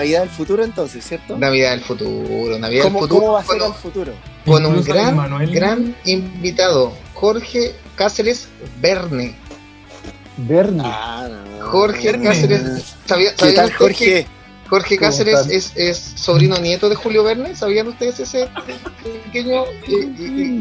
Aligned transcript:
Navidad 0.00 0.20
del 0.20 0.30
futuro 0.30 0.64
entonces, 0.64 1.04
¿cierto? 1.04 1.36
Navidad 1.36 1.72
del 1.72 1.82
futuro, 1.82 2.58
Navidad 2.58 2.84
del 2.84 2.92
¿Cómo, 2.92 3.00
futuro. 3.00 3.20
cómo 3.20 3.32
va 3.32 3.40
a 3.40 3.44
ser 3.44 3.58
con, 3.58 3.68
el 3.68 3.74
futuro? 3.74 4.12
con 4.46 4.66
un 4.66 4.82
gran, 4.82 5.52
gran 5.52 5.96
invitado, 6.04 6.92
Jorge 7.14 7.74
Cáceres 7.96 8.48
Verne. 8.80 9.34
Verne. 10.38 10.82
Ah, 10.86 11.28
no. 11.28 11.66
Jorge 11.66 12.12
Verne. 12.12 12.24
Cáceres. 12.24 12.96
¿Sabía, 13.04 13.34
¿Qué 13.34 13.52
tal, 13.52 13.72
Jorge? 13.74 14.26
Jorge 14.70 14.96
¿Cómo 14.96 15.10
Cáceres 15.10 15.46
es, 15.50 15.72
es 15.76 15.98
sobrino 15.98 16.56
nieto 16.58 16.88
de 16.88 16.94
Julio 16.94 17.22
Verne? 17.22 17.54
¿Sabían 17.54 17.88
ustedes 17.88 18.20
ese 18.20 18.48
pequeño 19.26 19.64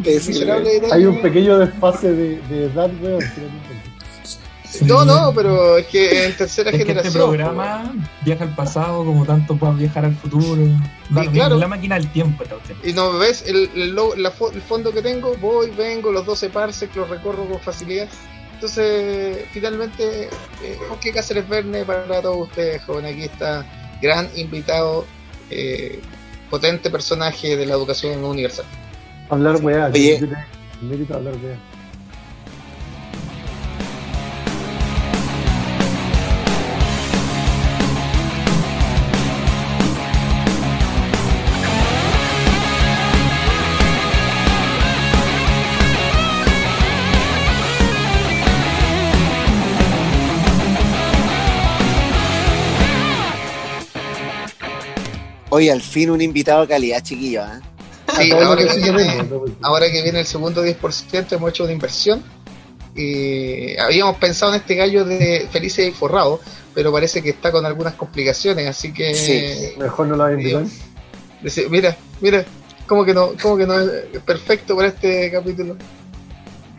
miserable 0.03 0.69
detalle? 0.73 0.93
Hay 0.93 1.05
un 1.05 1.21
pequeño 1.21 1.59
desfase 1.59 2.11
de, 2.11 2.41
de 2.49 2.65
edad, 2.65 2.89
weón. 3.01 3.23
No. 4.81 5.03
No, 5.05 5.33
pero 5.33 5.77
es 5.77 5.87
que 5.87 6.25
en 6.25 6.37
tercera 6.37 6.69
Es 6.69 6.77
que 6.77 6.85
generación. 6.85 7.07
este 7.07 7.19
programa 7.19 7.93
viaja 8.23 8.43
al 8.43 8.55
pasado 8.55 9.03
como 9.05 9.25
tanto 9.25 9.55
puede 9.57 9.73
viajar 9.73 10.05
al 10.05 10.15
futuro. 10.15 10.61
Lo 11.09 11.31
claro. 11.31 11.57
La 11.57 11.67
máquina 11.67 11.95
del 11.95 12.11
tiempo. 12.11 12.43
Y 12.83 12.93
no 12.93 13.17
ves 13.17 13.43
el, 13.47 13.69
el, 13.75 13.89
lo- 13.95 14.15
la 14.15 14.31
fo- 14.31 14.53
el 14.53 14.61
fondo 14.61 14.91
que 14.91 15.01
tengo, 15.01 15.35
voy, 15.41 15.71
vengo, 15.71 16.11
los 16.11 16.25
12 16.25 16.49
parsecs 16.49 16.95
los 16.95 17.09
recorro 17.09 17.45
con 17.45 17.59
facilidad. 17.59 18.07
Entonces, 18.53 19.45
finalmente, 19.53 20.25
eh, 20.63 20.77
Jorge 20.89 21.13
Cáceres 21.13 21.47
Verne 21.47 21.85
para 21.85 22.21
todos 22.21 22.47
ustedes, 22.49 22.83
jóvenes. 22.83 23.13
Aquí 23.13 23.23
está, 23.23 23.65
gran 24.01 24.27
invitado, 24.35 25.05
eh, 25.49 25.99
potente 26.49 26.89
personaje 26.89 27.55
de 27.55 27.65
la 27.65 27.73
educación 27.75 28.23
universal. 28.23 28.65
Hablar 29.29 29.57
weá. 29.63 29.85
Hablar 29.85 31.35
weá. 31.43 31.57
Oye, 55.49 55.71
al 55.71 55.81
fin 55.81 56.09
un 56.09 56.21
invitado 56.21 56.61
de 56.61 56.67
calidad, 56.67 57.01
chiquillo, 57.01 57.41
¿eh? 57.41 57.59
Sí, 58.17 58.27
lo 58.27 58.41
ahora 58.41 58.61
que 58.61 58.67
que, 58.67 58.73
sí 58.73 58.81
que 58.81 58.91
viene, 58.91 59.15
vengo, 59.17 59.45
no, 59.47 59.67
ahora 59.67 59.91
que 59.91 60.01
viene 60.01 60.19
el 60.21 60.25
segundo 60.25 60.65
10%, 60.65 61.31
hemos 61.31 61.49
hecho 61.49 61.63
una 61.63 61.73
inversión. 61.73 62.23
Y 62.95 63.77
habíamos 63.77 64.17
pensado 64.17 64.53
en 64.53 64.61
este 64.61 64.75
gallo 64.75 65.05
de 65.05 65.47
Felices 65.51 65.87
y 65.87 65.91
Forrado, 65.91 66.41
pero 66.73 66.91
parece 66.91 67.21
que 67.21 67.29
está 67.29 67.51
con 67.51 67.65
algunas 67.65 67.93
complicaciones, 67.93 68.67
así 68.67 68.91
que. 68.91 69.13
Sí. 69.13 69.79
Mejor 69.79 70.07
no 70.07 70.15
lo. 70.15 70.27
Dice, 71.41 71.69
mira, 71.69 71.95
mira, 72.19 72.43
como 72.87 73.05
que 73.05 73.13
no, 73.13 73.31
como 73.41 73.55
que 73.55 73.65
no 73.65 73.79
es 73.79 74.19
perfecto 74.25 74.75
para 74.75 74.89
este 74.89 75.31
capítulo. 75.31 75.77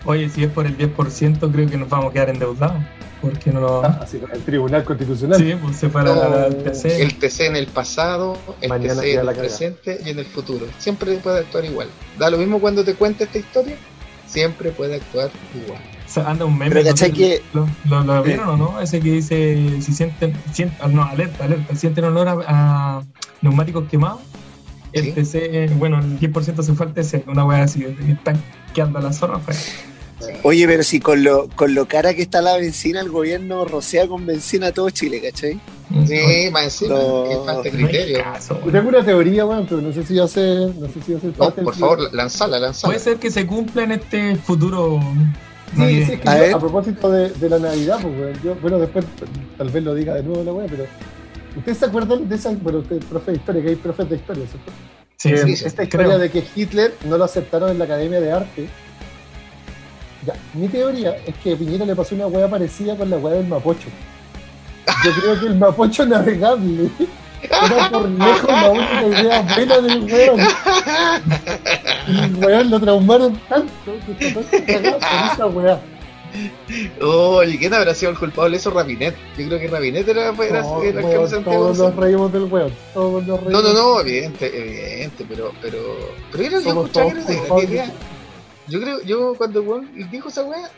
Oye, 0.04 0.28
si 0.28 0.44
es 0.44 0.50
por 0.50 0.66
el 0.66 0.76
10%, 0.76 1.52
creo 1.52 1.70
que 1.70 1.76
nos 1.76 1.88
vamos 1.88 2.10
a 2.10 2.12
quedar 2.12 2.30
endeudados. 2.30 2.82
Porque 3.20 3.52
no 3.52 3.60
lo. 3.60 3.84
Ah, 3.84 4.00
Así, 4.02 4.18
el 4.32 4.42
Tribunal 4.42 4.82
Constitucional. 4.84 5.38
Sí, 5.38 5.54
pues 5.62 5.76
se 5.76 5.88
fue 5.90 6.00
a 6.00 6.04
la, 6.04 6.14
la- 6.14 6.28
la- 6.28 6.46
el 6.46 6.56
PC. 6.56 7.02
El 7.02 7.14
TC 7.18 7.40
en 7.46 7.56
el 7.56 7.66
pasado, 7.66 8.36
el 8.60 8.68
Mañana 8.70 9.00
TC 9.02 9.14
en 9.14 9.28
el 9.28 9.34
presente 9.36 9.98
y 10.04 10.08
en 10.10 10.18
el 10.18 10.24
futuro. 10.26 10.66
Siempre 10.78 11.16
puede 11.18 11.40
actuar 11.40 11.64
igual. 11.64 11.88
Da 12.18 12.30
lo 12.30 12.38
mismo 12.38 12.60
cuando 12.60 12.82
te 12.84 12.94
cuente 12.94 13.24
esta 13.24 13.38
historia, 13.38 13.76
siempre 14.26 14.70
puede 14.70 14.96
actuar 14.96 15.30
igual. 15.54 15.80
O 16.06 16.12
sea, 16.12 16.28
anda 16.30 16.44
un 16.44 16.56
meme. 16.58 16.70
Pero 16.70 16.90
no 16.90 16.96
sé, 16.96 17.10
¿cachai 17.10 17.12
que- 17.12 17.42
¿Lo, 17.52 17.68
lo, 17.88 18.02
lo 18.04 18.22
vieron 18.22 18.48
o 18.48 18.56
no? 18.56 18.80
Ese 18.80 19.00
que 19.00 19.12
dice: 19.12 19.80
si 19.82 19.92
sienten. 19.92 20.32
sien- 20.52 20.72
ah, 20.80 20.88
no, 20.88 21.04
alerta, 21.04 21.44
alerta. 21.44 21.74
Sienten 21.76 22.04
olor 22.04 22.28
a, 22.28 22.36
a 22.48 23.02
neumáticos 23.42 23.84
quemados. 23.88 24.20
El 24.92 25.04
Sí. 25.04 25.12
TC, 25.12 25.68
bueno, 25.76 26.00
el 26.00 26.18
10% 26.18 26.62
se 26.62 26.72
fue 26.74 26.86
al 26.86 26.94
TC. 26.94 27.24
Una 27.28 27.44
wea 27.44 27.62
así. 27.62 27.84
Están 28.08 28.42
quedando 28.74 28.98
la 29.00 29.12
zorra. 29.12 29.38
Pues. 29.38 29.72
Oye, 30.42 30.66
pero 30.66 30.82
si 30.82 31.00
con 31.00 31.22
lo, 31.22 31.48
con 31.56 31.74
lo 31.74 31.86
cara 31.86 32.14
que 32.14 32.22
está 32.22 32.40
la 32.42 32.56
benzina, 32.56 33.00
el 33.00 33.08
gobierno 33.10 33.64
rocea 33.64 34.06
con 34.06 34.26
benzina 34.26 34.68
a 34.68 34.72
todo 34.72 34.90
Chile, 34.90 35.20
¿cachai? 35.20 35.60
Sí, 36.06 36.50
más 36.52 36.64
encima, 36.64 36.94
No, 36.94 37.24
que 37.28 37.36
falta 37.44 37.62
de 37.62 37.70
No 37.72 37.86
criterio. 37.88 38.22
caso, 38.22 38.54
Yo 38.54 38.60
weón. 38.60 38.72
tengo 38.72 38.88
una 38.90 39.04
teoría, 39.04 39.44
weón, 39.46 39.66
pero 39.68 39.80
no 39.80 39.92
sé 39.92 40.04
si 40.04 40.14
va 40.16 40.24
a 40.24 40.28
ser, 40.28 40.74
no 40.76 40.86
sé 40.88 41.02
si 41.04 41.14
a 41.14 41.20
ser 41.20 41.30
No, 41.30 41.32
parte 41.36 41.62
por 41.62 41.74
favor, 41.74 42.14
lanzala, 42.14 42.58
lanzala. 42.58 42.92
Puede 42.92 43.00
ser 43.04 43.16
que 43.18 43.30
se 43.30 43.46
cumpla 43.46 43.82
en 43.84 43.92
este 43.92 44.36
futuro. 44.36 45.00
Sí, 45.76 46.04
sí, 46.04 46.12
es 46.12 46.20
que 46.20 46.28
A 46.28 46.34
yo, 46.36 46.40
ver. 46.42 46.54
a 46.54 46.58
propósito 46.58 47.10
de, 47.10 47.30
de 47.30 47.48
la 47.48 47.58
Navidad, 47.58 47.98
pues, 48.02 48.14
weón, 48.18 48.42
yo, 48.42 48.54
bueno, 48.56 48.78
después 48.78 49.04
tal 49.58 49.68
vez 49.70 49.82
lo 49.84 49.94
diga 49.94 50.14
de 50.14 50.22
nuevo 50.22 50.42
la 50.44 50.52
weá, 50.52 50.66
pero 50.68 50.84
¿ustedes 51.56 51.78
se 51.78 51.84
acuerdan 51.86 52.28
de 52.28 52.34
esa, 52.36 52.50
bueno, 52.50 52.78
usted 52.80 52.96
es 52.96 53.04
profe 53.04 53.30
de 53.32 53.36
historia, 53.38 53.62
que 53.62 53.68
hay 53.70 53.76
profes 53.76 54.08
de 54.10 54.16
historia, 54.16 54.44
¿cierto? 54.46 54.72
Sí, 55.16 55.28
Eh, 55.30 55.38
sí, 55.44 55.56
sí, 55.56 55.64
esta 55.66 55.82
historia 55.84 56.06
creo. 56.06 56.18
de 56.18 56.30
que 56.30 56.44
Hitler 56.56 56.94
no 57.06 57.18
lo 57.18 57.24
aceptaron 57.24 57.70
en 57.70 57.78
la 57.78 57.84
Academia 57.84 58.20
de 58.20 58.32
Arte. 58.32 58.68
Ya, 60.26 60.34
mi 60.54 60.68
teoría 60.68 61.16
es 61.26 61.34
que 61.42 61.54
a 61.54 61.56
Piñera 61.56 61.86
le 61.86 61.96
pasó 61.96 62.14
una 62.14 62.26
weá 62.26 62.48
parecida 62.48 62.94
con 62.96 63.08
la 63.08 63.16
weá 63.16 63.34
del 63.36 63.46
Mapocho. 63.46 63.88
Yo 65.04 65.12
creo 65.20 65.40
que 65.40 65.46
el 65.46 65.56
Mapocho 65.56 66.04
navegable 66.04 66.90
era 67.42 67.90
por 67.90 68.06
lejos 68.08 68.48
la 68.50 68.70
única 68.70 69.06
idea 69.06 69.42
buena 69.56 69.78
del 69.80 70.04
weón. 70.04 70.40
Y 72.08 72.18
el 72.20 72.34
weón 72.36 72.70
lo 72.70 72.80
traumaron 72.80 73.40
tanto 73.48 73.72
que 74.18 74.30
todo 74.32 74.44
cagado 74.66 74.98
por 74.98 75.32
esa 75.32 75.46
weá. 75.46 75.80
Oye, 77.02 77.58
¿quién 77.58 77.74
habrá 77.74 77.94
sido 77.94 78.12
el 78.12 78.18
culpable? 78.18 78.56
Eso 78.56 78.70
Rabinet. 78.70 79.16
Yo 79.38 79.46
creo 79.48 79.58
que 79.58 79.68
Rabinet 79.68 80.06
era, 80.06 80.28
era, 80.30 80.62
No, 80.62 80.82
era 80.82 81.00
el 81.00 81.06
de 81.06 81.28
Santiago. 81.28 81.60
todos 81.72 81.78
nos 81.78 81.96
reímos 81.96 82.32
del 82.32 82.44
weón. 82.44 82.72
Todos 82.94 83.26
nos 83.26 83.40
No, 83.42 83.46
reímos. 83.46 83.64
no, 83.64 83.72
no, 83.94 84.00
evidente, 84.00 84.46
evidente, 84.46 85.24
pero, 85.28 85.52
pero, 85.62 85.78
pero 86.30 86.44
era, 86.44 86.52
yo 86.60 86.60
Somos 86.62 86.84
escuchaba 86.86 87.10
todos 87.48 87.64
que 87.64 87.74
era 87.74 87.84
yo 88.70 88.80
creo, 88.80 89.02
yo 89.02 89.34
cuando 89.36 89.62
weón 89.62 89.90
dijo 90.10 90.28
esa 90.28 90.44
weá, 90.44 90.70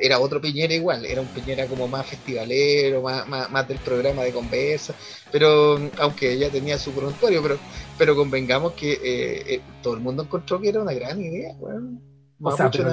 era 0.00 0.18
otro 0.18 0.40
Piñera 0.40 0.74
igual, 0.74 1.04
era 1.04 1.20
un 1.20 1.26
Piñera 1.28 1.66
como 1.66 1.86
más 1.86 2.06
festivalero, 2.06 3.02
más, 3.02 3.28
más, 3.28 3.50
más 3.50 3.68
del 3.68 3.78
programa 3.78 4.22
de 4.22 4.32
conversa, 4.32 4.94
pero 5.30 5.78
aunque 5.98 6.36
ya 6.38 6.50
tenía 6.50 6.78
su 6.78 6.90
prontuario, 6.92 7.42
pero, 7.42 7.58
pero 7.98 8.16
convengamos 8.16 8.72
que 8.72 8.92
eh, 8.92 9.54
eh, 9.54 9.60
todo 9.82 9.94
el 9.94 10.00
mundo 10.00 10.22
encontró 10.24 10.60
que 10.60 10.68
era 10.70 10.80
una 10.82 10.92
gran 10.94 11.20
idea, 11.20 11.54
weón. 11.60 12.00
O 12.44 12.56
sea, 12.56 12.68
pero 12.72 12.90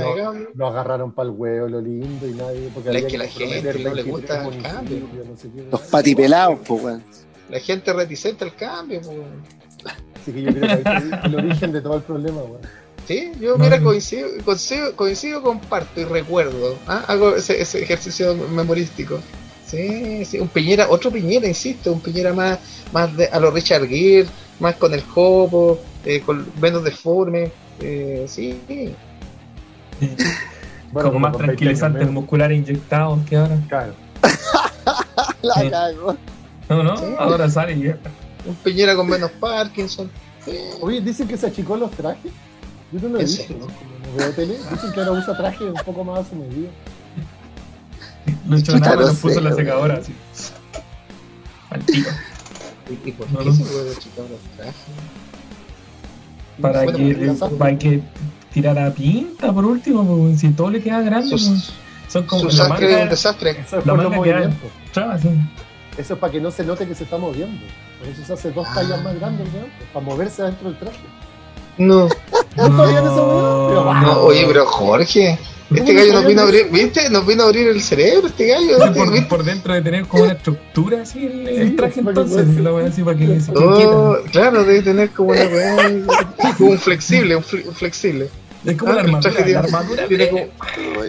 no- 0.53 0.67
agarraron 0.67 1.11
para 1.11 1.27
el 1.29 1.35
huevo, 1.35 1.67
lo 1.67 1.81
lindo 1.81 2.27
y 2.27 2.33
nadie. 2.33 2.69
Porque 2.71 2.91
Es 2.95 3.05
que 3.05 3.17
la 3.17 3.27
gente 3.27 3.73
no 3.83 3.95
le 3.95 4.03
23 4.03 4.05
gusta 4.05 4.47
el 4.47 4.61
cambio. 4.61 4.99
no 5.27 5.35
sé 5.37 5.49
qué. 5.49 5.63
Los 5.71 5.81
patipelados, 5.81 6.59
pues, 6.67 6.83
weón. 6.83 7.03
La 7.49 7.59
gente 7.59 7.91
reticente 7.91 8.43
al 8.43 8.53
cambio, 8.55 9.01
pues. 9.01 9.17
Así 10.21 10.31
que 10.33 10.41
yo 10.43 10.51
creo 10.53 10.61
que 10.83 10.89
ahí 10.89 10.97
está 11.03 11.21
el 11.25 11.35
origen 11.35 11.71
de 11.71 11.81
todo 11.81 11.95
el 11.95 12.03
problema, 12.03 12.41
weón. 12.43 12.61
Sí, 13.09 13.31
yo 13.41 13.57
No, 13.57 13.63
mira, 13.63 13.77
no. 13.79 13.85
coincido, 13.85 14.29
coincido, 14.45 14.95
coincido, 14.95 15.41
comparto 15.41 15.99
y 15.99 16.03
recuerdo. 16.03 16.77
¿ah? 16.85 17.03
Hago 17.07 17.35
ese, 17.35 17.59
ese 17.59 17.81
ejercicio 17.81 18.35
memorístico. 18.35 19.19
Sí, 19.65 20.23
sí, 20.25 20.37
un 20.39 20.47
Piñera, 20.47 20.87
otro 20.89 21.09
Piñera, 21.09 21.47
insisto, 21.47 21.91
un 21.91 22.01
Piñera 22.01 22.33
más, 22.33 22.59
más 22.93 23.17
de, 23.17 23.25
a 23.25 23.39
lo 23.39 23.49
Richard 23.49 23.87
Gere, 23.87 24.27
más 24.59 24.75
con 24.75 24.93
el 24.93 25.01
jopo, 25.01 25.79
eh, 26.05 26.21
con 26.21 26.45
menos 26.61 26.83
deforme. 26.83 27.51
Eh, 27.81 28.25
sí, 28.27 28.59
Bueno, 30.91 31.09
como 31.09 31.19
más 31.19 31.31
con 31.31 31.41
20 31.41 31.55
tranquilizantes 31.55 32.11
musculares 32.11 32.59
inyectados 32.59 33.19
que 33.27 33.35
ahora. 33.37 33.57
Claro. 33.67 33.93
La 35.41 35.53
Sí. 35.55 35.69
cago. 35.71 36.15
No, 36.69 36.83
no, 36.83 36.95
Sí. 36.95 37.05
ahora 37.17 37.49
sale 37.49 37.73
y 37.73 37.83
ya. 37.85 37.97
un 38.45 38.53
Piñera 38.57 38.95
con 38.95 39.07
menos 39.09 39.31
Parkinson. 39.31 40.11
Sí. 40.45 40.51
Oye, 40.81 41.01
dicen 41.01 41.27
que 41.27 41.37
se 41.37 41.47
achicó 41.47 41.75
los 41.75 41.89
trajes. 41.89 42.31
Yo 42.91 42.99
no 43.01 43.07
lo 43.09 43.17
he 43.17 43.21
¿En 43.21 43.27
visto, 43.27 43.43
serio? 43.43 43.67
¿no? 43.67 44.17
Veo 44.17 44.31
tele. 44.33 44.57
Dicen 44.71 44.91
que 44.93 44.99
ahora 44.99 45.11
usa 45.11 45.37
trajes 45.37 45.61
un 45.61 45.73
poco 45.85 46.03
más 46.03 46.25
a 46.25 46.29
su 46.29 46.35
medida. 46.35 46.69
Lo 48.47 48.57
echó 48.57 48.73
Chuta, 48.73 48.85
nada, 48.89 49.01
no 49.01 49.07
lo 49.07 49.13
puso 49.13 49.37
en 49.39 49.43
la 49.43 49.53
secadora 49.53 49.93
así. 49.95 50.13
Al 51.69 51.85
tiro. 51.85 52.09
¿Y, 52.89 53.09
y 53.09 53.11
por 53.11 53.31
No, 53.31 53.39
qué 53.39 53.45
no. 53.45 53.53
se 53.53 53.63
puede 53.63 53.95
chicar 53.97 54.25
los 54.29 54.39
trajes? 54.57 54.75
Para 56.61 56.85
que, 56.85 57.13
la- 57.15 57.49
para 57.57 57.77
que 57.77 58.01
tirara 58.53 58.91
pinta 58.91 59.53
por 59.53 59.65
último, 59.65 60.03
pues, 60.05 60.39
si 60.39 60.49
todo 60.49 60.71
le 60.71 60.81
queda 60.81 61.01
grande, 61.01 61.29
Sus- 61.29 61.47
pues, 61.47 61.71
son 62.11 62.23
como 62.25 62.41
Su 62.49 62.51
sangre 62.57 63.05
desastre. 63.05 63.51
Eso 63.51 63.77
es 63.79 63.85
La 63.85 63.93
por 63.93 64.03
los 64.03 64.15
movimientos. 64.15 64.71
sí. 64.93 65.29
Eso 65.97 66.13
es 66.13 66.19
para 66.19 66.31
que 66.31 66.41
no 66.41 66.49
se 66.49 66.63
note 66.63 66.87
que 66.87 66.95
se 66.95 67.03
está 67.03 67.17
moviendo. 67.17 67.61
Por 67.99 68.07
eso 68.07 68.23
se 68.25 68.33
hace 68.33 68.51
dos 68.51 68.65
Ah. 68.71 68.75
tallas 68.75 69.03
más 69.03 69.15
grandes, 69.19 69.47
¿no? 69.53 69.59
Para 69.93 70.05
moverse 70.05 70.43
dentro 70.43 70.69
del 70.69 70.79
traje. 70.79 70.97
No. 71.77 72.07
¿No 72.55 72.69
No, 72.69 74.01
No, 74.01 74.19
oye, 74.21 74.43
pero 74.47 74.65
Jorge, 74.65 75.37
este 75.71 75.81
¿Cómo 75.83 75.93
gallo 75.99 76.13
no 76.13 76.19
nos 76.19 76.27
vino 76.27 76.41
a 76.41 76.43
abrir, 76.45 76.69
¿viste? 76.71 77.09
Nos 77.09 77.25
vino 77.27 77.43
a 77.43 77.45
abrir 77.45 77.67
el 77.67 77.81
cerebro, 77.81 78.27
este 78.27 78.47
gallo. 78.47 78.77
Sí, 78.77 78.83
¿viste? 78.83 78.99
por, 78.99 79.27
por 79.27 79.43
dentro 79.43 79.73
de 79.73 79.81
tener 79.81 80.05
como 80.05 80.23
una 80.23 80.33
estructura 80.33 81.01
así 81.03 81.25
el, 81.25 81.47
el 81.47 81.69
Sí, 81.69 81.75
traje 81.75 81.99
entonces, 81.99 82.45
pueda 82.47 82.61
la 82.61 82.71
voy 82.71 82.81
a 82.81 82.85
decir 82.85 83.05
para 83.05 83.17
que 83.17 83.39
se 83.39 83.51
Oh, 83.55 84.17
claro, 84.31 84.63
debe 84.63 84.81
tener 84.81 85.11
como 85.11 85.29
una 85.29 85.41
como 86.57 86.71
un 86.71 86.79
flexible, 86.79 87.35
un, 87.35 87.43
fle- 87.43 87.67
un 87.67 87.75
flexible. 87.75 88.29
Es 88.65 88.75
como 88.77 88.91
Ah, 88.91 88.95
la 88.95 89.01
el 89.01 89.05
armadura. 89.07 89.31
traje 89.31 89.39
La 89.39 89.45
tiene- 89.61 89.77
armadura 89.77 90.07
tiene 90.07 90.29
como, 90.29 90.45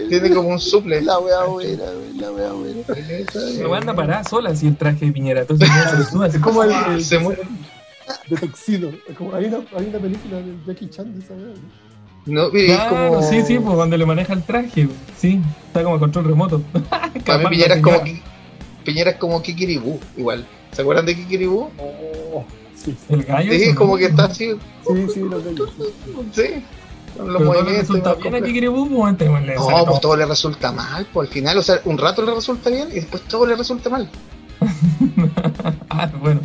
tiene 0.09 0.29
como 0.33 0.49
un 0.49 0.59
suple. 0.59 1.01
La 1.01 1.19
wea 1.19 1.43
buena, 1.43 1.83
la 2.17 2.31
wea 2.31 2.51
buena. 2.53 2.81
Me 3.57 3.65
van 3.67 3.89
a 3.89 3.93
parar 3.95 4.29
sola 4.29 4.55
si 4.55 4.67
el 4.67 4.77
traje 4.77 5.05
de 5.07 5.11
Piñera. 5.11 5.41
Entonces 5.41 5.67
no 6.13 6.21
se 6.21 6.25
así 6.27 6.37
Es 6.37 6.41
como 6.43 6.63
el, 6.63 6.71
el 6.93 7.03
Se 7.03 7.17
muere. 7.19 7.41
De 8.29 8.37
Tuxedo. 8.37 8.89
Es 9.07 9.15
como- 9.17 9.33
hay, 9.35 9.45
una, 9.45 9.57
hay 9.77 9.85
una 9.87 9.99
película 9.99 10.37
de 10.37 10.55
Jackie 10.67 10.89
Chan 10.89 11.13
de 11.13 11.19
esa. 11.25 11.33
¿no? 11.35 11.51
No, 12.25 12.49
como. 12.89 13.21
sí, 13.23 13.41
sí, 13.41 13.57
pues 13.59 13.75
cuando 13.75 13.97
le 13.97 14.05
maneja 14.05 14.33
el 14.33 14.43
traje, 14.43 14.87
sí, 15.17 15.41
está 15.67 15.83
como 15.83 15.95
a 15.95 15.99
control 15.99 16.25
remoto. 16.25 16.61
Para 17.25 17.49
Piñera 17.49 17.75
es 17.75 17.81
como, 17.81 17.97
Piñera 18.85 19.11
es 19.11 19.17
como 19.17 19.41
Kikiribú, 19.41 19.99
igual. 20.17 20.45
¿Se 20.71 20.81
acuerdan 20.83 21.05
de 21.07 21.15
Kikiribú? 21.15 21.69
Oh, 21.79 22.45
sí, 22.75 22.91
sí, 23.07 23.13
El 23.13 23.23
gallo. 23.23 23.51
Sí, 23.51 23.73
como 23.73 23.93
¿no? 23.93 23.97
que 23.99 24.05
está 24.05 24.25
así, 24.25 24.51
sí, 24.87 25.07
sí, 25.13 25.19
lo 25.21 25.39
tengo. 25.39 25.65
sí. 26.31 26.63
Con 27.17 27.33
los 27.33 27.37
Pero 27.41 27.51
todo 27.51 27.53
le 27.53 27.59
movimientos. 27.63 27.79
resulta 27.89 28.09
más 28.09 28.17
bien 28.19 28.35
a 28.35 28.37
complejos. 28.37 28.47
Kikiribú, 28.47 28.87
pues, 28.89 29.19
No, 29.19 29.55
todo. 29.65 29.85
pues 29.87 30.01
todo 30.01 30.15
le 30.17 30.25
resulta 30.27 30.71
mal, 30.71 31.07
pues 31.11 31.27
al 31.27 31.33
final, 31.33 31.57
o 31.57 31.61
sea, 31.63 31.81
un 31.85 31.97
rato 31.97 32.21
le 32.23 32.33
resulta 32.35 32.69
bien 32.69 32.87
y 32.91 32.95
después 32.95 33.23
todo 33.23 33.45
le 33.47 33.55
resulta 33.55 33.89
mal. 33.89 34.09
Ah, 35.89 36.09
bueno. 36.21 36.39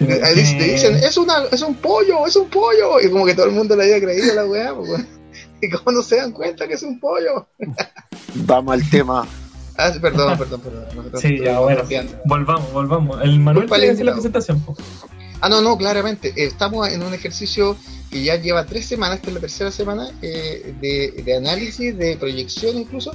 Tiene- 0.00 0.14
Eh, 0.16 0.34
dic- 0.34 0.44
tiene- 0.46 0.58
Te 0.64 0.72
dicen, 0.72 0.94
es, 0.96 1.16
una, 1.16 1.44
es 1.52 1.62
un 1.62 1.74
pollo, 1.76 2.26
es 2.26 2.34
un 2.36 2.48
pollo. 2.48 3.00
Y 3.00 3.08
como 3.10 3.24
que 3.26 3.34
todo 3.34 3.46
el 3.46 3.52
mundo 3.52 3.76
le 3.76 3.84
había 3.84 4.00
creído 4.00 4.32
a 4.32 4.34
la 4.34 4.44
weá, 4.46 4.74
pues. 4.74 4.90
Y 5.62 5.68
como 5.70 5.92
no 5.98 6.02
se 6.02 6.16
dan 6.16 6.32
cuenta 6.32 6.66
que 6.66 6.74
es 6.74 6.82
un 6.82 6.98
pollo. 6.98 7.46
Vamos 8.34 8.74
al 8.74 8.90
tema. 8.90 9.28
Ah, 9.76 9.92
perdón, 10.00 10.36
perdón, 10.38 10.60
perdón. 10.60 10.84
Nosotros 10.96 11.20
Sí, 11.22 11.38
ya, 11.42 11.60
bueno. 11.60 11.82
Volvamos, 12.24 12.72
volvamos. 12.72 13.18
El 13.22 13.40
Manuel 13.40 13.66
tiene 13.68 13.76
al 13.84 13.88
que 13.88 13.90
hacer 13.92 14.04
la 14.06 14.12
presentación. 14.12 14.64
Ah, 15.42 15.48
no, 15.48 15.60
no, 15.62 15.76
claramente. 15.78 16.32
Estamos 16.36 16.88
en 16.88 17.02
un 17.02 17.14
ejercicio 17.14 17.76
que 18.10 18.22
ya 18.22 18.36
lleva 18.36 18.66
tres 18.66 18.86
semanas, 18.86 19.16
esta 19.18 19.28
es 19.28 19.34
la 19.34 19.40
tercera 19.40 19.70
semana, 19.70 20.10
eh, 20.22 20.74
de, 20.80 21.22
de 21.22 21.36
análisis, 21.36 21.96
de 21.96 22.16
proyección 22.16 22.76
incluso. 22.78 23.12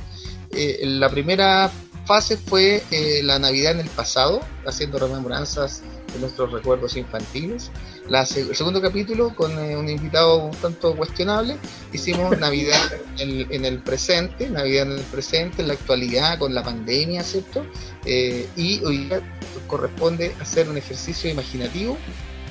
Eh, 0.52 0.80
la 0.84 1.10
primera 1.10 1.70
fase 2.06 2.38
fue 2.38 2.82
eh, 2.92 3.22
la 3.24 3.38
Navidad 3.40 3.74
en 3.74 3.80
el 3.82 3.90
pasado, 3.90 4.40
haciendo 4.66 4.98
rememoranzas 5.00 5.82
de 6.16 6.22
nuestros 6.22 6.52
recuerdos 6.52 6.98
infantiles. 6.98 7.72
La 8.10 8.22
el 8.22 8.56
segundo 8.56 8.82
capítulo, 8.82 9.36
con 9.36 9.52
eh, 9.60 9.76
un 9.76 9.90
invitado 9.90 10.46
un 10.46 10.52
tanto 10.52 10.96
cuestionable, 10.96 11.58
hicimos 11.94 12.38
Navidad 12.40 12.82
en, 13.20 13.52
en 13.52 13.66
el 13.66 13.80
presente, 13.80 14.50
Navidad 14.50 14.92
en 14.92 15.00
el 15.00 15.04
presente, 15.06 15.62
en 15.62 15.68
la 15.68 15.74
actualidad, 15.74 16.40
con 16.40 16.54
la 16.54 16.64
pandemia, 16.64 17.24
¿cierto? 17.24 17.66
Eh, 18.06 18.48
y 18.56 18.84
hoy 18.84 19.06
día 19.06 19.22
corresponde 19.68 20.36
hacer 20.40 20.70
un 20.70 20.78
ejercicio 20.78 21.30
imaginativo 21.30 21.98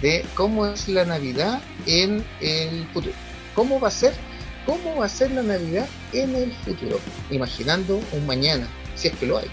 de 0.02 0.24
cómo 0.34 0.66
es 0.66 0.88
la 0.88 1.04
Navidad 1.04 1.62
en 1.86 2.24
el 2.40 2.86
futuro. 2.88 3.14
¿Cómo 3.54 3.80
va 3.80 3.88
a 3.88 3.92
ser? 3.92 4.12
¿Cómo 4.66 4.96
va 4.96 5.06
a 5.06 5.08
ser 5.08 5.30
la 5.30 5.42
Navidad 5.42 5.86
en 6.12 6.34
el 6.34 6.52
futuro? 6.52 6.98
Imaginando 7.30 8.00
un 8.12 8.26
mañana, 8.26 8.68
si 8.96 9.08
es 9.08 9.16
que 9.16 9.26
lo 9.26 9.38
hay. 9.38 9.50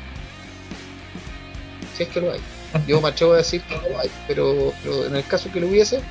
Si 1.95 2.03
es 2.03 2.09
que 2.09 2.21
lo 2.21 2.31
hay. 2.31 2.39
Yo 2.87 3.01
me 3.01 3.09
atrevo 3.09 3.33
a 3.33 3.37
decir 3.37 3.61
que 3.63 3.75
lo 3.75 3.99
hay, 3.99 4.09
pero, 4.27 4.71
pero 4.83 5.05
en 5.05 5.15
el 5.15 5.25
caso 5.25 5.49
que 5.51 5.59
lo 5.59 5.67
hubiese, 5.67 6.01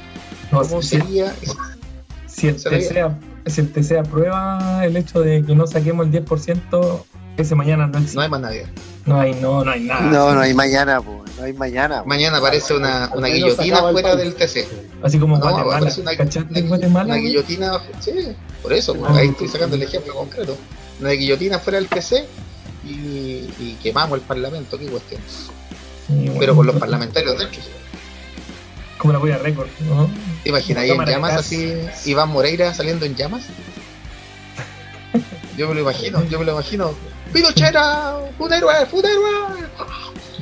No, 0.53 0.61
¿cómo 0.63 0.83
si, 0.83 0.99
sería? 0.99 1.35
si 2.27 2.49
el 2.49 2.59
se? 2.59 2.71
TC, 2.71 3.11
si 3.47 3.61
el 3.63 3.73
TC 3.73 3.99
aprueba 3.99 4.85
el 4.85 4.97
hecho 4.97 5.21
de 5.21 5.45
que 5.45 5.55
no 5.55 5.67
saquemos 5.67 6.07
el 6.07 6.13
10%, 6.25 7.05
ese 7.37 7.55
mañana 7.55 7.87
no 7.87 7.99
existe. 7.99 8.17
No 8.17 8.23
hay 8.23 8.29
más 8.29 8.41
Navidad. 8.41 8.67
No 9.07 9.19
hay, 9.19 9.35
no, 9.35 9.65
no 9.65 9.71
hay 9.71 9.81
nada. 9.81 10.01
No, 10.03 10.35
no 10.35 10.41
hay 10.41 10.53
mañana, 10.53 11.01
po. 11.01 11.25
No 11.39 11.45
hay 11.45 11.53
mañana. 11.55 12.03
po. 12.03 12.09
Mañana 12.09 12.37
aparece 12.37 12.75
una, 12.75 13.11
una 13.15 13.29
guillotina 13.29 13.79
fuera 13.91 14.15
del 14.15 14.35
TC. 14.35 14.67
Así 15.03 15.19
como 15.19 15.37
No, 15.39 15.43
Guatemala. 15.43 15.77
aparece 15.79 16.01
una, 16.03 16.17
¿Cachaste 16.17 16.59
en 16.59 16.67
una- 16.67 16.69
Guatemala? 16.77 17.15
una 17.15 17.17
guillotina, 17.23 17.73
sí, 18.01 18.13
por 18.63 18.73
eso, 18.75 18.95
Ah. 19.07 19.15
ahí 19.17 19.29
estoy 19.29 19.49
sacando 19.49 19.77
el 19.77 19.83
ejemplo 19.83 20.15
concreto. 20.15 20.55
Una 21.01 21.11
guillotina 21.13 21.59
fuera 21.59 21.79
del 21.79 21.89
TC 21.89 22.27
y, 22.85 22.91
y 23.59 23.79
quemamos 23.83 24.19
el 24.19 24.25
parlamento, 24.25 24.79
qué 24.79 24.87
cuestión. 24.87 25.23
Bueno, 26.11 26.35
Pero 26.39 26.55
con 26.57 26.67
los 26.67 26.77
parlamentarios 26.77 27.39
dentro. 27.39 27.63
Como 28.99 29.15
la 29.15 29.19
voy 29.19 29.31
a 29.31 29.39
récord, 29.39 29.69
¿no? 29.89 30.11
¿Te 30.43 30.51
imaginas 30.51 30.83
ahí 30.83 30.91
en 30.91 31.05
llamas 31.07 31.33
así, 31.33 31.73
Iván 32.05 32.29
Moreira 32.29 32.75
saliendo 32.75 33.07
en 33.07 33.15
llamas? 33.15 33.45
Yo 35.57 35.69
me 35.69 35.75
lo 35.75 35.81
imagino, 35.81 36.23
yo 36.29 36.39
me 36.39 36.45
lo 36.47 36.53
imagino. 36.53 36.93
¡Pinochera! 37.33 38.17
¡Un 38.39 38.53
héroe! 38.53 38.73
¡Un 38.93 39.05
héroe! 39.05 39.31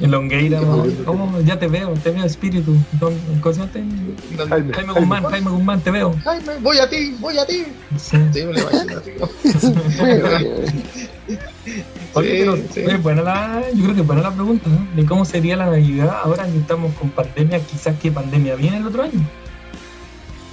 En 0.01 0.11
Longueira. 0.13 0.61
¿Cómo? 1.05 1.41
Ya 1.41 1.59
te 1.59 1.67
veo, 1.67 1.93
te 1.95 2.11
veo 2.11 2.25
espíritu. 2.25 2.77
Don- 2.93 3.19
¿Cómo 3.41 3.53
se 3.55 3.61
llama 3.61 3.73
este? 3.75 4.47
Jaime, 4.49 4.73
Jaime 4.75 4.93
Guzmán, 4.93 5.25
Jaime 5.25 5.51
Guzmán, 5.51 5.81
te 5.81 5.91
veo. 5.91 6.15
Jaime, 6.23 6.53
voy 6.61 6.79
a 6.79 6.89
ti, 6.89 7.17
voy 7.19 7.37
a 7.39 7.47
ti. 7.47 7.65
Sí. 7.97 8.17
Sí, 8.33 8.45
me 8.45 8.53
lo 8.53 8.61
imagino 8.61 9.03
como- 9.19 9.33
Oye, 12.15 12.31
Sí, 12.31 12.37
pero 12.39 12.57
sí. 12.73 12.81
es 12.97 13.03
buena 13.03 13.23
la, 13.23 13.63
yo 13.75 13.83
creo 13.85 13.95
que 13.95 14.01
es 14.01 14.07
buena 14.07 14.23
la 14.23 14.31
pregunta, 14.33 14.69
¿no? 14.71 14.87
De 14.97 15.07
cómo 15.07 15.25
sería 15.25 15.57
la 15.57 15.67
Navidad 15.67 16.17
ahora 16.25 16.45
que 16.47 16.57
estamos 16.59 16.93
con 16.95 17.11
pandemia, 17.11 17.61
quizás 17.61 17.97
qué 18.01 18.11
pandemia 18.11 18.55
viene 18.57 18.79
el 18.79 18.87
otro 18.87 19.03
año, 19.03 19.21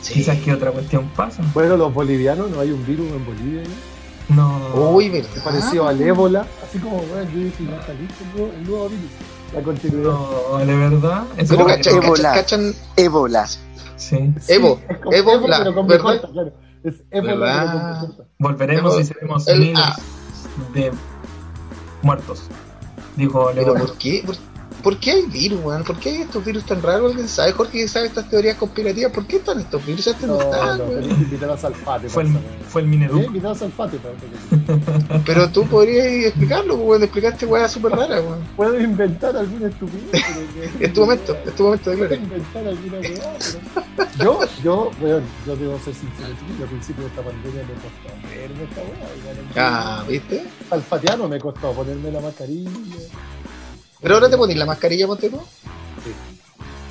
Sí. 0.02 0.14
quizás 0.16 0.38
qué 0.40 0.54
otra 0.54 0.72
cuestión 0.72 1.10
pasa. 1.16 1.42
Bueno, 1.54 1.78
los 1.78 1.94
bolivianos, 1.94 2.50
no 2.52 2.60
hay 2.60 2.72
un 2.72 2.86
virus 2.86 3.08
en 3.12 3.26
Bolivia. 3.26 3.62
¿no? 4.30 4.60
No. 4.70 4.90
Uy, 4.92 5.10
¿verdad? 5.10 5.30
Parecido 5.44 5.88
al 5.88 6.02
ébola, 6.02 6.46
así 6.68 6.80
como, 6.80 6.98
bueno, 6.98 7.30
yo 7.32 7.40
dije, 7.40 7.64
no 7.64 7.80
está 7.80 7.94
listo 7.94 8.24
el 8.24 8.34
nuevo, 8.40 8.54
el 8.54 8.64
nuevo 8.68 8.90
virus. 8.90 9.12
La 9.54 9.62
continuidad. 9.62 10.04
No, 10.12 10.58
de 10.66 10.76
verdad. 10.76 11.24
Eso 11.38 11.54
Pero 11.56 11.68
cachan, 11.68 12.00
que- 12.00 12.06
Ébola. 12.06 12.34
cachan, 12.34 12.62
cachan, 12.74 12.82
Ébola. 12.98 13.48
Sí. 13.48 13.60
Sí, 13.98 14.54
Evo, 14.54 14.82
Evo, 15.12 15.42
pero 15.46 15.74
con 15.74 15.88
¿verdad? 15.88 15.88
B 15.88 16.00
corta, 16.00 16.28
claro. 16.34 16.54
Es 16.84 16.96
ébola, 17.12 17.34
¿Verdad? 17.36 17.66
pero 17.66 17.80
con 17.80 18.08
B 18.08 18.08
corta. 18.18 18.24
Volveremos 18.40 19.00
y 19.00 19.04
seremos 19.06 19.48
el- 19.48 19.60
miles 19.60 19.80
ah. 19.82 19.96
de 20.74 20.92
muertos. 22.06 22.44
Dijo 23.16 23.50
Pero 23.54 23.74
León. 23.74 23.88
¿por 23.88 23.98
qué? 23.98 24.24
¿Por, 24.26 24.36
por 24.86 25.00
qué 25.00 25.14
hay 25.14 25.24
virus, 25.24 25.62
weón? 25.64 25.84
¿Por 25.84 25.98
qué 25.98 26.10
hay 26.10 26.16
estos 26.22 26.46
virus 26.46 26.64
tan 26.64 26.80
raros? 26.80 27.10
¿Alguien 27.10 27.28
sabe, 27.28 27.54
Jorge, 27.54 27.80
que 27.80 27.88
sabe 27.88 28.06
estas 28.06 28.30
teorías 28.30 28.56
conspirativas? 28.56 29.12
¿Por 29.12 29.26
qué 29.26 29.38
están 29.38 29.60
estos 29.60 29.84
virus? 29.84 30.06
Este 30.06 30.28
no, 30.28 30.36
No, 30.36 30.42
están, 30.44 30.78
no, 30.78 30.84
weón. 30.84 31.10
invitar 31.10 31.50
a 31.50 31.58
Salfate. 31.58 32.08
Fue 32.08 32.22
el, 32.22 32.30
fue 32.70 32.82
el 32.82 32.88
weón. 32.88 33.00
Mineduc. 33.00 33.26
Invitar 33.26 33.52
a 33.54 33.56
Salfate 33.56 33.98
Pero 35.26 35.50
tú 35.50 35.66
podrías 35.66 36.06
explicarlo, 36.06 36.76
weón. 36.76 37.02
Explicaste 37.02 37.48
weas 37.48 37.72
súper 37.72 37.94
raras, 37.94 38.22
weón. 38.24 38.40
Puedo 38.56 38.80
inventar 38.80 39.36
alguna 39.36 39.70
estupidez. 39.70 40.04
pero- 40.12 40.70
Es 40.80 40.94
tu 40.94 41.02
momento, 41.02 41.36
es 41.44 41.56
tu 41.56 41.64
momento 41.64 41.90
de 41.90 41.96
gloria. 41.96 42.18
inventar 42.18 42.68
alguna 42.68 43.00
weá, 43.00 43.38
pero... 43.96 44.06
Yo, 44.24 44.40
yo, 44.64 44.92
weón, 45.02 45.24
yo 45.48 45.56
debo 45.56 45.80
ser 45.80 45.96
sincero, 45.96 46.30
chiquillo, 46.40 46.64
al 46.64 46.70
principio 46.70 47.04
de 47.06 47.10
esta 47.10 47.22
pandemia 47.24 47.64
me 47.64 47.74
costó 47.74 48.30
verme 48.30 48.64
esta 48.66 48.82
weá. 48.82 49.66
Ah, 49.68 50.04
¿viste? 50.08 50.46
Salfateano 50.70 51.28
me 51.28 51.40
costó 51.40 51.72
ponerme 51.72 52.12
la 52.12 52.20
mascarilla. 52.22 52.70
Pero 54.06 54.16
ahora 54.16 54.30
te 54.30 54.38
pones 54.38 54.56
la 54.56 54.66
mascarilla, 54.68 55.08
ponte 55.08 55.30
tú. 55.32 55.40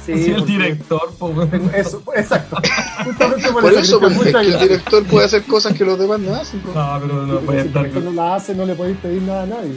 Sí, 0.05 0.13
el 0.13 0.45
director, 0.45 1.15
po, 1.17 1.29
weón. 1.29 1.49
tengo- 1.49 1.71
Eso, 1.71 2.03
exacto. 2.15 2.57
Justamente 3.05 3.53
por, 3.53 3.63
Por 3.63 3.73
eso, 3.73 4.01
porque 4.01 4.15
es 4.15 4.19
muchas 4.25 4.43
que 4.43 4.49
el 4.53 4.59
director 4.59 5.05
puede 5.05 5.25
hacer 5.27 5.45
cosas 5.45 5.73
que 5.75 5.85
los 5.85 5.97
demás 5.97 6.19
no 6.19 6.35
hacen. 6.35 6.59
po. 6.61 6.73
No, 6.75 6.99
pero 7.01 7.23
no 7.27 7.39
puede 7.39 7.63
si 7.63 7.69
estar. 7.69 7.87
no 7.89 8.11
la 8.13 8.35
hace, 8.35 8.55
no 8.55 8.67
le 8.67 8.75
podéis 8.75 8.97
pedir 8.99 9.23
nada 9.23 9.45
a 9.45 9.47
nadie. 9.47 9.77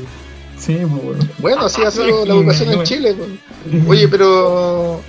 Sí, 0.57 0.79
pues, 0.81 1.03
weón. 1.03 1.31
Bueno, 1.37 1.61
así 1.61 1.83
ha 1.83 1.91
sido 1.91 2.25
la 2.25 2.33
educación 2.33 2.73
en 2.73 2.83
Chile. 2.83 3.13
po. 3.13 3.25
Oye, 3.91 4.07
pero. 4.07 4.99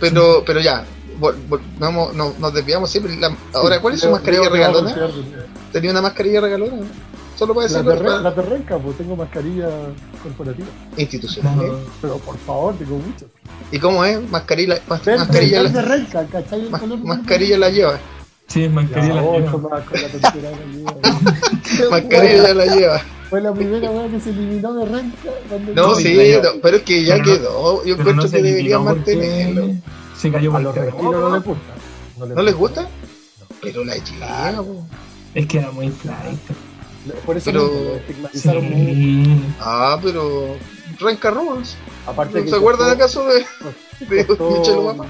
Pero, 0.00 0.42
pero 0.44 0.60
ya. 0.60 0.84
vol- 1.20 1.36
vol- 1.50 1.60
no, 1.78 2.12
no, 2.14 2.34
nos 2.40 2.54
desviamos 2.54 2.90
siempre. 2.90 3.14
La- 3.16 3.36
ahora, 3.52 3.78
¿cuál 3.80 3.94
es 3.94 4.00
su 4.00 4.10
mascarilla 4.10 4.48
regalona? 4.48 4.92
¿Tenía 5.70 5.90
una 5.90 6.00
mascarilla 6.02 6.40
regalona? 6.40 6.78
Solo 7.36 7.54
para 7.54 7.66
La 7.66 7.72
decirlo. 7.72 7.90
de, 7.92 8.00
para- 8.00 8.16
Re- 8.18 8.22
la 8.22 8.30
de 8.30 8.42
Renca, 8.42 8.78
pues 8.78 8.96
tengo 8.96 9.16
mascarilla 9.16 9.68
corporativa. 10.22 10.68
Institucional. 10.96 11.56
No, 11.56 11.78
Pero 12.02 12.18
por 12.18 12.38
favor, 12.38 12.74
tengo 12.76 12.96
muchas. 12.98 13.28
¿Y 13.72 13.78
cómo 13.78 14.04
es? 14.04 14.30
Mascarilla, 14.30 14.80
mas- 14.88 15.06
mascarilla, 15.06 15.62
la, 15.62 15.68
de 15.70 15.82
Renca, 15.82 16.26
¿cachai? 16.26 16.60
El 16.60 16.70
mas- 16.70 16.80
color 16.80 16.98
mascarilla 17.00 17.58
la 17.58 17.70
lleva. 17.70 17.98
Sí, 18.46 18.68
mascarilla 18.68 19.14
Ya, 19.14 19.22
la 19.22 19.38
lleva. 19.38 19.84
Mascarilla 21.90 22.54
la 22.54 22.66
lleva. 22.66 23.00
Fue 23.30 23.40
la 23.40 23.52
primera 23.52 23.90
weá 23.90 24.08
que 24.08 24.20
se 24.20 24.30
eliminó 24.30 24.74
de 24.74 24.84
Renca. 24.84 25.16
cuando 25.48 25.74
No, 25.74 25.82
No, 25.88 25.94
sí, 25.96 26.34
no, 26.42 26.48
pero 26.62 26.76
es 26.76 26.82
que 26.82 27.04
ya 27.04 27.14
pero 27.14 27.26
no- 27.26 27.32
quedó. 27.32 27.84
Yo 27.84 27.92
encuentro 27.94 28.14
no 28.14 28.22
se 28.28 28.42
que 28.42 28.52
porque 28.52 28.78
mantenerlo. 28.78 29.68
Se 30.16 30.30
cayó 30.30 30.52
por 30.52 30.62
los 30.62 30.74
retiros 30.74 31.02
no 31.14 31.34
les 31.34 31.44
gusta. 31.44 32.34
¿No 32.34 32.42
les 32.42 32.54
gusta? 32.54 32.88
Pero 33.60 33.84
la 33.84 33.94
lleva. 33.96 34.62
po. 34.62 34.86
Es 35.34 35.46
que 35.46 35.58
era 35.58 35.70
muy 35.72 35.88
flight. 35.90 36.38
Por 37.26 37.36
eso 37.36 37.44
Pero- 37.46 37.66
lo 37.66 37.96
estigmatizaron 37.96 38.64
mucho. 38.64 38.76
Sí. 38.84 39.44
Ah, 39.60 39.98
pero. 40.02 40.56
Renca 41.00 41.30
Rules. 41.30 41.76
Aparte 42.06 42.38
¿No 42.38 42.44
que 42.44 42.50
se 42.50 42.56
acuerdan 42.56 42.90
acaso 42.90 43.26
de, 43.26 43.44
de 44.06 44.26
costó- 44.26 44.50
Michelle 44.58 44.78
Obama? 44.78 45.06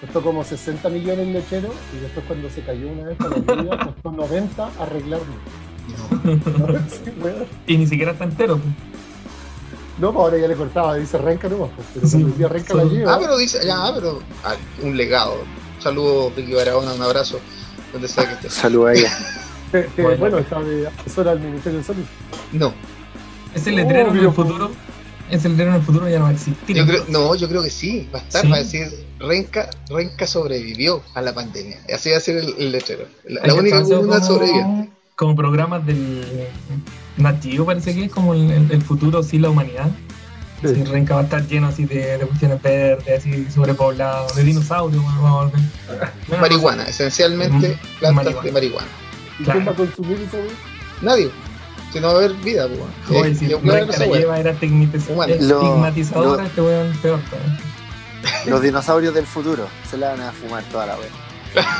Costó 0.00 0.22
como 0.22 0.44
60 0.44 0.88
millones 0.90 1.26
el 1.26 1.32
lechero 1.32 1.72
y 1.96 2.00
después 2.02 2.26
cuando 2.26 2.50
se 2.50 2.60
cayó 2.62 2.88
una 2.88 3.04
vez 3.04 3.16
para 3.16 3.30
la 3.38 3.62
vida, 3.62 3.84
costó 3.86 4.12
90 4.12 4.70
arreglarlo. 4.78 5.26
¿No? 5.88 6.78
Sí, 6.90 7.12
weón. 7.22 7.46
Y 7.66 7.78
ni 7.78 7.86
siquiera 7.86 8.12
está 8.12 8.24
entero. 8.24 8.58
No, 9.98 10.12
pues 10.12 10.22
ahora 10.24 10.38
ya 10.38 10.48
le 10.48 10.56
cortaba, 10.56 10.94
dice 10.96 11.16
Renca 11.16 11.48
no, 11.48 11.56
pues, 11.68 11.70
pero 11.94 12.06
Sí, 12.06 12.22
decía 12.22 12.48
Renca 12.48 12.74
la 12.74 12.84
lleva. 12.84 13.14
Ah, 13.14 13.18
pero 13.20 13.38
dice, 13.38 13.60
ya, 13.64 13.90
pero. 13.94 14.20
ah, 14.44 14.54
un 14.82 14.96
legado. 14.96 15.34
Un 15.76 15.82
saludo, 15.82 16.30
Ricky 16.36 16.52
Barahona, 16.52 16.92
un 16.92 17.02
abrazo. 17.02 17.38
Donde 17.92 18.08
sea 18.08 18.26
que 18.26 18.34
esté. 18.34 18.50
Saluda 18.50 18.90
a 18.90 18.94
ella. 18.94 19.12
Eh, 19.72 19.88
eh, 19.96 20.02
Bueno. 20.02 20.18
Bueno, 20.18 20.38
está 20.38 20.60
de 20.60 20.86
asesora 20.88 21.32
al 21.32 21.40
Ministerio 21.40 21.78
de 21.78 21.84
Salud. 21.84 22.04
No, 22.52 22.72
Ese 23.54 23.72
letrero 23.72 24.10
en 24.10 24.18
el 24.18 24.32
futuro, 24.32 24.70
ese 25.30 25.48
letrero 25.48 25.70
en 25.70 25.76
el 25.76 25.82
futuro 25.82 26.08
ya 26.08 26.18
no 26.18 26.24
va 26.24 26.30
a 26.30 26.34
existir. 26.34 26.76
yo 26.76 26.86
creo, 26.86 27.04
no, 27.08 27.34
yo 27.34 27.48
creo 27.48 27.62
que 27.62 27.70
sí, 27.70 28.08
va 28.14 28.18
a 28.20 28.22
estar, 28.22 28.42
Sí. 28.42 28.48
va 28.50 28.56
a 28.56 28.58
decir 28.60 28.88
Renca, 29.18 29.70
Renca 29.88 30.26
sobrevivió 30.26 31.02
a 31.14 31.22
la 31.22 31.34
pandemia. 31.34 31.78
Así 31.92 32.10
va 32.10 32.18
a 32.18 32.20
ser 32.20 32.36
el, 32.36 32.54
el 32.58 32.72
letrero. 32.72 33.06
La, 33.24 33.54
única 33.54 33.82
como- 33.82 34.20
sobreviviente. 34.20 34.90
Como 35.16 35.34
programas 35.34 35.84
del 35.86 36.22
nativo 37.16 37.64
parece 37.64 37.94
que 37.94 38.04
es 38.04 38.12
como 38.12 38.34
el, 38.34 38.50
el- 38.50 38.70
el 38.70 38.82
futuro 38.82 39.22
sin 39.22 39.40
la 39.42 39.48
humanidad. 39.50 39.90
Sí. 40.62 40.74
Sí, 40.74 40.84
Renca 40.84 41.14
va 41.14 41.20
a 41.20 41.24
estar 41.24 41.46
lleno 41.46 41.66
así 41.68 41.84
de, 41.86 42.18
de 42.18 42.26
cuestiones 42.26 42.60
verdes, 42.62 43.18
así 43.20 43.46
sobrepoblado, 43.50 44.26
de 44.34 44.42
dinosaurios. 44.42 45.02
bueno, 46.28 46.40
Marihuana, 46.40 46.84
esencialmente 46.84 47.78
plantas 47.98 48.24
marihuana. 48.24 48.42
de 48.46 48.52
marihuana. 48.52 48.88
¿Y 49.38 49.44
Claro. 49.44 49.58
quién 49.60 49.68
va 49.68 49.72
a 49.72 49.76
consumir 49.76 50.20
esa 50.20 50.36
weá? 50.38 50.52
Nadie. 51.02 51.30
Si 51.92 52.00
no 52.00 52.08
va 52.08 52.12
a 52.14 52.16
haber 52.16 52.32
vida, 52.34 52.66
pues. 52.68 52.78
no 52.80 52.86
sé. 53.08 53.20
Oye, 53.20 53.30
Eh, 53.30 53.34
si 53.34 53.48
yo 53.48 53.60
creo 53.60 53.86
que 53.88 53.96
la 53.98 54.06
lleva 54.06 54.38
era. 54.40 54.52
Lo- 54.52 54.58
estigmatizadora, 55.28 56.46
este 56.46 56.60
weón 56.62 56.92
peor. 57.02 57.20
todavía. 57.30 57.58
Los 58.46 58.62
dinosaurios 58.62 59.14
del 59.14 59.26
futuro 59.26 59.68
se 59.90 59.96
la 59.98 60.10
van 60.10 60.20
a 60.22 60.32
fumar 60.32 60.62
toda 60.64 60.86
la 60.86 60.96
wea. 60.96 61.08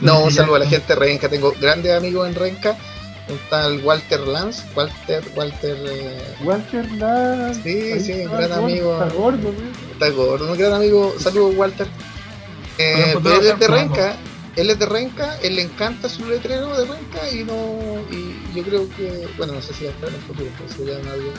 No, 0.00 0.20
un 0.24 0.32
saludo 0.32 0.56
a 0.56 0.58
la 0.60 0.66
gente 0.66 0.94
de 0.94 0.98
Renca. 0.98 1.28
Tengo 1.28 1.52
grandes 1.60 1.92
amigos 1.92 2.26
en 2.28 2.34
Renca. 2.34 2.76
Está 3.28 3.66
el 3.66 3.82
Walter 3.84 4.20
Lance. 4.20 4.62
Walter, 4.74 5.22
Walter. 5.34 5.76
eh, 5.88 6.34
Walter 6.42 6.90
Lance. 6.92 7.62
Sí, 7.62 7.92
Ahí 7.92 8.00
sí, 8.00 8.12
está, 8.12 8.36
gran 8.36 8.48
gordo, 8.50 8.64
amigo. 8.64 8.92
Está 9.02 9.14
gordo, 9.14 9.48
weón. 9.48 9.72
está 9.92 10.08
gordo, 10.10 10.52
un 10.52 10.58
gran 10.58 10.72
amigo. 10.72 11.14
Saludos, 11.18 11.54
Walter. 11.56 11.86
Eh, 12.78 12.94
Pero 13.06 13.20
pero 13.20 13.40
él 13.40 13.46
es 13.46 13.58
de 13.58 13.68
Renca. 13.68 14.16
Él 14.56 14.70
es 14.70 14.78
de 14.78 14.86
Renca. 14.86 15.36
Él 15.42 15.56
le 15.56 15.62
encanta 15.62 16.08
su 16.08 16.24
letrero 16.26 16.68
de 16.78 16.84
Renca. 16.86 17.30
Y 17.32 17.44
no. 17.44 18.02
Y 18.10 18.56
yo 18.56 18.62
creo 18.62 18.88
que. 18.96 19.26
Bueno, 19.36 19.54
no 19.54 19.62
sé 19.62 19.74
si 19.74 19.84
va 19.84 19.90
a 19.90 19.94
estar 19.94 20.08
en 20.08 20.14
el 20.14 20.20
futuro. 20.22 20.48
Pero 20.58 20.70
eso 20.70 20.84
ya 20.84 20.98
nadie. 21.08 21.32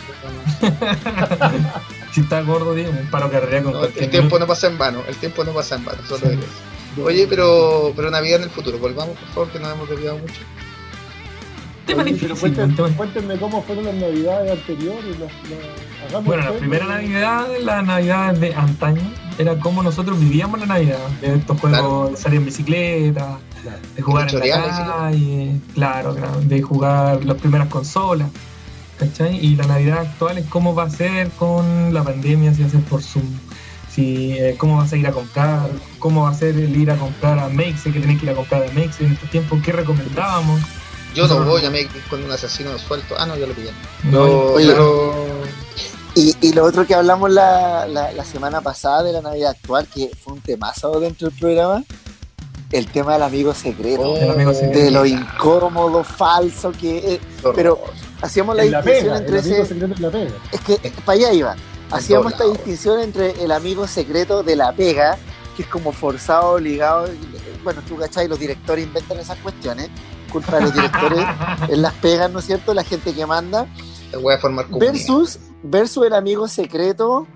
Si 2.14 2.22
está 2.22 2.42
gordo, 2.42 2.72
un 2.72 3.08
paro 3.12 3.30
carrera 3.30 3.62
con 3.64 3.74
No, 3.74 3.80
cualquier 3.80 4.06
el 4.06 4.10
tiempo 4.10 4.28
minuto. 4.36 4.40
no 4.40 4.48
pasa 4.48 4.68
en 4.68 4.78
vano. 4.78 5.04
El 5.08 5.16
tiempo 5.18 5.44
no 5.44 5.52
pasa 5.52 5.76
en 5.76 5.84
vano. 5.86 6.00
Solo 6.08 6.28
Sí. 6.30 6.38
eso. 6.96 7.04
Oye, 7.04 7.28
pero, 7.28 7.92
pero 7.96 8.10
Navidad 8.10 8.38
en 8.38 8.44
el 8.44 8.50
futuro. 8.50 8.78
Volvamos, 8.78 9.18
por 9.18 9.28
favor, 9.30 9.50
que 9.50 9.60
nos 9.60 9.74
hemos 9.74 9.90
desviado 9.90 10.18
mucho. 10.18 10.34
Tema 11.86 12.04
Oye, 12.04 12.14
difícil, 12.14 12.56
cuéntenme, 12.96 13.38
cómo 13.38 13.62
fueron 13.64 13.86
las 13.86 13.96
navidades 13.96 14.52
anteriores. 14.54 15.20
las- 15.20 15.32
las- 15.50 15.85
Bueno, 16.24 16.44
la 16.44 16.54
primera 16.54 16.86
Navidad, 16.86 17.46
la 17.62 17.82
Navidad 17.82 18.34
de 18.36 18.54
antaño, 18.56 19.02
era 19.38 19.58
como 19.60 19.84
nosotros 19.84 20.20
vivíamos 20.20 20.60
la 20.60 20.66
Navidad. 20.66 21.00
De 21.22 21.36
estos 21.36 21.60
juegos 21.60 22.12
de 22.12 22.18
salir 22.18 22.40
en 22.40 22.46
bicicleta, 22.46 23.38
Claro. 23.64 23.80
de 23.96 24.02
jugar 24.02 24.30
en 24.34 24.40
la 24.40 24.86
calle, 24.86 25.52
claro, 25.74 26.16
claro, 26.16 26.42
de 26.42 26.62
jugar 26.62 27.26
las 27.26 27.38
primeras 27.38 27.68
consolas. 27.68 28.30
¿Cachai? 29.00 29.36
Y 29.46 29.56
la 29.58 29.66
Navidad 29.68 30.00
actual 30.00 30.38
es 30.38 30.46
cómo 30.48 30.74
va 30.74 30.84
a 30.84 30.90
ser 30.90 31.30
con 31.32 31.94
la 31.94 32.02
pandemia, 32.04 32.54
si 32.54 32.62
va 32.62 32.68
a 32.68 32.72
ser 32.72 32.80
por 32.82 33.04
Zoom, 33.04 33.26
si, 33.92 34.32
eh, 34.34 34.56
cómo 34.58 34.78
vas 34.78 34.94
a 34.94 34.96
ir 34.96 35.06
a 35.06 35.12
comprar, 35.12 35.70
cómo 36.00 36.24
va 36.24 36.30
a 36.30 36.34
ser 36.34 36.56
el 36.56 36.74
ir 36.78 36.90
a 36.92 36.96
comprar 36.96 37.38
a 37.40 37.50
Mexe, 37.50 37.92
que 37.92 38.00
tenés 38.00 38.20
que 38.20 38.28
ir 38.28 38.32
a 38.32 38.36
comprar 38.36 38.64
a 38.64 38.72
Mexe 38.72 39.04
en 39.06 39.12
estos 39.12 39.30
tiempos, 39.32 39.60
qué 39.64 39.74
recomendábamos. 39.74 40.62
Yo 41.14 41.28
no 41.28 41.44
voy 41.44 41.66
a 41.66 41.70
me 41.70 41.88
con 42.10 42.24
un 42.24 42.32
asesino 42.32 42.78
suelto. 42.78 43.16
Ah, 43.18 43.26
no, 43.26 43.36
ya 43.38 43.48
lo 43.48 43.54
pillé. 43.54 43.72
No, 44.04 44.22
Oye. 44.22 44.68
pero 44.68 45.14
Y, 46.16 46.34
y 46.42 46.54
lo 46.54 46.64
otro 46.64 46.88
que 46.88 46.96
hablamos 46.96 47.30
la, 47.30 47.88
la, 47.88 48.12
la 48.14 48.24
semana 48.26 48.62
pasada 48.62 49.04
de 49.04 49.12
la 49.12 49.22
Navidad 49.22 49.52
actual, 49.52 49.86
que 49.88 50.10
fue 50.24 50.34
un 50.34 50.42
temazo 50.42 51.00
dentro 51.00 51.30
del 51.30 51.38
programa, 51.38 51.84
el 52.72 52.88
tema 52.88 53.14
del 53.14 53.24
amigo 53.24 53.54
secreto. 53.54 54.12
Oh, 54.14 54.18
El 54.18 54.30
amigo 54.32 54.54
secreto. 54.54 54.80
de 54.80 54.92
lo 54.92 55.06
incómodo, 55.06 56.04
falso 56.04 56.72
que 56.72 57.16
es. 57.16 57.20
Pero 57.54 57.80
hacíamos 58.22 58.56
la 58.56 58.64
En 58.64 58.72
la 58.72 58.82
distinción 58.82 59.14
pega, 59.14 59.18
entre 59.18 59.36
el 59.40 59.44
amigo 59.44 59.56
ese. 59.64 59.66
secreto 59.74 59.94
en 59.96 60.02
la 60.02 60.10
pega. 60.10 60.32
Es 60.52 60.62
que 60.62 60.78
para 61.06 61.18
allá 61.18 61.34
iba. 61.34 61.56
Hacíamos 61.92 62.32
esta 62.32 62.46
distinción 62.46 63.00
entre 63.02 63.44
el 63.44 63.52
amigo 63.52 63.86
secreto 63.88 64.42
de 64.42 64.56
la 64.56 64.72
pega, 64.74 65.18
que 65.56 65.64
es 65.64 65.68
como 65.70 65.92
forzado, 65.92 66.54
obligado. 66.54 67.08
Bueno, 67.64 67.82
tú 67.88 67.98
cachai, 67.98 68.28
los 68.28 68.40
directores 68.40 68.86
inventan 68.86 69.20
esas 69.20 69.38
cuestiones. 69.40 69.90
Culpa 70.32 70.56
de 70.58 70.62
los 70.64 70.74
directores 70.74 71.26
en 71.70 71.82
las 71.82 71.94
pegas, 71.96 72.32
¿no 72.32 72.40
es 72.40 72.46
cierto? 72.46 72.74
La 72.74 72.84
gente 72.84 73.14
que 73.14 73.26
manda. 73.26 73.68
te 74.12 74.18
voy 74.18 74.34
a 74.34 74.38
formar 74.38 74.66
comunidad. 74.66 74.94
Versus, 74.94 75.40
versus 75.70 76.06
el 76.06 76.14
amigo 76.14 76.48
secreto 76.48 77.28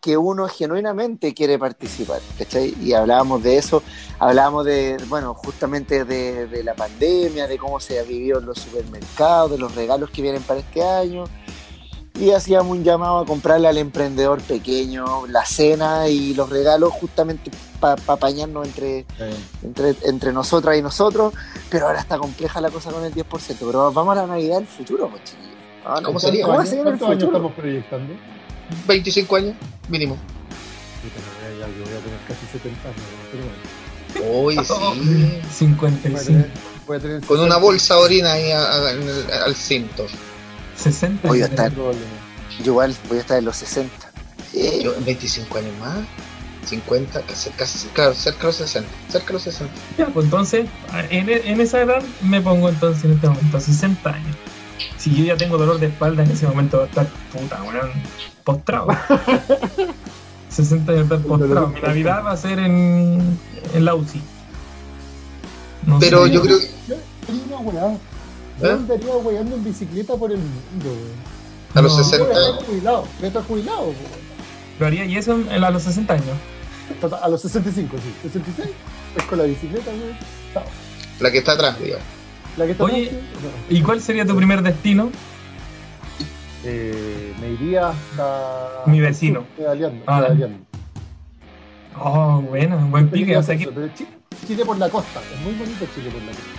que 0.00 0.16
uno 0.16 0.48
genuinamente 0.48 1.34
quiere 1.34 1.58
participar, 1.58 2.20
¿cachai? 2.38 2.74
Y 2.80 2.94
hablábamos 2.94 3.42
de 3.42 3.58
eso, 3.58 3.82
hablábamos 4.18 4.64
de, 4.64 4.96
bueno, 5.08 5.34
justamente 5.34 6.04
de, 6.04 6.46
de 6.46 6.64
la 6.64 6.74
pandemia, 6.74 7.46
de 7.46 7.58
cómo 7.58 7.80
se 7.80 8.00
ha 8.00 8.02
vivido 8.02 8.38
en 8.38 8.46
los 8.46 8.58
supermercados, 8.58 9.50
de 9.50 9.58
los 9.58 9.74
regalos 9.74 10.10
que 10.10 10.22
vienen 10.22 10.42
para 10.42 10.60
este 10.60 10.82
año. 10.82 11.24
Y 12.18 12.32
hacíamos 12.32 12.76
un 12.76 12.82
llamado 12.82 13.20
a 13.20 13.26
comprarle 13.26 13.68
al 13.68 13.78
emprendedor 13.78 14.42
pequeño 14.42 15.26
la 15.26 15.44
cena 15.44 16.08
y 16.08 16.34
los 16.34 16.50
regalos 16.50 16.92
justamente 16.92 17.50
para 17.78 18.02
apañarnos 18.08 18.66
entre, 18.66 19.06
entre, 19.62 19.94
entre 20.02 20.32
nosotras 20.32 20.76
y 20.76 20.82
nosotros. 20.82 21.32
Pero 21.70 21.86
ahora 21.86 22.00
está 22.00 22.18
compleja 22.18 22.60
la 22.60 22.70
cosa 22.70 22.90
con 22.90 23.04
el 23.04 23.14
10%. 23.14 23.56
Pero 23.58 23.92
vamos 23.92 24.12
a 24.12 24.22
la 24.22 24.26
Navidad 24.26 24.56
del 24.56 24.66
futuro, 24.66 25.08
pues. 25.08 25.34
Ah, 25.84 25.98
no, 26.00 26.06
¿Cómo 26.08 26.20
sería? 26.20 26.42
¿Cómo 26.44 26.56
va 26.58 26.62
a 26.62 26.66
¿Cuántos 26.66 26.72
años, 26.72 26.84
cuántos 26.84 27.08
años 27.08 27.18
futuro? 27.22 27.36
estamos 27.38 27.52
proyectando? 27.56 28.14
25 28.86 29.36
años, 29.36 29.54
mínimo. 29.88 30.16
Yo 31.02 31.84
voy 31.84 31.94
a 31.94 32.00
tener 32.00 32.18
casi 32.28 32.46
70 32.52 32.88
años, 32.88 33.00
pero 33.32 33.44
bueno. 33.44 34.40
Uy, 34.42 34.54
sí. 34.64 34.72
Voy 34.72 35.40
a 35.40 35.50
55, 35.52 36.20
tener, 36.24 36.50
voy 36.86 36.96
a 36.96 37.00
tener 37.00 37.20
Con 37.22 37.36
una 37.40 37.54
60 37.54 37.58
bolsa 37.58 37.94
de 37.94 38.00
orina 38.00 38.32
ahí 38.32 38.50
a- 38.50 38.72
a- 38.72 38.92
en 38.92 39.02
el- 39.02 39.30
al 39.32 39.54
cinto. 39.54 40.06
60. 40.76 41.28
Oye, 41.30 41.42
está- 41.44 41.70
probablemente. 41.70 42.16
Yo 42.62 42.72
igual 42.72 42.94
voy 43.08 43.18
a 43.18 43.20
estar 43.20 43.38
en 43.38 43.44
los 43.46 43.56
60. 43.56 44.10
Eh, 44.54 44.80
Yo, 44.82 44.92
25 45.04 45.58
años 45.58 45.72
más, 45.78 45.98
50, 46.66 47.22
casi, 47.22 47.50
casi, 47.50 47.86
claro, 47.88 48.14
cerca 48.14 48.40
de 48.40 48.46
los 48.46 48.56
60. 48.56 48.90
Cerca 49.08 49.26
de 49.28 49.32
los 49.34 49.42
60. 49.42 49.72
Ya, 49.96 50.06
pues 50.06 50.24
entonces, 50.24 50.66
en, 51.10 51.28
en 51.30 51.60
esa 51.60 51.80
edad 51.80 52.02
me 52.22 52.40
pongo 52.40 52.68
entonces 52.68 53.04
en 53.04 53.12
este 53.12 53.28
momento, 53.28 53.56
a 53.56 53.60
60 53.60 54.10
años. 54.10 54.36
Si 54.98 55.14
yo 55.14 55.24
ya 55.24 55.36
tengo 55.36 55.58
dolor 55.58 55.78
de 55.78 55.86
espalda, 55.86 56.22
en 56.24 56.30
ese 56.30 56.46
momento 56.46 56.78
va 56.78 56.84
a 56.84 56.86
estar 56.86 57.06
puta, 57.32 57.62
weón, 57.62 57.90
postrado. 58.44 58.88
60 60.48 60.92
años 60.92 61.10
va 61.10 61.16
a 61.16 61.18
estar 61.18 61.28
postrado. 61.38 61.68
Mi 61.68 61.80
Navidad 61.80 62.24
va 62.24 62.32
a 62.32 62.36
ser 62.36 62.58
en, 62.58 63.38
en 63.74 63.84
la 63.84 63.94
UCI. 63.94 64.20
No 65.86 65.98
Pero 65.98 66.26
sé. 66.26 66.32
yo 66.32 66.42
creo 66.42 66.58
Yo 66.88 66.96
tenía 67.26 67.56
una 67.56 67.58
weá. 67.58 67.92
¿Eh? 67.94 67.98
Yo 68.62 68.72
andaría 68.72 69.16
weando 69.16 69.56
en 69.56 69.64
bicicleta 69.64 70.14
por 70.16 70.30
el 70.30 70.38
mundo, 70.38 70.86
weón. 70.90 71.14
a 71.74 71.80
los 71.82 71.96
No. 71.96 72.04
60 72.04 72.24
Voy 72.26 72.34
a 72.34 72.38
estar 72.38 72.52
años. 72.54 72.64
jubilado, 73.46 73.80
weón. 73.84 73.96
Lo 74.78 74.86
haría 74.86 75.04
y 75.04 75.16
eso 75.16 75.32
en- 75.34 75.64
a 75.64 75.70
los 75.70 75.82
60 75.82 76.14
años. 76.14 76.36
A 77.22 77.28
los 77.28 77.40
65, 77.42 77.96
sí. 77.98 78.12
66, 78.22 78.68
es 79.16 79.22
con 79.24 79.38
la 79.38 79.44
bicicleta, 79.44 79.90
weón. 79.90 80.64
La 81.20 81.30
que 81.30 81.38
está 81.38 81.52
atrás, 81.52 81.78
digamos. 81.78 82.04
La 82.56 82.66
que 82.66 82.72
está 82.72 82.84
Oye. 82.84 83.10
no. 83.12 83.76
¿Y 83.76 83.82
cuál 83.82 84.00
sería 84.02 84.24
tu 84.26 84.36
primer 84.36 84.62
destino? 84.62 85.10
Eh, 86.64 87.32
me 87.40 87.50
iría 87.52 87.88
hasta. 87.90 88.82
Mi 88.86 89.00
vecino. 89.00 89.44
Pedaleando. 89.56 90.02
Ah, 90.06 90.20
pedaleando. 90.20 90.58
Oh, 91.98 92.40
bueno, 92.48 92.76
buen 92.90 93.08
pique. 93.08 93.36
O 93.36 93.42
sea 93.42 93.56
que 93.56 93.68
Chile 94.46 94.64
por 94.64 94.78
la 94.78 94.88
costa. 94.88 95.20
Es 95.34 95.40
muy 95.40 95.54
bonito 95.54 95.86
Chile 95.94 96.10
por 96.10 96.20
la 96.22 96.28
costa. 96.32 96.50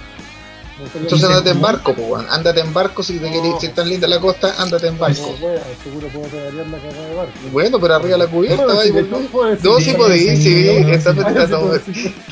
Entonces 0.96 1.30
andate 1.30 1.52
en 1.52 1.62
barco, 1.62 1.94
pues, 1.94 2.08
weón. 2.10 2.26
Andate 2.32 2.60
en 2.62 2.74
barco 2.74 3.04
si 3.04 3.20
te 3.20 3.30
No. 3.30 3.32
querés, 3.42 3.60
si 3.60 3.68
es 3.68 3.76
tan 3.76 3.88
linda 3.88 4.08
la 4.08 4.20
costa, 4.20 4.56
andate 4.58 4.88
en 4.88 4.96
No, 4.96 5.02
barco. 5.02 5.36
wea, 5.40 5.62
seguro 5.84 6.08
puedo 6.08 6.26
pedalear 6.28 6.68
la 6.68 6.78
de 6.80 7.16
barco. 7.16 7.34
Bueno, 7.52 7.80
pero 7.80 7.94
arriba 7.96 8.18
la 8.18 8.26
cubierta, 8.28 8.66
Bueno, 8.66 8.82
hecho, 8.82 9.28
puedo 9.32 9.50
decir- 9.52 9.64
No, 9.70 9.78
sí 9.78 9.92
Sí, 9.92 9.94
podéis, 9.96 10.24
sí, 10.24 10.38
sí, 10.38 10.84
sí, 10.84 10.92
está, 10.92 11.14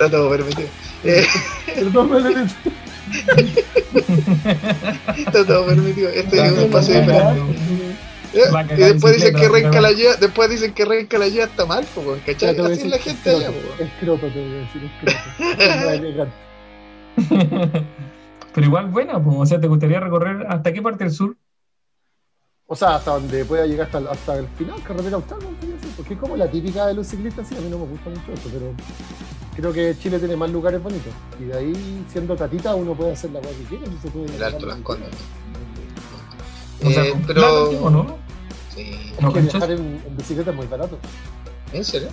todo, 0.09 0.29
permitido. 0.31 0.67
Perdón, 1.75 2.09
está 5.17 5.45
todo 5.45 5.65
permitido. 5.65 6.09
Este 6.09 6.45
es 6.45 6.51
un 6.51 6.69
diferente. 6.69 7.43
Eh, 8.31 8.41
Y 8.77 8.81
después 8.81 9.15
dicen 9.15 9.35
que 9.35 9.49
renca 9.49 9.81
la 9.81 9.91
lleva, 9.91 10.15
después 10.15 10.49
dicen 10.49 10.73
que 10.73 10.85
renca 10.85 11.17
la 11.17 11.27
lleva 11.27 11.45
está 11.45 11.65
mal, 11.65 11.83
Ya 11.83 12.25
¿cachai? 12.25 12.49
Así 12.49 12.61
es 12.61 12.69
decir 12.69 12.87
la 12.87 12.99
gente 12.99 13.29
allá, 13.29 13.49
escroto, 13.49 13.67
weón. 13.67 13.79
Escroto, 13.79 14.27
te 14.27 14.39
voy 14.39 14.53
a 14.53 14.59
decir, 14.59 14.83
escroto. 14.83 15.19
No, 15.83 15.89
elegante. 15.89 16.35
Pero 18.53 18.67
igual 18.67 18.87
buena, 18.87 19.17
o 19.17 19.45
sea, 19.45 19.59
¿te 19.59 19.67
gustaría 19.67 19.99
recorrer 19.99 20.45
hasta 20.47 20.73
qué 20.73 20.81
parte 20.81 21.03
del 21.03 21.13
sur? 21.13 21.37
O 22.67 22.75
sea, 22.75 22.95
hasta 22.95 23.11
donde 23.11 23.45
pueda 23.45 23.65
llegar 23.65 23.87
hasta 23.87 23.97
el, 23.97 24.07
hasta 24.07 24.37
el 24.37 24.47
final, 24.49 24.81
carretera 24.83 25.15
austral, 25.15 25.39
porque 25.97 26.13
es 26.13 26.19
como 26.19 26.37
la 26.37 26.49
típica 26.49 26.85
de 26.85 26.93
los 26.93 27.07
ciclistas, 27.07 27.47
sí, 27.47 27.55
a 27.57 27.61
mí 27.61 27.69
no 27.69 27.79
me 27.79 27.85
gusta 27.85 28.09
mucho 28.11 28.31
eso, 28.31 28.49
pero 28.53 28.73
creo 29.61 29.73
que 29.73 29.95
Chile 29.99 30.19
tiene 30.19 30.35
más 30.35 30.49
lugares 30.49 30.81
bonitos. 30.81 31.11
Y 31.39 31.45
de 31.45 31.57
ahí, 31.57 32.05
siendo 32.11 32.35
tatita, 32.35 32.75
uno 32.75 32.93
puede 32.93 33.13
hacer 33.13 33.31
la 33.31 33.39
cosa 33.39 33.51
que 33.55 33.63
quiera. 33.63 33.85
y 33.85 33.97
se 34.01 34.09
puede 34.09 34.35
El 34.35 34.43
Alto 34.43 34.65
Las 34.65 34.77
Condes. 34.79 35.09
O 36.85 36.89
sea, 36.91 37.03
Eh, 37.05 37.13
pero. 37.27 37.41
plata, 37.41 37.53
¿o 37.81 37.89
no? 37.89 38.17
Sí. 38.75 39.13
No, 39.19 39.27
Es 39.29 39.33
que 39.33 39.41
viajar 39.41 39.71
en, 39.71 39.79
en 40.07 40.17
bicicleta 40.17 40.51
es 40.51 40.55
muy 40.55 40.67
barato. 40.67 40.97
¿En 41.73 41.83
serio? 41.83 42.09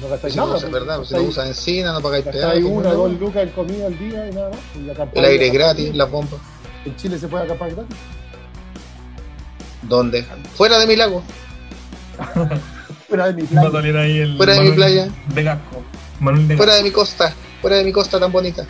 No 0.00 0.08
gastáis 0.08 0.32
Si 0.32 0.38
no 0.38 0.46
nada. 0.46 0.56
usa, 0.58 0.68
pues, 0.70 0.80
¿verdad? 0.82 1.04
Si 1.04 1.14
no 1.14 1.22
usas 1.22 1.48
encina, 1.48 1.92
no 1.92 2.00
pagáis 2.00 2.24
peaje. 2.24 2.64
una, 2.64 2.88
no. 2.90 2.94
dos 2.94 3.20
lucas 3.20 3.42
en 3.42 3.48
comida 3.50 3.86
al 3.86 3.98
día 3.98 4.28
y 4.28 4.34
nada 4.34 4.50
más. 4.50 4.58
Y 4.74 4.80
la 4.82 5.08
El 5.14 5.24
aire 5.24 5.50
gratis, 5.50 5.94
las 5.94 6.10
bombas. 6.10 6.40
En 6.84 6.96
Chile 6.96 7.18
se 7.18 7.28
puede 7.28 7.44
acampar 7.44 7.70
gratis. 7.74 7.96
¿Dónde? 9.82 10.24
Fuera 10.54 10.78
de 10.78 10.86
mi 10.86 10.96
lago. 10.96 11.22
Fuera 13.08 13.26
de 13.26 13.34
mi 13.34 13.42
playa. 13.42 13.70
salir 13.70 13.96
ahí 13.96 14.18
el 14.18 14.36
Fuera 14.36 14.54
de 14.54 14.60
mi 14.62 14.70
playa. 14.70 15.08
De 15.34 15.42
Gasco. 15.42 15.81
Manuel 16.22 16.48
de 16.48 16.56
Fuera 16.56 16.74
de 16.76 16.82
mi 16.82 16.90
costa. 16.90 17.34
Fuera 17.60 17.76
de 17.76 17.84
mi 17.84 17.92
costa 17.92 18.18
tan 18.18 18.32
bonita. 18.32 18.66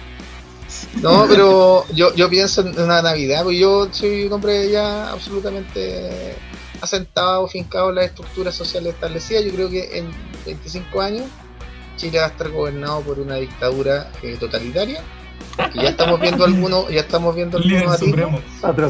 No, 1.01 1.27
pero 1.29 1.85
yo, 1.95 2.15
yo 2.15 2.29
pienso 2.29 2.63
en 2.63 2.79
una 2.81 3.03
Navidad, 3.03 3.43
porque 3.45 3.59
yo 3.59 3.89
soy 3.93 4.25
un 4.25 4.33
hombre 4.33 4.71
ya 4.71 5.11
absolutamente 5.11 6.35
asentado, 6.81 7.47
fincado 7.49 7.91
en 7.91 7.97
las 7.97 8.07
estructuras 8.07 8.55
sociales 8.55 8.95
establecidas. 8.95 9.45
Yo 9.45 9.53
creo 9.53 9.71
que 9.71 9.99
en 9.99 10.11
25 10.47 11.01
años 11.01 11.27
Chile 11.97 12.19
va 12.19 12.25
a 12.25 12.29
estar 12.29 12.51
gobernado 12.51 13.01
por 13.03 13.19
una 13.21 13.37
dictadura 13.37 14.11
eh, 14.23 14.37
totalitaria. 14.41 15.03
Que 15.73 15.81
ya 15.83 15.89
estamos 15.91 16.21
viendo 16.21 16.45
algunos, 16.45 16.89
ya 16.89 17.01
estamos 17.01 17.35
viendo 17.35 17.59
algunos 17.59 17.95
atisbos. 18.31 18.41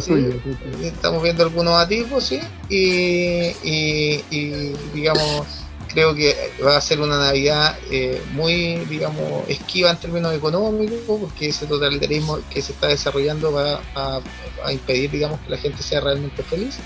Sí. 0.04 0.10
tuyo. 0.12 0.32
sí, 0.44 0.56
sí. 0.80 0.86
Estamos 0.86 1.22
viendo 1.22 1.42
algunos 1.42 1.74
atisbos, 1.74 2.24
sí, 2.24 2.40
y, 2.68 3.52
y- 3.68 4.24
y, 4.30 4.72
digamos, 4.94 5.46
creo 5.92 6.14
que 6.14 6.34
va 6.64 6.76
a 6.76 6.80
ser 6.80 7.00
una 7.00 7.18
Navidad 7.18 7.76
eh, 7.90 8.22
muy, 8.32 8.76
digamos, 8.86 9.48
esquiva 9.48 9.90
en 9.90 9.96
términos 9.98 10.34
económicos, 10.34 11.18
porque 11.20 11.48
ese 11.48 11.66
totalitarismo 11.66 12.38
que 12.50 12.62
se 12.62 12.72
está 12.72 12.88
desarrollando 12.88 13.52
va 13.52 13.80
a, 13.94 14.20
a 14.64 14.72
impedir, 14.72 15.10
digamos, 15.10 15.40
que 15.40 15.50
la 15.50 15.58
gente 15.58 15.82
sea 15.82 16.00
realmente 16.00 16.42
feliz. 16.42 16.78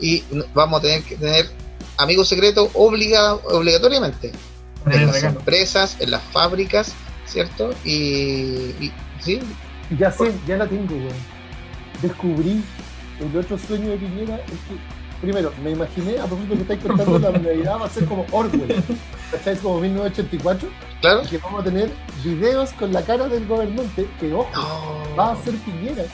Y 0.00 0.24
vamos 0.54 0.78
a 0.80 0.82
tener 0.82 1.02
que 1.04 1.16
tener 1.16 1.50
amigos 1.98 2.28
secretos 2.28 2.70
obliga, 2.74 3.34
obligatoriamente 3.34 4.32
en 4.90 5.06
las 5.06 5.12
regalo. 5.12 5.40
empresas, 5.40 5.96
en 6.00 6.10
las 6.10 6.22
fábricas, 6.32 6.96
¿cierto? 7.26 7.74
Y, 7.84 8.74
y 8.80 8.92
sí, 9.20 9.40
Ya 9.98 10.10
sé, 10.10 10.40
ya 10.46 10.56
la 10.56 10.68
tengo, 10.68 10.94
weón. 10.94 11.26
Descubrí 12.00 12.64
el 13.18 13.36
otro 13.36 13.58
sueño 13.58 13.90
de 13.90 13.96
Piñera. 13.98 14.36
Es 14.36 14.60
que, 14.68 14.99
primero, 15.20 15.52
me 15.62 15.70
imaginé, 15.72 16.18
a 16.18 16.26
propósito 16.26 16.54
que 16.54 16.62
estáis 16.62 16.80
contando, 16.82 17.18
la 17.18 17.30
Navidad 17.38 17.76
va 17.80 17.86
a 17.86 17.90
ser 17.90 18.04
como 18.06 18.26
Orwell. 18.32 18.82
¿Cachai? 19.30 19.56
Como 19.58 19.80
1984. 19.80 20.68
claro. 21.00 21.22
Que 21.28 21.38
vamos 21.38 21.60
a 21.60 21.64
tener 21.64 21.90
videos 22.24 22.72
con 22.72 22.92
la 22.92 23.02
cara 23.02 23.28
del 23.28 23.46
gobernante, 23.46 24.06
que 24.18 24.32
ojo, 24.32 24.48
No. 24.54 25.16
va 25.16 25.32
a 25.32 25.36
ser 25.44 25.54
Piñera. 25.56 26.04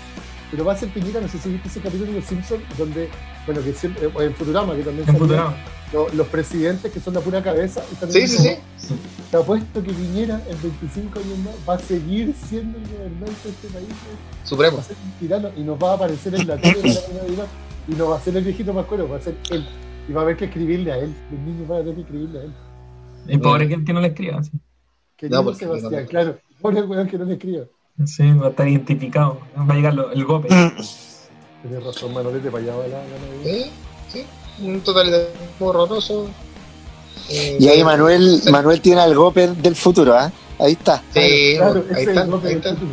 Pero 0.50 0.64
va 0.64 0.74
a 0.74 0.76
ser 0.76 0.88
Piñera, 0.90 1.20
no 1.20 1.28
sé 1.28 1.38
si 1.38 1.48
viste 1.48 1.68
ese 1.68 1.80
capítulo 1.80 2.12
de 2.12 2.18
Los 2.20 2.26
Simpsons, 2.28 2.62
donde, 2.78 3.08
bueno, 3.46 3.62
que 3.62 3.72
siempre, 3.72 4.06
o 4.14 4.22
en 4.22 4.32
Futurama, 4.34 4.76
que 4.76 4.82
también 4.82 5.08
En 5.08 5.16
Futurama. 5.16 5.56
lo- 5.92 6.08
los 6.10 6.26
presidentes 6.28 6.92
que 6.92 7.00
son 7.00 7.14
la 7.14 7.20
pura 7.20 7.42
cabeza. 7.42 7.82
y 7.90 8.12
Sí, 8.12 8.28
sí, 8.28 8.36
como, 8.36 8.48
sí. 8.78 8.94
Te 9.30 9.36
apuesto 9.38 9.82
que 9.82 9.92
Piñera 9.92 10.40
en 10.48 10.62
25 10.62 11.18
años 11.18 11.38
más 11.38 11.54
va 11.68 11.74
a 11.74 11.78
seguir 11.80 12.32
siendo 12.48 12.78
el 12.78 12.84
gobernante 12.92 13.32
de 13.44 13.50
este 13.50 13.68
país. 13.68 13.88
güey. 13.88 14.16
Va 14.42 14.46
Supremo. 14.46 14.78
a 14.78 14.82
ser 14.82 14.96
un 15.04 15.10
tirano 15.18 15.50
y 15.56 15.60
nos 15.62 15.82
va 15.82 15.90
a 15.90 15.94
aparecer 15.94 16.34
en 16.36 16.46
la 16.46 16.56
tele 16.58 16.74
para 16.80 16.84
la 17.16 17.22
Navidad. 17.22 17.46
Y 17.88 17.94
no 17.94 18.08
va 18.10 18.16
a 18.16 18.20
ser 18.20 18.36
el 18.36 18.44
viejito 18.44 18.72
más 18.72 18.86
cuero, 18.86 19.08
va 19.08 19.16
a 19.16 19.20
ser 19.20 19.36
él. 19.50 19.64
Y 20.08 20.12
va 20.12 20.20
a 20.20 20.24
haber 20.24 20.36
que 20.36 20.46
escribirle 20.46 20.92
a 20.92 20.98
él. 20.98 21.14
Los 21.30 21.40
niños 21.40 21.68
van 21.68 21.78
a 21.78 21.80
tener 21.80 21.94
que 21.96 22.00
escribirle 22.02 22.38
a 22.38 22.42
él. 22.44 22.52
Y 23.28 23.38
pobre 23.38 23.68
que 23.68 23.74
el 23.74 23.84
que 23.84 23.92
no 23.92 24.00
le 24.00 24.08
escriba. 24.08 24.42
Sí, 24.42 24.50
Querido 25.16 25.44
porque- 25.44 25.58
Sebastián, 25.60 26.02
no. 26.02 26.08
claro. 26.08 26.38
Pobre 26.60 26.82
weón 26.82 27.08
que 27.08 27.18
no 27.18 27.24
le 27.24 27.32
escriba. 27.34 27.64
Sí, 28.04 28.30
va 28.32 28.46
a 28.46 28.50
estar 28.50 28.68
identificado. 28.68 29.40
Va 29.58 29.72
a 29.72 29.76
llegar 29.76 29.94
lo- 29.94 30.10
el 30.12 30.24
golpe. 30.24 30.48
Tienes 31.62 31.82
razón, 31.84 32.12
Manolete, 32.12 32.50
para 32.50 32.62
allá 32.62 32.76
va 32.76 32.86
la. 32.86 33.02
Sí, 33.44 33.70
sí, 34.08 34.24
un 34.62 34.80
totalitarismo 34.80 35.66
horroroso. 35.66 36.28
Eh, 37.28 37.56
Y 37.58 37.68
ahí 37.68 37.82
Manuel, 37.82 38.40
Sí. 38.42 38.50
Manuel 38.52 38.80
tiene 38.80 39.00
algo 39.00 39.32
pe- 39.32 39.48
del 39.54 39.74
futuro, 39.74 40.14
¿ah? 40.14 40.30
Ahí 40.58 40.72
está. 40.72 41.02
Sí, 41.12 41.54
Claro, 41.56 41.80
ahí 41.80 41.86
que 41.88 41.94
ahí 41.94 42.02
es 42.02 42.08
el 42.08 42.16
están, 42.16 42.30
futuro. 42.30 42.92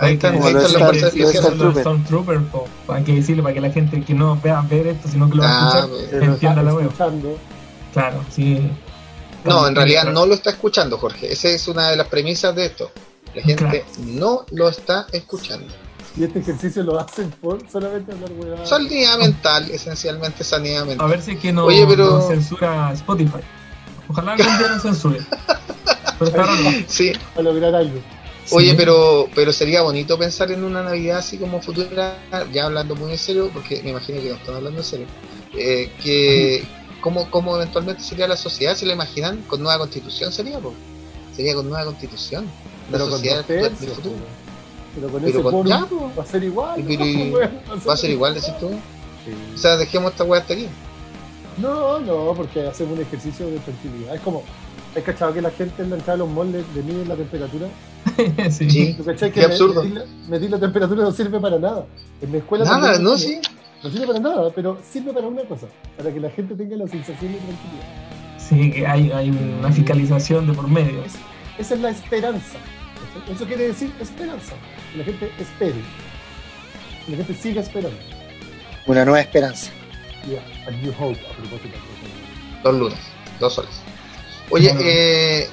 Ahí 0.00 0.14
están, 0.14 0.34
Como 0.34 0.46
ahí 0.46 0.54
está- 0.54 0.62
las 0.62 0.72
fuerzas 0.72 0.82
lo 0.82 1.06
está- 1.06 1.06
especiales. 1.08 1.58
Los 1.58 1.76
Stormtroopers, 1.78 2.42
po, 2.50 2.68
hay 2.88 3.04
que 3.04 3.14
decirle 3.14 3.42
para 3.42 3.54
que 3.54 3.60
la 3.60 3.70
gente 3.70 4.02
que 4.02 4.14
no 4.14 4.38
vea 4.42 4.60
ver 4.62 4.86
esto, 4.88 5.08
sino 5.08 5.28
que 5.30 5.36
lo 5.36 5.42
va 5.42 5.48
a 5.48 5.52
Ah, 5.52 5.78
escuchar, 5.80 6.22
entienda 6.22 6.48
está 6.48 6.62
la 6.62 6.74
web. 6.74 6.86
escuchando. 6.86 7.38
Claro, 7.92 8.24
sí. 8.30 8.70
No, 9.44 9.66
en 9.68 9.76
realidad 9.76 10.04
no 10.12 10.26
lo 10.26 10.34
está 10.34 10.50
escuchando, 10.50 10.98
Jorge. 10.98 11.32
Esa 11.32 11.48
es 11.48 11.68
una 11.68 11.88
de 11.90 11.96
las 11.96 12.08
premisas 12.08 12.54
de 12.54 12.66
esto. 12.66 12.90
La 13.34 13.42
gente 13.42 13.64
Claro. 13.64 13.84
no 13.98 14.46
lo 14.50 14.68
está 14.68 15.06
escuchando. 15.12 15.72
Y 16.16 16.24
este 16.24 16.38
ejercicio 16.38 16.82
lo 16.82 16.98
hacen 16.98 17.30
por 17.42 17.58
solamente 17.70 18.10
hablar 18.12 18.30
weá. 18.32 18.66
Sanidad 18.66 19.18
mental, 19.18 19.70
esencialmente 19.70 20.42
sanidad 20.44 20.82
A 20.82 20.86
mental. 20.86 21.08
ver 21.10 21.20
si 21.22 21.32
es 21.32 21.38
que 21.38 21.52
no, 21.52 21.66
Oye, 21.66 21.86
pero- 21.86 22.06
no 22.18 22.26
censura 22.26 22.90
Spotify. 22.94 23.40
Ojalá 24.08 24.32
algún 24.32 24.46
día 24.58 24.68
no 24.68 24.80
censure. 24.80 25.20
Pero 26.18 26.30
está 26.30 26.42
raro. 26.44 26.62
Sí, 26.86 27.12
Para 27.34 27.42
lograr 27.50 27.74
algo. 27.74 28.00
Oye, 28.52 28.70
Sí. 28.70 28.74
pero, 28.76 29.28
pero 29.34 29.52
sería 29.52 29.82
bonito 29.82 30.16
pensar 30.18 30.50
en 30.52 30.62
una 30.64 30.82
Navidad 30.82 31.18
así 31.18 31.36
como 31.38 31.60
futura, 31.60 32.18
ya 32.52 32.64
hablando 32.66 32.94
muy 32.94 33.12
en 33.12 33.18
serio, 33.18 33.50
porque 33.52 33.82
me 33.82 33.90
imagino 33.90 34.20
que 34.20 34.28
no 34.28 34.34
están 34.36 34.54
hablando 34.56 34.78
en 34.80 34.84
serio, 34.84 35.06
eh, 35.54 35.90
que 36.02 36.64
cómo, 37.00 37.28
cómo 37.30 37.56
eventualmente 37.56 38.02
sería 38.02 38.28
la 38.28 38.36
sociedad, 38.36 38.76
¿se 38.76 38.86
la 38.86 38.92
imaginan? 38.92 39.42
Con 39.48 39.62
nueva 39.62 39.78
constitución 39.78 40.32
sería, 40.32 40.58
po? 40.60 40.74
Sería 41.34 41.54
con 41.54 41.68
nueva 41.68 41.84
constitución. 41.86 42.44
La 42.90 42.98
Pero 42.98 43.04
con 43.04 43.12
sociedad 43.14 43.38
dos 43.38 43.46
del- 43.48 43.76
futuro. 43.76 44.14
Pero 44.94 45.08
con 45.08 45.22
Pero 45.22 45.38
ese 45.38 45.42
con- 45.42 45.66
ya, 45.66 45.86
va 46.18 46.22
a 46.22 46.26
ser 46.26 46.44
igual. 46.44 46.84
Pero 46.86 47.04
Va 47.88 47.92
a 47.92 47.96
ser 47.96 48.10
igual, 48.10 48.34
decís 48.34 48.56
tú. 48.60 48.70
Sí. 49.24 49.32
O 49.54 49.58
sea, 49.58 49.76
dejemos 49.76 50.12
esta 50.12 50.24
weá 50.24 50.40
hasta 50.40 50.54
aquí. 50.54 50.68
No, 51.58 51.98
no, 52.00 52.32
porque 52.36 52.60
hacemos 52.66 52.96
un 52.96 53.02
ejercicio 53.02 53.46
de 53.46 53.58
tranquilidad. 53.58 54.14
Es 54.14 54.20
como, 54.20 54.42
¿has 54.96 55.02
cachado 55.04 55.32
que 55.34 55.42
la 55.42 55.50
gente 55.50 55.82
en 55.82 55.90
la 55.90 55.96
entrada 55.96 56.18
de 56.18 56.24
los 56.26 56.28
malls 56.34 56.64
le, 56.74 56.82
miden 56.82 57.08
la 57.08 57.14
temperatura? 57.16 57.66
sí. 58.50 58.70
Sí. 58.70 58.94
¿Tú 58.96 59.04
cachai 59.04 59.30
que 59.30 59.40
Qué 59.40 59.46
me- 59.46 59.52
absurdo. 59.52 59.82
Medir, 59.82 59.94
la, 59.98 60.04
medir 60.28 60.50
la 60.50 60.58
temperatura 60.58 61.02
no 61.02 61.12
sirve 61.12 61.38
para 61.40 61.58
nada? 61.58 61.86
En 62.22 62.30
mi 62.32 62.38
escuela 62.38 62.64
Nada, 62.64 62.80
también 62.80 63.02
no, 63.04 63.16
sí. 63.18 63.38
No 63.82 63.90
sirve 63.90 64.06
para 64.06 64.20
nada, 64.20 64.50
pero 64.54 64.78
sirve 64.90 65.12
para 65.12 65.26
una 65.28 65.42
cosa, 65.42 65.66
para 65.96 66.12
que 66.12 66.18
la 66.20 66.30
gente 66.30 66.54
tenga 66.54 66.76
la 66.76 66.88
sensación 66.88 67.32
de 67.32 67.38
tranquilidad. 67.38 68.38
Sí, 68.38 68.70
que 68.70 68.86
hay, 68.86 69.10
hay 69.12 69.30
una 69.30 69.70
fiscalización 69.72 70.46
de 70.46 70.52
por 70.54 70.68
medio. 70.68 71.04
Es- 71.04 71.14
esa 71.58 71.74
es 71.74 71.80
la 71.80 71.90
esperanza. 71.90 72.58
Eso 73.30 73.44
quiere 73.46 73.68
decir 73.68 73.90
esperanza. 74.00 74.54
Que 74.92 74.98
la 74.98 75.04
gente 75.04 75.30
espere. 75.38 75.74
Que 77.04 77.12
la 77.12 77.16
gente 77.18 77.34
siga 77.34 77.60
esperando. 77.62 77.96
Una 78.86 79.04
nueva 79.04 79.20
esperanza. 79.20 79.70
Yeah, 80.28 80.42
a 80.66 80.70
new 80.70 80.90
hope, 80.98 81.18
a 81.30 81.36
propósito. 81.36 81.76
Dos 82.62 82.74
lunas, 82.74 82.98
dos 83.40 83.54
soles. 83.54 83.80
Oye, 84.50 84.74
eh, 84.80 85.48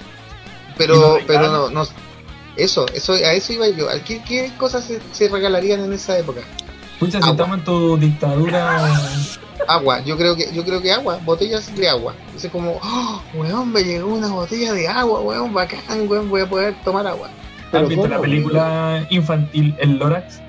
pero, 0.77 0.95
no 0.95 1.17
pero 1.25 1.51
no, 1.51 1.69
no, 1.69 1.87
eso, 2.55 2.85
eso, 2.93 3.13
a 3.13 3.33
eso 3.33 3.53
iba 3.53 3.67
yo. 3.69 3.89
¿A 3.89 3.99
¿Qué, 3.99 4.21
qué 4.23 4.51
cosas 4.57 4.85
se, 4.85 4.99
se 5.11 5.29
regalarían 5.29 5.79
en 5.81 5.93
esa 5.93 6.17
época? 6.17 6.41
Pucha, 6.99 7.21
si 7.21 7.29
estamos 7.29 7.57
en 7.57 7.63
tu 7.63 7.97
dictadura, 7.97 8.89
Agua, 9.67 10.01
yo 10.03 10.17
creo 10.17 10.35
que, 10.35 10.51
yo 10.53 10.63
creo 10.63 10.81
que 10.81 10.91
agua, 10.91 11.19
botellas 11.23 11.73
de 11.75 11.87
agua. 11.89 12.15
Es 12.35 12.47
como, 12.47 12.79
oh, 12.81 13.21
weón, 13.33 13.71
me 13.71 13.81
llegó 13.81 14.13
una 14.13 14.27
botella 14.27 14.73
de 14.73 14.87
agua, 14.87 15.21
weón, 15.21 15.53
bacán, 15.53 16.07
weón, 16.07 16.29
voy 16.29 16.41
a 16.41 16.49
poder 16.49 16.75
tomar 16.83 17.07
agua. 17.07 17.29
¿has 17.71 17.87
visto 17.87 18.07
la 18.07 18.21
película 18.21 19.07
infantil 19.09 19.75
El 19.79 19.97
Lorax? 19.97 20.39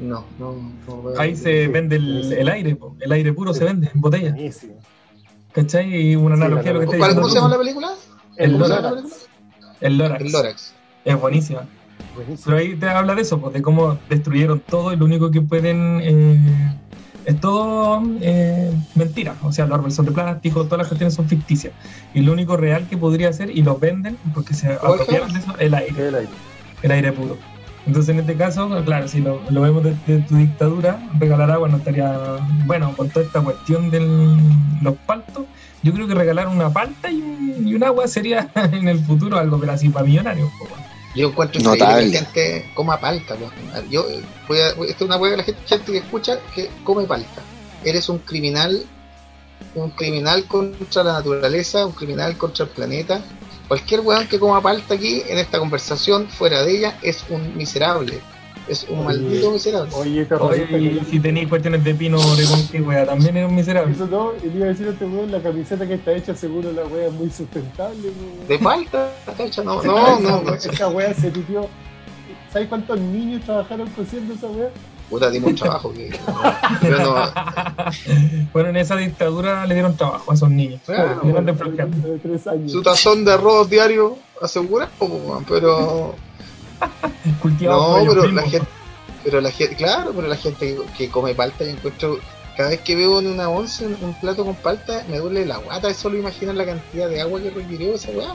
No, 0.00 0.24
no, 0.38 0.54
no. 0.86 1.18
Ahí 1.18 1.34
se 1.34 1.68
vende 1.68 1.96
el, 1.96 2.48
aire, 2.48 2.76
el 3.00 3.12
aire 3.12 3.32
puro 3.32 3.52
Sí. 3.52 3.60
se 3.60 3.64
vende 3.64 3.90
en 3.92 4.00
botella. 4.00 4.30
Buenísimo. 4.30 4.74
¿Cachai? 5.52 5.94
Y 5.94 6.16
una 6.16 6.34
analogía 6.34 6.70
a 6.70 6.74
lo 6.74 6.80
que 6.80 6.84
está 6.86 6.98
¿Cuál, 6.98 7.14
¿Cómo 7.14 7.28
se 7.28 7.34
llama 7.36 7.48
la 7.48 7.58
película? 7.58 7.88
El 8.36 8.52
¿Cómo 8.52 8.64
se 8.66 8.70
Lorax. 8.82 9.28
El 9.80 9.98
Lorax. 9.98 10.24
El 10.24 10.32
Lorax. 10.32 10.74
Es 11.04 11.20
buenísima. 11.20 11.62
Buenísimo. 12.14 12.42
Pero 12.44 12.56
ahí 12.56 12.76
te 12.76 12.88
habla 12.88 13.14
de 13.14 13.22
eso, 13.22 13.40
pues, 13.40 13.54
de 13.54 13.62
cómo 13.62 13.98
destruyeron 14.08 14.60
todo 14.60 14.92
y 14.92 14.96
lo 14.96 15.04
único 15.04 15.30
que 15.30 15.40
pueden. 15.40 16.00
eh, 16.02 16.74
es 17.24 17.38
todo 17.40 18.02
eh, 18.22 18.72
mentira. 18.94 19.34
O 19.42 19.52
sea, 19.52 19.66
los 19.66 19.74
árboles 19.74 19.94
son 19.94 20.06
de 20.06 20.12
plástico, 20.12 20.64
todas 20.64 20.78
las 20.78 20.88
cuestiones 20.88 21.12
son 21.14 21.28
ficticias. 21.28 21.74
Y 22.14 22.20
lo 22.22 22.32
único 22.32 22.56
real 22.56 22.86
que 22.88 22.96
podría 22.96 23.30
ser, 23.34 23.50
y 23.50 23.62
lo 23.62 23.78
venden, 23.78 24.16
porque 24.34 24.54
se 24.54 24.72
apropiaron 24.72 25.30
de 25.34 25.40
eso, 25.40 25.54
el 25.58 25.74
aire, 25.74 26.08
El 26.08 26.14
aire. 26.14 26.30
el 26.82 26.90
aire 26.90 27.12
puro. 27.12 27.36
Entonces, 27.88 28.10
en 28.10 28.20
este 28.20 28.36
caso, 28.36 28.68
claro, 28.84 29.08
si 29.08 29.20
lo, 29.20 29.40
lo 29.48 29.62
vemos 29.62 29.82
desde 29.82 30.20
tu 30.20 30.36
dictadura, 30.36 31.00
regalar 31.18 31.50
agua 31.50 31.70
no 31.70 31.78
estaría. 31.78 32.36
Bueno, 32.66 32.94
con 32.94 33.08
toda 33.08 33.24
esta 33.24 33.40
cuestión 33.40 33.90
de 33.90 34.00
los 34.82 34.94
paltos, 35.06 35.46
yo 35.82 35.94
creo 35.94 36.06
que 36.06 36.14
regalar 36.14 36.48
una 36.48 36.70
palta 36.70 37.10
y 37.10 37.22
un, 37.22 37.66
y 37.66 37.74
un 37.74 37.82
agua 37.82 38.06
sería 38.06 38.50
en 38.54 38.88
el 38.88 39.02
futuro 39.02 39.38
algo, 39.38 39.58
pero 39.58 39.72
así 39.72 39.88
para 39.88 40.04
millonarios. 40.04 40.50
Yo 41.14 41.28
encuentro 41.28 41.72
que 41.72 41.78
la 41.78 42.02
gente 42.02 42.70
coma 42.74 43.00
palta. 43.00 43.34
Yo 43.88 44.06
voy 44.46 44.58
a, 44.58 44.68
esta 44.68 44.84
es 44.84 45.00
una 45.00 45.16
hueá 45.16 45.30
de 45.30 45.36
la 45.38 45.44
gente, 45.44 45.62
gente 45.66 45.92
que 45.92 45.98
escucha 45.98 46.38
que 46.54 46.70
come 46.84 47.04
palta. 47.04 47.40
Eres 47.84 48.10
un 48.10 48.18
criminal, 48.18 48.84
un 49.74 49.90
criminal 49.92 50.44
contra 50.44 51.04
la 51.04 51.14
naturaleza, 51.14 51.86
un 51.86 51.92
criminal 51.92 52.36
contra 52.36 52.66
el 52.66 52.70
planeta. 52.70 53.22
Cualquier 53.68 54.00
weón 54.00 54.26
que 54.26 54.38
coma 54.38 54.60
palta 54.62 54.94
aquí 54.94 55.22
en 55.28 55.38
esta 55.38 55.58
conversación, 55.58 56.26
fuera 56.28 56.62
de 56.64 56.78
ella, 56.78 56.98
es 57.02 57.24
un 57.28 57.56
miserable. 57.56 58.18
Es 58.66 58.86
un 58.88 59.02
maldito 59.04 59.50
miserable. 59.50 59.90
Oye, 59.94 60.24
resulta 60.24 60.56
y 60.78 60.90
que- 60.98 61.04
si 61.10 61.20
tenéis 61.20 61.48
cuestiones 61.48 61.82
de 61.84 61.94
pino 61.94 62.18
de 62.36 62.44
con 62.44 62.68
qué 62.68 62.80
wea, 62.82 63.06
también 63.06 63.36
eres 63.36 63.48
un 63.48 63.56
miserable. 63.56 63.94
Eso 63.94 64.06
no, 64.06 64.32
y 64.42 64.54
iba 64.56 64.66
a 64.66 64.68
decir 64.68 64.86
a 64.88 64.90
este 64.90 65.04
weón, 65.06 65.30
la 65.32 65.40
camiseta 65.42 65.86
que 65.86 65.94
está 65.94 66.12
hecha 66.12 66.34
seguro 66.34 66.70
la 66.72 66.84
wea 66.84 67.06
es 67.06 67.12
muy 67.12 67.30
sustentable, 67.30 68.08
weón. 68.08 68.46
De 68.48 68.58
falta, 68.58 69.10
cacha, 69.36 69.62
no, 69.64 69.82
no, 69.82 70.20
no, 70.20 70.42
no. 70.42 70.54
Esa 70.54 70.88
wea 70.88 71.14
se 71.14 71.30
pitió. 71.30 71.66
¿Sabes 72.52 72.68
cuántos 72.68 72.98
niños 73.00 73.42
trabajaron 73.44 73.88
cosiendo 73.90 74.34
esa 74.34 74.46
wea? 74.48 74.70
Puta, 75.10 75.30
dimos 75.30 75.54
trabajo. 75.54 75.92
Que, 75.92 76.10
pero 76.82 76.98
no, 76.98 77.32
bueno, 78.52 78.68
en 78.70 78.76
esa 78.76 78.96
dictadura 78.96 79.64
le 79.66 79.74
dieron 79.74 79.96
trabajo 79.96 80.30
a 80.30 80.34
esos 80.34 80.50
niños. 80.50 80.80
Claro, 80.84 81.20
dieron 81.22 81.46
de 81.46 81.52
años. 82.50 82.72
su 82.72 82.82
tazón 82.82 83.24
de 83.24 83.32
arroz 83.32 83.70
diario 83.70 84.18
asegurado, 84.40 84.90
pero. 85.48 86.14
No, 87.60 88.04
pero 88.06 88.28
la 88.28 88.42
gente, 88.42 88.68
pero 89.24 89.40
la 89.40 89.50
gente, 89.50 89.74
claro, 89.74 90.12
pero 90.14 90.28
la 90.28 90.36
gente 90.36 90.76
que, 90.76 90.82
que 90.96 91.08
come 91.10 91.34
palta, 91.34 91.64
yo 91.64 91.70
encuentro, 91.70 92.18
cada 92.56 92.70
vez 92.70 92.80
que 92.80 92.94
veo 92.94 93.18
en 93.18 93.26
una 93.26 93.48
once 93.48 93.84
un, 93.84 94.14
plato 94.20 94.44
con 94.44 94.54
palta, 94.54 95.04
me 95.10 95.18
duele 95.18 95.44
la 95.44 95.58
guata, 95.58 95.88
es 95.88 95.96
solo 95.96 96.16
imaginar 96.16 96.54
la 96.54 96.64
cantidad 96.64 97.08
de 97.08 97.20
agua 97.20 97.40
que 97.40 97.50
requirió 97.50 97.94
esa 97.94 98.10
weá. 98.12 98.34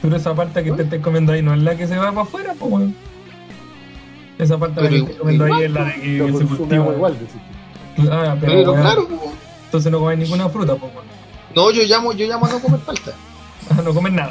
Pero 0.00 0.16
esa 0.16 0.34
parte 0.34 0.64
que 0.64 0.72
te 0.72 0.82
estés 0.82 1.02
comiendo 1.02 1.32
ahí 1.32 1.42
no 1.42 1.52
es 1.52 1.60
la 1.60 1.76
que 1.76 1.86
se 1.86 1.96
va 1.96 2.10
para 2.10 2.22
afuera, 2.22 2.54
pues 2.58 2.72
weón. 2.72 2.96
Esa 4.38 4.58
parte 4.58 4.80
Pero 4.80 5.06
que 5.06 5.16
comiendo 5.16 5.44
ahí 5.46 5.62
es 5.64 5.70
la 5.70 5.84
de 5.84 5.92
que 6.00 6.18
Lo 6.18 6.38
se 6.38 6.44
cultiva. 6.44 6.92
igual. 6.92 7.16
Ah, 8.10 8.36
pero, 8.40 8.74
claro, 8.74 9.08
po. 9.08 9.32
entonces 9.64 9.90
no 9.90 9.98
comes 10.00 10.18
ninguna 10.18 10.48
fruta, 10.50 10.74
pues 10.76 10.92
no, 11.54 11.70
yo 11.70 11.82
llamo, 11.84 12.12
yo 12.12 12.26
llamo 12.26 12.44
a 12.44 12.50
no 12.50 12.60
comer 12.60 12.80
palta, 12.80 13.12
Ah, 13.70 13.80
no 13.84 13.94
comes 13.94 14.12
nada. 14.12 14.30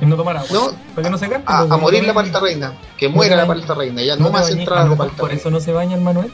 Y 0.00 0.06
no 0.06 0.16
tomar 0.16 0.36
agua. 0.38 0.48
no, 0.52 0.70
Para 0.94 1.02
que 1.06 1.10
no 1.10 1.18
se 1.18 1.26
gaste. 1.28 1.44
a, 1.46 1.66
pues, 1.66 1.80
morir 1.80 2.04
la 2.06 2.14
palta 2.14 2.40
reina, 2.40 2.72
que 2.98 3.08
muera 3.08 3.36
No 3.36 3.42
la 3.42 3.48
palta 3.48 3.74
reina, 3.74 4.02
ya 4.02 4.16
no 4.16 4.30
más 4.30 4.42
bañes, 4.44 4.56
a 4.56 4.60
entrada 4.60 4.84
lo 4.84 4.90
de 4.92 4.96
palta 4.96 5.16
Por 5.16 5.32
eso 5.32 5.50
no 5.50 5.60
se 5.60 5.72
baña 5.72 5.94
el 5.96 6.00
Manuel. 6.02 6.32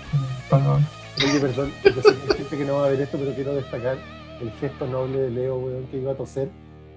Oye, 0.53 1.41
perdón, 1.41 1.73
yo 1.85 2.45
sé 2.49 2.57
que 2.57 2.65
no 2.65 2.75
va 2.77 2.87
a 2.87 2.89
ver 2.91 3.01
esto, 3.01 3.19
pero 3.19 3.35
quiero 3.35 3.55
destacar 3.55 3.99
el 4.41 4.51
gesto 4.61 4.87
noble 4.87 5.19
de 5.19 5.31
Leo, 5.31 5.57
weón, 5.57 5.87
que 5.91 5.99
iba 5.99 6.13
a 6.13 6.15
toser 6.17 6.49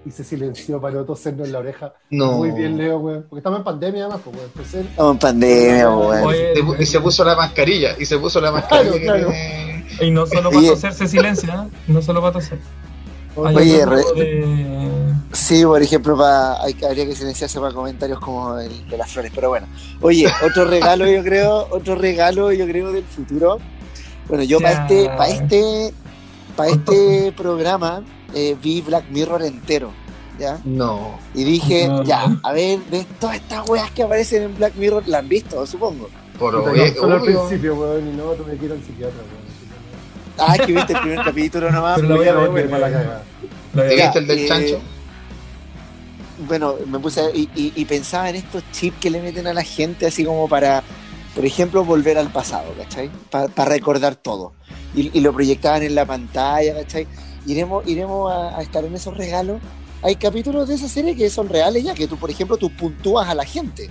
y 0.06 0.10
se 0.12 0.22
silenció 0.24 0.80
para 0.80 0.94
no 0.94 1.04
tosernos 1.04 1.46
en 1.46 1.52
la 1.52 1.58
oreja. 1.58 1.92
No. 2.10 2.32
Muy 2.38 2.52
bien, 2.52 2.78
Leo, 2.78 2.98
weón. 2.98 3.26
Porque 3.28 3.40
estamos 3.40 3.58
en 3.58 3.64
pandemia 3.64 4.04
además, 4.04 4.20
pues, 4.24 4.36
weón. 4.36 4.86
Estamos 4.86 5.12
en 5.14 5.18
pandemia, 5.18 5.90
weón. 5.90 6.34
Y 6.80 6.86
se 6.86 7.00
puso 7.00 7.24
la 7.24 7.34
mascarilla, 7.34 7.96
y 7.98 8.06
se 8.06 8.16
puso 8.18 8.40
la 8.40 8.52
mascarilla 8.52 8.92
que 8.92 9.02
claro. 9.02 9.28
tiene- 9.28 9.86
Y 10.00 10.10
no 10.10 10.26
solo 10.26 10.50
para 10.50 10.66
toser 10.68 10.92
se 10.92 11.08
silencia, 11.08 11.66
¿eh? 11.68 11.76
no 11.88 12.00
solo 12.02 12.20
para 12.20 12.32
toser. 12.34 12.58
Oye, 13.34 13.84
re- 13.84 14.02
de- 14.14 14.96
Sí, 15.32 15.64
por 15.64 15.82
ejemplo, 15.82 16.16
pa- 16.16 16.62
hay, 16.62 16.74
habría 16.88 17.04
que 17.04 17.14
silenciarse 17.14 17.60
para 17.60 17.72
comentarios 17.74 18.18
como 18.20 18.58
el 18.58 18.88
de 18.88 18.96
las 18.96 19.10
flores, 19.12 19.32
pero 19.34 19.48
bueno. 19.50 19.66
Oye, 20.00 20.26
otro 20.42 20.64
regalo, 20.70 21.06
yo 21.06 21.22
creo, 21.22 21.66
otro 21.70 21.94
regalo, 21.96 22.52
yo 22.52 22.64
creo, 22.66 22.92
del 22.92 23.04
futuro. 23.04 23.58
Bueno, 24.28 24.44
yo 24.44 24.58
para 24.60 24.82
este, 24.84 25.06
para 25.08 25.28
este, 25.28 25.92
para 26.56 26.70
este 26.70 27.32
programa 27.36 28.02
eh, 28.38 28.54
vi 28.62 28.82
Black 28.82 29.04
Mirror 29.10 29.42
entero, 29.42 29.90
¿ya? 30.38 30.60
No. 30.64 31.18
Y 31.34 31.42
dije, 31.44 31.88
No. 31.88 32.04
ya, 32.04 32.26
a 32.42 32.52
ver, 32.52 32.78
de 32.90 33.04
todas 33.18 33.36
estas 33.36 33.66
weas 33.68 33.90
que 33.92 34.02
aparecen 34.02 34.42
en 34.42 34.56
Black 34.56 34.74
Mirror, 34.76 35.04
¿la 35.08 35.18
han 35.18 35.28
visto, 35.28 35.66
supongo? 35.66 36.08
Por 36.38 36.54
obvio- 36.54 36.94
solo 36.94 37.14
al 37.16 37.22
principio, 37.22 37.74
weón, 37.76 38.08
y 38.08 38.16
no, 38.16 38.24
tuve 38.32 38.56
que 38.58 38.66
ir 38.66 38.72
al 38.72 38.82
psiquiatra, 38.84 39.16
weón. 39.22 39.46
Ah, 40.38 40.54
que 40.58 40.70
viste 40.72 40.92
el 40.92 41.00
primer 41.00 41.24
capítulo 41.24 41.70
nomás. 41.70 41.96
Pero 41.96 42.08
pues, 42.08 42.18
voy 42.18 42.28
a 42.28 42.48
ver, 42.48 42.70
la 42.70 42.78
cagada. 42.80 43.22
la 43.72 43.82
de- 43.84 43.88
¿Te 43.88 43.96
Ya, 43.96 44.04
viste 44.04 44.18
el 44.18 44.26
del 44.26 44.38
eh, 44.40 44.46
chancho? 44.48 44.80
bueno, 46.46 46.74
me 46.86 46.98
puse 46.98 47.20
a- 47.20 47.30
y, 47.34 47.48
y- 47.56 47.72
y 47.74 47.84
pensaba 47.86 48.28
en 48.28 48.36
estos 48.36 48.62
chips 48.72 48.98
que 49.00 49.08
le 49.10 49.22
meten 49.22 49.46
a 49.46 49.54
la 49.54 49.62
gente 49.62 50.06
así 50.06 50.24
como 50.24 50.46
para, 50.48 50.82
por 51.34 51.46
ejemplo, 51.46 51.84
volver 51.84 52.18
al 52.18 52.28
pasado, 52.30 52.74
¿cachai? 52.76 53.10
Para 53.30 53.64
recordar 53.70 54.16
todo. 54.16 54.52
Y, 54.94 55.16
y 55.16 55.20
lo 55.22 55.32
proyectaban 55.32 55.82
en 55.82 55.94
la 55.94 56.04
pantalla, 56.04 56.74
¿cachai? 56.74 57.06
Iremos, 57.46 57.86
iremos 57.86 58.30
a, 58.32 58.58
a 58.58 58.62
estar 58.62 58.84
en 58.84 58.94
esos 58.94 59.16
regalos. 59.16 59.60
Hay 60.02 60.16
capítulos 60.16 60.68
de 60.68 60.74
esa 60.74 60.88
serie 60.88 61.16
que 61.16 61.28
son 61.30 61.48
reales 61.48 61.82
ya, 61.84 61.94
que 61.94 62.06
tú, 62.06 62.16
por 62.16 62.30
ejemplo, 62.30 62.56
tú 62.56 62.70
puntúas 62.70 63.28
a 63.28 63.34
la 63.34 63.44
gente. 63.44 63.88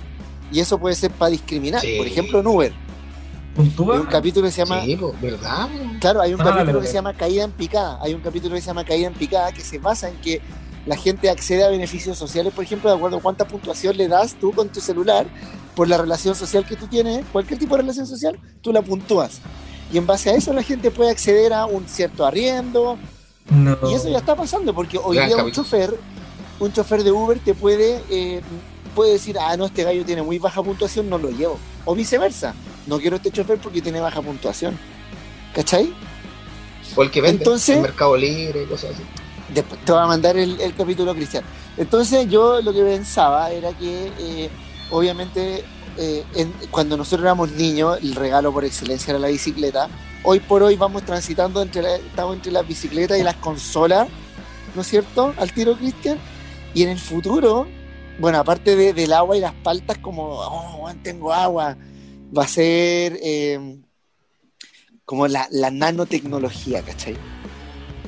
Y 0.51 0.59
eso 0.59 0.77
puede 0.77 0.95
ser 0.95 1.11
para 1.11 1.31
discriminar. 1.31 1.81
Sí. 1.81 1.95
Por 1.97 2.07
ejemplo, 2.07 2.39
en 2.39 2.47
Uber. 2.47 2.73
¿Puntúa? 3.55 3.95
Hay 3.95 4.01
un 4.01 4.07
capítulo 4.07 4.45
que 4.47 4.51
se 4.51 4.65
llama 4.65 4.83
Sí, 4.83 4.97
¿verdad? 5.21 5.69
Claro, 6.01 6.21
hay 6.21 6.33
un 6.33 6.41
Ah, 6.41 6.43
capítulo 6.43 6.81
que 6.81 6.87
se 6.87 6.93
llama 6.93 7.13
Caída 7.13 7.43
en 7.45 7.51
Picada. 7.51 7.99
Hay 8.01 8.13
un 8.13 8.21
capítulo 8.21 8.53
que 8.53 8.61
se 8.61 8.67
llama 8.67 8.83
Caída 8.83 9.07
en 9.07 9.13
Picada 9.13 9.51
que 9.53 9.61
se 9.61 9.79
basa 9.79 10.09
en 10.09 10.15
que 10.17 10.41
la 10.85 10.97
gente 10.97 11.29
accede 11.29 11.63
a 11.63 11.69
beneficios 11.69 12.17
sociales, 12.17 12.53
por 12.53 12.63
ejemplo, 12.65 12.89
de 12.89 12.95
acuerdo 12.97 13.17
a 13.17 13.21
cuánta 13.21 13.47
puntuación 13.47 13.97
le 13.97 14.07
das 14.07 14.35
tú 14.39 14.51
con 14.51 14.69
tu 14.69 14.81
celular 14.81 15.25
por 15.73 15.87
la 15.87 15.97
relación 15.97 16.35
social 16.35 16.65
que 16.65 16.75
tú 16.75 16.87
tienes, 16.87 17.25
cualquier 17.31 17.57
tipo 17.57 17.75
de 17.75 17.81
relación 17.81 18.05
social, 18.05 18.37
tú 18.61 18.71
la 18.71 18.81
puntúas. 18.81 19.39
Y 19.91 19.97
en 19.97 20.05
base 20.05 20.29
a 20.29 20.35
eso 20.35 20.53
la 20.53 20.61
gente 20.61 20.91
puede 20.91 21.09
acceder 21.11 21.53
a 21.53 21.65
un 21.65 21.87
cierto 21.87 22.25
arriendo. 22.25 22.97
No. 23.49 23.77
Y 23.89 23.93
eso 23.93 24.09
ya 24.09 24.17
está 24.19 24.35
pasando, 24.35 24.73
porque 24.73 24.97
hoy 24.97 25.15
Gran 25.17 25.29
día 25.29 25.43
un 25.43 25.51
chofer, 25.51 25.97
un 26.59 26.73
chofer 26.73 27.03
de 27.03 27.11
Uber 27.11 27.39
te 27.39 27.53
puede, 27.53 28.01
eh, 28.09 28.41
puede 28.95 29.13
decir, 29.13 29.37
ah, 29.39 29.55
no, 29.57 29.65
este 29.65 29.83
gallo 29.83 30.03
tiene 30.03 30.21
muy 30.23 30.39
baja 30.39 30.63
puntuación, 30.63 31.09
no 31.09 31.17
lo 31.17 31.29
llevo. 31.29 31.59
O 31.85 31.93
viceversa, 31.95 32.53
no 32.87 32.97
quiero 32.99 33.17
este 33.17 33.31
chofer 33.31 33.59
porque 33.59 33.81
tiene 33.81 33.99
baja 34.01 34.21
puntuación. 34.21 34.77
¿Cachai? 35.53 35.93
O 36.95 37.03
el 37.03 37.11
que 37.11 37.21
vende 37.21 37.37
Entonces- 37.43 37.75
en 37.77 37.81
Mercado 37.83 38.17
Libre 38.17 38.63
y 38.63 38.65
cosas 38.65 38.91
así. 38.91 39.03
Después 39.53 39.79
te 39.85 39.91
va 39.91 40.03
a 40.03 40.07
mandar 40.07 40.35
el, 40.37 40.59
el 40.59 40.73
capítulo 40.75 41.13
Cristian. 41.13 41.43
Entonces 41.77 42.27
yo 42.29 42.61
lo 42.61 42.73
que 42.73 42.81
pensaba 42.83 43.51
era 43.51 43.71
que 43.73 44.11
eh, 44.19 44.49
obviamente 44.91 45.63
eh, 45.97 46.23
en- 46.35 46.53
cuando 46.71 46.97
nosotros 46.97 47.21
éramos 47.23 47.51
niños 47.51 47.97
el 48.01 48.15
regalo 48.15 48.51
por 48.51 48.65
excelencia 48.65 49.11
era 49.11 49.19
la 49.19 49.27
bicicleta. 49.27 49.89
Hoy 50.23 50.39
por 50.39 50.63
hoy 50.63 50.75
vamos 50.75 51.03
transitando 51.03 51.61
entre, 51.61 51.95
estamos 51.97 52.35
entre 52.35 52.51
las 52.51 52.67
bicicletas 52.67 53.17
y 53.19 53.23
las 53.23 53.35
consolas, 53.35 54.07
¿no 54.75 54.81
es 54.81 54.87
cierto? 54.87 55.33
Al 55.37 55.51
tiro 55.53 55.77
Cristian. 55.77 56.17
Y 56.73 56.83
en 56.83 56.89
el 56.89 56.99
futuro, 56.99 57.67
bueno, 58.19 58.37
aparte 58.39 58.75
de- 58.75 58.93
del 58.93 59.13
agua 59.13 59.37
y 59.37 59.39
las 59.41 59.53
paltas 59.53 59.97
como, 59.99 60.23
oh, 60.29 60.91
tengo 61.03 61.31
agua, 61.33 61.77
va 62.35 62.43
a 62.43 62.47
ser 62.47 63.17
eh, 63.21 63.79
como 65.05 65.27
la, 65.27 65.47
nanotecnología, 65.71 66.81
¿cachai? 66.81 67.15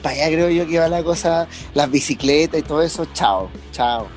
Para 0.02 0.16
allá 0.16 0.28
creo 0.28 0.50
yo 0.50 0.68
que 0.68 0.80
va 0.80 0.88
la 0.88 1.04
cosa, 1.04 1.48
las 1.74 1.90
bicicletas 1.90 2.60
y 2.60 2.64
todo 2.64 2.82
eso, 2.82 3.06
chao, 3.14 3.50
chao, 3.72 4.08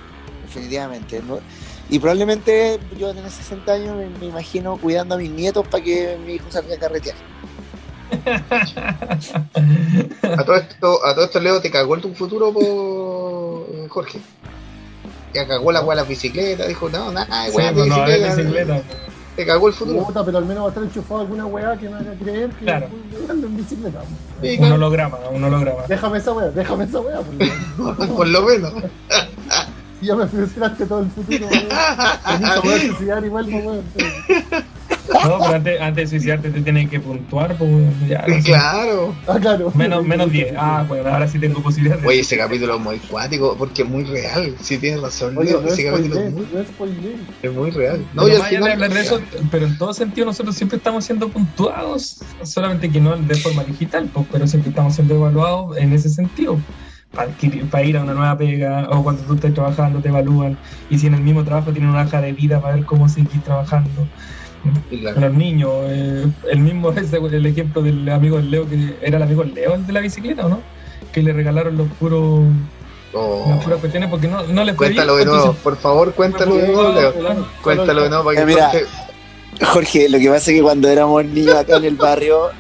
definitivamente. 0.47 1.23
Y 1.91 1.99
probablemente 1.99 2.79
yo 2.99 3.11
a 3.11 3.15
tener 3.15 3.31
60 3.31 3.73
años 3.73 3.97
me, 3.97 4.09
me 4.21 4.27
imagino 4.27 4.77
cuidando 4.77 5.17
a 5.17 5.19
mis 5.19 5.31
nietos 5.31 5.67
para 5.69 5.83
que 5.83 6.17
mi 6.25 6.35
hijo 6.35 6.47
salga 6.51 6.75
a 6.77 6.79
carretear. 6.79 7.17
A 10.23 10.45
todo 10.45 10.57
esto, 10.57 11.05
a 11.07 11.15
todo 11.15 11.25
esto 11.25 11.41
Leo, 11.41 11.61
te 11.61 11.71
cagó 11.71 11.95
el 11.95 12.01
tu 12.01 12.15
futuro, 12.15 12.53
po, 12.53 13.67
Jorge. 13.89 14.21
Ya 15.35 15.47
cagó 15.47 15.71
la 15.73 15.81
weá 15.81 15.91
de 15.97 16.03
las 16.03 16.09
bicicletas, 16.09 16.67
dijo, 16.69 16.89
no, 16.89 17.13
nada, 17.13 17.47
Sí, 17.47 17.57
weá 17.57 17.73
no, 17.73 17.85
bicicleta. 17.85 18.35
bicicleta. 18.37 18.83
Te 19.37 19.47
cagó 19.47 19.69
el 19.69 19.75
futuro. 19.75 20.05
Puta, 20.07 20.25
pero 20.25 20.39
al 20.39 20.45
menos 20.45 20.65
va 20.65 20.67
a 20.67 20.69
estar 20.71 20.83
enchufado 20.85 21.21
alguna 21.21 21.47
weá 21.47 21.77
que 21.77 21.89
me 21.89 21.97
haga 21.97 22.13
creer 22.15 22.51
que 22.51 22.65
Claro. 22.65 22.89
andando 23.21 23.47
en 23.47 23.57
bicicleta. 23.57 24.01
Sí, 24.43 24.51
Un 24.51 24.57
claro. 24.57 24.75
holograma, 24.75 25.19
un 25.33 25.45
holograma. 25.45 25.83
Déjame 25.89 26.19
esa 26.19 26.33
weá, 26.33 26.49
déjame 26.51 26.85
esa 26.85 27.01
weá. 27.01 27.21
porque 27.21 27.51
Por 28.09 28.27
lo 28.29 28.43
menos. 28.43 28.73
Si 30.01 30.07
ya 30.07 30.17
me 30.17 30.27
frustraste 30.27 30.87
todo 30.87 31.01
el 31.01 31.11
futuro, 31.11 31.47
weón. 31.47 31.69
Tenés 32.39 32.55
que 32.55 32.61
poder 32.63 32.81
suicidar 32.89 33.25
igual, 33.25 33.47
pues, 33.51 33.65
weón. 33.65 33.85
No, 35.13 35.39
pero 35.41 35.55
antes, 35.57 35.81
antes 35.81 36.05
de 36.11 36.19
suicidarte 36.19 36.51
te 36.51 36.61
tienen 36.63 36.89
que 36.89 37.01
puntuar, 37.01 37.57
pues 37.59 37.71
ya. 38.09 38.25
no 38.27 38.35
sé. 38.37 38.43
Claro. 38.43 39.15
Ah, 39.27 39.39
claro. 39.41 39.73
Menos, 39.75 40.05
menos 40.07 40.31
10. 40.31 40.55
Ah, 40.57 40.85
bueno, 40.87 41.11
ahora 41.11 41.27
sí 41.29 41.39
tengo 41.39 41.61
posibilidades. 41.63 42.05
Oye, 42.07 42.21
ese 42.21 42.37
capítulo 42.39 42.77
es 42.77 42.81
muy 42.81 42.99
cuático 42.99 43.57
porque 43.59 43.83
es 43.83 43.89
muy 43.89 44.05
real. 44.05 44.55
Si 44.61 44.79
tienes 44.79 45.03
razón, 45.03 45.37
Oye, 45.37 45.53
no 45.53 45.67
ese 45.69 45.83
es 45.87 45.91
capítulo 45.91 46.21
es 46.21 46.33
muy, 46.33 46.47
no 46.53 46.61
es 47.43 47.53
muy 47.55 47.71
real. 47.71 48.07
No, 48.15 48.23
Pero 48.23 48.37
y 48.37 48.41
de 48.41 48.45
final. 48.47 48.73
hablar 48.73 48.93
de 48.95 49.01
eso, 49.01 49.21
pero 49.51 49.67
en 49.67 49.77
todo 49.79 49.93
sentido 49.93 50.27
nosotros 50.27 50.55
siempre 50.57 50.79
estamos 50.79 51.05
siendo 51.05 51.29
puntuados, 51.29 52.19
solamente 52.45 52.91
que 52.91 53.01
no 53.01 53.17
de 53.17 53.35
forma 53.35 53.65
digital, 53.65 54.09
pues, 54.15 54.27
pero 54.31 54.47
siempre 54.47 54.71
estamos 54.71 54.95
siendo 54.95 55.15
evaluados 55.17 55.77
en 55.77 55.93
ese 55.93 56.09
sentido. 56.09 56.59
Para, 57.13 57.31
para 57.71 57.85
ir 57.85 57.97
a 57.97 58.03
una 58.03 58.15
nueva 58.15 58.39
pega 58.39 58.87
o 58.91 59.03
cuando 59.03 59.23
tú 59.25 59.35
estés 59.35 59.53
trabajando 59.53 59.99
te 60.01 60.09
evalúan 60.11 60.57
y 60.91 60.99
si 60.99 61.09
en 61.09 61.15
el 61.15 61.23
mismo 61.23 61.43
trabajo 61.45 61.73
tienen 61.73 61.91
una 61.91 62.03
hoja 62.03 62.21
de 62.21 62.33
vida 62.33 62.61
para 62.61 62.77
ver 62.77 62.85
cómo 62.85 63.09
seguir 63.09 63.41
trabajando. 63.43 64.07
Claro. 64.91 65.21
Los 65.21 65.35
niños, 65.35 65.71
eh, 65.87 66.27
el 66.53 66.59
mismo 66.61 66.91
ese, 66.97 67.17
el 67.17 67.47
ejemplo 67.47 67.83
del 67.83 68.09
amigo 68.11 68.37
del 68.37 68.51
Leo, 68.51 68.69
que 68.69 68.95
era 69.03 69.17
el 69.17 69.23
amigo 69.25 69.43
del 69.43 69.55
Leo, 69.55 69.75
el 69.75 69.87
de 69.87 69.93
la 69.93 70.01
bicicleta, 70.01 70.47
¿o 70.47 70.49
no? 70.51 70.61
Que 71.13 71.23
le 71.23 71.33
regalaron 71.33 71.77
los 71.77 71.89
puros, 71.99 72.43
Oh. 73.13 73.45
las 73.49 73.65
puras 73.65 73.81
cuestiones 73.81 74.09
porque 74.09 74.29
no, 74.29 74.45
no 74.45 74.63
les 74.63 74.77
Cuéntalo 74.77 75.17
de 75.17 75.25
nuevo, 75.25 75.53
por 75.55 75.77
favor, 75.77 76.15
cuéntalo 76.15 76.55
de 76.55 76.69
nuevo, 76.69 76.93
Leo. 76.93 77.13
Cuéntalo 77.61 78.03
de 78.05 78.09
nuevo 78.09 78.25
para 78.25 78.37
que 78.37 78.43
Eh, 78.43 78.47
mira. 78.47 78.71
Jorge- 78.71 78.87
Jorge, 79.67 80.09
lo 80.09 80.19
que 80.21 80.29
pasa 80.29 80.51
es 80.53 80.57
que 80.57 80.63
cuando 80.63 80.89
éramos 80.89 81.25
niños 81.25 81.57
acá 81.57 81.79
en 81.79 81.85
el 81.87 81.97
barrio, 81.97 82.51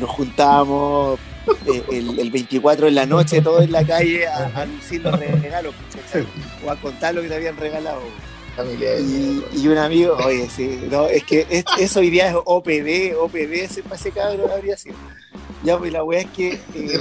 nos 0.00 0.10
juntábamos 0.10 1.20
eh, 1.66 1.82
el, 1.92 2.18
el 2.18 2.30
24 2.30 2.88
en 2.88 2.94
la 2.94 3.06
noche, 3.06 3.40
todos 3.42 3.64
en 3.64 3.72
la 3.72 3.84
calle, 3.84 4.26
a, 4.26 4.46
a 4.54 4.66
lucir 4.66 5.00
los 5.02 5.18
regalos, 5.18 5.74
¿cachai? 5.94 6.26
o 6.64 6.70
a 6.70 6.76
contar 6.76 7.14
lo 7.14 7.22
que 7.22 7.28
te 7.28 7.34
habían 7.36 7.56
regalado. 7.56 8.00
Y, 9.00 9.42
y 9.62 9.68
un 9.68 9.78
amigo, 9.78 10.14
oye, 10.24 10.46
sí, 10.54 10.80
no, 10.90 11.06
es 11.06 11.24
que 11.24 11.46
es- 11.48 11.64
eso 11.78 12.00
hoy 12.00 12.10
día 12.10 12.28
es 12.28 12.34
OPD, 12.44 13.16
OPD, 13.18 13.52
ese 13.64 13.82
para 13.82 13.96
ese 13.96 14.10
cabrón 14.10 14.50
habría 14.50 14.76
sido. 14.76 14.94
Ya, 15.64 15.78
pues 15.78 15.92
la 15.92 16.02
weá 16.04 16.20
es 16.20 16.26
que. 16.30 16.58
eh, 16.74 16.98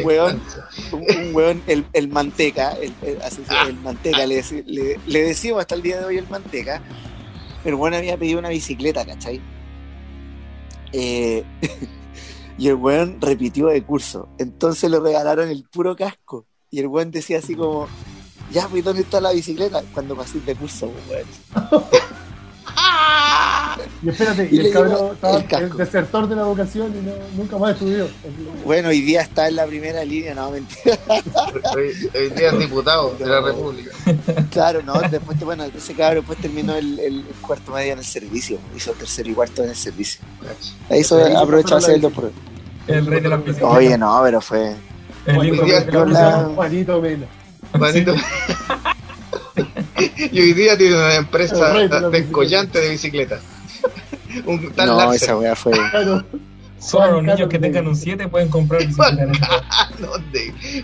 un 0.00 0.04
weón, 0.06 0.42
un, 0.92 1.00
un 1.26 1.34
weón, 1.34 1.62
el, 1.66 1.84
el 1.92 2.08
manteca, 2.08 2.72
el, 2.72 2.92
el- 3.02 3.20
así 3.22 3.42
se- 3.48 3.68
el 3.68 3.76
manteca, 3.76 4.26
le, 4.26 4.42
le, 4.66 4.98
le 5.06 5.22
decimos 5.22 5.60
hasta 5.60 5.74
el 5.76 5.82
día 5.82 5.98
de 6.00 6.04
hoy 6.06 6.16
el 6.18 6.26
manteca. 6.28 6.82
El 7.64 7.74
weón 7.74 7.94
había 7.94 8.16
pedido 8.16 8.38
una 8.40 8.48
bicicleta, 8.48 9.04
¿cachai? 9.04 9.40
Eh, 10.92 11.44
y 12.58 12.68
el 12.68 12.74
weón 12.74 13.20
repitió 13.20 13.66
de 13.66 13.82
curso. 13.82 14.28
Entonces 14.38 14.90
le 14.90 15.00
regalaron 15.00 15.48
el 15.48 15.64
puro 15.64 15.96
casco. 15.96 16.46
Y 16.70 16.80
el 16.80 16.86
weón 16.86 17.10
decía 17.10 17.38
así 17.38 17.54
como, 17.54 17.86
ya, 18.50 18.68
pues 18.68 18.84
¿dónde 18.84 19.02
está 19.02 19.20
la 19.20 19.32
bicicleta? 19.32 19.82
Cuando 19.92 20.16
pasé 20.16 20.40
de 20.40 20.54
curso, 20.54 20.90
weón. 21.08 21.26
Y 24.02 24.08
espérate, 24.08 24.48
Y 24.50 24.58
el 24.58 24.72
cabrón 24.72 25.10
estaba 25.14 25.36
el 25.38 25.62
el 25.64 25.76
desertor 25.76 26.28
de 26.28 26.34
la 26.36 26.42
vocación 26.44 26.92
y 26.96 27.06
no, 27.06 27.12
nunca 27.36 27.56
más 27.56 27.72
estudió. 27.74 28.08
Bueno, 28.64 28.88
hoy 28.88 29.00
día 29.00 29.22
está 29.22 29.46
en 29.48 29.56
la 29.56 29.64
primera 29.66 30.04
línea, 30.04 30.34
no, 30.34 30.50
mentira. 30.50 30.98
Hoy, 31.76 31.92
hoy 32.14 32.28
día 32.30 32.50
es 32.50 32.58
diputado 32.58 33.14
de 33.18 33.26
la 33.26 33.40
República. 33.40 33.90
Claro, 34.50 34.82
no, 34.82 34.94
después, 35.08 35.38
bueno, 35.40 35.64
ese 35.64 35.94
cabrón 35.94 36.16
después 36.24 36.38
terminó 36.40 36.74
el, 36.74 36.98
el 36.98 37.24
cuarto 37.40 37.72
medio 37.72 37.92
en 37.92 38.00
el 38.00 38.04
servicio, 38.04 38.58
hizo 38.76 38.92
tercero 38.92 39.30
y 39.30 39.34
cuarto 39.34 39.62
en 39.62 39.70
el 39.70 39.76
servicio. 39.76 40.20
Ahí 40.90 41.00
hizo, 41.00 41.24
Ahí 41.24 41.34
aprovechó 41.36 41.76
a 41.76 41.78
hacer 41.78 41.94
el 41.94 42.02
la 42.02 42.08
dos 42.08 42.12
por 42.16 42.32
El 42.88 43.06
rey 43.06 43.20
de 43.20 43.28
las 43.28 43.38
bicicletas. 43.44 43.76
Oye, 43.76 43.96
no, 43.98 44.20
pero 44.24 44.40
fue. 44.40 44.74
El 45.26 45.90
con 45.92 46.12
la- 46.12 46.50
Juanito 46.56 47.00
Mena. 47.00 47.26
Y 50.32 50.40
hoy 50.40 50.52
día 50.54 50.76
tiene 50.76 50.94
una 50.96 51.14
empresa 51.16 51.72
rey 51.72 51.88
de 51.88 52.10
descollante 52.10 52.80
de 52.80 52.90
bicicletas. 52.90 53.42
Un 54.46 54.72
tal 54.72 54.88
No, 54.88 54.96
Larsen. 54.96 55.14
esa 55.16 55.36
weá 55.36 55.54
fue. 55.54 55.72
Claro. 55.72 56.24
Solo 56.78 57.12
los 57.20 57.22
niños 57.22 57.48
que 57.48 57.58
tengan 57.58 57.86
un 57.86 57.94
7 57.94 58.28
pueden 58.28 58.48
comprar 58.48 58.84
bicicleta. 58.86 59.26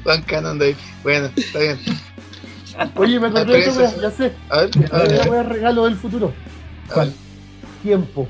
Juan 0.05 0.23
Canon 0.23 0.59
de 0.59 0.77
Bueno, 1.03 1.31
está 1.35 1.59
bien. 1.59 1.79
Oye, 2.95 3.19
me 3.19 3.27
acordé 3.29 3.59
de 3.61 3.71
wea, 3.71 3.97
ya 3.97 4.11
sé. 4.11 4.33
A 4.51 4.59
ver, 4.59 4.71
a 4.93 4.99
ver. 4.99 5.29
wea 5.31 5.43
regalo 5.43 5.85
del 5.87 5.97
futuro. 5.97 6.33
a 6.95 6.99
ver. 7.01 7.13
Tiempo. 7.83 8.29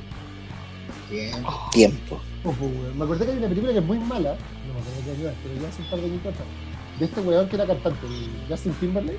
Tiempo. 1.72 2.20
Ojo, 2.44 2.64
weón. 2.66 2.98
Me 2.98 3.04
acordé 3.04 3.26
que 3.26 3.32
hay 3.32 3.38
una 3.38 3.48
película 3.48 3.72
que 3.72 3.78
es 3.78 3.84
muy 3.84 3.98
mala, 3.98 4.36
no 4.66 4.74
me 4.74 4.80
acuerdo 4.80 5.02
qué 5.04 5.10
año 5.10 5.34
pero 5.42 5.60
ya 5.60 5.68
hace 5.68 5.82
un 5.82 5.90
par 5.90 6.00
de 6.00 6.06
años 6.06 6.20
atrás, 6.20 6.48
de 6.98 7.04
este 7.04 7.20
weón 7.20 7.48
que 7.48 7.56
era 7.56 7.66
cantante, 7.66 8.06
Justin 8.48 8.72
Timberlake. 8.74 9.18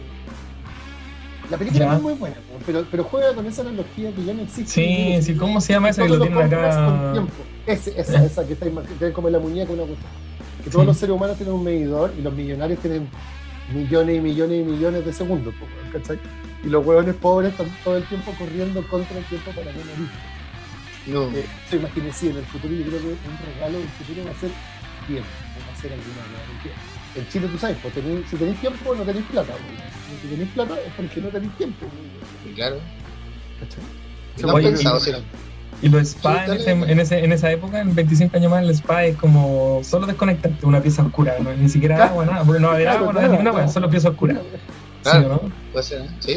La 1.49 1.57
película 1.57 1.85
Ya. 1.85 1.91
no 1.91 1.97
es 1.97 2.03
muy 2.03 2.13
buena, 2.13 2.35
pero, 2.65 2.85
pero 2.91 3.03
juega 3.03 3.33
con 3.33 3.45
esa 3.45 3.61
analogía 3.61 4.11
que 4.11 4.23
ya 4.23 4.33
no 4.33 4.43
existe. 4.43 4.71
Sí, 4.71 5.17
sí, 5.21 5.35
¿cómo 5.35 5.59
se 5.61 5.73
llama 5.73 5.89
esa 5.89 6.03
que 6.03 6.09
lo 6.09 6.19
tienen 6.19 6.37
acá? 6.43 7.09
tiempo. 7.13 7.31
Ese, 7.65 7.99
esa, 7.99 8.23
esa 8.23 8.45
que 8.45 8.53
está 8.53 8.67
imaginando, 8.67 8.99
que 8.99 9.07
es 9.07 9.13
como 9.13 9.29
la 9.29 9.39
muñeca 9.39 9.71
una 9.71 9.83
cosa. 9.83 9.95
Que 10.63 10.69
todos 10.69 10.83
Sí. 10.83 10.87
los 10.87 10.97
seres 10.97 11.15
humanos 11.15 11.37
tienen 11.37 11.55
un 11.55 11.63
medidor 11.63 12.13
y 12.17 12.21
los 12.21 12.33
millonarios 12.33 12.79
tienen 12.79 13.07
millones 13.73 14.17
y 14.17 14.21
millones 14.21 14.61
y 14.61 14.63
millones 14.69 15.05
de 15.05 15.13
segundos, 15.13 15.53
¿cachai? 15.91 16.19
Y 16.63 16.67
los 16.67 16.85
huevones 16.85 17.15
pobres 17.15 17.51
están 17.51 17.67
todo 17.83 17.97
el 17.97 18.03
tiempo 18.03 18.33
corriendo 18.37 18.85
contra 18.87 19.17
el 19.17 19.23
tiempo 19.25 19.51
para 19.51 19.71
no 19.71 19.77
morir. 19.79 20.09
No. 21.07 21.23
Eh, 21.37 21.45
yo 21.71 21.77
imaginé 21.77 22.11
sí, 22.13 22.27
en 22.29 22.37
el 22.37 22.45
futuro 22.45 22.73
yo 22.73 22.83
creo 22.85 22.99
que 22.99 23.07
un 23.07 23.53
regalo 23.55 23.79
del 23.79 23.87
futuro 23.89 24.25
va 24.25 24.31
a 24.31 24.39
ser 24.39 24.49
tiempo, 25.07 25.29
va 25.67 25.73
a 25.73 25.81
ser 25.81 25.93
alguna 25.93 26.21
porque 26.45 26.69
En 27.15 27.27
Chile 27.29 27.47
tú 27.51 27.57
sabes, 27.57 27.77
pues, 27.81 27.93
tenés- 27.95 28.23
si 28.29 28.35
tenéis 28.37 28.59
tiempo 28.61 28.95
no 28.95 29.03
tenéis 29.03 29.25
plata, 29.31 29.53
weón. 29.53 30.21
Si 30.21 30.27
tenéis 30.27 30.49
plata 30.51 30.75
es 30.85 30.93
porque 30.95 31.21
no 31.21 31.29
tenéis 31.29 31.51
tiempo, 31.57 31.85
claro. 32.55 32.77
¿Cachai? 33.59 34.53
Oye, 34.53 34.69
pensado, 34.69 34.99
y- 35.07 35.11
no. 35.11 35.17
Y 35.81 35.87
los 35.89 36.01
spa 36.09 36.45
Sí, 36.45 36.51
en, 36.51 36.57
ese- 36.57 36.71
en, 36.91 36.99
ese- 36.99 37.23
en 37.23 37.31
esa 37.31 37.51
época, 37.51 37.79
en 37.81 37.95
25 37.95 38.35
años 38.37 38.51
más, 38.51 38.63
el 38.63 38.69
spa 38.71 39.05
es 39.05 39.15
como 39.17 39.81
solo 39.83 40.07
desconectarte, 40.07 40.65
una 40.65 40.81
pieza 40.81 41.03
oscura, 41.03 41.35
¿no? 41.39 41.53
ni 41.53 41.69
siquiera 41.69 42.05
agua, 42.05 42.25
nada, 42.25 42.43
porque 42.43 42.59
no 42.59 42.67
va 42.67 42.73
a 42.73 42.75
haber 42.75 42.87
Claro, 42.87 42.99
agua, 42.99 43.13
no 43.13 43.19
va 43.19 43.19
a 43.19 43.21
claro, 43.21 43.25
haber 43.27 43.31
ninguna 43.31 43.49
agua, 43.49 43.61
claro. 43.61 43.73
solo 43.73 43.89
pieza 43.89 44.09
oscura. 44.09 44.41
Claro. 45.03 45.19
¿Sí, 45.19 45.25
o 45.25 45.29
no? 45.29 45.41
Puede 45.71 45.83
ser, 45.85 46.01
¿eh? 46.01 46.09
¿Sí? 46.19 46.33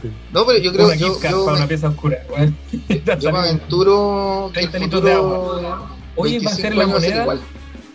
Sí. 0.00 0.10
No, 0.32 0.46
pero 0.46 0.58
yo 0.58 0.72
creo 0.72 0.86
una 0.86 0.94
yo, 0.96 1.08
yo, 1.08 1.20
para 1.20 1.36
me- 1.36 1.52
una 1.58 1.68
pieza 1.68 1.88
oscura. 1.88 2.18
weón. 2.30 2.56
yo 3.20 3.32
me 3.32 3.38
aventuro 3.38 4.50
que 4.54 4.60
el 4.60 4.70
30 4.70 4.78
litros 4.78 5.04
de 5.04 5.14
futuro. 5.16 5.88
Oye, 6.16 6.38
va 6.40 6.50
a 6.50 6.54
25 6.54 6.56
ser 6.56 6.74
la 6.76 6.86
moneda. 6.86 7.26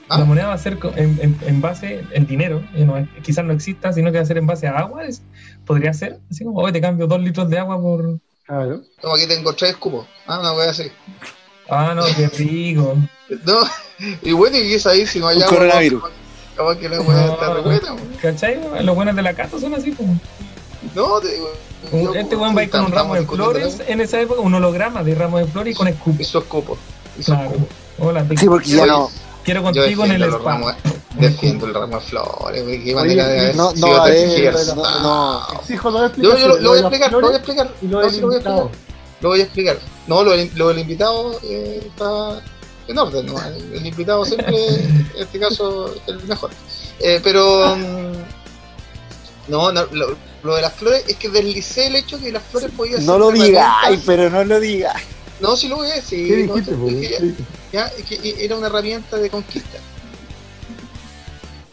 ¿Ah? 0.09 0.19
La 0.19 0.25
moneda 0.25 0.47
va 0.47 0.53
a 0.53 0.57
ser 0.57 0.77
en, 0.95 1.19
en- 1.21 1.37
en 1.45 1.61
base, 1.61 2.03
el 2.11 2.25
dinero, 2.27 2.63
eh, 2.75 2.85
no, 2.85 2.95
quizás 3.23 3.43
no 3.43 3.51
exista, 3.53 3.91
sino 3.91 4.11
que 4.11 4.17
va 4.17 4.23
a 4.23 4.27
ser 4.27 4.37
en 4.37 4.47
base 4.47 4.67
a 4.67 4.77
agua. 4.77 5.05
es- 5.05 5.21
podría 5.65 5.93
ser, 5.93 6.19
así 6.31 6.43
como, 6.45 6.59
hoy 6.59 6.71
te 6.71 6.79
cambio 6.81 7.07
dos 7.07 7.19
litros 7.21 7.49
de 7.49 7.59
agua 7.59 7.79
por. 7.81 8.19
Claro. 8.45 8.81
Toma, 9.01 9.15
aquí 9.17 9.27
tengo 9.27 9.53
tres 9.53 9.75
cupos. 9.75 10.07
Ah, 10.25 10.39
una 10.39 10.53
wea 10.53 10.69
así. 10.69 10.89
Ah, 11.69 11.93
no, 11.95 12.03
qué 12.15 12.27
rico. 12.29 12.95
No, 13.45 13.59
y 14.21 14.31
bueno, 14.31 14.55
y 14.57 14.73
es 14.75 14.87
ahí 14.87 15.05
si 15.05 15.19
no 15.19 15.27
hay 15.27 15.35
Un 15.35 15.43
agua. 15.43 15.57
coronavirus. 15.57 16.03
Capaz 16.55 16.77
que 16.77 16.87
la 16.87 17.01
wea 17.01 17.25
está 17.25 17.53
re 17.55 17.61
buena. 17.61 17.95
¿Cachai? 18.21 18.59
Los 18.85 18.95
buenos 18.95 19.13
de 19.17 19.21
la 19.21 19.33
casa 19.33 19.59
son 19.59 19.73
así, 19.73 19.91
como. 19.91 20.17
No, 20.95 21.19
te 21.19 21.33
digo. 21.33 21.49
yo- 21.91 22.15
Este 22.15 22.37
weón 22.37 22.55
va 22.55 22.61
a 22.61 22.63
ir 22.63 22.69
con 22.69 22.85
un 22.85 22.91
ramo 22.93 23.15
de 23.15 23.23
flores 23.25 23.81
en 23.85 23.99
esa 23.99 24.21
época, 24.21 24.39
un 24.39 24.53
holograma 24.53 25.03
de 25.03 25.13
ramo 25.13 25.39
de 25.39 25.45
flores 25.47 25.73
y 25.73 25.77
con 25.77 25.87
Y 25.87 25.91
escupo. 25.91 26.23
sus 26.23 26.43
cupos. 26.45 26.79
Y 27.19 27.23
sus 27.23 27.35
Claro. 27.35 27.49
cupos. 27.51 27.67
Hola, 27.99 28.23
te 28.23 28.37
Sí, 28.37 28.45
porque 28.47 28.69
ya 28.69 28.85
no. 28.85 29.09
Quiero 29.47 29.63
contigo 29.63 30.03
en 30.05 30.11
el 30.11 30.23
spa. 30.23 30.77
defiendo 31.15 31.65
el 31.65 31.73
ramo 31.73 31.95
de 31.99 32.05
flores, 32.05 32.63
güey. 32.63 32.83
Qué 32.83 32.93
manera 32.93 33.27
de 33.27 33.39
haber 33.39 33.55
No, 33.55 33.71
sido 33.71 33.87
no, 33.87 33.93
a 34.03 34.09
no, 34.75 34.99
no. 35.01 35.59
Exijo 35.61 35.91
dos 35.91 36.11
Yo, 36.17 36.37
yo 36.37 36.47
lo, 36.49 36.57
lo 36.57 36.69
voy 36.69 36.77
a 36.77 36.81
explicar, 36.81 37.11
lo 37.11 37.21
voy 37.21 37.33
a 37.33 37.37
explicar. 37.37 37.71
Lo 37.81 37.87
No, 37.89 38.01
lo 38.01 38.07
voy 38.27 38.35
a 38.35 38.37
explicar. 38.37 38.69
Lo 39.21 39.29
voy 39.29 39.39
a 39.39 39.43
explicar. 39.43 39.77
No, 40.07 40.23
lo, 40.23 40.31
del- 40.31 40.51
lo 40.55 40.67
del 40.67 40.79
invitado 40.79 41.39
eh, 41.43 41.81
está 41.87 42.41
en 42.87 42.97
orden. 42.99 43.25
¿no? 43.25 43.41
El, 43.43 43.73
el 43.73 43.85
invitado 43.85 44.23
siempre, 44.25 44.55
en 44.55 45.07
este 45.17 45.39
caso, 45.39 45.93
es 45.95 46.01
el 46.07 46.23
mejor. 46.25 46.51
Eh, 46.99 47.19
pero. 47.23 47.75
mm, 47.75 48.13
No, 49.47 49.71
no 49.71 49.85
lo, 49.91 50.15
lo 50.43 50.55
de 50.55 50.61
las 50.61 50.73
flores 50.73 51.03
es 51.07 51.15
que 51.15 51.29
deslicé 51.29 51.87
el 51.87 51.95
hecho 51.95 52.19
que 52.19 52.31
las 52.31 52.43
flores 52.43 52.69
podían 52.77 53.05
No 53.05 53.13
ser 53.13 53.19
lo 53.21 53.29
herramientas- 53.29 53.75
digáis, 53.81 54.03
pero 54.05 54.29
no 54.29 54.43
lo 54.43 54.59
digáis. 54.59 55.05
No, 55.39 55.55
sí 55.55 55.67
lo 55.67 55.81
a 55.81 55.87
decir. 55.87 56.27
¿Qué 56.27 56.43
no, 56.47 56.55
dijiste, 56.55 56.73
es 56.73 56.95
que 56.95 57.09
ya- 57.09 57.19
¿Qué 57.19 57.33
ya, 57.71 57.85
es 57.87 58.03
que 58.05 58.45
era 58.45 58.55
una 58.55 58.67
herramienta 58.67 59.17
de 59.17 59.29
conquista. 59.29 59.77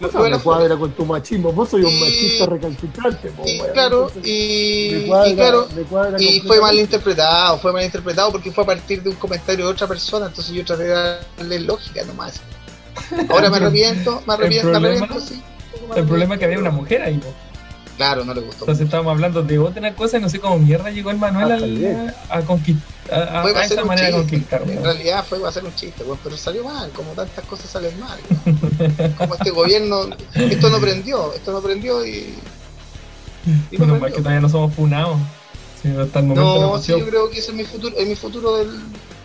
De 0.00 0.28
me 0.30 0.38
cuadra 0.38 0.76
con 0.76 0.92
tu 0.92 1.06
machismo. 1.06 1.52
Vos 1.52 1.70
soy 1.70 1.82
un 1.84 1.90
Y- 1.90 2.00
machista 2.00 2.46
recalcitrante, 2.46 3.32
Y 3.46 3.58
claro, 3.72 4.08
Entonces, 4.08 4.22
y, 4.26 4.90
me 4.92 5.06
cuadra- 5.06 5.28
y 5.30 5.34
claro, 5.34 5.68
me 5.74 5.82
cuadra 5.84 6.22
y 6.22 6.40
fue 6.40 6.60
mal 6.60 6.78
interpretado, 6.78 7.58
fue 7.58 7.72
mal 7.72 7.84
interpretado 7.84 8.32
porque 8.32 8.50
fue 8.52 8.64
a 8.64 8.66
partir 8.66 9.02
de 9.02 9.10
un 9.10 9.16
comentario 9.16 9.64
de 9.66 9.70
otra 9.72 9.86
persona, 9.86 10.26
entonces 10.26 10.52
yo 10.52 10.64
traté 10.64 10.82
de 10.84 10.88
darle 10.90 11.60
lógica 11.60 12.04
nomás. 12.04 12.34
Ahora 13.30 13.48
me 13.48 13.56
arrepiento, 13.58 14.22
me 14.26 14.34
arrepiento, 14.34 14.80
me 14.80 14.88
arrepiento, 14.88 15.20
sí. 15.20 15.42
El 15.96 16.04
problema 16.06 16.34
es 16.34 16.38
que 16.40 16.44
había 16.46 16.58
una 16.58 16.70
mujer 16.70 17.00
ahí, 17.02 17.18
po. 17.18 17.32
Claro, 17.96 18.24
no 18.24 18.34
le 18.34 18.40
gustó. 18.40 18.64
Entonces 18.64 18.84
estábamos 18.86 19.12
hablando 19.12 19.42
de 19.42 19.58
otra 19.58 19.94
cosa 19.94 20.18
y 20.18 20.20
no 20.20 20.28
sé 20.28 20.40
cómo 20.40 20.58
mierda 20.58 20.90
llegó 20.90 21.10
el 21.10 21.16
Manuel 21.18 21.52
Ah, 21.52 21.54
al- 21.54 22.40
a, 22.42 22.44
conquistar. 22.44 22.84
A, 23.12 23.42
a- 23.42 23.64
esa 23.64 23.84
manera 23.84 24.08
de 24.08 24.12
conquistar, 24.14 24.62
En 24.68 24.82
realidad 24.82 25.24
fue 25.28 25.38
para 25.38 25.50
hacer 25.50 25.64
un 25.64 25.74
chiste, 25.74 26.02
weón, 26.04 26.18
pero 26.24 26.36
salió 26.36 26.64
mal, 26.64 26.90
como 26.90 27.10
tantas 27.12 27.44
cosas 27.44 27.70
salen 27.70 27.92
mal. 28.00 28.18
Como 29.16 29.34
este 29.34 29.50
gobierno, 29.50 30.06
esto 30.34 30.70
no 30.70 30.78
prendió, 30.80 31.32
esto 31.34 31.52
no 31.52 31.60
prendió 31.60 32.04
y. 32.04 32.34
y 33.70 33.78
no 33.78 33.86
Menos 33.86 33.88
mal 33.88 34.00
prendió. 34.00 34.16
que 34.16 34.22
todavía 34.22 34.40
no 34.40 34.48
somos 34.48 34.74
funados. 34.74 35.18
Sí, 35.82 35.90
hasta 35.90 36.18
el 36.20 36.24
momento 36.26 36.60
No, 36.72 36.78
sí, 36.78 36.92
yo 36.92 37.06
creo 37.06 37.28
que 37.30 37.38
ese 37.40 37.50
es 37.50 37.56
mi 37.56 37.64
futuro, 37.64 37.94
es 37.96 38.08
mi 38.08 38.16
futuro 38.16 38.56
del, 38.56 38.70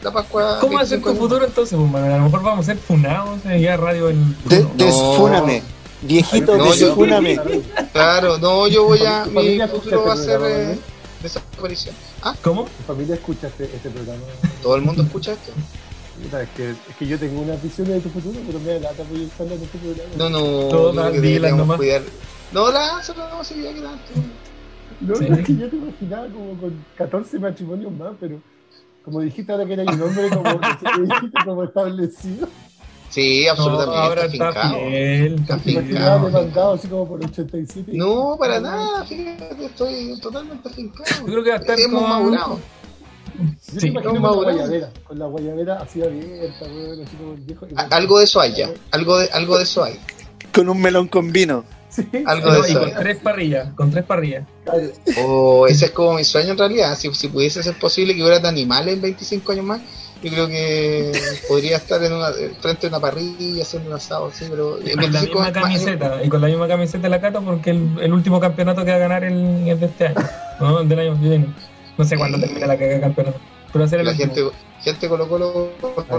la 0.03 0.11
Pascua. 0.11 0.57
¿Cómo 0.59 0.73
va 0.75 0.81
a 0.81 0.85
ser 0.85 0.97
25 0.99 1.11
tu 1.13 1.15
futuro 1.17 1.45
entonces, 1.45 1.77
pues, 1.79 1.89
Manuel? 1.89 2.11
A 2.13 2.17
lo 2.17 2.23
mejor 2.25 2.43
vamos 2.43 2.65
a 2.67 2.73
ser 2.73 2.77
funados 2.77 3.39
en 3.45 3.61
ya 3.61 3.77
radio 3.77 4.09
el. 4.09 4.17
De- 4.45 4.59
no. 4.63 4.71
desfúname. 4.75 5.63
Viejito, 6.01 6.57
No, 6.57 6.73
yo- 6.73 6.85
desfúname. 6.87 7.39
Claro, 7.91 8.37
no, 8.37 8.67
yo 8.67 8.85
voy 8.85 8.99
a. 9.05 9.25
Mi 9.25 9.59
futuro 9.67 10.03
va 10.05 10.13
a 10.13 10.15
este 10.15 10.25
ser 10.25 10.41
eh, 10.43 10.75
¿no? 10.75 10.81
desaparición. 11.23 11.95
¿Cómo? 12.41 12.63
Tu 12.63 12.83
familia 12.87 13.15
escucha 13.15 13.47
este, 13.47 13.65
este 13.65 13.89
programa. 13.89 14.21
Todo 14.61 14.75
el 14.75 14.81
mundo 14.81 15.03
escucha 15.03 15.33
esto. 15.33 15.51
Es, 16.37 16.49
que, 16.49 16.71
es 16.71 16.77
que 16.97 17.07
yo 17.07 17.17
tengo 17.17 17.41
una 17.41 17.55
visión 17.55 17.87
de 17.87 17.99
tu 18.01 18.09
futuro, 18.09 18.37
pero 18.45 18.59
me 18.59 18.73
da 18.73 18.79
lata 18.91 19.03
proyectarla 19.03 19.53
en 19.55 19.61
este 19.63 19.77
programa. 19.77 20.09
No, 20.17 20.29
no, 20.29 20.39
Todas 20.69 21.13
yo 21.13 21.21
creo 21.21 21.41
que 21.41 21.51
nomás. 21.51 21.77
cuidar. 21.77 22.01
No, 22.51 22.71
lánzalo, 22.71 23.29
no, 23.29 23.43
sí, 23.43 23.61
ya 23.61 23.73
que 23.73 23.81
tanto. 23.81 24.03
No, 25.01 25.15
Sí. 25.15 25.25
no, 25.29 25.35
es 25.37 25.45
que 25.45 25.55
yo 25.55 25.69
te 25.69 25.75
imaginaba 25.77 26.27
como 26.27 26.59
con 26.59 26.85
14 26.97 27.39
matrimonios 27.39 27.91
más, 27.93 28.11
pero 28.19 28.41
como 29.05 29.21
dijiste 29.21 29.49
ahora 29.51 29.65
que 29.65 29.73
era 29.73 29.83
un 29.83 30.01
hombre 30.01 30.29
como, 30.29 30.43
no 30.51 30.59
como 31.45 31.63
establecido, 31.63 32.49
Sí, 33.09 33.43
No, 33.45 33.51
absolutamente. 33.51 33.97
ahora 33.99 34.21
está 34.25 34.33
está 34.33 34.45
fincado. 34.63 34.77
fiel. 34.89 35.33
Está 35.35 35.59
Fincado. 35.59 36.25
demandado 36.27 36.73
así 36.73 36.87
como 36.87 37.07
por 37.07 37.25
87. 37.25 37.91
No, 37.95 38.35
para 38.39 38.59
nada, 38.59 39.03
fíjate, 39.05 39.65
estoy 39.65 40.19
totalmente 40.21 40.69
fincado. 40.69 41.09
Yo 41.21 41.25
creo 41.25 41.43
que 41.43 41.49
va 41.49 41.55
a 41.55 41.59
estar 41.59 41.79
Hemos 41.79 42.01
con- 42.01 42.09
madurado. 42.09 42.59
Yo 43.73 43.79
Sí. 43.79 43.89
No, 43.91 44.01
con 44.03 44.13
la 44.15 44.19
madurado. 44.19 44.57
guayabera, 44.57 44.89
con 45.05 45.19
la 45.19 45.25
guayabera 45.27 45.75
así 45.77 46.01
abierta, 46.03 46.65
weón, 46.65 47.01
así 47.03 47.15
como 47.15 47.33
el 47.33 47.39
viejo. 47.41 47.67
Algo 47.89 48.17
de 48.19 48.25
eso 48.25 48.39
hay 48.41 48.53
ya, 48.53 48.69
algo 48.91 49.17
de, 49.17 49.29
algo 49.31 49.57
de 49.57 49.63
eso 49.63 49.83
hay. 49.83 49.97
Con 50.53 50.67
un 50.69 50.81
melón 50.81 51.07
con 51.07 51.31
vino. 51.31 51.63
Sí, 51.89 52.07
Algo 52.27 52.47
No, 52.51 52.61
de 52.61 52.67
y 52.67 52.71
eso. 52.71 52.79
con 52.81 52.93
tres 52.93 53.17
parrillas, 53.17 53.73
con 53.73 53.89
tres 53.91 54.03
parrillas. 54.05 54.45
claro. 54.63 54.87
O 55.25 55.65
ese 55.67 55.85
es 55.85 55.91
como 55.91 56.13
mi 56.13 56.23
sueño 56.23 56.51
en 56.51 56.57
realidad. 56.59 56.95
Si, 56.97 57.11
si 57.15 57.29
pudiese 57.29 57.63
ser 57.63 57.79
posible 57.79 58.13
que 58.15 58.21
hubiera 58.23 58.47
animales 58.47 58.93
en 58.93 59.01
25 59.01 59.53
años 59.53 59.65
más, 59.65 59.81
yo 60.21 60.31
creo 60.31 60.47
que 60.47 61.11
podría 61.47 61.77
estar 61.77 62.03
en 62.03 62.13
una, 62.13 62.27
frente 62.61 62.87
a 62.87 62.89
una 62.89 62.99
parrilla 62.99 63.61
haciendo 63.63 63.89
un 63.89 63.95
asado, 63.95 64.31
sí, 64.33 64.45
pero 64.49 64.71
con 64.77 64.85
la 64.85 64.95
25 64.95 65.25
misma 65.25 65.41
más- 65.41 65.51
camiseta, 65.53 66.23
y 66.23 66.29
con 66.29 66.41
la 66.41 66.47
misma 66.47 66.67
camiseta 66.67 67.03
de 67.03 67.09
la 67.09 67.21
Cata, 67.21 67.39
porque 67.41 67.69
el, 67.71 67.87
el 68.01 68.13
último 68.13 68.39
campeonato 68.39 68.83
que 68.83 68.91
va 68.91 68.97
a 68.97 68.99
ganar 68.99 69.23
el, 69.23 69.67
es 69.67 69.79
de 69.79 69.85
este 69.85 70.07
año, 70.07 70.17
¿no? 70.59 70.83
Del 70.83 70.99
año 70.99 71.13
que 71.21 71.29
viene. 71.29 71.45
No 71.97 72.05
sé 72.05 72.17
cuándo 72.17 72.39
termina 72.39 72.67
la 72.67 72.77
cagada 72.77 72.95
de 72.95 73.01
campeonato. 73.01 73.39
Pero 73.71 73.87
ser 73.87 73.99
el 73.99 74.05
la 74.07 74.11
último. 74.13 74.33
gente, 74.33 74.51
gente 74.81 75.07
Colo 75.09 75.27
Colo 75.29 75.69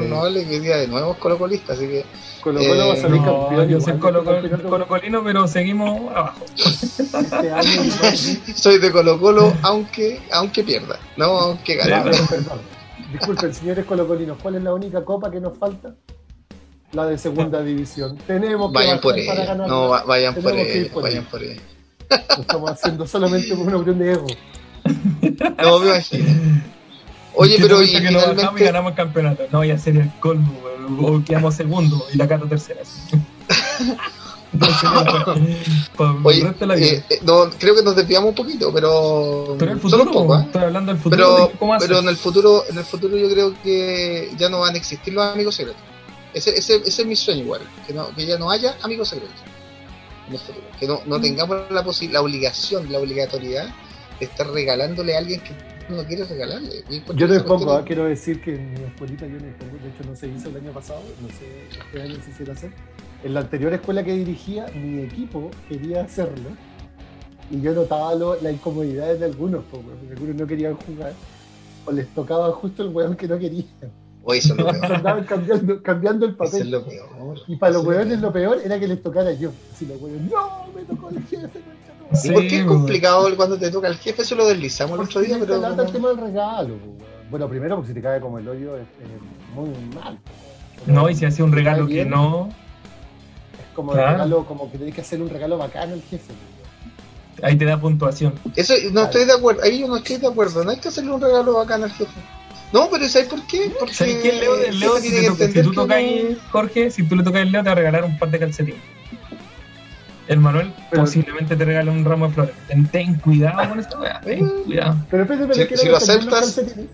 no 0.09 0.23
hable 0.23 0.45
que 0.47 0.51
hoy 0.55 0.61
día 0.61 0.77
de 0.77 0.87
nuevo 0.87 1.13
es 1.13 1.19
colocolista, 1.19 1.73
así 1.73 1.87
que 1.89 2.05
Colo 2.43 2.61
Colo 2.61 2.87
va 2.89 2.95
a 2.95 2.97
salir 2.97 3.21
No, 3.21 3.47
campeón. 3.49 3.69
yo 3.69 3.81
soy 3.81 3.95
colo, 3.95 4.21
este 4.21 4.33
campeonato 4.33 4.69
colocolino, 4.69 5.25
pero 5.25 5.49
seguimos 5.49 6.11
abajo. 6.15 6.45
este 6.57 8.55
soy 8.55 8.79
de 8.79 8.93
Colo 8.93 9.19
Colo 9.19 9.53
aunque, 9.63 10.21
aunque 10.31 10.63
pierda, 10.63 10.97
no 11.17 11.25
aunque 11.41 11.75
gane. 11.77 12.13
Disculpen, 13.13 13.53
señores 13.55 13.85
colocolinos, 13.87 14.39
¿cuál 14.43 14.57
es 14.57 14.63
la 14.63 14.73
única 14.75 15.05
copa 15.05 15.31
que 15.31 15.41
nos 15.41 15.57
falta? 15.59 15.95
La 16.93 17.07
de 17.07 17.19
segunda 17.19 17.63
división. 17.65 18.17
Tenemos 18.27 18.71
que 18.71 18.79
Vayan 18.79 19.01
por 19.01 19.13
para 19.13 19.23
ella, 19.23 19.45
ganar. 19.47 19.69
no, 19.69 19.89
va- 19.89 20.03
vayan 20.05 20.35
por 20.35 20.45
Tenemos 20.45 20.67
que 20.67 20.79
ir 20.79 20.85
ella, 20.85 20.93
por 20.95 21.03
vayan 21.03 21.19
ella. 21.23 21.31
por 21.31 21.43
ella. 21.43 21.61
Lo 22.37 22.41
estamos 22.43 22.71
haciendo 22.71 23.07
solamente 23.07 23.55
por 23.57 23.67
una 23.67 23.77
opción 23.77 23.99
de 23.99 24.13
ego. 24.13 24.27
No, 25.63 25.79
me 25.79 25.89
imagino. 25.91 26.25
Oye, 27.35 27.57
¿Qué 27.57 27.63
pero 27.63 27.83
y 27.83 27.91
que 27.93 28.01
nos 28.11 28.15
bajamos 28.15 28.33
y 28.33 28.35
finalmente, 28.35 28.65
ganamos 28.65 28.91
el 28.91 28.97
campeonato. 28.97 29.43
No, 29.53 29.65
ya 29.65 29.79
sería 29.79 30.03
el 30.03 30.11
colmo, 30.19 30.53
o 31.03 31.23
quedamos 31.25 31.55
segundo 31.55 32.05
y 32.13 32.17
la 32.17 32.27
Cata 32.27 32.47
tercera. 32.49 32.81
Oye, 36.25 36.43
la 36.61 36.75
vida. 36.75 36.87
eh, 36.87 37.05
eh, 37.09 37.19
no, 37.23 37.51
creo 37.59 37.75
que 37.75 37.83
nos 37.83 37.95
desviamos 37.95 38.31
un 38.31 38.35
poquito, 38.35 38.73
pero 38.73 39.57
pero 39.59 39.73
el 39.73 39.81
solo 39.81 40.05
futuro, 40.05 40.21
un 40.21 40.27
poco, 40.27 40.39
¿eh? 40.39 40.43
estoy 40.47 40.63
hablando 40.63 40.93
del 40.93 41.01
futuro. 41.01 41.17
pero, 41.37 41.47
de 41.49 41.53
¿Cómo 41.59 41.75
hacer? 41.75 41.89
pero 41.89 42.01
en 42.01 42.09
el 42.09 42.17
futuro 42.17 42.65
en 42.69 42.79
el 42.79 42.85
futuro 42.85 43.17
yo 43.17 43.31
creo 43.31 43.55
que 43.63 44.31
ya 44.37 44.49
no 44.49 44.61
van 44.61 44.75
a 44.75 44.79
existir 44.79 45.15
los 45.15 45.25
amigos 45.25 45.55
secretos 45.55 45.83
ese, 46.35 46.51
ese, 46.51 46.77
ese 46.77 47.03
es 47.03 47.07
mi 47.07 47.17
sueño 47.17 47.43
igual 47.43 47.61
que, 47.87 47.93
no, 47.93 48.15
que 48.15 48.27
ya 48.27 48.39
no 48.39 48.51
haya 48.51 48.77
amigos 48.83 49.09
secretos 49.09 49.37
en 50.29 50.35
el 50.35 50.39
futuro 50.41 50.67
que 50.79 50.87
no, 50.87 51.01
no 51.07 51.21
tengamos 51.21 51.57
la, 51.71 51.85
posi- 51.85 52.11
la 52.11 52.21
obligación 52.21 52.91
la 52.91 52.99
obligatoriedad 52.99 53.67
de 54.19 54.27
estar 54.27 54.49
regalándole 54.49 55.15
a 55.15 55.19
alguien 55.19 55.41
que 55.41 55.53
no 55.89 56.05
quiere 56.05 56.25
regalarle 56.25 56.85
Yo 56.89 57.27
cuestión 57.45 57.71
ah, 57.71 57.83
quiero 57.85 58.05
decir 58.05 58.41
que 58.41 58.55
en 58.55 58.73
mi 58.75 58.85
escuelita 58.85 59.27
yo 59.27 59.35
no 59.35 59.47
me 59.47 59.53
pongo, 59.53 59.73
de 59.83 59.89
hecho 59.89 60.09
no 60.09 60.15
se 60.17 60.29
hizo 60.29 60.49
el 60.49 60.57
año 60.57 60.73
pasado, 60.73 61.03
no 61.21 61.29
sé, 61.29 61.67
este 61.69 62.03
año 62.03 62.15
se 62.25 62.31
hiciera 62.31 62.53
hacer. 62.53 62.71
En 63.23 63.35
la 63.35 63.41
anterior 63.41 63.73
escuela 63.75 64.03
que 64.03 64.13
dirigía, 64.15 64.67
mi 64.75 65.01
equipo 65.03 65.51
quería 65.69 66.03
hacerlo 66.03 66.51
y 67.51 67.61
yo 67.61 67.73
notaba 67.75 68.15
lo- 68.15 68.41
las 68.41 68.53
incomodidades 68.53 69.21
de 69.21 69.27
algunos, 69.27 69.63
porque 69.71 69.89
algunos 70.13 70.37
no 70.37 70.47
querían 70.47 70.75
jugar 70.75 71.13
o 71.85 71.93
les 71.93 72.09
tocaba 72.15 72.51
justo 72.53 72.83
el 72.83 72.89
weón 72.91 73.17
que 73.17 73.29
no 73.29 73.39
quería. 73.39 73.65
es- 73.83 73.89
Oye, 74.23 74.39
eso 74.39 74.53
es 74.55 74.59
lo 74.61 74.67
peor 74.71 74.85
Andaban 74.93 75.25
cambiando, 75.25 75.83
cambiando 75.83 76.27
el 76.27 76.33
eso 76.33 76.45
es 76.45 76.51
papel. 76.53 76.71
lo 76.71 76.85
peor 76.85 77.39
Y 77.49 77.57
para 77.57 77.73
los 77.73 77.83
Eso 77.83 77.91
es 77.93 77.97
lo 77.97 78.03
weones 78.05 78.21
lo 78.21 78.33
peor 78.33 78.59
era 78.65 78.79
que 78.79 78.89
les 78.89 79.03
tocara 79.03 79.33
yo. 79.33 79.51
Así 79.73 79.87
los 79.87 80.01
weones, 80.01 80.23
no, 80.31 80.67
me 80.75 80.83
tocó 80.83 81.09
el 81.11 81.23
jefe, 81.25 81.47
madre". 81.47 82.21
¿Y 82.29 82.31
por 82.33 82.47
qué 82.47 82.57
es 82.61 82.65
complicado 82.65 83.37
cuando 83.37 83.59
te 83.59 83.71
toca 83.71 83.89
el 83.89 83.97
jefe? 83.97 84.23
Eso 84.23 84.35
lo 84.35 84.47
deslizamos 84.47 84.99
el 84.99 85.05
otro 85.05 85.21
día, 85.21 85.37
pero. 85.41 85.55
te 85.57 85.61
lata 85.61 85.83
el 85.83 85.93
tema 85.93 86.09
del 86.09 86.19
regalo. 86.19 86.75
Bueno, 87.31 87.49
primero 87.49 87.77
porque 87.77 87.89
si 87.89 87.95
te 87.95 88.03
cae 88.03 88.21
como 88.21 88.39
el 88.39 88.49
hoyo 88.49 88.77
es, 88.77 88.83
es 88.83 89.55
muy 89.55 89.69
mal. 89.95 90.19
No, 90.87 91.09
y 91.09 91.15
si 91.15 91.25
hacía 91.25 91.45
un 91.45 91.53
regalo 91.53 91.87
que 91.87 92.05
no, 92.05 92.49
como 93.81 93.93
Claro. 93.93 94.09
el 94.09 94.15
regalo, 94.15 94.45
como 94.47 94.71
que 94.71 94.79
tenés 94.79 94.95
que 94.95 95.01
hacer 95.01 95.21
un 95.23 95.29
regalo 95.31 95.59
bacano 95.59 95.95
al 95.95 96.03
jefe. 96.03 96.33
ahí 97.43 97.57
te 97.57 97.65
da 97.65 97.81
puntuación. 97.81 98.35
Eso 98.57 98.75
no 98.93 99.05
estoy 99.05 99.25
de 99.25 99.33
acuerdo, 99.33 99.63
ahí 99.63 99.81
yo 99.81 99.89
no 99.89 99.97
estoy 99.97 100.17
de 100.19 100.27
acuerdo, 100.27 100.63
no 100.63 100.71
hay 100.71 100.77
que 100.79 100.89
hacerle 100.89 101.13
un 101.13 101.21
regalo 101.23 101.55
bacán 101.55 101.83
al 101.83 101.91
jefe. 101.93 102.11
No, 102.73 102.89
pero 102.91 103.09
¿sabes 103.09 103.29
por 103.29 103.45
qué? 103.47 103.73
Porque 103.79 103.95
¿Sabes 103.95 104.17
qué, 104.17 104.33
Leo? 104.35 104.55
el 104.63 104.79
Leo, 104.79 104.95
jefe 104.97 105.31
si, 105.49 105.53
te 105.53 105.63
tú 105.63 105.73
tocas 105.73 105.97
ahí, 105.97 106.39
Jorge, 106.53 106.91
si 106.91 107.03
tú 107.05 107.17
le 107.17 107.23
tocas 107.25 107.41
el 107.43 107.51
Leo, 107.51 107.63
te 107.63 107.69
va 107.69 107.73
a 107.73 107.77
regalar 107.77 108.05
un 108.05 108.19
par 108.19 108.31
de 108.31 108.39
calcetines. 108.39 108.81
El 110.29 110.39
Manuel 110.39 110.73
Pero- 110.91 111.03
posiblemente 111.03 111.57
te 111.57 111.65
regale 111.65 111.91
un 111.91 112.05
ramo 112.05 112.29
de 112.29 112.35
flores. 112.35 112.55
Ten, 112.69 112.87
ten 112.89 113.15
cuidado 113.17 113.69
con 113.71 113.81
esta 113.81 113.99
weá, 113.99 114.21
ten 114.21 114.47
cuidado. 114.65 114.97
Pero 115.11 115.23
espérate, 115.25 115.47
pero 115.53 115.69
Si- 115.69 115.77
si 115.77 115.89
lo 115.89 115.97
aceptas- 115.97 116.41
calcetines. 116.41 116.87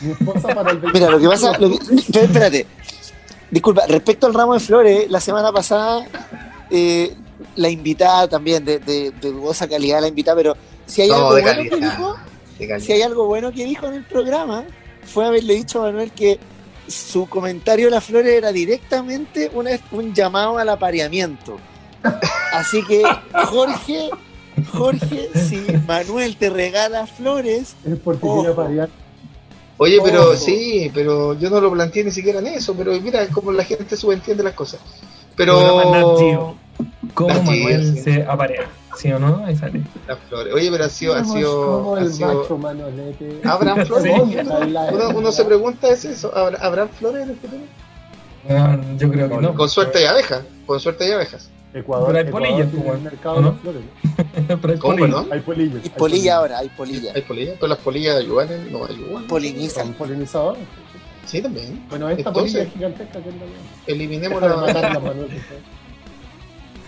Mi 0.00 0.10
esposa 0.12 0.54
para 0.54 0.70
el 0.70 0.80
Mira, 0.80 1.10
lo 1.10 1.18
que 1.20 1.28
pasa, 1.28 1.58
lo 1.58 1.70
que- 1.70 1.78
pero 2.12 2.24
espérate, 2.24 2.66
disculpa, 3.50 3.82
respecto 3.88 4.26
al 4.26 4.34
ramo 4.34 4.54
de 4.54 4.60
flores, 4.60 5.10
la 5.10 5.20
semana 5.20 5.52
pasada 5.52 6.06
eh, 6.70 7.14
la 7.56 7.68
invitada 7.68 8.28
también, 8.28 8.64
de, 8.64 8.78
de, 8.78 9.10
de 9.10 9.32
dudosa 9.32 9.68
calidad 9.68 10.00
la 10.00 10.08
invitada, 10.08 10.36
pero 10.36 10.56
si 10.86 11.02
hay 11.02 11.10
algo 11.10 11.34
de 11.34 11.42
bueno 11.42 11.62
que 11.70 11.76
dijo, 11.76 12.16
si 12.80 12.92
hay 12.92 13.02
algo 13.02 13.26
bueno 13.26 13.52
que 13.52 13.64
dijo 13.64 13.86
en 13.86 13.94
el 13.94 14.04
programa, 14.04 14.64
fue 15.04 15.26
haberle 15.26 15.54
dicho 15.54 15.80
a 15.80 15.86
Manuel 15.86 16.10
que 16.12 16.38
su 16.86 17.28
comentario 17.28 17.86
de 17.86 17.90
las 17.92 18.04
flores 18.04 18.32
era 18.32 18.50
directamente 18.52 19.50
una- 19.54 19.78
un 19.92 20.14
llamado 20.14 20.58
al 20.58 20.68
apareamiento. 20.70 21.58
Así 22.52 22.82
que, 22.86 23.02
Jorge, 23.46 24.08
Jorge, 24.72 25.28
si 25.34 25.64
Manuel 25.86 26.36
te 26.36 26.48
regala 26.50 27.06
flores, 27.06 27.74
Es 27.84 27.98
porque 28.02 28.26
Ojo. 28.26 28.36
quiere 28.40 28.52
aparear. 28.52 28.88
Oye, 29.78 29.98
pero 30.04 30.24
Ojo. 30.24 30.34
sí, 30.36 30.90
pero 30.92 31.34
yo 31.34 31.50
no 31.50 31.60
lo 31.60 31.70
planteé 31.72 32.04
ni 32.04 32.10
siquiera 32.10 32.40
en 32.40 32.48
eso, 32.48 32.74
pero 32.74 32.92
mira 33.00 33.26
cómo 33.28 33.52
la 33.52 33.64
gente 33.64 33.96
subentiende 33.96 34.42
las 34.42 34.54
cosas. 34.54 34.80
Pero. 35.36 36.56
¿Cómo 37.14 37.28
Nat 37.30 37.42
Manuel 37.44 37.94
sí. 37.94 38.00
se 38.02 38.22
aparea? 38.24 38.68
¿Sí 38.96 39.10
o 39.12 39.18
no? 39.18 39.44
Ahí 39.44 39.56
sale. 39.56 39.82
las 40.06 40.18
flores. 40.28 40.52
Oye, 40.52 40.70
pero 40.70 40.84
ha 40.84 40.88
sido, 40.88 41.14
ha 41.14 41.24
sido, 41.24 41.96
ha 41.96 42.06
sido-. 42.06 42.58
¿Habrán 43.44 43.86
flores? 43.86 44.12
Sí. 44.30 44.36
Uno, 44.92 45.08
uno 45.14 45.32
se 45.32 45.44
pregunta 45.44 45.88
es 45.88 46.04
eso, 46.04 46.32
¿habrá- 46.36 46.58
¿habrán 46.60 46.88
flores 46.90 47.22
en 47.24 47.30
el 47.30 47.36
futuro? 47.36 47.62
Ah, 48.50 48.76
yo 48.96 49.10
creo 49.10 49.28
que 49.28 49.36
no. 49.38 49.54
Con 49.54 49.68
suerte 49.68 49.98
hay 49.98 50.04
abejas, 50.06 50.42
con 50.66 50.80
suerte 50.80 51.04
hay 51.04 51.12
abejas. 51.12 51.50
Ecuador, 51.74 52.06
Pero 52.08 52.18
hay 52.18 52.24
Ecuador 52.28 52.48
polillas, 52.48 52.70
tiene 52.72 52.90
el 52.90 53.00
mercado 53.00 53.34
¿o 53.34 53.38
de 53.38 53.42
no? 53.42 53.50
las 53.52 53.60
flores. 53.60 53.82
Hay 55.30 55.40
polillas. 55.40 55.84
y 55.84 55.88
hay 55.88 55.94
polilla 55.96 56.36
ahora, 56.36 56.58
hay 56.58 56.68
polilla. 56.70 57.12
Hay 57.14 57.22
polillas, 57.22 57.54
pero 57.60 57.68
las 57.68 57.78
polillas 57.78 58.16
ayudan 58.16 58.52
en, 58.52 58.72
no 58.72 58.84
ayudan. 58.86 59.26
Polinizan. 59.26 59.92
Polinizadores. 59.94 60.62
Sí, 61.26 61.42
también. 61.42 61.84
Bueno, 61.90 62.08
esta 62.08 62.28
Entonces- 62.30 62.52
polilla 62.52 62.62
es 62.68 62.72
gigantesca 62.72 63.20
que 63.20 63.28
es 63.28 63.34
la 63.36 63.42
Eliminemos 63.86 64.40
de 64.40 64.48
la... 64.48 64.56
matarla, 64.56 65.00
Manuel. 65.00 65.28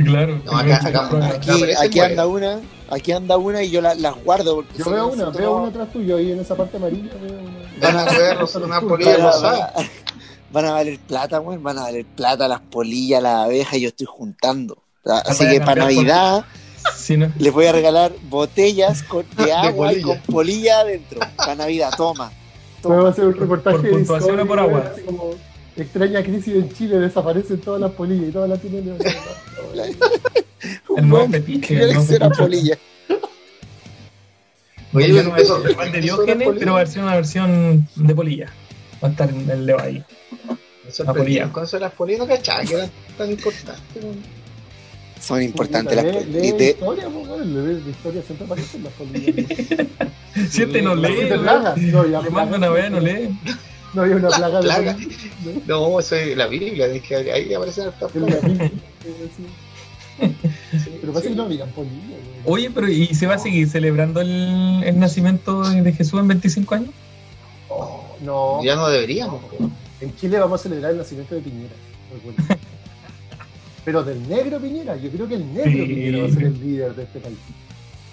Claro. 0.03 0.41
No, 0.47 0.57
acá- 0.57 0.81
acá- 0.87 1.41
Aquí, 1.83 2.01
anda 2.01 2.27
una, 2.27 2.61
aquí 2.89 3.13
anda 3.13 3.37
una 3.37 3.63
y 3.63 3.71
yo 3.71 3.83
la- 3.83 3.95
las 3.95 4.15
guardo. 4.25 4.55
porque 4.57 4.79
Yo 4.79 4.91
veo 4.91 5.09
una, 5.09 5.29
veo 5.29 5.57
una 5.57 5.69
atrás 5.69 5.93
tuyo 5.93 6.17
ahí 6.17 6.33
en 6.33 6.41
esa 6.41 6.55
parte 6.57 6.79
amarilla. 6.79 7.11
Veo 7.21 7.39
una. 7.39 7.61
Van 7.83 7.97
a 7.99 8.05
ver 8.19 8.39
una 8.65 8.81
polilla 8.89 9.17
rosada. 9.19 9.75
Van 10.53 10.65
a- 10.65 10.69
a 10.69 10.73
valer 10.73 10.99
plata, 10.99 11.41
weón, 11.41 11.63
van 11.63 11.79
a 11.79 11.83
valer 11.83 12.05
plata 12.05 12.49
las 12.49 12.61
polillas, 12.61 13.23
las 13.23 13.45
abejas, 13.47 13.79
yo 13.81 13.89
estoy 13.89 14.07
juntando. 14.11 14.83
Así 15.05 15.45
Vaya 15.45 15.51
a 15.51 15.53
que 15.55 15.61
para 15.67 15.83
por- 15.85 15.95
Navidad 15.95 16.45
Sí, 16.97 17.17
¿no? 17.17 17.31
les 17.39 17.53
voy 17.53 17.67
a 17.67 17.73
regalar 17.73 18.13
botellas 18.29 19.03
con, 19.03 19.25
de 19.37 19.53
agua 19.53 19.93
y 19.93 20.01
polilla. 20.01 20.23
con 20.23 20.35
polilla 20.35 20.81
adentro. 20.81 21.21
Para 21.37 21.55
Navidad, 21.55 21.91
toma. 21.97 22.33
Toma. 22.83 23.11
hacer 23.11 23.27
un 23.27 23.35
reportaje 23.35 23.77
por 23.77 23.85
de 23.85 23.91
puntuación 23.93 24.37
Discovery, 24.39 24.43
o 24.43 24.47
por 24.49 24.59
agua. 24.59 24.91
así 24.93 25.03
como 25.03 25.31
extraña 25.77 26.23
crisis 26.23 26.55
en 26.55 26.73
Chile, 26.75 26.99
desaparecen 26.99 27.61
todas 27.61 27.81
las 27.81 27.91
polillas 27.93 28.29
y 28.29 28.33
todas 28.33 28.49
las 28.49 28.59
tienen. 28.61 28.97
El 30.97 31.09
nuevo 31.09 31.29
fetiche. 31.29 31.67
¿qué 31.77 31.83
el 31.83 31.95
nuevo 31.95 32.31
polilla? 32.37 32.79
Oye, 34.93 35.09
Yo 35.09 35.15
pero 35.15 35.23
no 35.25 35.31
voy 35.31 35.35
a 35.35 35.37
de 35.37 35.43
eso 35.43 35.63
era 35.85 36.01
Diógenes, 36.01 36.49
pero 36.59 36.73
va 36.75 36.81
a 36.81 36.87
ser 36.87 37.03
una 37.03 37.15
versión 37.15 37.89
de 37.95 38.15
polilla. 38.15 38.53
Va 39.03 39.09
a 39.09 39.11
estar 39.11 39.31
en 39.31 39.49
el 39.51 39.67
Leo 39.67 39.81
ahí. 39.81 40.03
Me 40.85 40.91
sorprendía 40.93 41.43
polilla. 41.43 41.53
con 41.53 41.65
eso 41.65 41.77
de 41.77 41.81
las 41.81 41.93
polillas, 41.93 42.21
no 42.21 42.27
cachaba 42.27 42.63
que 42.65 42.75
eran 42.75 42.91
tan 43.17 43.31
importantes. 43.31 44.03
¿no? 44.05 44.41
Son 45.21 45.43
importantes 45.43 45.95
las 45.97 46.27
lee 46.27 46.49
Y 46.49 46.53
de- 46.53 46.71
historia, 46.71 47.09
pues, 47.09 47.47
lee 47.47 47.75
de 47.85 47.91
historia 47.91 48.23
siempre 48.23 48.47
aparecen 48.47 48.85
las 48.85 48.93
polillas. 48.95 49.47
Si 50.51 50.63
este 50.63 50.81
no 50.81 50.95
Las 50.95 51.11
lee, 51.11 51.25
de 51.25 51.37
no, 51.93 52.07
ya 52.07 52.23
le 52.23 52.31
manda 52.31 52.57
una 52.57 52.69
vez, 52.71 52.91
no 52.91 53.01
lee. 53.01 53.37
No 53.93 54.03
había 54.03 54.17
una 54.17 54.29
plaga 54.29 54.57
de 54.59 54.63
Plaga. 54.63 54.93
polillas, 54.95 55.67
No, 55.67 56.01
eso 56.01 56.15
es 56.17 56.37
la 56.37 56.47
Biblia, 56.47 56.87
es 56.87 57.03
que 57.03 57.17
ahí 57.17 57.53
aparecen 57.53 57.89
estas 57.89 58.15
¿no? 58.15 58.27
La 58.29 58.37
plagas. 58.39 58.71
Sí. 60.21 60.91
Pero 61.01 61.13
pasa 61.13 61.23
sí. 61.25 61.29
que 61.31 61.35
no 61.35 61.45
habían 61.45 61.69
polillas. 61.71 61.97
weón. 62.09 62.43
Oye, 62.45 62.71
pero 62.71 62.89
¿y 62.89 63.07
se 63.15 63.27
va 63.27 63.35
a 63.35 63.39
seguir 63.39 63.69
celebrando 63.69 64.21
el, 64.21 64.83
el 64.85 64.99
nacimiento 64.99 65.63
de 65.63 65.93
Jesús 65.93 66.21
en 66.21 66.29
25 66.29 66.75
años? 66.75 66.91
Oh, 67.69 68.05
no, 68.25 68.63
Ya 68.65 68.77
no 68.77 68.89
deberíamos. 68.89 69.41
en 70.01 70.17
Chile 70.17 70.39
vamos 70.39 70.61
a 70.61 70.63
celebrar 70.63 70.93
el 70.93 70.99
nacimiento 70.99 71.35
de 71.35 71.41
Piñera. 71.43 71.75
Pero 73.85 74.03
del 74.05 74.29
negro 74.29 74.59
Piñera, 74.61 74.97
yo 74.97 75.11
creo 75.11 75.27
que 75.29 75.35
el 75.35 75.55
negro 75.55 75.71
Sí. 75.71 75.87
Piñera 75.87 76.19
va 76.23 76.27
a 76.29 76.31
ser 76.31 76.43
el 76.45 76.61
líder 76.61 76.95
de 76.95 77.03
este 77.05 77.19
país. 77.21 77.39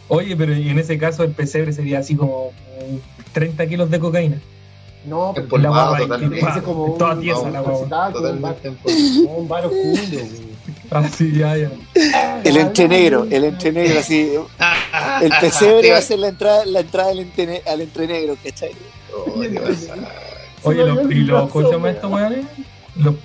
Oye, 0.10 0.38
pero 0.38 0.54
en 0.54 0.80
ese 0.80 0.98
caso 0.98 1.24
el 1.24 1.32
pesebre 1.32 1.74
sería 1.74 2.00
así 2.00 2.16
como 2.16 2.52
eh, 2.80 2.98
30 3.34 3.68
kilos 3.68 3.92
de 3.92 4.00
cocaína. 4.00 4.40
No, 5.06 5.32
pero 5.34 5.44
Empolvado 5.46 5.74
guagua, 5.74 5.98
totalmente. 6.00 6.40
Parece 6.42 6.62
como 6.62 6.84
un- 6.86 6.98
toda 6.98 7.20
tiesa 7.20 7.44
no, 7.44 7.50
la 7.50 7.60
guagua. 7.62 7.82
Un 7.84 7.90
bar, 7.90 8.14
Totalmente. 8.14 8.68
en 8.70 8.76
polvo. 8.76 8.98
como 9.26 9.38
un 9.38 9.48
bar 9.50 9.66
oscuro, 9.66 9.92
güey. 10.12 10.48
Ah, 10.92 11.10
sí, 11.10 11.32
ya, 11.38 11.58
ya. 11.58 11.72
El 12.46 12.56
entrenegro, 12.58 13.28
el 13.30 13.44
entrenegro, 13.44 14.00
así. 14.00 14.32
El 15.22 15.32
pesebre 15.42 15.92
va 15.92 15.98
a 15.98 16.02
ser 16.02 16.20
la 16.20 16.30
entrada, 16.30 16.66
la 16.66 16.80
entrada 16.80 17.12
al 17.12 17.82
entrenegro, 17.82 18.38
¿cachai? 18.42 18.72
Oh. 19.16 19.40
Oye, 20.64 20.86
los, 20.86 21.12
y 21.12 21.16
los 21.16 21.50
¿cómo 21.52 21.66
se 21.68 21.72
llama 21.74 21.84
weón. 21.86 21.96
estos 21.96 22.12
weones? 22.12 22.46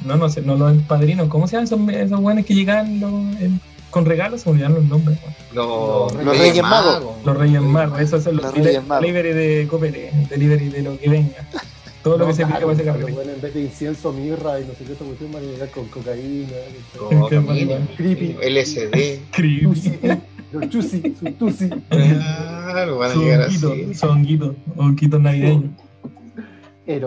No, 0.05 0.17
no 0.17 0.29
sé, 0.29 0.43
no 0.43 0.57
los 0.57 0.77
padrinos. 0.83 1.29
¿Cómo 1.29 1.47
se 1.49 1.57
llaman 1.57 1.67
esos, 1.91 2.03
esos 2.07 2.21
weones 2.21 2.45
que 2.47 2.55
llegan 2.55 3.01
los- 3.01 3.41
en- 3.41 3.61
con 3.91 4.05
regalos? 4.05 4.43
Se 4.43 4.49
me 4.51 4.53
olvidaron 4.55 4.77
los 4.77 4.85
nombres. 4.85 5.19
Los, 5.55 6.13
Los 6.15 6.39
Reyes 6.39 6.63
Magos. 6.63 7.05
Los 7.25 7.37
Reyes 7.37 7.61
Magos, 7.63 8.01
esos 8.01 8.23
son 8.23 8.37
los, 8.37 8.45
Los 8.45 8.55
delivery 8.55 9.33
de 9.33 9.67
Coopere, 9.69 10.13
delivery 10.29 10.69
de 10.69 10.83
lo 10.83 10.99
que 10.99 11.09
venga. 11.09 11.49
Todo 12.03 12.19
lo 12.19 12.27
que 12.27 12.35
se 12.35 12.45
pide 12.45 12.59
para 12.59 12.73
ese 12.73 12.83
Pero 12.83 12.93
carrete. 12.95 13.13
bueno, 13.13 13.33
en 13.33 13.41
vez 13.41 13.55
de 13.55 13.61
incienso, 13.63 14.13
mirra 14.13 14.59
y 14.59 14.65
no 14.65 14.73
sé 14.75 14.85
qué 14.85 14.93
otra 14.93 15.07
cuestión, 15.07 15.33
van 15.33 15.43
a 15.45 15.47
llegar 15.47 15.71
con 15.71 15.87
cocaína. 15.87 16.57
Con 16.99 17.87
Creepy. 17.97 18.37
LSD. 18.43 19.21
Tusi, 19.31 19.99
los 20.53 20.69
chusi, 20.69 21.15
su 21.19 21.33
tusi. 21.33 21.69
Claro, 21.89 22.99
van 22.99 23.11
a 23.11 23.15
Su 23.15 23.23
llegar 23.23 23.41
honguito, 23.49 23.71
así. 23.73 23.81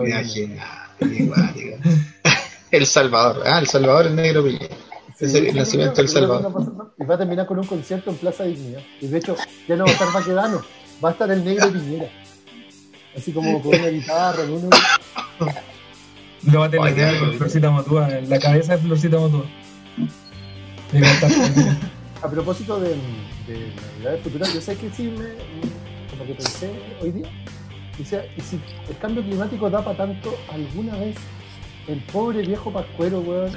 Imagina, 0.06 0.64
igual, 1.00 1.54
igual. 1.56 1.80
El 2.70 2.86
Salvador. 2.86 3.42
Ah, 3.46 3.58
el 3.58 3.66
Salvador, 3.66 4.06
el 4.06 4.16
negro 4.16 4.44
Piñera. 4.44 4.74
Es 5.18 5.34
el 5.34 5.54
nacimiento 5.54 5.94
del 5.96 6.08
Salvador. 6.08 6.92
Y 6.98 7.04
va 7.04 7.14
a 7.14 7.18
terminar 7.18 7.46
con 7.46 7.58
un 7.58 7.66
concierto 7.66 8.10
en 8.10 8.16
Plaza 8.16 8.44
Dignidad. 8.44 8.80
Y 9.00 9.06
de 9.06 9.18
hecho, 9.18 9.36
ya 9.68 9.76
no 9.76 9.84
va 9.84 9.90
a 9.90 9.92
estar 9.94 10.12
Baquedano, 10.12 10.60
va 11.04 11.08
a 11.10 11.12
estar 11.12 11.30
el 11.30 11.44
negro 11.44 11.70
Piñera. 11.72 12.08
Así 13.16 13.32
como 13.32 13.62
con 13.62 13.74
una 13.78 13.88
guitarra, 13.88 14.42
con 14.42 14.52
uno. 14.52 14.70
Lo 16.52 16.60
va 16.60 16.66
a 16.66 16.70
tener 16.70 17.18
con 17.18 17.32
Florcita 17.34 17.70
Motúa, 17.70 18.18
en 18.18 18.28
la 18.30 18.38
cabeza 18.38 18.76
de 18.76 18.82
Florcita 18.82 19.18
Motúa. 19.18 19.44
Y 20.92 21.00
va 21.00 21.08
a 21.08 21.12
estar 21.12 21.30
con- 21.32 21.78
A 22.22 22.30
propósito 22.30 22.78
de, 22.80 22.94
de 23.46 23.72
Navidades 23.98 24.22
Futuras, 24.22 24.54
yo 24.54 24.60
sé 24.60 24.76
que 24.76 24.90
sí 24.90 25.04
me. 25.04 25.26
Como 26.10 26.24
que 26.26 26.34
pensé 26.34 26.70
hoy 27.00 27.10
día. 27.12 27.28
Dice, 27.98 28.28
y 28.36 28.40
si 28.40 28.60
el 28.88 28.98
cambio 28.98 29.22
climático 29.22 29.70
da 29.70 29.82
para 29.82 29.96
tanto, 29.96 30.36
alguna 30.52 30.96
vez 30.96 31.16
el 31.88 32.00
pobre 32.04 32.42
viejo 32.42 32.70
pascuero, 32.70 33.20
weón, 33.20 33.52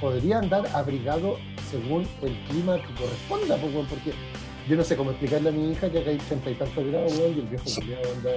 podría 0.00 0.38
andar 0.38 0.66
abrigado 0.72 1.38
según 1.70 2.06
el 2.22 2.36
clima 2.48 2.76
que 2.76 2.94
corresponda, 2.94 3.56
pues, 3.56 3.72
porque 3.88 4.12
yo 4.68 4.76
no 4.76 4.84
sé 4.84 4.96
cómo 4.96 5.10
explicarle 5.10 5.50
a 5.50 5.52
mi 5.52 5.72
hija 5.72 5.90
que 5.90 5.98
acá 5.98 6.10
hay 6.10 6.18
treinta 6.18 6.50
y 6.50 6.54
tantos 6.54 6.86
grados, 6.86 7.18
weón, 7.18 7.36
y 7.36 7.40
el 7.40 7.46
viejo 7.46 7.64
culiado 7.74 8.12
anda 8.16 8.30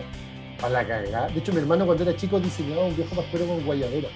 a 0.62 0.70
la 0.70 0.88
cagada. 0.88 1.30
De 1.30 1.40
hecho, 1.40 1.54
mi 1.54 1.60
hermano 1.60 1.86
cuando 1.86 2.04
era 2.04 2.16
chico 2.16 2.40
diseñaba 2.40 2.86
un 2.86 2.96
viejo 2.96 3.16
pascuero 3.16 3.46
con 3.48 3.64
guayabera. 3.66 4.10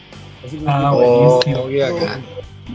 Así 0.45 0.57
que 0.57 0.63
Ah, 0.67 0.91
Oh, 0.93 1.39
buenísimo. 1.41 1.67
qué 1.67 1.81
bacán. 1.81 2.21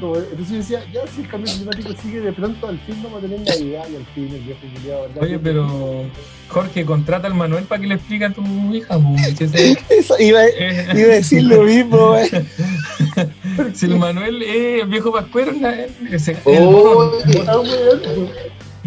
como- 0.00 0.16
Entonces 0.16 0.48
yo 0.50 0.56
decía, 0.58 0.84
ya 0.92 1.00
si 1.06 1.22
el 1.22 1.28
cambio 1.28 1.52
climático 1.52 1.88
sigue 2.02 2.20
de 2.20 2.32
pronto, 2.32 2.68
al 2.68 2.78
fin 2.80 2.96
vamos 3.02 3.18
a 3.18 3.22
tener 3.22 3.40
Navidad 3.40 3.84
y 3.90 3.96
al 3.96 4.04
fin 4.14 4.28
el 4.34 4.40
viejo 4.42 4.60
culiado. 4.74 5.04
anda- 5.06 5.20
Oye, 5.22 5.38
pero 5.38 6.04
Jorge, 6.48 6.84
contrata 6.84 7.26
al 7.26 7.34
Manuel 7.34 7.64
para 7.64 7.80
que 7.80 7.86
le 7.88 7.94
explique 7.94 8.24
a 8.26 8.30
tu 8.30 8.42
hija. 8.74 8.98
Eso, 9.90 10.14
iba, 10.20 10.44
eh, 10.46 10.86
iba 10.94 11.12
a 11.12 11.16
decir 11.16 11.42
lo 11.42 11.62
mismo, 11.62 12.08
güey. 12.08 12.28
si 13.74 13.86
el 13.86 13.96
Manuel 13.96 14.42
es 14.42 14.88
viejo 14.88 15.10
pascuero, 15.10 15.52
la- 15.52 15.86
ese- 16.10 16.36
el 16.46 16.62
Oh, 16.62 16.70
mono. 16.70 18.30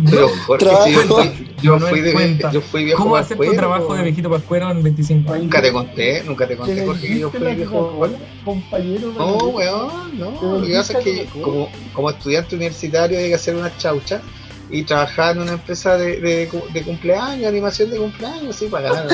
Pero 0.10 0.30
Jorge, 0.48 0.66
si 0.66 0.92
yo 0.94 1.02
Trabajo. 1.06 1.16
fui, 1.34 1.48
yo 1.62 1.74
Manuel, 1.74 1.92
fui 1.92 2.02
de, 2.02 2.14
cuenta. 2.14 2.52
yo 2.52 2.62
fui 2.62 2.84
viejo 2.86 3.04
¿Cómo 3.04 3.16
hacer 3.16 3.38
tu 3.38 3.44
pascuero, 3.44 3.60
trabajo 3.62 3.94
de 3.96 4.04
viejito 4.04 4.30
pascuero 4.30 4.72
en 4.72 4.84
25 4.84 5.34
años? 5.34 5.44
Nunca 5.44 5.62
te 5.62 5.72
conté, 5.72 6.24
nunca 6.24 6.48
te 6.48 6.54
¿Te 6.54 6.58
conté, 6.58 6.86
Jorge, 6.86 7.08
que 7.08 7.20
yo 7.20 7.30
fui 7.32 7.56
viejo 7.56 7.88
Coca-Cola, 8.00 8.18
compañero? 8.46 9.14
No, 9.18 9.36
weón, 9.36 10.18
no. 10.20 10.58
Lo 10.60 10.66
que 10.66 10.74
pasa 10.74 10.98
es 11.00 11.04
que 11.04 11.26
como, 11.42 11.70
como 11.94 12.10
estudiante 12.10 12.56
universitario 12.56 13.18
hay 13.20 13.30
que 13.30 13.36
hacer 13.36 13.56
una 13.56 13.76
chaucha 13.78 14.22
y 14.70 14.84
trabajar 14.84 15.36
en 15.36 15.42
una 15.44 15.54
empresa 15.54 15.98
de, 15.98 16.20
de, 16.22 16.50
de 16.74 16.82
cumpleaños, 16.84 17.46
animación 17.48 17.90
de 17.92 17.98
cumpleaños, 17.98 18.56
sí, 18.56 18.68
para 18.68 18.90
ganar 18.94 19.06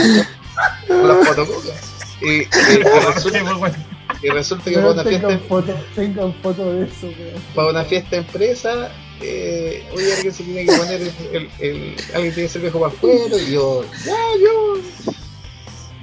las 1.03 1.27
fotocopias. 1.27 1.93
Y, 2.21 2.27
y- 2.27 2.43
y 2.71 2.79
resulta, 3.05 3.77
y 4.23 4.29
resulta 4.29 4.63
que 4.69 4.75
para 4.77 4.91
una, 4.91 5.03
fiesta, 5.03 5.27
tengan 5.27 5.39
fotos 5.47 5.75
tengan 5.95 6.33
foto 6.41 6.73
de 6.73 6.85
eso, 6.85 7.07
weón. 7.07 7.41
para 7.55 7.69
una 7.69 7.83
fiesta 7.83 8.15
empresa, 8.17 8.91
eh, 9.21 9.83
oye, 9.95 10.13
alguien 10.13 10.33
se 10.33 10.43
tiene 10.43 10.65
que 10.65 10.77
poner 10.77 11.01
el, 11.01 11.11
el, 11.33 11.49
el- 11.59 11.95
alguien 12.13 12.33
tiene 12.33 12.47
que 12.47 12.49
ser 12.49 12.61
viejo 12.61 12.79
pascuero 12.79 13.37
y 13.39 13.51
yo, 13.51 13.83
ya, 14.05 14.15
yo. 14.41 15.13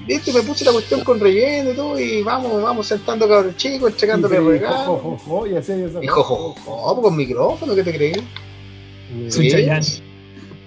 Viste, 0.06 0.32
me 0.34 0.42
puse 0.42 0.64
la 0.66 0.72
cuestión 0.72 1.02
con 1.02 1.18
relleno 1.18 1.70
y 1.72 1.74
todo, 1.74 1.98
y 1.98 2.22
vamos, 2.22 2.62
vamos 2.62 2.86
sentando 2.86 3.26
cabros 3.26 3.56
chicos, 3.56 3.92
entregándole 3.92 4.38
regalos. 4.38 4.86
jo, 4.86 4.98
jo, 4.98 5.18
jo, 5.18 5.46
y 5.46 5.56
así, 5.56 5.72
esa- 5.72 6.04
Y 6.04 6.06
jojojo, 6.06 7.00
con 7.02 7.16
micrófono, 7.16 7.74
¿qué 7.74 7.82
te 7.82 7.94
crees? 7.94 8.18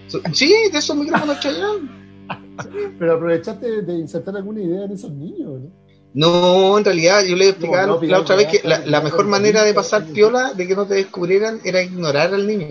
Su- 0.07 0.21
Sí, 0.33 0.47
de 0.71 0.77
esos 0.79 0.95
micrófonos 0.95 1.39
Chayanne. 1.39 1.89
Pero 2.99 3.13
aprovechaste 3.13 3.81
de 3.83 3.93
insertar 3.93 4.35
alguna 4.37 4.61
idea 4.61 4.85
en 4.85 4.91
esos 4.93 5.11
niños, 5.11 5.61
¿no? 5.61 5.86
No, 6.17 6.79
en 6.79 6.83
realidad 6.83 7.23
yo 7.25 7.35
le 7.35 7.45
he 7.45 7.49
explicado 7.49 7.85
No, 7.85 8.01
no, 8.01 8.07
la 8.07 8.19
otra 8.19 8.35
vez 8.35 8.47
que 8.47 8.61
la, 8.63 9.01
mejor 9.01 9.27
manera 9.27 9.63
de 9.63 9.71
pasar 9.75 10.03
piola, 10.03 10.51
de 10.55 10.67
que 10.67 10.75
no 10.75 10.87
te 10.87 10.95
descubrieran, 10.95 11.61
era 11.63 11.79
ignorar 11.83 12.33
al 12.33 12.47
niño. 12.47 12.67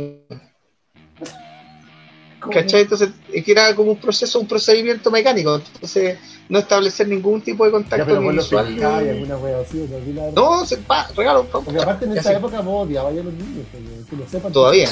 ¿Cachai? 2.51 2.83
Entonces, 2.83 3.11
es 3.33 3.45
que 3.45 3.53
era 3.53 3.73
como 3.77 3.93
un 3.93 3.99
proceso, 3.99 4.41
un 4.41 4.49
procedimiento 4.49 5.13
mecánico. 5.13 5.55
Entonces, 5.55 6.19
no 6.49 6.59
establecer 6.59 7.07
ningún 7.07 7.41
tipo 7.41 7.65
de 7.65 7.71
contacto 7.71 8.19
así, 9.61 9.87
¿no? 10.35 10.67
Se, 10.67 10.79
pa, 10.79 11.07
regalo. 11.17 11.45
pa, 11.45 11.61
Porque 11.61 11.81
aparte 11.81 12.05
en 12.05 12.19
esa 12.19 12.33
época 12.33 12.61
vos 12.63 12.89
odiabas 12.89 13.13
a 13.13 13.15
los 13.15 13.33
niños, 13.33 13.65
que 14.11 14.17
lo 14.17 14.29
sepan. 14.29 14.53
Todavía. 14.53 14.91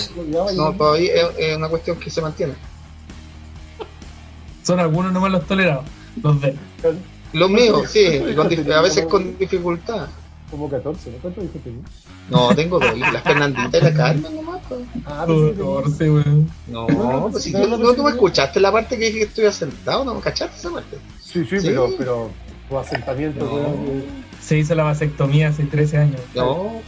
No, 0.55 0.73
todavía 0.77 1.13
es, 1.13 1.29
es 1.39 1.57
una 1.57 1.69
cuestión 1.69 1.99
que 1.99 2.09
se 2.09 2.21
mantiene. 2.21 2.55
Son 4.63 4.79
algunos 4.79 5.13
nomás 5.13 5.33
los 5.33 5.45
tolerados, 5.45 5.85
los 6.23 6.41
de. 6.41 6.55
Los 7.35 7.51
míos, 7.51 7.83
sí, 7.91 8.21
con 8.35 8.73
a 8.73 8.81
veces 8.81 9.05
con 9.07 9.37
dificultad. 9.39 10.07
Como 10.51 10.69
14, 10.71 11.11
¿no? 11.11 11.19
¿Cuántos 11.19 11.45
hijos 11.45 11.63
tenías? 11.65 11.85
No, 12.31 12.55
tengo 12.55 12.79
dos, 12.79 12.97
las 12.99 13.23
Fernanditas 13.23 13.83
y 13.83 13.85
la 13.85 13.93
Carmen 13.95 14.37
nomás. 14.37 14.61
pues. 14.69 14.81
Ah, 15.05 15.25
pensé 15.27 15.43
que 15.51 15.53
tenías- 15.57 15.77
14, 15.83 16.11
weón. 16.11 16.51
No, 16.69 16.87
No, 16.89 17.29
pues 17.33 17.45
si 17.45 17.51
no, 17.53 17.63
tú- 17.63 17.69
no, 17.71 17.77
no, 17.79 17.93
tú 17.95 18.03
me 18.05 18.11
escuchaste 18.11 18.61
la 18.61 18.71
parte 18.73 18.97
que 18.99 19.07
dije 19.07 19.19
que 19.19 19.25
estuve 19.25 19.53
sentado, 19.53 20.05
no 20.05 20.15
me 20.15 20.21
cachaste 20.21 20.57
esa 20.57 20.71
parte. 20.71 20.97
Sí, 21.21 21.45
sí, 21.45 21.61
Sí. 21.61 21.67
pero, 21.69 21.91
pero 21.99 22.31
tu 22.69 22.79
asentamiento, 22.79 23.45
No. 23.45 23.53
weón, 23.55 24.05
Se 24.41 24.59
hizo 24.59 24.75
la 24.75 24.85
vasectomía 24.85 25.49
hace 25.49 25.65
13 25.65 25.97
años. 25.99 26.21
No, 26.35 26.81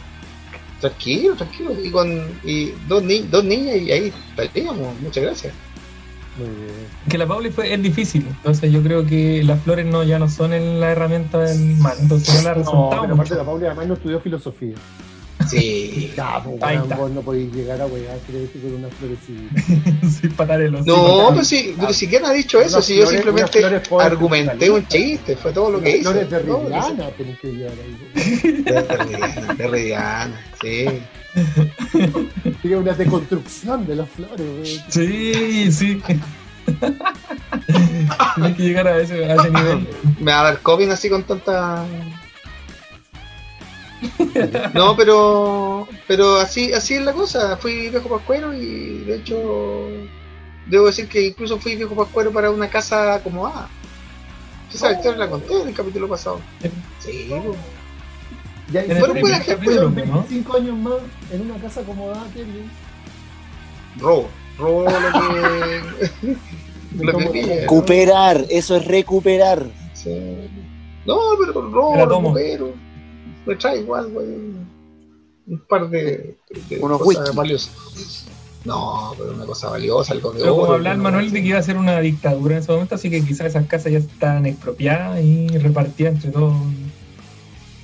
tranquilo, 0.79 1.35
tranquilo. 1.35 1.71
Y 1.83 1.89
con 1.91 2.07
y 2.43 2.71
dos, 2.87 3.03
ni 3.03 3.19
dos 3.23 3.43
niñas 3.43 3.77
y 3.77 3.91
ahí 3.91 4.13
estaríamos. 4.29 4.99
Muchas 5.01 5.23
gracias. 5.23 5.53
Muy 6.37 6.49
bien. 6.49 6.87
Que 7.09 7.17
la 7.17 7.27
Pauli 7.27 7.49
fue, 7.49 7.73
es 7.73 7.81
difícil, 7.81 8.25
entonces 8.27 8.71
yo 8.71 8.81
creo 8.81 9.05
que 9.05 9.43
las 9.43 9.61
flores 9.61 9.85
no 9.85 10.03
ya 10.03 10.19
no 10.19 10.29
son 10.29 10.53
en 10.53 10.79
la 10.79 10.91
herramienta 10.91 11.39
del 11.39 11.77
mal, 11.77 11.97
entonces 11.99 12.35
no 12.35 12.41
la 12.43 12.49
No, 12.49 12.55
resultado 12.55 13.01
pero 13.01 13.13
aparte 13.13 13.35
la 13.35 13.43
Pauli 13.43 13.65
además 13.65 13.87
no 13.87 13.93
estudió 13.95 14.19
filosofía. 14.19 14.75
Sí. 15.49 16.11
Ya, 16.17 16.41
pues, 16.43 16.57
Ahí 16.63 16.77
está. 16.77 16.95
vos 16.95 17.11
no 17.11 17.21
podéis 17.21 17.53
llegar 17.53 17.79
a 17.79 17.85
que 17.85 18.59
con 18.59 18.73
una 18.73 18.87
florecita. 18.89 20.07
Sin 20.09 20.31
patar 20.31 20.61
el 20.61 20.73
hocico. 20.73 20.95
No, 20.97 21.29
pero 21.29 21.43
sí, 21.43 21.75
pero 21.79 21.93
si 21.93 22.07
quién 22.07 22.25
ha 22.25 22.31
dicho 22.31 22.59
eso, 22.59 22.81
si 22.81 22.95
yo 22.97 23.05
simplemente 23.05 23.63
argumenté 23.99 24.71
un 24.71 24.87
chiste, 24.87 25.35
fue 25.35 25.51
todo 25.53 25.71
lo 25.71 25.81
que 25.81 25.97
hice. 25.97 26.01
flores 26.03 26.29
de 26.29 26.43
No, 26.43 26.59
Riviana 26.63 27.09
tenés 27.11 27.39
que 27.39 27.51
llevar 27.51 27.73
ahí. 27.73 28.63
De 29.57 29.67
Riviana, 29.67 30.41
sí. 30.59 30.85
Tiene 32.61 32.77
una 32.77 32.93
deconstrucción 32.93 33.85
de 33.85 33.95
las 33.95 34.09
flores. 34.09 34.83
Sí, 34.89 35.71
sí. 35.71 36.01
Tienes 38.35 38.55
que 38.55 38.63
llegar 38.63 38.87
a 38.87 38.99
ese, 38.99 39.25
a 39.25 39.35
ese 39.35 39.51
nivel. 39.51 39.87
Me 40.19 40.31
va 40.31 40.41
a 40.41 40.43
dar 40.43 40.61
COVID 40.61 40.89
así 40.89 41.09
con 41.09 41.23
tanta. 41.23 41.85
No, 44.73 44.95
pero 44.95 45.87
pero 46.07 46.37
así 46.37 46.73
así 46.73 46.95
es 46.95 47.01
la 47.01 47.13
cosa. 47.13 47.57
Fui 47.57 47.89
viejo 47.89 48.09
pascuero 48.09 48.53
y 48.53 48.99
de 49.05 49.15
hecho 49.15 49.87
debo 50.67 50.87
decir 50.87 51.07
que 51.07 51.27
incluso 51.27 51.59
fui 51.59 51.75
viejo 51.75 51.95
pascuero 51.95 52.31
para 52.31 52.51
una 52.51 52.69
casa 52.69 53.15
acomodada. 53.15 53.69
Esa 54.73 54.91
historia 54.91 55.17
la 55.17 55.29
conté 55.29 55.61
en 55.61 55.69
el 55.69 55.73
capítulo 55.73 56.07
pasado. 56.07 56.41
Sí, 56.99 57.27
pues. 57.29 57.57
Ya, 58.71 58.81
y 58.81 58.85
En 58.85 58.91
el 58.91 58.97
fueron 58.97 59.13
primer 59.15 59.31
buenas 59.31 59.47
capítulo, 59.47 59.91
fueron 59.91 59.95
¿no? 60.09 60.13
25 60.23 60.57
años 60.57 60.77
más 60.77 60.93
en 61.31 61.41
una 61.41 61.55
casa 61.57 61.81
acomodada, 61.81 62.27
que 62.33 62.43
bien. 62.43 62.69
robo. 63.99 64.27
Robo 64.57 64.83
lo 64.83 64.89
que. 66.19 66.35
lo 67.03 67.31
que. 67.31 67.59
Recuperar, 67.61 68.45
eso 68.49 68.75
es 68.75 68.85
recuperar. 68.85 69.65
Sí. 69.93 70.19
No, 71.05 71.17
pero 71.39 71.53
robo, 71.71 72.07
tomo. 72.07 72.29
recupero. 72.35 72.73
Me 73.45 73.55
trae 73.55 73.79
igual, 73.79 74.09
güey. 74.11 74.27
Un 75.47 75.59
par 75.69 75.89
de, 75.89 76.35
de 76.69 76.77
Unos 76.81 77.01
cosas 77.01 77.21
whisky. 77.21 77.37
valiosas. 77.37 78.25
No, 78.65 79.13
pero 79.17 79.31
una 79.33 79.45
cosa 79.45 79.69
valiosa, 79.69 80.11
algo 80.11 80.33
de 80.33 80.41
Pero 80.41 80.57
como 80.57 80.77
¿no? 80.77 80.97
Manuel 80.97 81.31
de 81.31 81.41
que 81.41 81.47
iba 81.47 81.59
a 81.59 81.63
ser 81.63 81.77
una 81.77 82.01
dictadura 82.01 82.55
en 82.57 82.63
ese 82.63 82.71
momento, 82.73 82.95
así 82.95 83.09
que 83.09 83.23
quizás 83.23 83.47
esas 83.47 83.65
casas 83.65 83.93
ya 83.93 83.99
están 83.99 84.45
expropiadas 84.45 85.23
y 85.23 85.47
repartidas 85.57 86.15
entre 86.15 86.31
todos. 86.31 86.53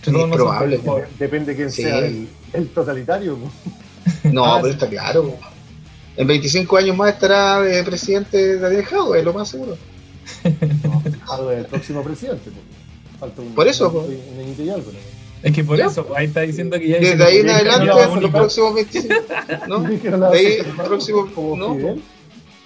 Entre 0.06 0.12
Es 0.12 0.28
nosotros. 0.28 0.38
probable. 0.38 1.08
Depende 1.20 1.51
de 1.51 1.56
quién 1.56 1.72
Sí. 1.72 1.84
sea 1.84 1.99
el, 1.99 2.28
el 2.54 2.68
totalitario. 2.70 3.38
No, 4.24 4.45
Ah, 4.45 4.58
pero 4.62 4.68
sí. 4.68 4.74
está 4.74 4.89
claro. 4.89 5.34
En 6.18 6.28
25 6.28 6.78
años 6.78 6.95
más 6.97 7.14
estará 7.14 7.62
de 7.62 7.84
presidente 7.84 8.58
Daniel 8.60 8.84
Jadwe, 8.86 9.20
es 9.20 9.26
lo 9.26 9.34
más 9.34 9.47
seguro. 9.49 9.78
No, 11.26 11.51
el 11.51 11.66
próximo 11.66 12.04
presidente. 12.04 12.51
Falta 13.20 13.41
un, 13.41 13.54
Por 13.56 13.68
eso, 13.68 13.89
un, 13.89 14.60
un 14.60 14.70
algo. 14.70 14.91
¿no? 14.91 14.99
Es 15.41 15.51
que 15.54 15.64
por 15.64 15.78
Ya. 15.78 15.88
eso, 15.88 16.08
ahí 16.16 16.28
está 16.28 16.41
diciendo 16.41 16.78
que 16.80 16.88
ya 16.88 16.99
Desde 16.99 17.24
ahí 17.24 17.38
en 17.38 17.49
adelante, 17.49 17.86
los 17.88 18.08
única. 18.18 18.32
próximos 18.39 18.74
25. 18.76 19.16
¿no? 19.68 19.84
Y 19.84 19.88
dijeron 19.95 20.20
la 20.22 20.30
De 20.30 20.38
ahí, 20.38 20.45
hace 20.60 20.64
como- 20.70 20.84
próximo- 20.84 21.32
como 21.34 21.56
no, 21.58 21.76
Fidel, 21.76 22.01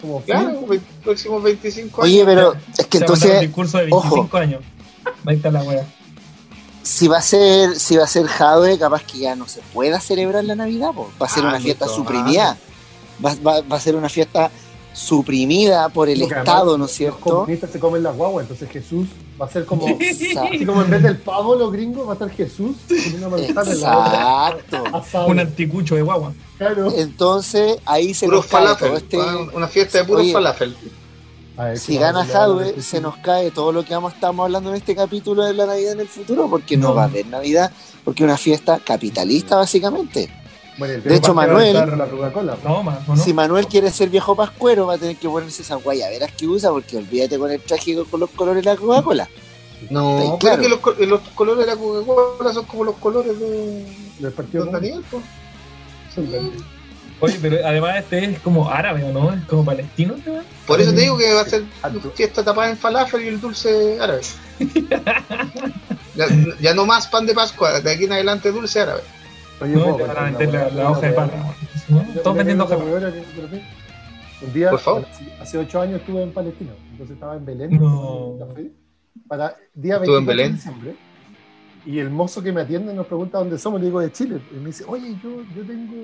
como 0.02 0.22
Fidel. 0.22 0.40
Claro, 0.40 0.68
ve- 0.68 0.80
próximos 1.04 1.44
25 1.44 2.04
años. 2.04 2.14
Oye, 2.16 2.26
pero 2.26 2.54
es 2.54 2.86
que 2.88 3.00
mandar 3.00 3.10
un 3.12 3.16
entonces, 3.18 3.42
discurso 3.42 3.78
de 3.78 3.84
25 3.86 4.20
ojo. 4.28 4.38
años. 4.38 4.62
Ahí 5.26 5.36
está 5.38 5.52
la 5.52 5.64
wea. 5.64 5.88
Si 6.88 7.08
va 7.08 7.18
a 7.18 7.22
ser, 7.22 7.80
si 7.80 7.98
va 7.98 8.04
a 8.06 8.08
ser 8.08 8.26
Jadwe, 8.28 8.78
capaz 8.80 9.04
que 9.04 9.20
ya 9.20 9.36
no 9.36 9.48
se 9.48 9.62
pueda 9.74 10.00
celebrar 10.00 10.44
la 10.44 10.56
Navidad, 10.56 10.92
po. 10.94 11.10
va 11.22 11.26
a 11.26 11.30
ser 11.30 11.44
Ah, 11.46 11.50
una 11.50 11.60
fiesta 11.60 11.88
suprimida. 11.88 12.58
Va, 13.24 13.36
va- 13.46 13.62
va 13.62 13.78
a 13.78 13.80
ser 13.80 13.96
una 13.96 14.10
fiesta 14.10 14.52
suprimida 14.94 15.90
por 15.90 16.10
el 16.10 16.20
Porque 16.20 16.34
además 16.36 16.48
Estado, 16.54 16.78
¿no 16.78 16.86
es 16.86 16.90
Los 16.92 16.98
cierto? 16.98 17.20
comunistas 17.20 17.70
se 17.72 17.80
comen 17.80 18.04
las 18.04 18.16
guaguas, 18.16 18.44
entonces 18.44 18.70
Jesús 18.70 19.08
va 19.40 19.46
a 19.46 19.50
ser 19.50 19.66
como. 19.66 19.86
Así 20.42 20.66
como 20.66 20.82
en 20.82 20.90
vez 20.90 21.04
del 21.04 21.18
pavo, 21.18 21.56
los 21.56 21.72
gringos, 21.72 22.06
va 22.08 22.12
a 22.12 22.14
estar 22.14 22.30
Jesús 22.32 22.76
con 22.88 23.14
una 23.16 23.30
manzana 23.30 23.72
en 23.72 23.82
la 23.82 23.96
boca. 23.96 24.50
Exacto. 24.58 24.84
Asado. 24.98 25.28
Un 25.28 25.40
anticucho 25.40 25.96
de 25.96 26.02
guagua. 26.02 26.34
Claro. 26.58 26.92
Entonces, 26.96 27.78
ahí 27.86 28.14
se 28.14 28.26
Puro 28.26 28.38
nos 28.38 28.48
cae 28.48 28.62
falafel. 28.62 28.88
todo 28.88 28.98
este... 28.98 29.18
ah, 29.22 29.38
Una 29.54 29.68
fiesta 29.68 29.98
de 30.00 30.04
puro 30.06 30.22
Oye, 30.22 30.34
falafel. 30.34 30.76
Ver, 31.58 31.80
Si 31.80 31.98
gana 31.98 32.24
de 32.24 32.32
Jadwe, 32.32 32.82
se 32.82 33.02
nos 33.02 33.18
cae 33.18 33.50
todo 33.52 33.72
lo 33.72 33.84
que 33.84 33.94
vamos, 33.94 34.14
estamos 34.14 34.44
hablando 34.46 34.70
en 34.70 34.76
este 34.76 34.96
capítulo 34.96 35.44
de 35.44 35.54
la 35.54 35.66
Navidad 35.66 35.94
en 35.94 36.02
el 36.02 36.08
futuro, 36.08 36.48
porque 36.50 36.78
no, 36.78 36.90
No. 36.90 36.96
va 36.96 37.04
a 37.04 37.06
haber 37.06 37.26
Navidad, 37.28 37.72
porque 38.06 38.24
es 38.24 38.26
una 38.26 38.38
fiesta 38.38 38.80
capitalista, 38.84 39.56
básicamente. 39.56 40.30
Bueno, 40.78 41.02
de 41.02 41.16
hecho, 41.16 41.34
Manuel- 41.34 41.74
la 41.74 42.06
Coca-Cola. 42.08 42.58
No, 42.64 42.84
más, 42.84 43.00
¿o 43.10 43.16
¿no? 43.16 43.24
Si 43.24 43.34
Manuel 43.34 43.66
quiere 43.66 43.90
ser 43.90 44.10
viejo 44.10 44.36
pascuero, 44.36 44.86
va 44.86 44.94
a 44.94 44.98
tener 45.00 45.16
que 45.18 45.28
ponerse 45.28 45.64
esas 45.64 45.84
guayaberas 45.84 46.32
que 46.34 46.46
usa, 46.48 46.70
porque 46.70 46.98
olvídate 46.98 47.40
con 47.40 47.50
el 47.50 47.60
traje 47.62 47.96
con 48.10 48.20
los 48.20 48.30
colores 48.30 48.64
de 48.64 48.70
la 48.72 48.78
Coca-Cola. 48.78 49.28
No, 49.90 50.38
claro. 50.40 50.62
que 50.62 50.70
los, 50.70 50.80
co- 50.80 50.94
los 50.94 51.22
colores 51.34 51.66
de 51.66 51.72
la 51.74 51.78
Coca-Cola 51.80 52.54
son 52.54 52.66
como 52.66 52.84
los 52.84 52.96
colores 52.98 53.40
de 53.40 53.86
Del 54.20 54.32
partido 54.32 54.66
Don 54.66 54.74
Daniel. 54.74 55.04
po. 55.10 55.20
Son 56.14 56.32
verdes. 56.32 56.62
Oye, 57.20 57.38
pero 57.42 57.58
además 57.66 57.98
este 57.98 58.26
es 58.26 58.40
como 58.42 58.70
árabe, 58.70 59.04
¿o 59.04 59.12
no? 59.12 59.34
Es 59.34 59.44
como 59.46 59.66
palestino, 59.66 60.16
¿no? 60.26 60.34
Por 60.68 60.80
eso 60.80 60.94
te 60.94 61.02
digo 61.02 61.18
que 61.18 61.34
va 61.34 61.42
a 61.42 61.46
ser 61.46 61.64
fiesta 62.14 62.44
tapada 62.44 62.70
en 62.70 62.78
falafel 62.78 63.24
y 63.24 63.28
el 63.30 63.42
dulce 63.42 64.00
árabe. 64.00 64.22
ya, 66.16 66.26
ya 66.60 66.74
no 66.74 66.86
más 66.86 67.08
pan 67.08 67.26
de 67.26 67.34
Pascua, 67.34 67.80
de 67.82 67.92
aquí 67.92 68.06
en 68.06 68.14
adelante 68.14 68.52
dulce 68.52 68.82
árabe. 68.82 69.02
Oye, 69.62 69.74
No, 69.74 69.84
¿puedo 69.84 69.96
te 69.98 70.04
van 70.04 70.18
a 70.36 70.38
una 70.38 70.46
la, 70.52 70.70
la 70.70 70.92
hoja 70.92 71.08
de 71.08 71.14
pan. 71.14 71.32
¿no? 71.90 72.06
Todos 72.24 72.38
vendiendo 72.38 72.66
hoja 72.66 72.76
de 72.76 72.82
pan. 72.84 73.62
Un 74.40 74.54
día, 74.54 74.70
Por 74.70 74.80
favor. 74.80 75.06
hace 75.42 75.58
ocho 75.58 75.82
años 75.82 76.00
estuve 76.00 76.22
en 76.22 76.32
Palestina, 76.32 76.72
entonces 76.92 77.16
estaba 77.16 77.36
en 77.38 77.46
Belén, 77.46 77.72
No. 77.80 78.36
café, 78.38 78.70
para 79.28 79.56
día 79.74 79.96
Estuve 79.96 80.18
en 80.20 80.26
24 80.26 80.26
de 80.26 80.26
Belén. 80.28 80.54
diciembre, 80.56 80.96
y 81.88 81.98
el 81.98 82.12
mozo 82.12 82.44
que 82.44 82.52
me 82.52 82.62
atiende 82.62 82.94
nos 82.94 83.08
pregunta 83.08 83.40
dónde 83.40 83.58
somos, 83.58 83.80
le 83.80 83.88
digo 83.88 84.00
de 84.00 84.12
Chile, 84.12 84.40
y 84.52 84.60
me 84.60 84.68
dice, 84.68 84.84
oye, 84.88 85.16
yo, 85.24 85.42
yo 85.56 85.64
tengo, 85.66 85.96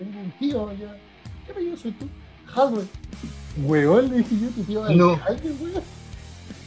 tengo 0.00 0.18
un 0.18 0.30
tío 0.38 0.68
allá, 0.68 0.96
¿qué 1.44 1.52
apellido 1.52 1.76
soy 1.76 1.92
tú? 1.92 2.08
Hardware. 2.46 2.86
Weón, 3.64 4.10
le 4.10 4.16
dije 4.18 4.34
yo, 4.40 4.48
tu 4.48 4.62
tío 4.64 4.88
es 4.88 4.96
No. 4.96 5.10
alcalde, 5.12 5.50
weón. 5.60 5.82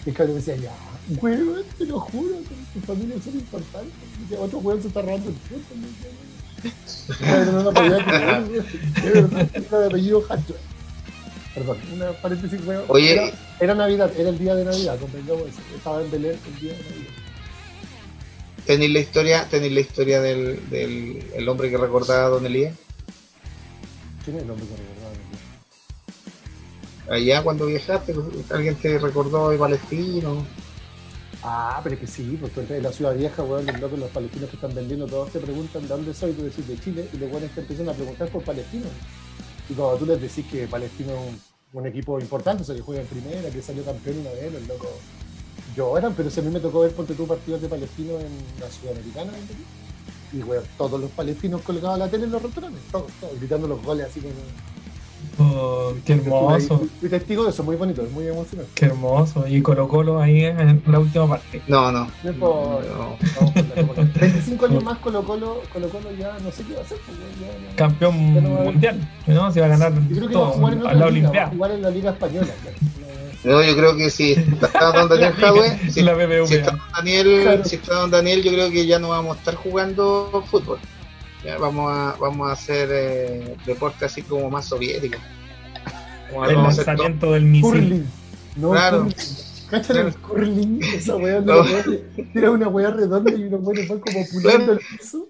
Y 0.06 0.10
el 0.10 0.16
cabrón 0.16 0.36
me 0.36 0.40
decía, 0.42 0.56
ya, 0.56 0.72
weón, 1.20 1.64
te 1.78 1.86
lo 1.86 2.00
juro, 2.00 2.36
tu 2.74 2.80
familia 2.82 3.16
es 3.16 3.26
importante. 3.26 3.92
Y 4.20 4.22
decía, 4.22 4.40
otro 4.40 4.60
weón 4.60 4.82
se 4.82 4.88
está 4.90 5.02
robando 5.02 5.30
el 5.32 5.36
weón. 5.50 5.64
No, 7.54 7.64
no, 7.64 7.70
apellido 9.88 10.22
Hardware. 10.22 10.60
Perdón, 11.56 11.78
una 11.94 12.12
paréntesis, 12.14 12.62
weón. 12.68 12.84
Oye. 12.88 13.14
Era, 13.14 13.32
era 13.60 13.74
Navidad, 13.76 14.12
era 14.18 14.30
el 14.30 14.38
día 14.38 14.54
de 14.56 14.66
Navidad, 14.66 15.00
convengamos 15.00 15.44
eso. 15.48 15.60
Estaba 15.76 16.02
en 16.02 16.12
Belén 16.12 16.38
el 16.54 16.60
día 16.62 16.74
de 16.74 16.84
Navidad. 16.84 17.10
¿Tenéis 18.68 18.92
la 18.94 19.00
historia, 19.00 19.48
tenéis 19.50 19.74
la 19.74 19.80
historia 19.82 20.22
del, 20.22 20.70
del 20.70 21.24
el 21.36 21.50
hombre 21.50 21.70
que 21.70 21.78
recordaba 21.78 22.28
a 22.28 22.30
Don 22.30 22.46
Elías? 22.46 22.76
¿Quién 24.24 24.38
es 24.38 24.44
el 24.44 24.52
hombre 24.52 24.66
que 24.68 24.76
recordaba? 24.76 25.14
Allá 27.10 27.44
cuando 27.44 27.66
viajaste, 27.66 28.16
alguien 28.50 28.76
te 28.76 28.98
recordó 28.98 29.50
de 29.50 29.58
Palestino. 29.58 30.46
Ah, 31.44 31.82
pero 31.84 31.96
es 31.96 32.02
que 32.02 32.08
sí, 32.08 32.40
porque 32.40 32.78
en 32.78 32.84
la 32.84 32.94
ciudad 32.94 33.14
vieja, 33.16 33.44
weón, 33.44 33.66
los 33.66 33.80
locos, 33.82 34.00
los 34.00 34.10
palestinos 34.12 34.50
que 34.50 34.56
están 34.56 34.74
vendiendo, 34.74 35.06
todos 35.08 35.30
te 35.30 35.40
preguntan 35.40 35.82
de 35.82 35.88
dónde 35.90 36.14
soy, 36.14 36.32
tú 36.32 36.44
decís 36.44 36.66
de 36.66 36.80
Chile, 36.80 37.10
y 37.12 37.18
los 37.18 37.30
buenos 37.30 37.52
te 37.52 37.60
empiezan 37.60 37.90
a 37.90 37.94
preguntar 37.94 38.30
por 38.30 38.44
palestinos. 38.44 38.88
Y 39.70 39.74
cuando 39.74 39.98
tú 39.98 40.06
les 40.06 40.22
decís 40.22 40.46
que 40.50 40.68
Palestino 40.68 41.12
es 41.12 41.20
un, 41.20 41.42
un 41.82 41.88
equipo 41.88 42.18
importante, 42.18 42.64
o 42.64 42.66
sea, 42.66 42.76
que 42.76 42.82
juega 42.82 43.02
en 43.02 43.08
primera, 43.08 43.50
que 43.50 43.62
salió 43.62 43.84
campeón 43.84 44.20
una 44.20 44.30
vez, 44.30 44.54
los 44.54 44.66
locos 44.70 44.90
lloran, 45.76 46.14
pero 46.16 46.30
si 46.30 46.40
a 46.40 46.44
mí 46.44 46.50
me 46.50 46.62
tocó 46.62 46.80
ver, 46.80 46.92
ponte 46.92 47.14
tú, 47.14 47.28
partidos 47.28 47.62
de 47.62 47.68
palestinos 47.68 48.24
en 48.24 48.62
la 48.62 48.72
Sudamericana, 48.72 49.38
¿entendés? 49.38 49.83
Y 50.34 50.42
weón, 50.44 50.64
todos 50.78 51.00
los 51.00 51.10
palestinos 51.12 51.62
colgados 51.62 51.96
a 51.96 51.98
la 52.00 52.08
tele 52.10 52.26
en 52.26 52.32
los 52.32 52.42
restaurantes, 52.42 52.82
todos, 52.92 53.12
todos, 53.20 53.40
gritando 53.40 53.68
los 53.68 53.82
goles 53.84 54.08
así 54.10 54.20
como... 54.20 54.34
Oh, 55.40 55.94
qué 56.06 56.14
hermoso, 56.14 56.82
Fui, 57.00 57.10
testigo 57.10 57.44
de 57.46 57.50
eso, 57.50 57.64
muy 57.64 57.76
bonito, 57.76 58.04
es 58.04 58.12
muy 58.12 58.28
emocionante. 58.28 58.72
qué 58.76 58.86
hermoso. 58.86 59.48
Y 59.48 59.62
Colo 59.64 59.88
Colo 59.88 60.20
ahí 60.22 60.44
en 60.46 60.84
la 60.86 61.00
última 61.00 61.28
parte. 61.28 61.62
No, 61.68 61.92
no. 61.92 62.08
No 62.24 62.30
importa. 62.30 62.88
no. 62.90 63.18
Vamos 63.40 63.54
con 63.54 63.70
la 63.76 63.88
Copa. 63.88 64.02
25 64.20 64.66
años 64.68 64.84
más 64.84 64.98
Colo 65.00 65.24
Colo, 65.24 65.62
Colo 65.72 65.90
Colo 65.90 66.12
ya 66.20 66.38
no 66.44 66.52
sé 66.52 66.64
qué 66.64 66.74
va 66.74 66.82
a 66.82 66.84
hacer. 66.84 66.98
pues, 67.06 67.18
ya- 67.40 67.48
ya- 67.48 67.70
ya. 67.70 67.76
Campeón 67.76 68.36
Ya 68.36 68.42
no 68.42 68.54
va 68.54 68.60
a- 68.60 68.64
mundial, 68.66 69.10
¿no? 69.26 69.52
Se 69.52 69.60
va 69.62 69.66
a 69.66 69.70
ganar 69.70 69.94
Yo 70.10 70.16
creo 70.18 70.28
que 70.30 70.36
va 70.36 70.48
a 70.48 70.52
jugar 70.52 70.74
en 70.74 70.86
a 70.88 70.94
la 70.94 71.10
liga, 71.10 71.32
va 71.32 71.44
a 71.44 71.48
jugar 71.48 71.72
en 71.72 71.82
la 71.82 71.90
Liga 71.90 72.12
Española. 72.12 72.48
claro. 72.62 72.78
No, 73.44 73.62
yo 73.62 73.76
creo 73.76 73.96
que 73.98 74.10
si 74.10 74.32
está 74.32 74.92
Don 74.94 75.10
Daniel 75.10 75.34
Jadwe, 75.34 75.78
si, 75.92 76.00
está. 76.00 76.72
Don 76.72 76.82
Daniel, 76.96 77.42
Claro. 77.44 77.66
si 77.66 77.76
está 77.76 77.94
Don 77.96 78.12
Daniel, 78.12 78.42
yo 78.44 78.52
creo 78.52 78.72
que 78.72 78.86
ya 78.86 79.00
no 79.00 79.10
vamos 79.10 79.36
a 79.36 79.40
estar 79.40 79.56
jugando 79.56 80.44
fútbol. 80.50 80.80
Ya 81.44 81.58
vamos 81.58 81.92
a, 81.92 82.16
vamos 82.20 82.50
a 82.50 82.54
hacer 82.54 82.90
eh, 82.92 83.56
deporte 83.66 84.06
así 84.06 84.22
como 84.22 84.50
más 84.50 84.66
soviético. 84.66 85.20
Como 86.30 86.46
El 86.46 86.56
lanzamiento 86.56 87.32
del 87.34 87.44
misil. 87.44 87.70
Curling. 87.70 88.06
No, 88.56 88.72
Claro. 88.72 88.98
curling. 89.04 89.16
¿Cachan 89.70 89.98
el 89.98 90.16
curling? 90.16 90.84
Esa 90.84 91.16
weá 91.18 91.42
No. 91.46 91.66
Era 92.34 92.52
una 92.52 92.68
weá 92.70 92.92
redonda 92.92 93.32
y 93.32 93.44
unos 93.44 93.62
buenos 93.62 93.88
fue 93.88 94.00
como 94.00 94.26
pulando 94.32 94.74
el 94.74 94.80
piso. 94.80 95.28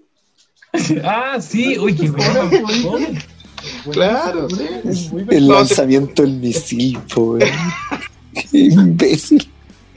Ah, 1.03 1.39
sí, 1.39 1.77
uy, 1.77 1.95
qué 1.95 2.09
bueno. 2.09 2.49
Claro, 3.91 4.47
Buenísimo, 4.47 4.81
sí. 4.83 4.89
es 4.89 5.11
muy 5.13 5.25
El 5.29 5.47
lanzamiento 5.47 6.21
del 6.23 6.33
misil, 6.33 6.99
po, 7.13 7.21
weón. 7.33 7.49
Qué 8.33 8.57
imbécil. 8.57 9.49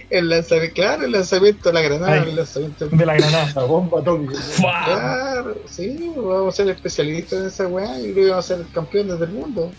El 0.08 0.28
lanzamiento, 0.28 0.74
claro, 0.74 1.04
el 1.04 1.12
lanzamiento 1.12 1.68
de 1.68 1.72
la 1.72 1.80
granada, 1.80 2.12
Ay. 2.12 2.28
el 2.30 2.36
lanzamiento 2.36 2.86
De 2.88 3.06
la 3.06 3.16
granada. 3.16 3.52
La 3.56 3.64
bomba 3.64 4.00
atómica. 4.00 4.34
Claro, 4.56 5.56
sí, 5.68 6.12
vamos 6.16 6.54
a 6.54 6.56
ser 6.56 6.68
especialistas 6.70 7.40
en 7.40 7.46
esa 7.46 7.66
weá 7.66 7.98
y 8.00 8.12
creo 8.12 8.24
que 8.26 8.30
vamos 8.30 8.44
a 8.50 8.56
ser 8.56 8.66
campeones 8.72 9.18
del 9.18 9.30
mundo. 9.30 9.72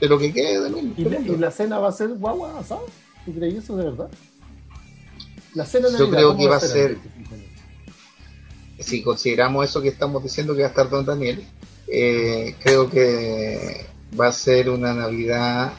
De 0.00 0.08
lo 0.08 0.18
que 0.18 0.32
quede 0.32 0.60
del 0.62 0.72
mundo. 0.72 0.94
¿Y 0.96 1.04
la, 1.04 1.20
y 1.20 1.36
la 1.36 1.50
cena 1.50 1.78
va 1.78 1.88
a 1.88 1.92
ser 1.92 2.08
guagua 2.08 2.58
asado? 2.58 2.86
¿Tú 3.24 3.32
crees 3.34 3.54
eso 3.62 3.76
de 3.76 3.84
verdad? 3.84 4.08
La 5.54 5.64
cena 5.64 5.88
de 5.88 5.92
Yo 5.94 5.98
Navidad, 6.00 6.18
creo 6.18 6.28
¿cómo 6.30 6.40
que 6.40 6.48
va 6.48 6.56
a 6.56 6.60
ser- 6.60 6.90
en 6.90 7.00
25 7.02 7.34
años? 7.34 7.46
Si 8.80 9.02
consideramos 9.02 9.64
eso 9.70 9.80
que 9.80 9.88
estamos 9.88 10.22
diciendo 10.22 10.54
que 10.54 10.60
va 10.62 10.66
a 10.66 10.70
estar 10.70 10.90
Don 10.90 11.06
Daniel, 11.06 11.42
eh, 11.88 12.54
creo 12.62 12.90
que 12.90 13.86
va 14.18 14.28
a 14.28 14.32
ser 14.32 14.68
una 14.70 14.94
Navidad. 14.94 15.72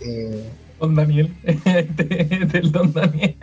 eh, 0.00 0.44
Don 0.80 0.94
Daniel. 0.94 1.32
Este 1.44 2.04
del 2.04 2.70
Don 2.72 2.92
Daniel. 2.92 3.36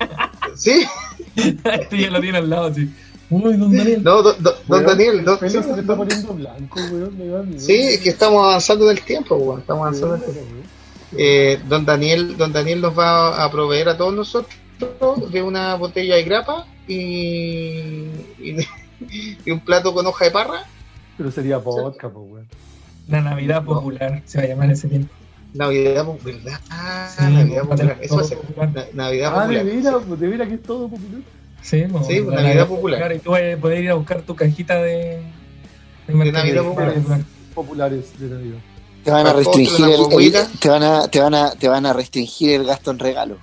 sí, 0.56 0.86
Este 1.36 1.98
ya 2.00 2.10
lo 2.12 2.22
tiene 2.22 2.38
al 2.40 2.50
lado, 2.50 2.68
así. 2.68 2.90
Uy, 3.30 3.58
Don 3.58 3.76
Daniel. 3.76 4.04
no, 4.04 4.22
Don, 4.22 4.36
Don- 4.44 4.54
Don 4.68 4.84
Weón, 4.84 4.86
Daniel, 4.86 5.26
Don- 5.26 5.40
sí, 5.40 5.50
se 5.50 5.60
está 5.60 5.96
poniendo 5.98 6.34
blanco, 6.34 6.80
weón. 6.92 7.56
sí, 7.60 7.74
es 7.74 8.00
que 8.02 8.10
estamos 8.10 8.44
avanzando 8.44 8.86
del 8.86 9.02
tiempo, 9.02 9.36
weón, 9.36 9.62
estamos 9.62 9.82
avanzando 9.88 10.14
del 10.18 10.24
tiempo. 10.24 10.42
Weón. 10.52 10.64
Eh, 11.16 11.60
don 11.68 11.86
Daniel, 11.86 12.38
Don 12.38 12.52
Daniel 12.52 12.82
nos 12.82 12.98
va 12.98 13.44
a 13.44 13.52
proveer 13.52 13.90
a 13.90 13.98
todos 13.98 14.14
nosotros 14.14 14.52
de 15.32 15.42
una 15.44 15.76
botella 15.76 16.16
de 16.16 16.24
grapa 16.24 16.66
y, 16.88 16.96
y, 18.40 18.58
y 19.46 19.52
un 19.52 19.60
plato 19.62 19.94
con 19.94 20.06
hoja 20.08 20.26
de 20.26 20.32
parra. 20.32 20.64
Pero 21.18 21.32
sería 21.32 21.58
vodka, 21.58 22.10
pues, 22.10 22.26
weón. 22.30 22.48
La 23.08 23.22
Navidad 23.22 23.64
popular 23.64 24.22
se 24.26 24.38
va 24.40 24.44
a 24.46 24.48
llamar 24.48 24.72
ese 24.72 24.88
tiempo. 24.88 25.14
Navidad, 25.54 26.06
po- 26.06 26.18
¿verdad? 26.24 26.60
Ah, 26.72 27.08
Sí, 27.16 27.24
Navidad 27.26 27.62
popular. 27.64 27.98
Eso 28.02 28.16
va 28.16 28.22
a 28.22 28.24
todo 28.26 28.30
ser. 28.30 28.38
popular. 28.40 28.70
Na- 28.74 28.86
Navidad 28.94 29.28
Ah, 29.36 29.48
de 29.48 29.58
popular. 29.60 29.66
veras, 29.66 30.04
pues, 30.08 30.20
de 30.20 30.28
veras 30.28 30.48
que 30.48 30.54
es 30.56 30.64
todo 30.64 30.88
popular. 30.90 31.22
Sí, 31.62 31.84
pues, 31.92 32.08
Sí, 32.08 32.22
pues, 32.22 32.36
Navidad 32.42 32.68
popular. 32.68 33.16
Y 33.16 33.20
tú 33.20 33.32
vas 33.32 33.42
a 33.42 33.58
poder 33.62 33.84
ir 33.84 33.90
a 33.92 33.94
buscar 33.94 34.22
tu 34.24 34.36
cajita 34.36 34.76
de, 34.82 35.22
de 36.08 36.14
mercadería 36.14 36.62
Navidad 36.62 36.94
popular. 36.94 37.20
Populares 37.54 38.20
de 38.20 38.28
Navidad. 38.30 38.58
Te 39.04 39.12
van 39.12 39.28
a 39.28 39.34
restringir 39.34 39.86
el, 39.86 40.34
te 40.60 40.70
van 40.70 40.84
a, 40.84 41.08
te 41.10 41.20
van 41.20 41.34
a, 41.36 41.52
te 41.52 41.68
van 41.68 41.86
a 41.86 41.94
restringir 41.94 42.52
el 42.52 42.64
gasto 42.66 42.90
en 42.92 43.00
regalo. 43.00 43.38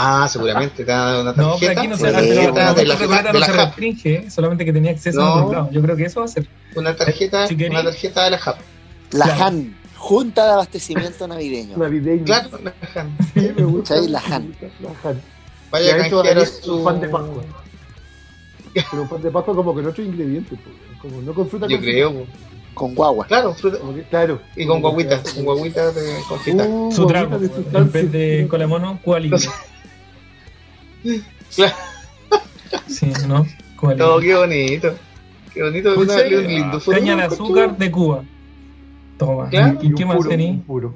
Ah, 0.00 0.28
seguramente 0.28 0.84
te 0.84 0.92
da 0.92 1.20
una 1.22 1.32
No, 1.32 1.34
pero 1.34 1.48
tarjeta. 1.74 1.80
aquí 1.80 1.88
no 1.88 1.96
se 1.96 2.02
pero 2.04 2.16
de 2.20 2.34
la, 2.52 2.72
de 2.74 2.84
no 3.32 3.44
se 3.46 3.52
restringe, 3.52 4.30
solamente 4.30 4.64
que 4.64 4.72
tenía 4.72 4.92
acceso 4.92 5.20
No. 5.20 5.34
a 5.48 5.52
lados. 5.52 5.68
Yo 5.72 5.82
creo 5.82 5.96
que 5.96 6.04
eso 6.04 6.20
va 6.20 6.26
a 6.26 6.28
ser. 6.28 6.46
Una 6.76 6.94
tarjeta, 6.94 7.46
Si 7.48 7.54
una 7.64 7.82
tarjeta 7.82 8.24
de 8.24 8.30
la 8.30 8.38
JAP. 8.38 8.58
La 9.10 9.24
Claro. 9.24 9.38
JAN, 9.40 9.76
Junta 9.96 10.44
de 10.46 10.52
Abastecimiento 10.52 11.26
Navideño. 11.26 11.76
Navideño. 11.78 12.24
Claro, 12.24 12.48
la 12.62 12.72
JAP. 12.94 13.06
Sí, 13.34 13.50
me 13.56 13.64
gusta. 13.64 13.96
La 14.02 14.20
Han. 14.30 14.54
La 14.80 14.90
Han. 15.10 15.20
Vaya 15.72 15.96
esto 15.96 16.22
canjear 16.22 16.46
su... 16.46 16.76
un 16.76 16.84
pan 16.84 17.00
de 17.00 17.08
Pascua. 17.08 17.42
Pero 18.74 19.02
un 19.02 19.08
pan 19.08 19.22
de 19.22 19.30
Pascua 19.32 19.54
como 19.56 19.74
con 19.74 19.84
otro 19.86 20.04
ingrediente, 20.04 20.56
pues, 20.56 21.00
como 21.02 21.20
no 21.22 21.34
con 21.34 21.48
fruta 21.48 21.66
Yo 21.66 21.80
creo. 21.80 22.12
confitada. 22.14 22.38
Con 22.74 22.94
guagua. 22.94 23.26
Claro, 23.26 23.54
fruta- 23.54 23.78
que- 23.92 24.02
claro. 24.04 24.40
y 24.54 24.64
con 24.64 24.80
guaguita, 24.80 25.20
con 25.34 25.44
guaguita 25.44 25.90
de 25.90 26.12
confita. 26.28 26.62
Uh, 26.64 26.92
Su 26.92 27.06
trago. 27.08 27.36
de 27.36 27.50
En 27.76 27.90
vez 27.90 28.12
de 28.12 28.46
cola 28.48 28.68
mono, 28.68 29.00
Cuba 29.02 29.18
libre. 29.18 29.40
Claro. 31.54 31.74
Sí, 32.86 33.06
¿no? 33.26 33.46
Libre. 33.80 33.96
No, 33.96 34.18
qué 34.18 34.34
bonito. 34.34 34.94
Qué 35.54 35.62
bonito, 35.62 35.94
Dulce, 35.94 36.26
una, 36.28 36.38
un 36.38 36.46
lindo 36.46 36.80
futuro, 36.80 36.98
Caña 36.98 37.16
de 37.16 37.22
azúcar 37.22 37.78
de 37.78 37.90
Cuba. 37.90 38.24
Toma. 39.18 39.48
Claro. 39.48 39.78
¿Y 39.82 39.94
qué 39.94 40.04
más 40.06 40.18
un 40.24 40.62
puro. 40.62 40.94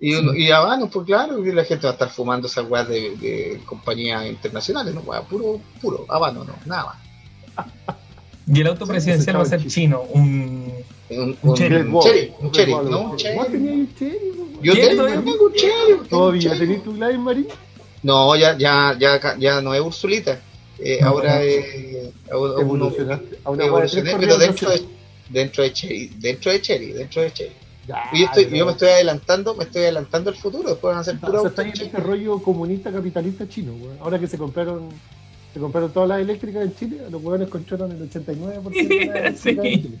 Y, 0.00 0.14
uno- 0.14 0.34
y 0.34 0.50
habanos, 0.50 0.88
pues 0.90 1.04
claro, 1.06 1.44
y 1.46 1.52
la 1.52 1.62
gente 1.64 1.84
va 1.84 1.90
a 1.90 1.92
estar 1.92 2.08
fumando 2.10 2.46
esas 2.48 2.68
weas 2.68 2.88
de, 2.88 3.16
de 3.16 3.60
compañías 3.66 4.26
internacionales, 4.26 4.94
no 4.94 5.02
wea, 5.02 5.20
puro, 5.22 5.60
puro, 5.80 6.06
habano, 6.08 6.42
no, 6.44 6.54
nada 6.64 6.86
más. 7.56 7.66
Y 8.46 8.60
el 8.62 8.66
auto 8.68 8.86
Sí, 8.86 8.92
presidencial 8.92 9.36
va 9.36 9.42
a 9.42 9.44
ser 9.46 9.60
sí. 9.60 9.68
chino. 9.68 10.00
Un. 10.14 10.72
Un, 11.10 11.36
Un 11.42 11.54
cherry. 11.54 11.82
Un 11.82 12.50
cherry. 12.50 12.72
¿no? 12.72 12.80
Un 13.00 13.08
Vos 13.10 13.16
cherry. 13.22 13.52
tenías 13.52 13.74
un 13.74 13.94
cherry, 13.94 14.18
po, 14.36 14.62
Yo 14.62 14.72
¿Quién 14.72 14.88
tengo, 14.88 15.04
un 15.44 15.52
cherry. 15.52 16.08
Todavía 16.08 16.58
tenés 16.58 16.82
tu 16.82 16.92
Live 16.94 17.18
Marín. 17.18 17.46
No, 18.02 18.34
ya, 18.36 18.56
ya, 18.56 18.96
ya, 18.98 19.36
ya 19.38 19.60
no 19.60 19.74
es 19.74 19.80
Ursulita. 19.80 20.40
Eh, 20.78 20.98
No, 21.02 21.08
ahora 21.08 21.34
no. 21.36 21.40
es. 21.42 21.64
uno- 22.32 22.58
Evolucionaste 22.60 23.38
evolucioné, 23.44 24.16
pero 24.18 24.38
dentro 24.38 24.70
de, 24.70 24.82
dentro 25.28 25.62
de 25.62 25.72
Cherry, 25.72 26.06
dentro 26.18 26.52
de 26.52 26.62
Cherry, 26.62 26.92
dentro 26.92 27.22
de 27.22 27.32
Cherry. 27.32 27.52
Ya, 27.86 28.04
Y 28.12 28.20
yo, 28.20 28.26
estoy, 28.26 28.58
yo 28.58 28.64
me 28.66 28.72
estoy 28.72 28.88
adelantando, 28.88 29.54
me 29.54 29.64
estoy 29.64 29.82
adelantando 29.82 30.30
al 30.30 30.36
futuro, 30.36 30.70
después 30.70 30.92
van 30.94 31.00
a 31.00 31.04
ser 31.04 31.16
O 31.16 31.20
pura 31.20 31.40
sea, 31.40 31.48
está 31.48 31.62
ahí 31.62 31.72
en 31.74 31.80
este 31.86 31.96
rollo 31.98 32.38
comunista 32.42 32.92
capitalista 32.92 33.48
chino, 33.48 33.72
weón. 33.72 33.96
Ahora 34.00 34.18
que 34.18 34.26
se 34.28 34.38
compraron, 34.38 34.88
se 35.52 35.58
compraron 35.60 35.90
todas 35.92 36.08
las 36.08 36.20
eléctricas 36.20 36.62
en 36.62 36.74
Chile, 36.76 36.98
los 37.10 37.22
hueones 37.22 37.48
controlan 37.48 37.90
el 37.90 38.08
89% 38.08 38.88
de 38.88 39.06
las 39.06 39.46
en 39.46 39.56
Sí. 39.56 39.60
Chile. 39.82 39.98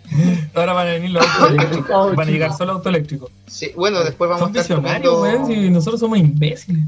Ahora 0.54 0.72
van 0.72 0.88
a 0.88 0.90
venir 0.92 1.10
los 1.10 1.26
autos 1.26 1.50
eléctricos. 1.50 1.90
Van 2.16 2.28
a 2.28 2.30
llegar 2.30 2.56
solo 2.56 2.72
autos 2.72 2.86
eléctricos. 2.86 3.30
Sí, 3.48 3.72
bueno, 3.74 4.02
después 4.04 4.30
vamos 4.30 4.46
Son 4.48 4.56
a 4.56 4.60
estar 4.60 4.76
tomando. 5.02 5.46
Si 5.46 5.68
nosotros 5.70 6.00
somos 6.00 6.18
imbéciles. 6.18 6.84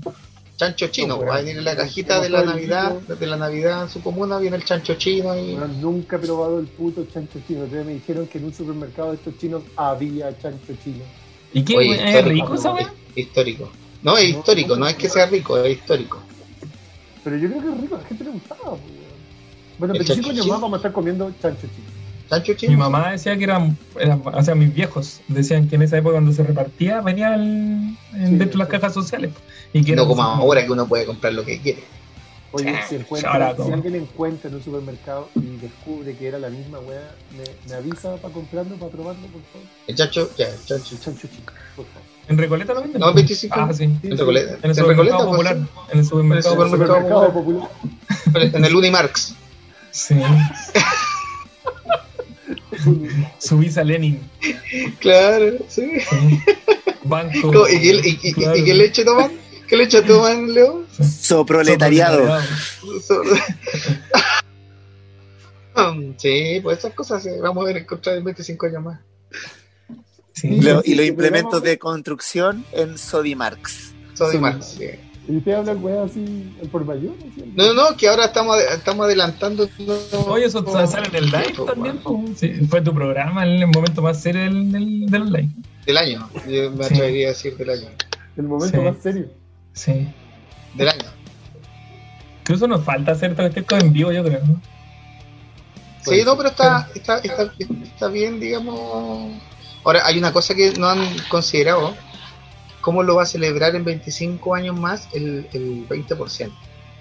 Chancho 0.62 0.86
chino. 0.88 1.16
No, 1.16 1.26
va 1.26 1.34
a 1.36 1.38
venir 1.38 1.58
en 1.58 1.64
la 1.64 1.76
cajita 1.76 2.20
de 2.20 2.30
la 2.30 2.44
Navidad, 2.44 2.92
de 3.00 3.26
la 3.26 3.36
Navidad 3.36 3.82
en 3.84 3.88
su 3.90 4.00
comuna, 4.02 4.38
viene 4.38 4.56
el 4.56 4.64
chancho 4.64 4.94
chino 4.94 5.36
y 5.36 5.56
nunca 5.80 6.16
he 6.16 6.18
probado 6.20 6.58
el 6.60 6.66
puto 6.66 7.04
chancho 7.12 7.40
chino. 7.46 7.64
Ustedes 7.64 7.84
me 7.84 7.94
dijeron 7.94 8.26
que 8.28 8.38
en 8.38 8.44
un 8.44 8.54
supermercado 8.54 9.10
de 9.10 9.16
estos 9.16 9.36
chinos 9.38 9.62
había 9.76 10.36
chancho 10.38 10.74
chino. 10.82 11.04
¿Y 11.52 11.62
qué? 11.64 11.76
Oye? 11.76 11.94
¿Es 11.94 12.14
histórico, 12.14 12.54
rico 12.54 12.72
weón? 12.74 12.90
histórico. 13.16 13.70
No, 14.02 14.16
es 14.16 14.30
No, 14.32 14.38
histórico, 14.38 14.76
no, 14.76 14.88
es 14.88 14.96
que 14.96 15.08
sea 15.08 15.26
rico, 15.26 15.58
es 15.58 15.76
histórico. 15.78 16.22
Pero 17.24 17.36
yo 17.36 17.48
creo 17.48 17.62
que 17.62 17.68
es 17.68 17.80
rico, 17.80 17.94
a 17.96 17.98
la 17.98 18.04
gente 18.04 18.24
le 18.24 18.30
gustaba. 18.30 18.76
Bueno, 19.78 19.94
¿El 19.94 19.98
25 19.98 20.06
chancho 20.06 20.30
años 20.30 20.42
chino? 20.44 20.54
más 20.54 20.60
vamos 20.62 20.76
a 20.76 20.78
estar 20.78 20.92
comiendo 20.92 21.32
chancho 21.40 21.66
chino. 21.66 21.91
Mi 22.68 22.76
mamá 22.76 23.12
decía 23.12 23.37
que 23.37 23.45
eran, 23.45 23.76
eran- 23.99 24.22
o 24.24 24.43
sea, 24.43 24.55
mis 24.55 24.72
viejos 24.74 25.20
decían 25.28 25.68
que 25.68 25.76
en 25.76 25.83
esa 25.83 25.99
época 25.99 26.14
cuando 26.14 26.33
se 26.33 26.43
repartía 26.43 27.01
venía 27.01 27.35
Sí, 27.37 27.97
dentro 28.12 28.53
de 28.53 28.57
las 28.59 28.68
cajas 28.68 28.95
sociales. 28.95 29.33
Y 29.72 29.85
que 29.85 29.95
no 29.97 30.07
como 30.07 30.22
ahora 30.22 30.64
que 30.64 30.72
uno 30.72 30.87
puede 30.87 31.05
comprar 31.05 31.33
lo 31.35 31.45
que 31.45 31.61
quiere. 31.61 31.85
Oye, 32.55 32.74
si, 32.87 32.97
encuentra, 32.97 33.57
si 33.57 33.72
alguien 33.72 33.95
encuentra 33.95 34.51
en 34.51 34.57
un 34.57 34.62
supermercado 34.62 35.30
y 35.37 35.57
descubre 35.57 36.14
que 36.14 36.28
era 36.28 36.39
la 36.39 36.51
misma 36.51 36.80
weá, 36.80 37.14
me, 37.35 37.45
me 37.70 37.74
avisa 37.76 38.14
para 38.16 38.35
comprarlo, 38.35 38.74
para 38.76 38.93
probarlo, 38.93 39.26
por 39.28 39.41
favor. 39.53 39.66
El 39.87 39.95
chancho, 39.97 40.30
ya, 40.37 40.49
el 40.49 40.64
chancho. 40.66 40.95
El 40.97 41.01
chancho 41.01 41.28
chino, 41.28 41.47
por 41.76 41.87
favor. 41.87 42.03
¿En 42.28 42.37
Recoleta 42.39 42.74
lo 42.74 42.83
venden? 42.83 43.01
No, 43.01 43.12
25. 43.14 43.57
Ah, 43.59 43.72
sí. 43.72 43.85
En 43.85 44.18
Recoleta. 44.18 44.59
En 44.62 44.68
el 44.70 44.74
supermercado 44.74 45.18
Recoleta, 45.18 45.24
popular. 45.24 45.57
En 45.93 45.99
el 45.99 46.05
supermercado 46.05 46.55
En 46.55 46.61
el 46.61 46.70
popular. 46.70 46.89
supermercado 46.89 47.33
popular. 47.33 47.70
en 48.55 48.64
el 48.66 48.76
Unimarx. 48.76 49.35
Sí. 49.91 50.14
Su 53.39 53.59
visa 53.59 53.83
Lenin. 53.85 54.20
Claro, 55.01 55.53
sí. 55.68 55.91
Banco. 57.05 57.68
¿Y 57.68 57.80
qué, 57.80 58.18
y- 58.22 58.33
Claro. 58.33 58.57
y 58.57 58.64
qué 58.64 58.74
leche 58.74 59.05
toman? 59.05 59.30
¿Qué 59.68 59.76
leche 59.76 60.03
toman, 60.03 60.53
Leo? 60.53 60.85
Soproletariado. 61.20 62.41
So- 63.07 63.22
Sí, 66.18 66.61
pues 66.62 66.78
esas 66.78 66.93
cosas 66.95 67.22
se 67.22 67.41
vamos 67.41 67.62
a 67.64 67.66
ver 67.68 67.78
encontrar 67.78 68.16
en 68.16 68.24
25 68.24 68.66
años 68.66 68.83
más. 68.83 69.01
Sí. 70.35 70.61
Lo- 70.61 70.83
Sí, 70.83 70.93
y 70.93 70.95
los 70.95 71.05
sí, 71.05 71.11
implementos 71.11 71.62
de 71.62 71.78
construcción 71.78 72.64
en 72.72 72.99
Sodimarx. 72.99 73.93
Sodimax, 74.14 74.66
sí. 74.66 74.91
¿Y 75.28 75.36
usted 75.36 75.52
habla 75.52 75.72
weá 75.74 76.02
así, 76.02 76.52
por 76.72 76.84
mayor? 76.84 77.14
así? 77.20 77.52
No, 77.54 77.72
no, 77.74 77.96
que 77.96 78.08
ahora 78.08 78.24
estamos, 78.26 78.56
estamos 78.60 79.06
adelantando. 79.06 79.68
Oye, 80.26 80.46
eso 80.46 80.64
sale 80.88 81.08
en 81.08 81.14
el 81.16 81.24
live 81.26 81.54
también. 81.66 82.00
Sí, 82.36 82.48
fue 82.68 82.80
tu 82.80 82.92
programa 82.92 83.44
en 83.44 83.62
el 83.62 83.66
momento 83.68 84.02
más 84.02 84.20
serio 84.20 84.42
del, 84.42 84.72
del, 84.72 85.06
del 85.06 85.32
live. 85.32 85.48
Del 85.86 85.96
año, 85.96 86.28
yo 86.48 86.70
me 86.72 86.84
Sí. 86.84 86.94
atrevería 86.94 87.26
a 87.28 87.30
decir 87.30 87.56
del 87.56 87.70
año. 87.70 87.88
El 88.36 88.42
momento 88.44 88.78
Sí. 88.78 88.84
más 88.84 88.96
serio. 89.02 89.26
Sí. 89.74 90.08
Del 90.74 90.88
año. 90.88 91.04
Incluso 92.40 92.66
nos 92.66 92.84
falta 92.84 93.12
hacer 93.12 93.36
todo 93.36 93.46
esto 93.46 93.76
en 93.78 93.92
vivo, 93.92 94.10
yo 94.10 94.24
creo. 94.24 94.40
¿no? 94.44 94.60
Sí, 96.04 96.22
no, 96.24 96.36
pero 96.36 96.48
está, 96.48 96.88
está, 96.96 97.18
está, 97.18 97.52
está 97.84 98.08
bien, 98.08 98.40
digamos. 98.40 99.32
Ahora, 99.84 100.04
hay 100.04 100.18
una 100.18 100.32
cosa 100.32 100.52
que 100.54 100.72
no 100.72 100.88
han 100.88 100.98
considerado. 101.28 101.94
¿Cómo 102.83 103.03
lo 103.03 103.16
va 103.16 103.22
a 103.22 103.26
celebrar 103.26 103.74
en 103.74 103.85
25 103.85 104.55
años 104.55 104.78
más 104.78 105.09
el, 105.14 105.49
el 105.55 105.89
20%? 105.89 106.51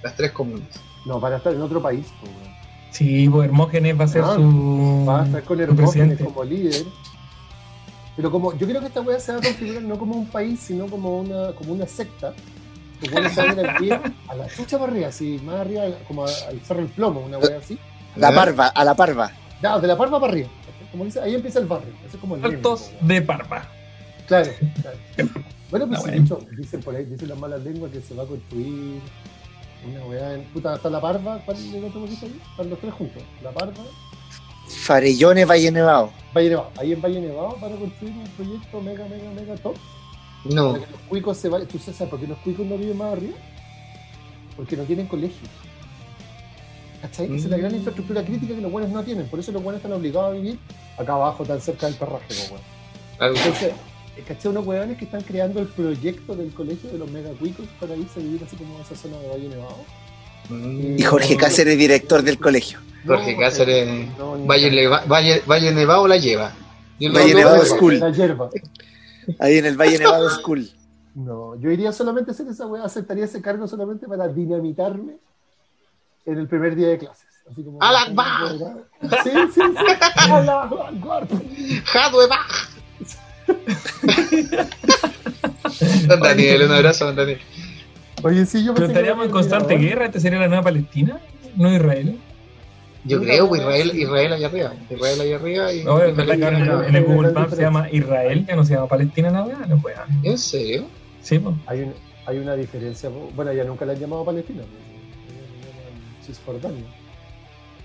Las 0.03 0.15
tres 0.15 0.31
comunas. 0.31 0.67
No, 1.05 1.19
para 1.19 1.37
estar 1.37 1.53
en 1.53 1.61
otro 1.61 1.81
país. 1.81 2.07
weón. 2.23 2.55
Sí, 2.91 3.27
pues 3.29 3.47
Hermógenes 3.47 3.99
va 3.99 4.03
a 4.05 4.07
ser 4.07 4.21
Ah, 4.23 4.35
su, 4.35 5.05
Va 5.07 5.21
a 5.21 5.25
estar 5.25 5.43
con 5.43 5.59
Hermógenes 5.59 5.91
presidente. 5.93 6.23
como 6.23 6.43
líder. 6.43 6.85
Pero 8.15 8.29
como 8.31 8.53
yo 8.57 8.67
creo 8.67 8.81
que 8.81 8.87
esta 8.87 9.01
weá 9.01 9.19
se 9.19 9.31
va 9.33 9.39
a 9.39 9.41
configurar 9.41 9.81
no 9.83 9.97
como 9.97 10.15
un 10.15 10.27
país, 10.27 10.59
sino 10.59 10.87
como 10.87 11.19
una, 11.19 11.53
como 11.53 11.73
una 11.73 11.87
secta. 11.87 12.33
Los 13.01 13.11
weones 13.11 13.33
se 13.33 13.41
van 13.41 13.57
a 13.57 13.61
ir 13.61 13.67
al 13.69 13.81
día 13.81 14.01
a 14.27 14.35
la 14.35 14.47
chucha 14.49 14.77
para 14.77 14.91
arriba, 14.91 15.07
así, 15.07 15.39
más 15.43 15.55
arriba, 15.61 15.83
como 16.07 16.25
al 16.25 16.61
cerro 16.63 16.81
el 16.81 16.87
plomo, 16.87 17.21
una 17.21 17.37
weá 17.37 17.57
así. 17.57 17.79
La 18.15 18.31
parva, 18.33 18.67
a 18.67 18.83
la 18.83 18.93
parva. 18.95 19.31
Ya, 19.63 19.79
de 19.79 19.87
la 19.87 19.97
parva 19.97 20.19
para 20.19 20.33
arriba. 20.33 20.49
Como 20.91 21.05
dice, 21.05 21.21
ahí 21.21 21.33
empieza 21.33 21.59
el 21.59 21.65
barrio. 21.67 21.93
Ese 22.05 22.17
es 22.17 22.21
como 22.21 22.35
el 22.35 22.43
Altos 22.43 22.91
de 22.99 23.21
Parma. 23.21 23.65
Claro, 24.27 24.51
claro. 24.81 25.29
Bueno, 25.71 25.87
pues 25.87 25.99
Ah, 25.99 26.03
sí, 26.03 26.11
de 26.11 26.19
bueno. 26.19 26.35
hecho, 26.35 26.47
dicen 26.57 26.81
por 26.81 26.95
ahí, 26.95 27.05
dicen 27.05 27.29
las 27.29 27.37
malas 27.39 27.63
lenguas 27.63 27.91
que 27.91 28.01
se 28.01 28.13
va 28.13 28.23
a 28.23 28.25
construir 28.27 28.99
una 29.89 30.05
weá 30.05 30.33
en. 30.35 30.43
Puta, 30.45 30.73
hasta 30.73 30.89
la 30.89 30.99
parva, 31.01 31.41
¿cuál 31.45 31.57
es 31.57 31.73
el 31.73 31.83
otro 31.85 32.03
que 32.03 32.09
dice 32.11 32.25
ahí? 32.25 32.41
Están 32.51 32.69
los 32.69 32.79
tres 32.79 32.93
juntos. 32.93 33.23
La 33.41 33.51
parva, 33.51 33.83
Farellones 34.67 35.47
Valle 35.49 35.71
Nevado. 35.71 36.11
Valle 36.35 36.49
Nevado. 36.49 36.71
Ahí 36.77 36.91
en 36.93 37.01
Valle 37.01 37.21
Nevado 37.21 37.55
para 37.55 37.75
construir 37.75 38.13
un 38.13 38.23
proyecto 38.29 38.81
mega, 38.81 39.05
mega, 39.07 39.31
mega 39.31 39.55
top. 39.55 39.75
No, 40.45 40.73
Para 40.73 40.85
que 40.85 40.91
los 40.91 41.01
cuicos 41.01 41.37
se 41.37 41.49
vayan. 41.49 41.67
¿Tú 41.67 41.77
sabes 41.79 42.01
por 42.09 42.19
qué 42.19 42.27
los 42.27 42.37
cuicos 42.39 42.65
no 42.65 42.77
viven 42.77 42.97
más 42.97 43.13
arriba? 43.13 43.37
Porque 44.55 44.75
no 44.77 44.83
tienen 44.83 45.07
colegios. 45.07 45.49
¿Cachai? 47.01 47.25
Esa 47.27 47.35
es 47.45 47.49
la 47.49 47.57
gran 47.57 47.71
Mm. 47.71 47.75
infraestructura 47.75 48.23
crítica 48.23 48.53
que 48.55 48.61
los 48.61 48.71
buenos 48.71 48.91
no 48.91 49.03
tienen. 49.03 49.25
Por 49.27 49.39
eso 49.39 49.51
los 49.51 49.63
buenos 49.63 49.79
están 49.79 49.93
obligados 49.93 50.29
a 50.31 50.33
vivir 50.33 50.59
acá 50.97 51.13
abajo, 51.13 51.43
tan 51.43 51.59
cerca 51.61 51.87
del 51.87 51.95
weón. 51.99 52.21
algo- 53.19 53.37
Entonces, 53.37 53.73
¿cachai? 54.27 54.51
Unos 54.51 54.65
hueones 54.65 54.97
que 54.97 55.05
están 55.05 55.21
creando 55.21 55.59
el 55.59 55.67
proyecto 55.67 56.35
del 56.35 56.53
colegio 56.53 56.89
de 56.91 56.97
los 56.97 57.09
megacuicos 57.09 57.65
para 57.79 57.95
irse 57.95 58.19
a 58.19 58.23
vivir 58.23 58.43
así 58.45 58.55
como 58.55 58.75
en 58.75 58.81
esa 58.81 58.95
zona 58.95 59.17
de 59.17 59.27
Valle 59.29 59.49
Nevado. 59.49 59.77
Mm. 60.49 60.99
Y 60.99 61.01
Jorge 61.03 61.37
Cáceres, 61.37 61.77
director 61.77 62.21
del 62.23 62.37
colegio. 62.39 62.79
Jorge 63.05 63.35
Cáceres, 63.37 64.09
no, 64.17 64.45
Valle, 64.45 64.69
Leva- 64.71 65.03
Valle, 65.07 65.41
Valle 65.47 65.71
Nevado 65.71 66.07
la 66.07 66.17
lleva. 66.17 66.51
Y 66.99 67.07
el 67.07 67.13
Valle 67.13 67.33
Nevado 67.33 67.57
la 67.57 67.65
School. 67.65 67.99
La 67.99 68.11
hierba. 68.11 68.49
Ahí 69.39 69.57
en 69.57 69.65
el 69.65 69.77
Valle 69.77 69.97
Nevado 69.97 70.29
School. 70.29 70.69
No, 71.15 71.55
yo 71.59 71.71
iría 71.71 71.91
solamente 71.91 72.31
a 72.31 72.33
hacer 72.33 72.47
esa 72.47 72.67
weá, 72.67 72.85
aceptaría 72.85 73.25
ese 73.25 73.41
cargo 73.41 73.67
solamente 73.67 74.07
para 74.07 74.27
dinamitarme 74.27 75.17
en 76.25 76.37
el 76.37 76.47
primer 76.47 76.75
día 76.75 76.89
de 76.89 76.97
clases. 76.99 77.25
Así 77.51 77.63
como. 77.63 77.79
¡Al 77.81 77.95
Akbar! 77.95 78.49
Sí, 79.23 79.29
sí, 79.53 79.53
sí. 79.53 79.61
¡Al 80.31 80.47
Akbar! 80.49 81.27
Jadwe 81.85 82.27
Baj. 82.27 82.70
Don 86.07 86.19
Daniel, 86.19 86.63
un 86.63 86.71
abrazo, 86.71 87.05
don 87.05 87.15
Daniel. 87.15 87.39
Oye, 88.23 88.45
sí, 88.45 88.63
yo 88.63 88.73
Pero 88.73 88.87
que 88.87 88.93
estaríamos 88.93 89.25
en 89.25 89.31
constante 89.31 89.73
ahora. 89.73 89.85
guerra. 89.85 90.05
¿Esta 90.05 90.19
sería 90.19 90.39
la 90.39 90.47
nueva 90.47 90.63
Palestina? 90.63 91.19
¿No 91.55 91.73
Israel? 91.73 92.17
Yo 93.03 93.19
creo, 93.19 93.47
pues, 93.49 93.61
Israel, 93.61 93.91
Israel 93.95 94.33
allá 94.33 94.47
arriba. 94.47 94.73
Israel 94.89 95.21
allá 95.21 95.35
arriba 95.37 95.73
y. 95.73 95.83
No, 95.83 95.99
es 96.01 96.15
verdad 96.15 96.37
que 96.37 96.43
ahora 96.45 96.57
en 96.59 96.63
el- 96.63 96.71
en 96.83 96.95
el 96.95 96.95
Hay 96.97 97.01
Google 97.03 97.31
Maps 97.31 97.55
se 97.55 97.61
llama 97.61 97.89
Israel, 97.91 98.45
ya 98.47 98.55
no 98.55 98.63
se 98.63 98.73
llama 98.75 98.87
Palestina 98.87 99.31
la 99.31 99.43
weá. 99.43 99.57
No 99.67 99.77
weá. 99.77 100.05
¿En 100.23 100.37
serio? 100.37 100.85
Sí, 101.21 101.39
pues. 101.39 101.55
Hay 101.65 101.81
un, 101.81 101.93
hay 102.27 102.37
una 102.37 102.55
diferencia. 102.55 103.09
Bueno, 103.35 103.51
ya 103.53 103.63
nunca 103.63 103.85
le 103.85 103.93
han 103.93 103.99
llamado 103.99 104.23
Palestina, 104.23 104.61
pues, 104.61 106.27
Cisjordania. 106.27 106.85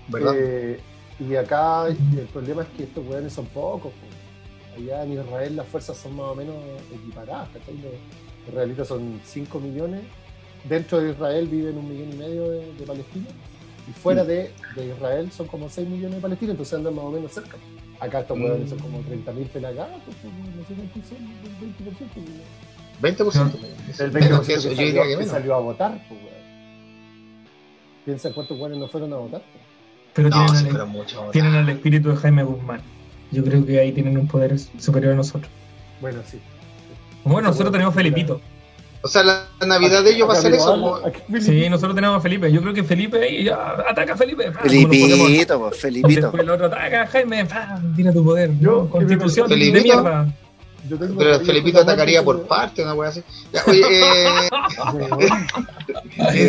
¿Verdad? 0.09 0.33
Eh, 0.37 0.79
y 1.19 1.35
acá 1.35 1.87
el 1.87 1.97
problema 2.31 2.61
es 2.61 2.67
que 2.77 2.83
estos 2.83 3.03
weones 3.07 3.33
son 3.33 3.47
pocos. 3.47 3.91
pues. 3.99 4.06
Allá 4.77 5.03
en 5.03 5.13
Israel 5.13 5.55
las 5.55 5.67
fuerzas 5.67 5.97
son 5.97 6.15
más 6.15 6.27
o 6.27 6.35
menos 6.35 6.55
equiparadas. 6.93 7.49
¿cachai? 7.49 7.75
Los 7.75 7.93
israelitas 8.47 8.87
son 8.87 9.19
5 9.25 9.59
millones. 9.59 10.01
Dentro 10.63 10.99
de 10.99 11.11
Israel 11.11 11.47
viven 11.47 11.77
un 11.77 11.89
millón 11.89 12.13
y 12.13 12.15
medio 12.15 12.49
de, 12.51 12.73
de 12.73 12.85
palestinos. 12.85 13.33
Y 13.87 13.91
fuera 13.93 14.23
de, 14.25 14.51
de 14.75 14.85
Israel 14.87 15.31
son 15.31 15.47
como 15.47 15.69
6 15.69 15.87
millones 15.87 16.15
de 16.15 16.21
palestinos, 16.21 16.51
entonces 16.51 16.73
andan 16.77 16.93
más 16.95 17.05
o 17.05 17.11
menos 17.11 17.31
cerca. 17.31 17.55
Acá 18.01 18.19
estos 18.19 18.37
weones 18.37 18.69
son 18.69 18.79
como 18.79 18.99
30.000 18.99 19.47
pelagatos, 19.47 20.01
pues, 20.03 20.17
no 20.23 20.67
sé 20.67 20.73
cuántos 20.75 21.09
son, 21.09 21.17
el 21.17 21.95
20%. 21.95 22.09
pues. 23.01 23.17
20%. 23.17 23.99
El 23.99 24.11
Menos 24.11 24.41
20% 24.41 24.41
que 24.41 24.47
que, 24.47 24.53
eso, 24.53 24.69
yo 24.69 24.75
salió, 24.75 24.85
diría 24.85 25.03
que 25.03 25.09
que 25.09 25.15
menos. 25.17 25.31
salió 25.31 25.55
a 25.55 25.59
votar, 25.59 25.91
pues, 26.09 26.19
weón. 26.21 26.37
Piensa 28.05 28.33
cuántos 28.33 28.59
weones 28.59 28.77
no 28.77 28.87
fueron 28.87 29.13
a 29.13 29.15
votar. 29.17 29.41
pues. 29.41 29.63
Pero 30.13 30.29
No, 30.29 30.35
tienen, 30.45 30.55
sí, 30.57 30.65
el, 30.67 30.71
pero 30.73 30.87
mucho. 30.87 31.29
tienen 31.31 31.55
el 31.55 31.69
espíritu 31.69 32.09
de 32.09 32.15
Jaime 32.17 32.43
Guzmán. 32.43 32.81
Yo 33.31 33.43
creo 33.43 33.65
que 33.65 33.79
ahí 33.79 33.91
tienen 33.91 34.17
un 34.17 34.27
poder 34.27 34.57
superior 34.59 35.13
a 35.13 35.15
nosotros. 35.15 35.51
Bueno, 36.01 36.19
sí. 36.25 36.39
Bueno, 37.23 37.49
nosotros 37.49 37.71
tenemos 37.71 37.93
Felipito. 37.93 38.39
O 39.01 39.07
sea, 39.07 39.23
la 39.23 39.47
Navidad 39.65 40.03
de 40.03 40.11
ellos 40.11 40.27
va 40.27 40.33
a 40.33 40.41
ser 40.41 40.53
eso. 40.53 41.01
Sí, 41.39 41.69
nosotros 41.69 41.95
tenemos 41.95 42.17
a 42.17 42.19
Felipe. 42.19 42.51
Yo 42.51 42.61
creo 42.61 42.73
que 42.73 42.83
Felipe 42.83 43.21
ahí 43.21 43.43
ya 43.43 43.75
ataca 43.87 44.13
a 44.13 44.17
Felipe. 44.17 44.51
Felipito, 44.51 45.59
pues, 45.59 45.77
Felipito. 45.79 46.21
Después 46.21 46.43
el 46.43 46.49
otro 46.49 46.65
ataca 46.67 47.03
a 47.03 47.07
Jaime. 47.07 47.47
Tira 47.95 48.11
tu 48.11 48.23
poder. 48.23 48.51
Yo. 48.59 48.89
Constitución 48.89 49.47
de 49.49 49.55
Felipito. 49.55 49.83
mierda. 49.83 50.33
Yo 50.89 50.97
tengo 50.97 51.17
Pero 51.17 51.39
Felipito 51.41 51.79
atacaría 51.81 52.23
por 52.23 52.47
parte, 52.47 52.81
una 52.83 52.93
wea 52.93 53.09
así. 53.09 53.21
Ya, 53.51 53.61
oye, 53.67 53.81
eh, 53.81 54.49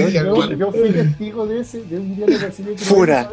Yo, 0.14 0.52
yo 0.52 0.72
fui 0.72 0.90
testigo 0.90 1.46
de 1.46 1.60
ese, 1.60 1.82
de 1.82 1.96
un 1.96 2.16
día 2.16 2.26
de 2.26 2.76
Fura. 2.76 3.30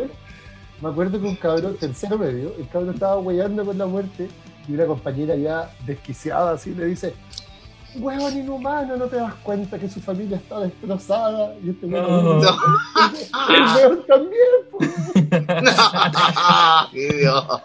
Me 0.82 0.90
acuerdo 0.90 1.20
que 1.20 1.28
un 1.28 1.36
cabrón, 1.36 1.78
tercero 1.78 2.18
medio, 2.18 2.54
el 2.58 2.68
cabrón 2.68 2.94
estaba 2.94 3.18
weyando 3.18 3.66
con 3.66 3.78
la 3.78 3.86
muerte 3.86 4.28
y 4.68 4.74
una 4.74 4.86
compañera 4.86 5.36
ya 5.36 5.72
desquiciada 5.86 6.52
así 6.52 6.74
le 6.74 6.86
dice, 6.86 7.14
huevón 8.00 8.38
inhumano, 8.38 8.96
no 8.98 9.06
te 9.06 9.16
das 9.18 9.34
cuenta 9.36 9.78
que 9.80 9.88
su 9.90 10.00
familia 10.02 10.38
está 10.38 10.60
destrozada 10.62 11.54
y 11.64 11.70
este 11.72 11.86
huevón 11.86 12.42
No. 12.42 12.42
el 12.42 12.48
weón 13.76 14.06
también, 14.08 14.52
po". 14.72 14.78
qué 16.92 17.08
idiota. 17.08 17.64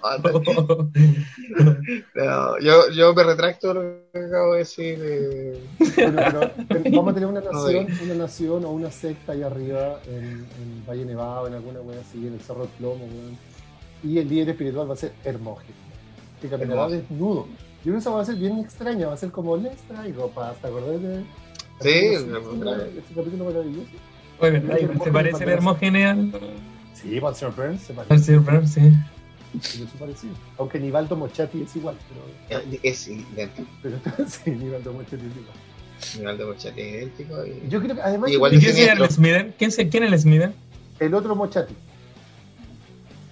No, 2.14 2.58
yo, 2.60 2.90
yo 2.90 3.14
me 3.14 3.24
retracto 3.24 3.74
lo 3.74 3.80
que 4.12 4.18
acabo 4.18 4.52
de 4.52 4.58
decir. 4.60 4.98
eh. 5.02 5.60
Pero, 5.96 6.12
pero, 6.16 6.50
pero 6.68 6.82
vamos 6.96 7.10
a 7.10 7.14
tener 7.14 7.28
una 7.28 7.40
No, 7.40 7.52
nación, 7.52 7.86
una 8.04 8.14
nación 8.14 8.64
o 8.64 8.70
una 8.70 8.90
secta 8.90 9.32
ahí 9.32 9.42
arriba 9.42 10.00
en, 10.06 10.46
en 10.60 10.86
Valle 10.88 11.04
Nevado, 11.04 11.46
en 11.48 11.54
alguna 11.54 11.80
wea 11.80 12.00
así, 12.00 12.26
en 12.26 12.34
el 12.34 12.40
Cerro 12.40 12.60
del 12.60 12.68
Plomo, 12.70 13.04
weón. 13.04 13.36
Y 14.02 14.18
el 14.18 14.28
líder 14.28 14.50
espiritual 14.50 14.88
va 14.88 14.94
a 14.94 14.96
ser 14.96 15.12
Hermógenes, 15.24 15.74
que 16.40 16.48
caminará 16.48 16.88
desnudo. 16.88 17.46
Yo 17.80 17.84
creo 17.84 17.94
que 17.94 17.98
esa 18.00 18.10
va 18.10 18.20
a 18.22 18.24
ser 18.24 18.36
bien 18.36 18.58
extraña, 18.58 19.06
va 19.08 19.14
a 19.14 19.16
ser 19.16 19.30
como 19.30 19.56
les 19.56 19.76
traigo 19.82 20.28
pasta, 20.30 20.60
¿te 20.62 20.68
acordás 20.68 21.00
de 21.02 21.24
Sí, 21.80 21.88
ese 21.88 22.26
capítulo 23.14 23.44
maravilloso? 23.46 23.88
Oye, 24.40 24.50
¿verdad? 24.50 24.78
¿Se 25.02 25.10
parece 25.10 25.44
el 25.44 25.50
Hermógenes 25.50 26.06
al, 26.06 26.32
Sí, 26.94 27.16
el 27.16 27.34
señor 27.34 27.54
Burns 27.56 27.80
se 27.82 27.92
al 27.92 27.98
parece, 28.06 28.24
señor 28.24 28.44
Brown? 28.44 28.68
Sí. 28.68 28.80
sí, 29.62 29.82
es 29.82 29.90
parecido. 29.98 30.34
Aunque 30.58 30.78
Nivaldo 30.78 31.16
Mochati 31.16 31.62
es 31.62 31.74
igual, 31.76 31.96
pero, 32.48 32.62
Es 32.82 33.08
idéntico. 33.08 33.68
pero 33.82 33.98
sí, 34.28 34.50
Nivaldo 34.50 34.92
Mochati 34.92 35.16
es 35.16 35.36
igual. 35.36 35.56
Nivel 36.18 36.38
de 36.38 36.44
Mochati 36.44 36.80
es 36.80 36.86
idéntico. 36.94 37.46
y- 37.46 37.68
Yo 37.68 37.80
creo 37.82 37.94
que 37.94 38.02
además 38.02 38.30
Igual 38.30 38.52
¿Y 38.52 38.56
de 38.56 38.60
quién 38.62 38.74
siniestro. 38.74 39.04
el 39.04 39.10
Smither? 39.10 39.54
¿Quién, 39.58 39.70
se- 39.70 39.88
¿Quién 39.88 40.04
es 40.04 40.12
el 40.12 40.18
Smither? 40.20 40.52
el 40.98 41.14
otro 41.14 41.34
Mochati. 41.34 41.74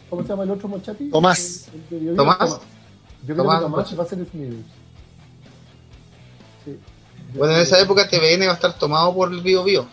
¿Cómo 0.09 0.23
se 0.23 0.29
llama 0.29 0.45
el 0.45 0.51
otro 0.53 0.69
Mochati? 0.69 1.11
Tomás. 1.11 1.69
El- 1.91 2.09
el 2.09 2.17
¿Tomás? 2.17 2.61
Yo 3.27 3.35
creo 3.35 3.37
Tomás 3.39 3.57
que 3.59 3.63
Tomás 3.63 3.79
Mochati. 3.79 3.97
va 3.97 4.05
a 4.05 4.07
ser 4.07 4.19
Smithers. 4.27 4.57
Sí. 6.65 6.79
Bueno, 7.35 7.55
en 7.55 7.61
esa 7.61 7.81
época 7.81 8.09
TVN 8.09 8.47
va 8.47 8.53
a 8.53 8.55
estar 8.55 8.79
tomado 8.79 9.15
por 9.15 9.33
el 9.33 9.41
Bio 9.43 9.65
Bio. 9.65 9.87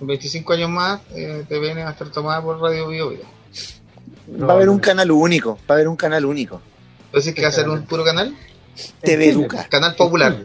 En 0.00 0.06
25 0.06 0.52
años 0.52 0.70
más, 0.70 1.00
eh, 1.14 1.44
TVN 1.48 1.82
va 1.82 1.88
a 1.88 1.92
estar 1.92 2.10
tomada 2.10 2.42
por 2.42 2.60
Radio 2.60 2.88
Bio 2.88 3.08
Bio. 3.10 3.22
Va 4.42 4.52
a 4.54 4.56
haber 4.56 4.68
un 4.68 4.78
canal 4.78 5.10
único, 5.10 5.56
va 5.68 5.74
a 5.74 5.78
haber 5.78 5.88
un 5.88 5.96
canal 5.96 6.24
único. 6.24 6.60
Entonces, 7.06 7.34
¿qué 7.34 7.42
va 7.42 7.48
a 7.48 7.52
ser 7.52 7.68
un 7.68 7.82
puro 7.84 8.04
canal? 8.04 8.34
TV. 9.02 9.28
Educa. 9.30 9.68
Canal 9.68 9.94
popular. 9.94 10.36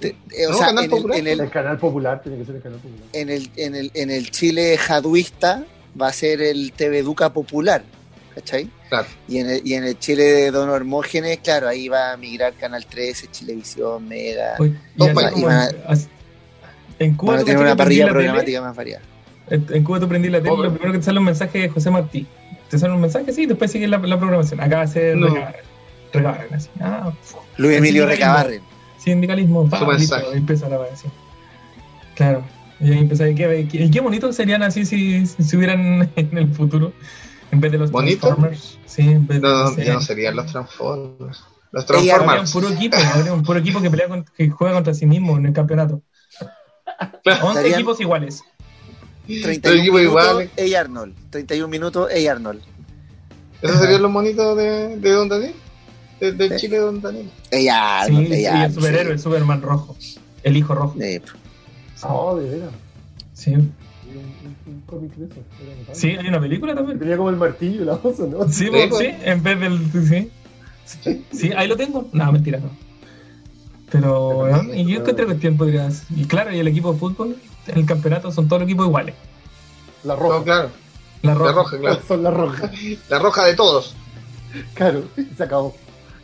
Te- 0.00 0.16
eh, 0.30 0.46
o 0.46 0.50
No, 0.52 0.58
sea, 0.58 0.66
canal 0.68 0.84
en 0.84 0.90
el, 0.90 0.96
popular. 0.96 1.18
en, 1.18 1.26
El 1.26 1.40
el, 1.40 1.50
canal 1.50 1.78
popular 1.78 2.22
tiene 2.22 2.38
que 2.38 2.44
ser 2.44 2.56
el 2.56 2.62
canal 2.62 2.78
popular. 2.80 3.04
en, 3.12 3.30
el, 3.30 3.50
en, 3.56 3.74
el, 3.74 3.90
en 3.94 4.10
el 4.10 4.30
Chile 4.30 4.76
jaduista 4.76 5.64
va 6.00 6.08
a 6.08 6.12
ser 6.12 6.42
el 6.42 6.72
TV 6.72 6.98
Educa 6.98 7.32
popular, 7.32 7.82
¿cachai? 8.36 8.70
Claro. 8.88 9.08
Y 9.26 9.38
en 9.38 9.50
el, 9.50 9.62
y 9.66 9.74
en 9.74 9.82
el 9.84 9.98
Chile 9.98 10.22
de 10.22 10.50
Don 10.52 10.70
Hermógenes, 10.70 11.38
claro, 11.38 11.66
ahí 11.66 11.88
va 11.88 12.12
a 12.12 12.16
migrar 12.16 12.52
Canal 12.54 12.86
13, 12.86 13.26
Chilevisión, 13.32 14.06
Mega. 14.06 14.54
Oye, 14.60 14.74
y 14.94 14.98
como 14.98 15.14
Van 15.14 15.52
a- 15.52 15.70
en- 16.98 17.14
Cuba 17.16 17.32
Van 17.32 17.42
a 17.42 17.44
tener 17.44 17.60
una 17.60 17.76
parrilla 17.76 18.06
la 18.06 18.12
tele, 18.12 18.24
programática 18.24 18.60
más 18.62 18.76
variada. 18.76 19.02
En 19.50 19.66
en 19.70 19.82
Cuba 19.84 19.98
tú 20.00 20.08
prendí 20.08 20.28
la 20.28 20.38
tele, 20.38 20.50
Oh, 20.50 20.62
lo 20.62 20.70
primero 20.70 20.92
que 20.92 20.98
te 20.98 21.04
sale 21.04 21.18
un 21.18 21.24
mensaje 21.24 21.58
de 21.58 21.68
José 21.68 21.90
Martí. 21.90 22.26
Te 22.70 22.78
sale 22.78 22.94
un 22.94 23.00
mensaje, 23.00 23.32
sí, 23.32 23.42
y 23.42 23.46
después 23.46 23.70
sigue 23.72 23.86
la, 23.88 23.98
la 23.98 24.18
programación. 24.18 24.60
Acá 24.60 24.76
va 24.78 24.82
a 24.82 24.86
ser 24.86 25.16
No. 25.16 25.26
Recabarren. 25.28 25.62
Recabarren, 26.12 26.54
así. 26.54 26.68
Ah, 26.80 27.12
Luis 27.58 27.76
Emilio. 27.76 28.06
Recabarren. 28.06 28.60
sindicalismo, 28.98 29.68
empieza 30.34 30.68
la 30.68 30.76
así. 30.92 31.06
Claro. 32.16 32.42
Y 32.80 32.92
ahí 32.92 32.98
empieza, 32.98 33.24
¿qué, 33.26 33.68
qué, 33.70 33.90
qué 33.90 34.00
bonito 34.00 34.32
serían 34.32 34.62
así 34.62 34.84
si, 34.84 35.26
si, 35.26 35.42
si 35.42 35.56
hubieran 35.56 36.10
en 36.16 36.36
el 36.38 36.48
futuro, 36.52 36.92
en 37.50 37.60
vez 37.60 37.72
de 37.72 37.78
los 37.78 37.90
¿Bonito? 37.90 38.26
Transformers. 38.28 38.78
Sí, 38.86 39.02
en 39.02 39.26
vez 39.26 39.40
de, 39.40 39.48
No, 39.48 39.54
no 39.54 39.64
no, 39.64 39.70
sé, 39.74 39.84
ya 39.84 39.94
no 39.94 40.00
serían 40.00 40.36
los 40.36 40.46
Transformers. 40.46 41.40
Los 41.72 41.90
habría 41.90 42.16
un 42.16 42.24
Transformers. 42.26 42.52
puro 42.52 42.68
equipo, 42.70 42.96
un 43.34 43.42
puro 43.42 43.58
equipo 43.58 43.80
que 43.82 43.90
pelea 43.90 44.08
con- 44.08 44.24
que 44.36 44.48
juega 44.50 44.74
contra 44.74 44.94
sí 44.94 45.06
mismo 45.06 45.36
en 45.36 45.46
el 45.46 45.52
campeonato. 45.52 46.02
11 47.24 47.38
Estarían- 47.48 47.74
equipos 47.74 48.00
iguales. 48.00 48.42
31 49.26 49.80
equipos 49.80 50.00
minutos, 50.00 50.22
iguales. 50.22 50.50
Ey 50.56 50.74
Arnold. 50.74 51.14
31 51.30 51.68
minutos, 51.68 52.10
Ey 52.12 52.26
Arnold. 52.28 52.62
¿Esos 53.60 53.78
serían 53.80 54.02
los 54.02 54.10
monitos 54.10 54.56
de, 54.56 54.96
de 54.98 55.10
Don 55.12 55.28
Daniel? 55.28 55.54
De, 56.20 56.32
del 56.32 56.50
Sí. 56.52 56.56
Chile 56.58 56.76
de 56.76 56.82
Don 56.82 57.00
Daniel. 57.00 57.30
Ey 57.50 57.62
Sí, 57.62 57.68
Arnold, 57.68 58.28
y 58.28 58.32
Ey 58.34 58.44
el 58.46 58.52
Arnold. 58.52 58.74
superhéroe, 58.74 59.12
el 59.12 59.18
Superman 59.18 59.62
rojo. 59.62 59.96
El 60.42 60.56
hijo 60.56 60.74
rojo. 60.74 60.94
sí. 61.00 61.20
Oh, 62.02 62.36
de 62.36 62.48
veras. 62.50 62.70
Sí. 63.32 63.54
De 64.90 65.24
eso. 65.24 65.34
Sí, 65.92 66.10
hay 66.10 66.28
una 66.28 66.40
película 66.40 66.74
también. 66.74 66.98
Tenía 66.98 67.16
como 67.16 67.30
el 67.30 67.36
martillo 67.36 67.82
y 67.82 67.84
la 67.84 67.94
osa, 67.94 68.24
¿no? 68.26 68.46
Sí, 68.48 68.64
Sí, 68.64 68.70
pues, 68.70 68.88
pues. 68.88 69.00
sí, 69.00 69.14
en 69.24 69.42
vez 69.42 69.60
del. 69.60 70.30
Sí. 70.86 71.24
Sí, 71.32 71.52
ahí 71.56 71.66
lo 71.66 71.76
tengo. 71.76 72.06
No, 72.12 72.30
mentira, 72.32 72.60
no. 72.60 72.70
Pero, 73.90 74.48
¿no? 74.62 74.74
y 74.74 74.84
yo 74.86 75.02
qué 75.04 75.10
otra 75.12 75.24
cuestión 75.26 75.56
podrías. 75.56 76.04
Y 76.14 76.24
claro, 76.26 76.52
y 76.54 76.58
el 76.58 76.68
equipo 76.68 76.92
de 76.92 76.98
fútbol, 76.98 77.36
en 77.66 77.78
el 77.78 77.86
campeonato 77.86 78.30
son 78.30 78.46
todos 78.48 78.60
los 78.62 78.68
equipos 78.68 78.86
iguales. 78.86 79.14
La 80.04 80.14
No, 80.14 80.20
roja. 80.20 80.44
claro. 80.44 80.70
La 81.22 81.34
roja. 81.34 81.46
La 81.50 81.52
roja, 81.56 81.78
claro. 81.78 82.00
Son 82.06 82.22
la 82.22 82.30
roja. 82.30 82.70
La 83.08 83.18
roja 83.18 83.44
de 83.46 83.54
todos. 83.54 83.94
Claro, 84.74 85.02
se 85.36 85.42
acabó. 85.42 85.74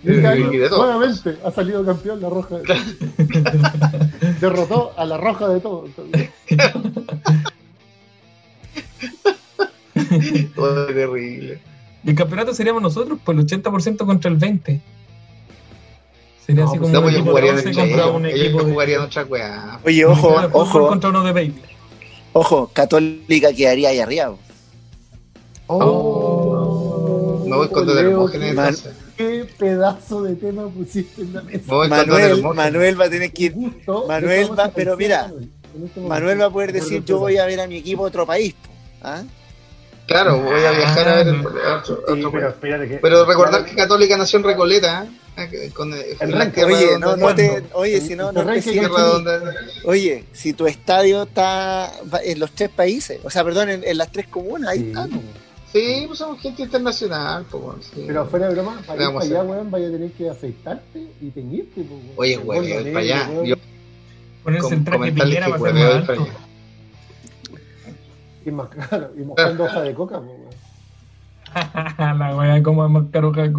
Y 0.05 0.09
de 0.09 0.69
nuevamente 0.71 1.37
ha 1.45 1.51
salido 1.53 1.85
campeón 1.85 2.21
la 2.21 2.29
roja. 2.29 2.57
Derrotó 4.41 4.93
a 4.97 5.05
la 5.05 5.17
roja 5.17 5.49
de 5.49 5.61
todo. 5.61 5.85
Todo 10.55 10.89
es 10.89 10.95
terrible. 10.95 11.61
Y 12.05 12.11
el 12.11 12.17
campeonato 12.17 12.55
seríamos 12.55 12.83
nosotros, 12.83 13.19
pues 13.25 13.39
el 13.39 13.47
80% 13.47 14.05
contra 14.07 14.31
el 14.31 14.39
20%. 14.39 14.81
Sería 16.45 16.65
No, 16.65 16.71
así 16.71 16.79
pues 16.79 16.91
como 16.91 16.93
No, 16.93 16.99
un 16.99 17.05
pues 17.05 17.15
equipo 17.15 17.25
de 17.25 17.31
jugarían 17.31 17.55
11 17.57 17.69
en 17.69 17.75
contra 17.77 17.95
ellos, 18.05 18.17
un 18.17 18.27
equipo 18.27 18.65
de. 18.65 18.99
otra 18.99 19.25
weá. 19.25 19.81
Oye, 19.85 20.05
ojo, 20.05 20.33
Claro, 20.33 20.49
fútbol 20.51 20.63
ojo, 20.67 20.89
contra 20.89 21.11
uno 21.11 21.23
de 21.23 21.33
Beyblade. 21.33 21.69
ojo. 22.33 22.71
Católica 22.73 23.53
quedaría 23.53 23.91
ahí 23.91 24.01
arriba. 24.01 24.35
Oh. 25.69 27.45
Me 27.47 27.57
voy 27.57 27.69
contra 27.69 28.01
Hermógenes. 28.01 28.55
Man-. 28.55 28.75
¿Qué 29.17 29.47
pedazo 29.59 30.23
de 30.23 30.35
tema 30.37 30.67
pusiste 30.69 31.23
en 31.23 31.35
la 31.35 31.43
mesa? 31.43 31.83
El 31.85 31.89
Manuel. 31.91 32.43
Manuel 32.43 33.01
va 33.01 33.05
a 33.05 33.11
tener 33.11 33.33
que 33.33 33.45
ir. 33.45 33.55
Justo, 33.55 34.07
Manuel 34.09 34.59
va- 34.59 34.73
pero 34.75 34.97
mira, 34.97 35.27
este 35.27 35.49
momento. 35.77 36.01
Manuel 36.09 36.41
va 36.41 36.47
a 36.47 36.51
poder 36.51 36.73
decir, 36.73 37.05
yo 37.05 37.19
voy 37.19 37.37
a 37.37 37.45
ver 37.47 37.61
a 37.61 37.67
mi 37.69 37.77
equipo 37.77 38.05
a 38.05 38.09
otro 38.09 38.27
país. 38.27 38.55
po. 38.55 38.72
¿Ah? 39.03 39.23
Claro, 40.07 40.41
voy 40.41 40.65
a 40.65 40.71
viajar 40.73 41.09
a 41.09 41.17
ver 41.17 41.29
el, 41.29 41.37
Ah, 41.65 41.75
a 41.75 41.77
otro- 41.79 42.03
a 42.07 42.13
Sí, 42.15 42.19
otro 42.21 42.33
pero 43.01 43.25
que. 43.25 43.25
Recordar 43.31 43.65
que 43.65 43.75
Católica 43.77 44.17
nació 44.17 44.39
en 44.41 44.45
Recoleta, 44.45 45.07
¿eh? 45.37 45.71
Con 45.73 45.95
El 45.95 46.33
ranking. 46.33 46.51
tierra 46.53 46.75
Oye, 46.75 46.99
no, 46.99 47.17
no 47.17 47.27
oye, 47.73 48.01
si 48.03 48.15
no, 48.17 48.33
no 48.33 48.41
El 48.43 48.63
te 48.63 48.71
Oye, 49.85 50.25
si 50.33 50.53
tu 50.53 50.67
estadio 50.67 51.23
está 51.23 51.91
en 52.25 52.39
los 52.39 52.53
tres 52.53 52.69
países, 52.71 53.19
o 53.23 53.31
sea, 53.31 53.43
perdón, 53.45 53.71
en, 53.71 53.85
en 53.85 53.97
las 53.97 54.11
tres 54.13 54.27
comunas, 54.29 54.71
ahí 54.73 54.81
Sí, 54.81 54.87
está. 54.89 55.07
po. 55.07 55.23
Sí, 55.73 56.05
pues 56.07 56.19
somos 56.19 56.39
gente 56.43 56.63
internacional, 56.65 57.47
bueno, 57.51 57.79
sí. 57.83 58.05
Pero 58.07 58.27
fuera 58.27 58.49
de 58.49 58.55
broma, 58.55 58.83
para 58.87 59.05
ir 59.05 59.09
para 59.13 59.25
allá, 59.25 59.43
weón, 59.43 59.71
vaya 59.71 59.89
a 59.89 59.91
tener 59.91 60.11
que 60.13 60.29
afeitarte 60.29 60.99
y 61.23 61.31
teñirte. 61.31 61.81
po, 61.83 61.95
weón. 61.95 62.13
Oye, 62.17 62.37
gordo 62.37 62.61
para 62.93 62.99
allá. 62.99 63.29
weón. 63.31 63.47
Yo, 63.47 63.55
Ponerse 64.45 64.75
el 64.75 64.85
traje 64.85 64.99
comentarles 64.99 65.37
Piñera 65.39 65.47
que 65.47 65.53
Y 68.45 68.51
más 68.51 68.69
claro, 68.69 69.11
y 69.17 69.21
mojando 69.21 69.65
hoja 69.65 69.83
de 69.83 69.95
coca, 69.95 70.21
pues, 70.21 70.57
la 71.99 72.37
wea, 72.37 72.63
como 72.63 72.85
es 72.85 72.91
más 72.91 73.05
caro 73.13 73.33
que 73.33 73.43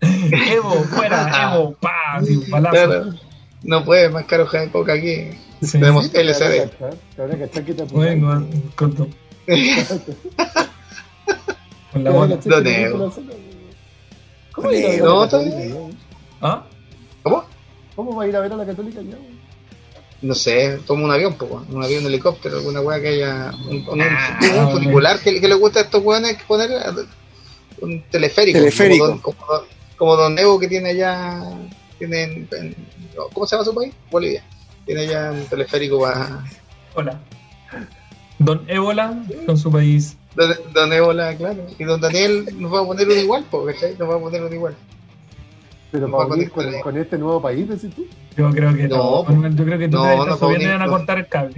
Evo, 0.00 0.70
fuera, 0.84 1.52
Evo, 1.54 1.76
pa, 1.80 2.20
balazo. 2.48 2.72
Claro, 2.72 3.14
no 3.62 3.84
puede 3.84 4.08
más 4.08 4.24
caro 4.24 4.46
de 4.46 4.70
coca 4.70 4.94
aquí. 4.94 5.30
Sí. 5.60 5.78
Tenemos 5.78 6.12
a 6.12 6.20
LCD. 6.20 6.70
cachar, 6.70 6.94
te 7.14 7.22
van 7.22 7.32
a 7.32 7.38
cachar 7.38 7.64
que. 7.64 7.72
Bueno, 7.84 8.46
con, 8.74 8.92
con 11.92 12.04
la. 12.04 12.12
¿Cómo 14.52 14.72
ir 14.72 14.84
a 14.84 14.90
ver 14.90 15.02
a 15.02 15.04
No, 15.04 15.20
la 15.20 15.26
católica? 15.26 15.76
¿Ah? 16.40 16.64
¿Cómo? 17.22 17.44
¿Cómo 17.94 18.16
va 18.16 18.24
a 18.24 18.26
ir 18.26 18.36
a 18.36 18.40
ver 18.40 18.52
a 18.52 18.56
la 18.56 18.66
católica 18.66 19.00
ya, 19.02 19.16
weón? 19.16 19.41
No 20.22 20.34
sé, 20.36 20.78
toma 20.86 21.04
un 21.04 21.10
avión, 21.10 21.34
po, 21.34 21.64
un 21.68 21.82
avión, 21.82 22.02
un 22.04 22.10
helicóptero, 22.10 22.58
alguna 22.58 22.80
weá 22.80 23.00
que 23.00 23.08
haya. 23.08 23.52
Un, 23.68 23.84
un, 23.88 24.00
Ah, 24.02 24.68
funicular 24.70 25.18
que, 25.18 25.40
que 25.40 25.48
le 25.48 25.54
gusta 25.56 25.80
a 25.80 25.82
estos 25.82 26.02
weones 26.02 26.36
que 26.36 26.44
poner 26.44 26.70
un 27.80 28.02
teleférico. 28.10 28.58
Teleférico. 28.58 29.04
Como 29.04 29.10
don, 29.14 29.18
como, 29.20 29.46
don- 29.46 29.64
como 29.96 30.16
don 30.16 30.38
Evo 30.38 30.58
que 30.60 30.68
tiene 30.68 30.90
allá. 30.90 31.42
Tiene 31.98 32.22
en- 32.22 32.48
en- 32.52 32.76
¿Cómo 33.32 33.46
se 33.46 33.56
llama 33.56 33.64
su 33.64 33.74
país? 33.74 33.92
Bolivia. 34.10 34.44
Tiene 34.86 35.02
allá 35.02 35.32
un 35.32 35.44
teleférico 35.46 36.00
para. 36.00 36.44
Hola. 36.94 37.20
Don 38.38 38.64
Ébola 38.68 39.22
con 39.46 39.56
su 39.56 39.70
país. 39.70 40.16
Don, 40.34 40.50
don 40.72 40.92
Evo, 40.92 41.12
la- 41.12 41.36
claro. 41.36 41.66
Y 41.78 41.84
don 41.84 42.00
Daniel 42.00 42.46
nos 42.58 42.72
va 42.72 42.80
a 42.80 42.84
poner 42.86 43.08
un 43.08 43.18
igual, 43.18 43.44
po, 43.44 43.64
¿cachai? 43.66 43.96
Nos 43.98 44.08
va 44.08 44.16
a 44.16 44.18
poner 44.20 44.42
un 44.42 44.52
igual. 44.52 44.74
Pero 45.92 46.08
No 46.08 46.16
unir 46.26 46.50
con, 46.50 46.80
con 46.80 46.96
este 46.98 47.18
nuevo 47.18 47.40
país, 47.40 47.68
decís 47.68 47.94
tú. 47.94 48.04
Yo 48.36 48.50
creo 48.50 48.74
que 48.74 48.88
No, 48.88 49.24
no. 49.28 49.48
Yo 49.50 49.64
creo 49.64 49.78
que 49.78 49.88
tú 49.88 49.96
no, 49.98 50.02
te 50.04 50.16
no 50.16 50.22
estás 50.24 50.38
subiendo 50.40 50.64
y 50.64 50.68
van 50.72 50.82
a 50.82 50.86
no. 50.86 50.92
cortar 50.92 51.18
el 51.18 51.26
cable. 51.28 51.54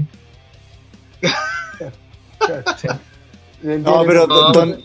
Sí. 2.81 2.89
No, 3.63 4.05
pero 4.05 4.27
No. 4.27 4.53
don, 4.53 4.79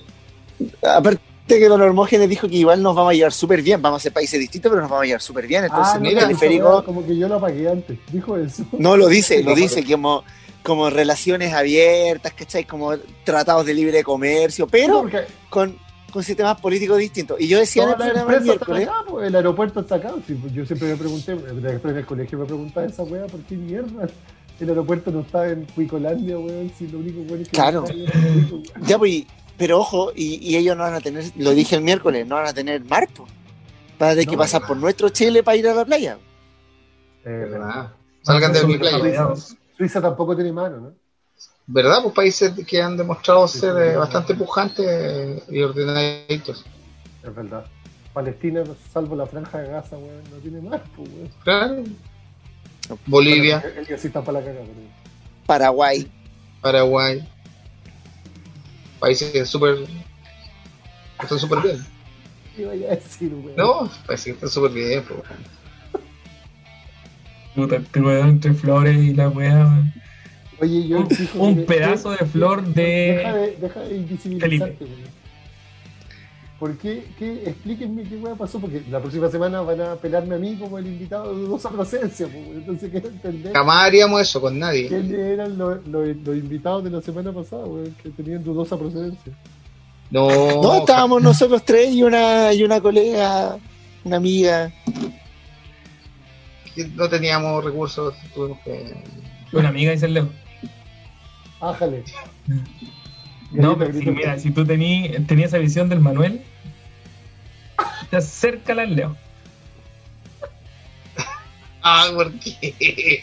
aparte 0.88 1.20
que 1.48 1.68
Don 1.68 1.82
Hermógenes 1.82 2.30
dijo 2.30 2.48
que 2.48 2.56
igual 2.56 2.82
nos 2.82 2.96
vamos 2.96 3.12
a 3.12 3.14
llevar 3.16 3.34
súper 3.34 3.62
bien, 3.62 3.82
vamos 3.82 4.02
a 4.02 4.04
ser 4.04 4.14
países 4.14 4.40
distintos, 4.40 4.70
pero 4.70 4.82
nos 4.82 4.90
vamos 4.90 5.04
a 5.04 5.08
llevar 5.08 5.22
súper 5.22 5.46
bien. 5.48 5.66
Entonces, 5.66 5.94
Ah, 5.96 5.98
no, 5.98 6.04
mira, 6.04 6.22
teleférico 6.22 6.84
como 6.86 7.06
que 7.06 7.18
yo 7.18 7.28
lo 7.28 7.36
apagué 7.36 7.68
antes. 7.70 7.98
Dijo 8.12 8.38
eso. 8.38 8.64
no 8.78 8.96
lo 8.96 9.08
dice, 9.08 9.44
lo 9.44 9.50
No, 9.52 9.56
dice 9.58 9.84
como, 9.84 10.24
como 10.64 10.90
relaciones 10.90 11.54
abiertas, 11.54 12.34
¿cachai? 12.34 12.64
Como 12.66 12.96
tratados 13.26 13.66
de 13.66 13.74
libre 13.74 14.04
comercio, 14.04 14.68
pero 14.68 15.02
Porque 15.02 15.26
con, 15.50 15.78
con 16.12 16.24
sistemas 16.24 16.60
políticos 16.60 16.98
distintos. 16.98 17.40
Y 17.40 17.48
yo 17.48 17.60
decía 17.60 17.84
en 17.84 17.90
el 17.90 17.96
programa 17.96 18.34
el 18.36 18.42
miércoles, 18.44 18.88
acá, 18.88 19.04
pues, 19.08 19.28
el 19.28 19.36
aeropuerto 19.36 19.80
está 19.82 19.96
acá. 19.96 20.14
Sí, 20.28 20.34
pues, 20.36 20.54
yo 20.54 20.66
siempre 20.66 20.90
me 20.90 20.96
pregunté, 20.98 21.36
después 21.36 21.92
en 21.94 21.98
el 22.00 22.06
colegio 22.06 22.38
me 22.40 22.46
preguntaba 22.46 22.86
esa 22.88 23.04
weá, 23.04 23.26
¿por 23.28 23.40
qué 23.42 23.56
mierda? 23.56 24.08
El 24.60 24.70
aeropuerto 24.70 25.10
no 25.12 25.22
está 25.22 25.50
en 25.50 25.66
Cuicolandia, 25.66 26.38
weón, 26.38 26.70
si 26.78 26.88
lo 26.88 27.00
único 27.00 27.22
bueno 27.22 27.44
es 27.44 27.50
que 27.50 27.56
Claro. 27.56 27.82
no 27.82 27.88
está 27.88 28.18
en 28.20 28.64
ya 28.86 28.98
pues, 28.98 29.24
pero 29.58 29.80
ojo, 29.80 30.12
y, 30.16 30.36
y 30.46 30.56
ellos 30.58 30.76
no 30.76 30.84
van 30.84 30.94
a 30.96 31.02
tener, 31.02 31.24
lo 31.38 31.52
dije 31.52 31.76
el 31.76 31.82
miércoles, 31.82 32.26
no 32.28 32.36
van 32.36 32.48
a 32.48 32.54
tener 32.54 32.84
mar, 32.84 33.08
pues. 33.16 33.30
Van 33.98 34.10
a 34.10 34.12
tener 34.14 34.26
que 34.28 34.36
No, 34.36 34.42
pasar 34.42 34.62
no. 34.62 34.68
por 34.68 34.78
nuestro 34.78 35.10
Chile 35.10 35.44
para 35.44 35.58
ir 35.58 35.68
a 35.68 35.74
la 35.74 35.86
playa. 35.86 36.18
Eh, 37.26 37.48
¿Verdad? 37.52 37.92
Salgan 38.22 38.54
de 38.54 38.64
mi 38.66 38.78
playa. 38.78 39.28
Suiza 39.78 40.02
tampoco 40.02 40.36
tiene 40.36 40.52
mano, 40.54 40.78
¿no? 40.78 40.94
¿Verdad? 41.68 42.02
Pues 42.02 42.16
países 42.16 42.52
que 42.66 42.82
han 42.82 42.98
demostrado 42.98 43.48
ser 43.48 43.78
eh, 43.78 43.96
bastante 43.96 44.34
pujantes 44.34 45.44
y 45.50 45.62
ordenaditos. 45.62 46.66
Es 47.24 47.36
verdad. 47.36 47.66
Palestina, 48.14 48.64
salvo 48.92 49.16
la 49.16 49.28
franja 49.28 49.60
de 49.60 49.70
Gaza, 49.70 49.96
weón, 49.98 50.24
no 50.32 50.38
tiene 50.38 50.62
más, 50.62 50.82
pues, 50.96 51.08
weón. 51.10 51.32
Claro. 51.44 51.84
Bolivia, 53.06 53.60
Bueno, 53.60 53.82
el 53.82 53.88
que 53.88 53.98
sí 54.00 54.08
está 54.08 54.24
para 54.24 54.40
la 54.40 54.46
cagada, 54.46 54.66
pero... 54.66 54.88
Paraguay. 55.46 56.12
Paraguay. 56.62 57.28
Países 59.00 59.32
que 59.32 59.46
súper. 59.46 59.76
que 59.76 61.24
están 61.24 61.38
súper 61.40 61.62
bien. 61.62 61.86
¿Qué 62.56 62.66
vaya 62.66 62.88
a 62.88 62.96
decir, 62.96 63.32
weón? 63.34 63.56
No, 63.56 63.92
países 64.08 64.26
que 64.26 64.32
están 64.32 64.50
súper 64.50 64.72
bien. 64.72 65.04
Pues. 65.04 65.22
Puta, 67.56 67.82
weón 67.96 68.30
entre 68.30 68.54
flores 68.54 68.98
y 68.98 69.14
la 69.14 69.30
weá. 69.30 69.66
weón. 69.66 69.94
Oye, 70.62 70.88
yo 70.88 70.98
Un- 71.00 71.06
exijo 71.06 71.40
un 71.40 71.66
pedazo 71.66 72.12
de 72.12 72.18
flor 72.26 72.66
de- 72.66 72.84
Deja 73.18 73.34
de, 73.34 73.56
deja 73.58 73.80
de 73.82 73.96
invisibilizarte, 73.96 74.58
Felipe. 74.78 74.86
weón. 74.86 75.20
¿Por 76.60 76.78
qué, 76.78 77.06
qué? 77.18 77.44
Explíquenme 77.46 78.04
qué 78.04 78.18
weá 78.18 78.36
pasó, 78.36 78.60
porque 78.60 78.82
la 78.92 79.00
próxima 79.00 79.30
semana 79.30 79.62
van 79.62 79.80
a 79.80 79.96
pelarme 79.96 80.36
a 80.36 80.38
mí 80.38 80.58
como 80.58 80.78
el 80.78 80.88
invitado 80.88 81.34
de 81.34 81.44
dudosa 81.44 81.70
procedencia, 81.70 82.28
pues, 82.28 82.46
weón. 82.46 82.58
entonces 82.58 82.92
quiero 82.92 83.08
entender 83.08 83.54
Jamás 83.54 83.86
haríamos 83.88 84.22
eso 84.22 84.42
con 84.42 84.60
nadie. 84.60 84.90
quiénes 84.90 85.14
eran 85.14 85.58
los, 85.58 85.88
los- 85.88 86.18
los 86.18 86.36
invitados 86.36 86.84
de 86.84 86.90
la 86.90 87.02
semana 87.02 87.32
pasada, 87.32 87.64
weón, 87.66 87.96
que 88.04 88.10
tenían 88.10 88.44
dudosa 88.44 88.78
procedencia. 88.78 89.32
No, 90.12 90.28
No, 90.62 90.80
estábamos 90.80 91.22
nosotros 91.22 91.64
tres 91.64 91.94
y 91.94 92.04
una, 92.04 92.52
y 92.52 92.64
una 92.64 92.82
colega, 92.82 93.58
una 94.04 94.18
amiga. 94.18 94.74
no 96.96 97.10
teníamos 97.10 97.64
recursos. 97.64 98.14
Tuvimos 98.34 98.60
que. 98.66 98.96
Una 99.54 99.70
amiga 99.70 99.92
dice 99.92 100.06
el 100.08 100.14
Leo. 100.16 100.30
Ájale. 101.62 102.04
No, 103.52 103.78
pero 103.78 103.94
si, 103.94 104.06
mira, 104.12 104.38
si 104.40 104.52
tú 104.52 104.64
tení- 104.66 105.26
tenías 105.28 105.50
esa 105.50 105.58
visión 105.58 105.90
del 105.90 106.00
Manuel, 106.00 106.42
te 108.10 108.18
acércala 108.18 108.84
al 108.84 108.96
Leo. 108.96 109.16
Ah, 111.82 112.08
¿por 112.14 112.32
qué? 112.40 113.22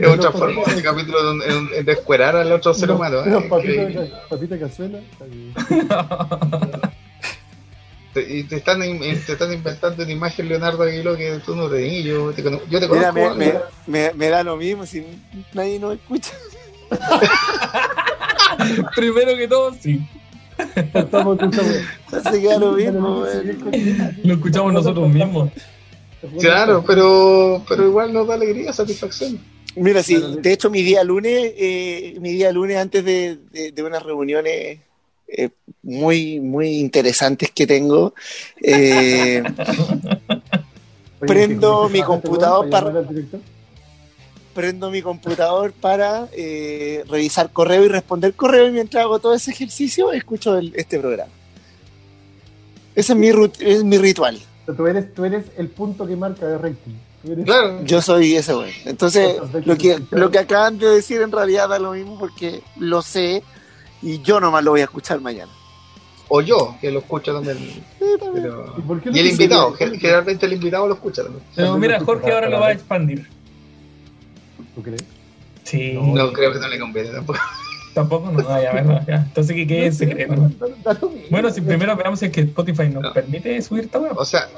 Los 0.00 0.12
Es 0.12 0.18
otra 0.18 0.32
forma 0.32 0.62
de 0.74 0.82
capítulo 0.82 1.22
donde, 1.22 1.46
donde- 1.48 1.82
de 1.84 1.92
escuerar 1.92 2.34
al 2.36 2.50
otro 2.52 2.74
ser 2.74 2.88
los- 2.88 2.96
humano. 2.98 3.20
¿eh? 3.24 3.30
los 3.30 3.44
papita 4.28 4.58
cazuela. 4.58 4.98
Te- 8.12 8.38
Y 8.38 8.44
te 8.44 8.56
están, 8.56 8.82
in- 8.82 8.98
te 9.00 9.32
están 9.32 9.52
inventando 9.52 10.02
una 10.02 10.12
imagen, 10.12 10.48
Leonardo 10.48 10.82
Aguiló, 10.82 11.16
que 11.16 11.38
tú 11.44 11.54
no 11.54 11.68
tenías. 11.68 12.04
Yo 12.04 12.32
te, 12.32 12.42
yo 12.42 12.80
te 12.80 12.88
Mira, 12.88 13.12
conozco. 13.12 13.34
me, 13.38 13.52
me, 13.52 13.54
me, 13.86 14.12
me 14.14 14.28
da 14.30 14.42
lo 14.42 14.56
mismo 14.56 14.84
si 14.86 15.06
nadie 15.54 15.78
nos 15.78 15.94
escucha. 15.94 16.32
Primero 18.94 19.36
que 19.36 19.48
todo, 19.48 19.74
sí. 19.80 20.00
Estamos 20.94 21.38
da 21.38 22.58
lo 22.58 22.72
mismo. 22.72 23.24
Lo 24.24 24.34
escuchamos 24.34 24.72
nosotros 24.72 25.08
mismos. 25.12 25.50
Claro, 26.40 26.82
pero, 26.86 27.62
pero 27.68 27.86
igual 27.86 28.12
nos 28.12 28.26
da 28.26 28.34
alegría, 28.34 28.72
satisfacción. 28.72 29.38
Mira, 29.76 30.02
sí, 30.02 30.16
de 30.40 30.52
hecho 30.52 30.70
mi 30.70 30.82
día 30.82 31.04
lunes, 31.04 31.52
eh, 31.56 32.16
mi 32.20 32.32
día 32.32 32.50
lunes 32.50 32.78
antes 32.78 33.04
de, 33.04 33.36
de- 33.52 33.72
de 33.72 33.82
unas 33.82 34.02
reuniones 34.02 34.78
eh, 35.28 35.50
muy, 35.82 36.40
muy 36.40 36.78
interesantes 36.78 37.50
que 37.50 37.66
tengo, 37.66 38.14
eh, 38.62 39.42
Prendo 41.18 41.86
¿te 41.88 41.92
mi 41.92 42.02
computador 42.02 42.70
para-? 42.70 43.04
Prendo 44.56 44.90
mi 44.90 45.02
computador 45.02 45.72
para 45.72 46.28
eh, 46.32 47.04
revisar 47.08 47.50
correo 47.52 47.84
y 47.84 47.88
responder 47.88 48.34
correo 48.34 48.66
y 48.66 48.72
mientras 48.72 49.04
hago 49.04 49.18
todo 49.20 49.34
ese 49.34 49.50
ejercicio 49.52 50.10
escucho 50.12 50.56
el- 50.56 50.72
este 50.74 50.98
programa. 50.98 51.30
Ese 52.94 53.12
es 53.12 53.18
mi, 53.18 53.28
es 53.60 53.84
mi 53.84 53.98
ritual. 53.98 54.40
Tú 54.76 54.86
eres, 54.86 55.14
tú 55.14 55.24
eres 55.26 55.44
el 55.58 55.68
punto 55.68 56.06
que 56.06 56.16
marca 56.16 56.46
de 56.46 56.56
rating. 56.58 56.94
Eres- 57.28 57.44
Claro, 57.44 57.84
Yo 57.84 58.00
soy 58.00 58.34
ese 58.34 58.54
güey. 58.54 58.72
Entonces, 58.86 59.36
lo 59.64 59.76
que, 59.76 60.00
lo 60.10 60.30
que 60.30 60.38
acaban 60.38 60.78
de 60.78 60.88
decir 60.88 61.20
en 61.20 61.30
realidad 61.30 61.68
da 61.68 61.78
lo 61.78 61.92
mismo 61.92 62.18
porque 62.18 62.62
lo 62.78 63.02
sé 63.02 63.42
y 64.02 64.22
yo 64.22 64.40
nomás 64.40 64.64
lo 64.64 64.70
voy 64.72 64.80
a 64.80 64.84
escuchar 64.84 65.20
mañana. 65.20 65.52
o 66.28 66.40
yo, 66.40 66.74
que 66.80 66.90
lo 66.90 66.98
escucho 67.00 67.32
también. 67.34 67.58
Sí, 67.58 68.04
también. 68.18 68.42
Pero... 68.44 68.74
¿Y 68.78 68.80
por 68.80 69.00
qué 69.00 69.10
Y 69.10 69.12
no 69.12 69.18
el 69.20 69.26
invitado, 69.28 69.72
generalmente 69.74 70.46
el 70.46 70.52
invitado 70.54 70.88
lo 70.88 70.94
escucha 70.94 71.22
también. 71.22 71.44
Pero 71.54 71.76
mira, 71.78 72.00
Jorge 72.00 72.32
ahora 72.32 72.48
lo 72.48 72.58
va 72.58 72.68
a 72.68 72.72
expandir. 72.72 73.28
¿Tú 74.76 74.82
crees? 74.82 75.02
Sí, 75.64 75.94
No. 75.94 76.14
No 76.14 76.32
creo 76.32 76.52
que 76.52 76.60
no 76.60 76.68
le 76.68 76.78
conviene 76.78 77.08
tampoco. 77.08 77.40
tampoco 77.94 78.30
no. 78.30 78.40
Ya, 78.62 78.70
bueno, 78.72 79.00
ya. 79.08 79.16
Entonces, 79.26 79.56
¿qué 79.56 79.66
quede 79.66 79.86
en 79.86 79.94
secreto? 79.94 80.50
Bueno, 81.30 81.50
si 81.50 81.60
primero 81.62 81.96
veamos 81.96 82.20
si 82.20 82.26
es 82.26 82.30
que 82.32 82.42
Spotify 82.42 82.88
nos 82.90 83.02
No. 83.02 83.12
permite 83.12 83.60
subir 83.62 83.84
esta 83.84 83.98
web. 83.98 84.12
O 84.16 84.24
sea, 84.24 84.48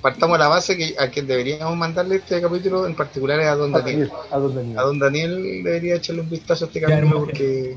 partamos 0.00 0.38
de 0.38 0.44
la 0.44 0.48
base 0.48 0.76
que 0.76 0.94
a 0.98 1.08
quien 1.08 1.26
deberíamos 1.26 1.76
mandarle 1.76 2.16
este 2.16 2.40
capítulo 2.40 2.86
en 2.86 2.94
particular 2.94 3.40
es 3.40 3.46
a 3.48 3.56
Don 3.56 3.74
A 3.74 3.80
Daniel. 3.80 4.08
Daniel, 4.08 4.18
a 4.30 4.38
don 4.38 4.54
Daniel. 4.54 4.78
A 4.78 4.82
Don 4.82 4.98
Daniel 5.00 5.62
debería 5.64 5.96
echarle 5.96 6.22
un 6.22 6.30
vistazo 6.30 6.64
a 6.64 6.68
este 6.68 6.80
capítulo 6.80 7.18
porque 7.24 7.76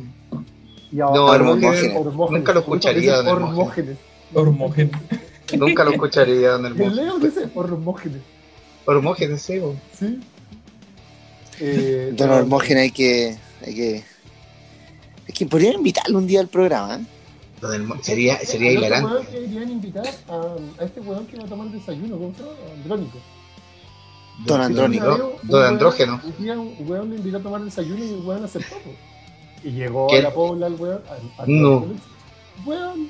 Y 0.91 0.95
No, 0.97 1.33
Hermógenes. 1.33 1.93
Nunca 2.29 2.53
lo 2.53 2.59
escucharía, 2.61 3.15
don 3.17 3.27
Hormógenes. 3.27 3.97
Hormógenes. 4.33 4.91
nunca 5.57 5.83
lo 5.83 5.91
escucharía 5.91 6.51
Don 6.51 6.65
El 6.67 6.71
Hermógenes. 6.73 6.95
Leo 6.95 7.19
dice 7.19 7.49
Hormógenes. 7.55 8.21
Hormógenes. 8.85 9.41
¿Sí? 9.41 10.19
Eh, 11.59 12.11
Don 12.15 12.31
Hermógenes 12.31 12.83
hay 12.83 12.91
que, 12.91 13.37
hay 13.65 13.75
que. 13.75 14.03
Es 15.27 15.33
que 15.35 15.45
podrían 15.45 15.75
invitarlo 15.75 16.17
un 16.17 16.27
día 16.27 16.39
al 16.39 16.47
programa. 16.47 16.95
¿eh? 16.95 17.05
Don 17.61 18.03
Sería, 18.03 18.37
sería 18.39 18.71
hilarante. 18.71 19.31
deberían 19.31 19.69
invitar 19.71 20.07
a, 20.29 20.55
a 20.79 20.85
este 20.85 20.99
weón 21.01 21.25
que 21.25 21.37
va 21.37 21.43
a 21.43 21.47
tomar 21.47 21.67
desayuno, 21.69 22.17
¿cómo 22.17 22.33
se 22.35 22.43
llama? 22.43 22.53
Andrónico. 22.75 23.17
Don 24.45 24.61
Andrónico. 24.61 25.39
Don 25.43 25.65
Andrógeno. 25.65 26.21
Un 26.23 26.43
día 26.43 26.59
un 26.59 26.75
weón 26.87 27.09
le 27.09 27.15
invitó 27.15 27.37
a 27.37 27.41
tomar 27.41 27.61
desayuno 27.61 28.03
y 28.05 28.09
el 28.13 28.19
weón 28.25 28.43
aceptó. 28.45 28.75
Y 29.63 29.71
llegó 29.71 30.07
¿Qué? 30.07 30.19
a 30.19 30.21
la 30.21 30.33
pobla 30.33 30.67
el 30.67 30.75
weón. 30.75 31.01
a- 31.09 31.41
a- 31.41 31.45
No. 31.47 31.87
Weón. 32.65 33.09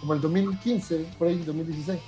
Como 0.00 0.14
el 0.14 0.20
2015, 0.20 1.04
por 1.18 1.28
ahí, 1.28 1.38
2016. 1.38 1.98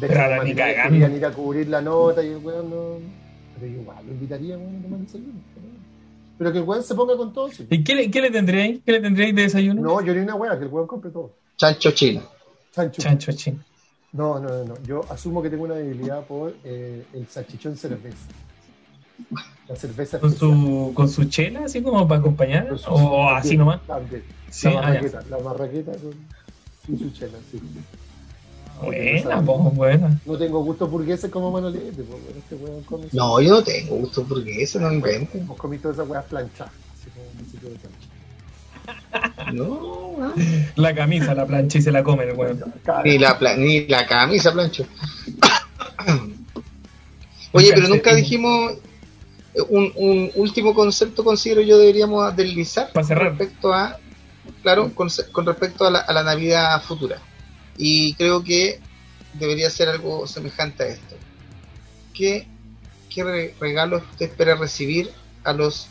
De 0.00 0.06
hecho, 0.06 0.44
ni 0.44 0.54
cagando. 0.54 0.90
querían 0.90 1.16
ir 1.16 1.26
a 1.26 1.30
cubrir 1.32 1.68
la 1.68 1.80
nota 1.82 2.22
y 2.22 2.28
el 2.28 2.36
weón 2.38 2.70
no. 2.70 3.21
Pero 3.54 3.66
yo 3.72 3.80
igual 3.82 4.06
lo 4.06 4.12
invitaría 4.12 4.54
a 4.56 4.58
tomar 4.58 5.00
desayuno. 5.00 5.40
Pero 6.38 6.52
que 6.52 6.58
el 6.58 6.64
weón 6.64 6.82
se 6.82 6.94
ponga 6.94 7.16
con 7.16 7.32
todo. 7.32 7.48
sí. 7.50 7.66
¿Y 7.70 7.84
qué 7.84 7.94
le, 7.94 8.10
qué 8.10 8.20
le 8.20 8.30
tendréis? 8.30 8.80
¿Qué 8.84 8.92
le 8.92 9.00
tendréis 9.00 9.34
de 9.34 9.42
desayuno? 9.42 9.80
No, 9.80 10.00
yo 10.00 10.14
ni 10.14 10.20
una 10.20 10.34
weá, 10.34 10.58
que 10.58 10.64
el 10.64 10.70
weón 10.70 10.86
compre 10.86 11.10
todo. 11.10 11.32
Chancho 11.56 11.90
chino. 11.92 12.22
Chancho. 12.74 13.02
Chancho 13.02 13.32
chino. 13.32 13.58
No, 14.12 14.38
no, 14.40 14.48
no, 14.48 14.64
no. 14.64 14.74
Yo 14.86 15.00
asumo 15.10 15.42
que 15.42 15.50
tengo 15.50 15.64
una 15.64 15.74
debilidad 15.74 16.24
por 16.26 16.54
eh, 16.64 17.04
el 17.14 17.26
salchichón 17.28 17.76
cerveza. 17.76 18.16
La 19.68 19.76
cerveza 19.76 20.18
¿Con 20.18 20.30
especial. 20.30 20.50
su, 20.60 20.92
¿Con 20.94 21.08
su 21.08 21.24
chela, 21.26 21.64
así 21.64 21.80
como 21.82 22.06
para 22.08 22.20
acompañar? 22.20 22.76
Su- 22.78 22.90
¿O 22.90 23.28
así 23.30 23.56
nomás? 23.56 23.80
También. 23.86 24.22
Sí, 24.50 24.68
la 24.68 24.78
ah, 24.80 24.82
marraqueta, 24.82 25.22
la 25.30 25.38
marraqueta 25.38 25.92
con 25.92 26.12
y 26.94 26.98
su 26.98 27.10
chela, 27.12 27.38
sí. 27.50 27.60
Buena, 28.84 29.42
pues, 29.42 29.74
buena. 29.74 30.20
No 30.26 30.36
tengo 30.38 30.62
gusto 30.64 30.86
burgueses 30.86 31.30
como 31.30 31.50
Manolete, 31.50 32.02
bueno, 32.02 32.24
este 32.36 32.54
weón 32.56 32.82
come. 32.82 33.06
No, 33.12 33.40
yo 33.40 33.50
no 33.50 33.62
tengo 33.64 33.96
gusto 33.96 34.26
eso 34.46 34.80
no 34.80 34.92
inventen. 34.92 35.46
Vos 35.46 35.56
comí 35.56 35.78
todas 35.78 35.96
esas 35.96 36.08
weas 36.08 36.24
planchadas, 36.24 36.72
así 36.94 37.10
como 37.10 37.26
un 37.38 37.46
sitio 37.50 37.68
de 37.70 37.76
plancha. 37.76 38.08
No, 39.52 40.14
no. 40.18 40.32
La 40.76 40.94
camisa 40.94 41.34
la 41.34 41.46
plancha 41.46 41.78
y 41.78 41.82
se 41.82 41.92
la 41.92 42.02
come 42.02 42.24
el 42.24 42.32
weón. 42.36 42.62
Ni 43.04 43.18
la, 43.18 43.38
pla- 43.38 43.56
ni 43.56 43.86
la 43.86 44.06
camisa 44.06 44.52
plancho. 44.52 44.84
Oye, 47.52 47.70
pero 47.74 47.88
nunca 47.88 48.14
dijimos 48.14 48.72
eh, 49.54 49.60
un, 49.68 49.92
un 49.96 50.30
último 50.36 50.72
concepto 50.74 51.22
considero 51.22 51.60
yo 51.60 51.76
deberíamos 51.78 52.34
deslizar 52.34 52.90
Pa' 52.92 53.04
cerrar. 53.04 53.28
con 53.30 53.38
respecto 53.38 53.72
a 53.74 53.98
claro 54.62 54.90
con, 54.94 55.08
con 55.30 55.44
respecto 55.46 55.84
a 55.86 55.90
la, 55.90 55.98
a 56.00 56.12
la 56.14 56.22
Navidad 56.22 56.82
futura 56.82 57.18
y 57.76 58.14
creo 58.14 58.42
que 58.44 58.80
debería 59.34 59.70
ser 59.70 59.88
algo 59.88 60.26
semejante 60.26 60.82
a 60.84 60.86
esto 60.88 61.16
¿qué, 62.14 62.46
qué 63.08 63.24
re- 63.24 63.54
regalos 63.60 64.02
usted 64.10 64.26
espera 64.26 64.54
recibir 64.56 65.10
a 65.44 65.52
los 65.52 65.86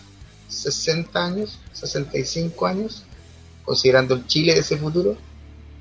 60 0.47 1.25
años 1.25 1.59
65 1.73 2.65
años 2.67 3.03
considerando 3.65 4.15
el 4.15 4.27
Chile 4.27 4.53
de 4.53 4.59
ese 4.59 4.77
futuro 4.77 5.17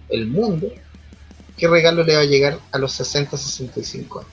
el 0.09 0.27
mundo 0.27 0.69
¿qué 1.57 1.69
regalo 1.69 2.03
le 2.05 2.15
va 2.17 2.23
a 2.23 2.25
llegar 2.25 2.59
a 2.73 2.79
los 2.79 2.93
60 2.93 3.37
65 3.37 4.21
años? 4.21 4.31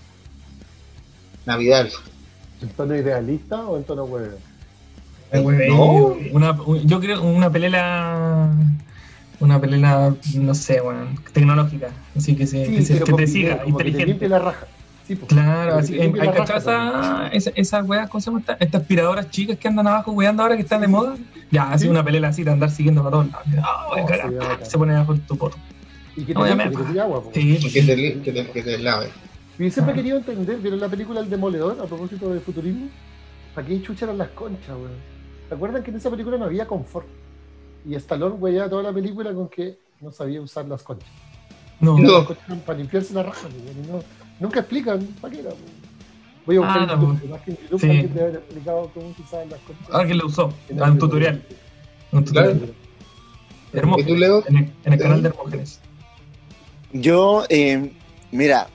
Navidad. 1.46 1.88
¿En 2.62 2.70
tono 2.70 2.96
idealista 2.96 3.66
o 3.68 3.78
en 3.78 3.84
tono 3.86 4.04
huevo? 4.06 4.38
Eh, 5.32 5.68
No. 5.70 6.16
una, 6.32 6.52
un- 6.52 6.88
yo 6.88 7.00
creo 7.00 7.22
una 7.22 7.50
pelela. 7.52 8.50
Una 9.40 9.62
pelela, 9.62 10.14
no 10.36 10.54
sé, 10.56 10.82
weón, 10.82 11.16
tecnológica. 11.34 11.90
Así 12.16 12.36
que, 12.36 12.48
se, 12.48 12.64
que, 12.72 12.82
se- 12.82 13.04
que 13.04 13.14
te 13.14 13.28
siga, 13.28 13.62
como 13.62 13.78
que 13.78 13.84
te 13.84 13.90
limpie 13.90 14.04
inteligente. 14.14 14.30
la 14.30 14.40
raja. 14.40 14.66
Sí, 15.08 15.16
pues. 15.16 15.30
Claro, 15.30 15.76
así, 15.76 15.94
limpie 15.94 16.22
hay 16.24 16.30
esa, 16.30 16.60
también. 16.60 17.30
esa, 17.34 17.50
esas 17.56 17.88
weas, 17.88 18.10
¿cómo 18.10 18.20
se 18.20 18.26
llama? 18.30 18.40
esta? 18.40 18.54
Estas 18.60 18.82
aspiradoras 18.82 19.30
chicas 19.30 19.58
que 19.58 19.68
andan 19.68 19.88
abajo 19.88 20.12
weando 20.12 20.42
ahora 20.44 20.56
que 20.56 20.64
están 20.64 20.82
de 20.82 20.88
moda. 20.88 21.16
Ya, 21.52 21.72
así 21.72 21.86
Sí. 21.86 21.90
una 21.90 22.04
pelela 22.04 22.28
así 22.30 22.44
de 22.44 22.52
andar 22.52 22.70
siguiendo 22.72 23.08
a 23.08 23.12
todos 23.12 23.28
lados. 23.32 23.46
Ah, 23.64 23.88
Oh, 23.92 23.96
bacán. 23.96 24.34
se 24.64 24.78
pone 24.78 24.96
abajo 24.96 25.14
en 25.14 25.20
tu 25.22 25.38
poto. 25.38 25.56
Y 26.16 26.24
que 26.26 26.34
te, 26.34 26.40
Oye, 26.40 26.50
limpie, 26.56 26.66
me- 26.66 26.72
que 26.76 26.78
te 26.84 26.84
tire 26.90 27.02
agua. 27.02 27.24
pues. 27.24 27.36
Sí, 27.36 27.58
Y 27.62 27.72
que 27.72 27.82
te, 27.84 27.96
li- 27.96 28.14
que 28.22 28.32
te, 28.34 28.52
que 28.52 28.64
te 28.64 28.78
lave. 28.80 29.10
Y 29.60 29.70
siempre 29.72 29.92
he 29.92 29.94
Ah. 29.94 29.96
querido 29.98 30.18
entender, 30.18 30.58
¿vieron 30.58 30.80
la 30.80 30.90
película 30.90 31.20
El 31.22 31.30
Demoledor 31.30 31.80
a 31.80 31.86
propósito 31.86 32.34
de 32.34 32.40
futurismo? 32.40 32.88
¿Para 33.56 33.68
qué 33.68 33.82
chucha 33.84 34.06
eran 34.06 34.18
las 34.18 34.30
conchas, 34.30 34.70
weón? 34.70 34.92
¿Se 35.48 35.56
acuerdan 35.56 35.84
que 35.84 35.92
en 35.92 35.98
esa 35.98 36.10
película 36.10 36.38
no 36.38 36.46
había 36.46 36.66
confort? 36.68 37.06
Y 37.88 37.96
Stallone 37.96 38.36
weía 38.36 38.70
toda 38.70 38.84
la 38.84 38.94
película 38.94 39.34
con 39.34 39.48
que 39.50 39.78
no 40.02 40.12
sabía 40.12 40.42
usar 40.42 40.66
las 40.68 40.84
conchas. 40.84 41.10
no. 41.80 41.98
Las 42.00 42.60
para 42.66 42.78
limpiarse 42.80 43.14
la 43.14 43.24
raja, 43.24 43.48
no, 43.88 44.04
nunca 44.40 44.60
explican 44.60 45.02
para 45.22 45.34
qué 45.34 45.40
era. 45.42 45.52
Voy 46.46 46.56
a 46.58 46.60
buscar 46.60 46.78
Ah, 46.80 46.94
en 46.94 47.00
no, 47.00 47.14
YouTube, 47.20 47.70
en 47.72 47.80
Sí. 47.80 47.86
alguien 47.90 48.14
debe 48.14 48.22
haber 48.22 48.36
explicado 48.36 48.92
cómo 48.94 49.14
se 49.16 49.22
usaban 49.22 49.50
las 49.50 49.60
conchas. 49.62 49.88
Alguien 49.92 50.18
lo 50.18 50.26
usó. 50.28 50.54
En 50.70 50.82
Ah, 50.82 50.86
el 50.86 50.92
un 50.92 51.00
tutorial. 51.00 51.44
Un 52.12 52.26
tutorial. 52.26 52.58
Claro. 52.58 52.74
¿Y 53.74 53.78
Hermógenes, 53.78 54.08
tú, 54.08 54.16
Leo? 54.18 54.44
En 54.48 54.58
el, 54.58 54.74
en 54.86 54.94
el 54.94 55.00
canal 55.00 55.22
de 55.24 55.30
Hermógenes. 55.30 55.80
Yo, 56.94 57.44
eh, 57.50 57.92
mira, 58.32 58.68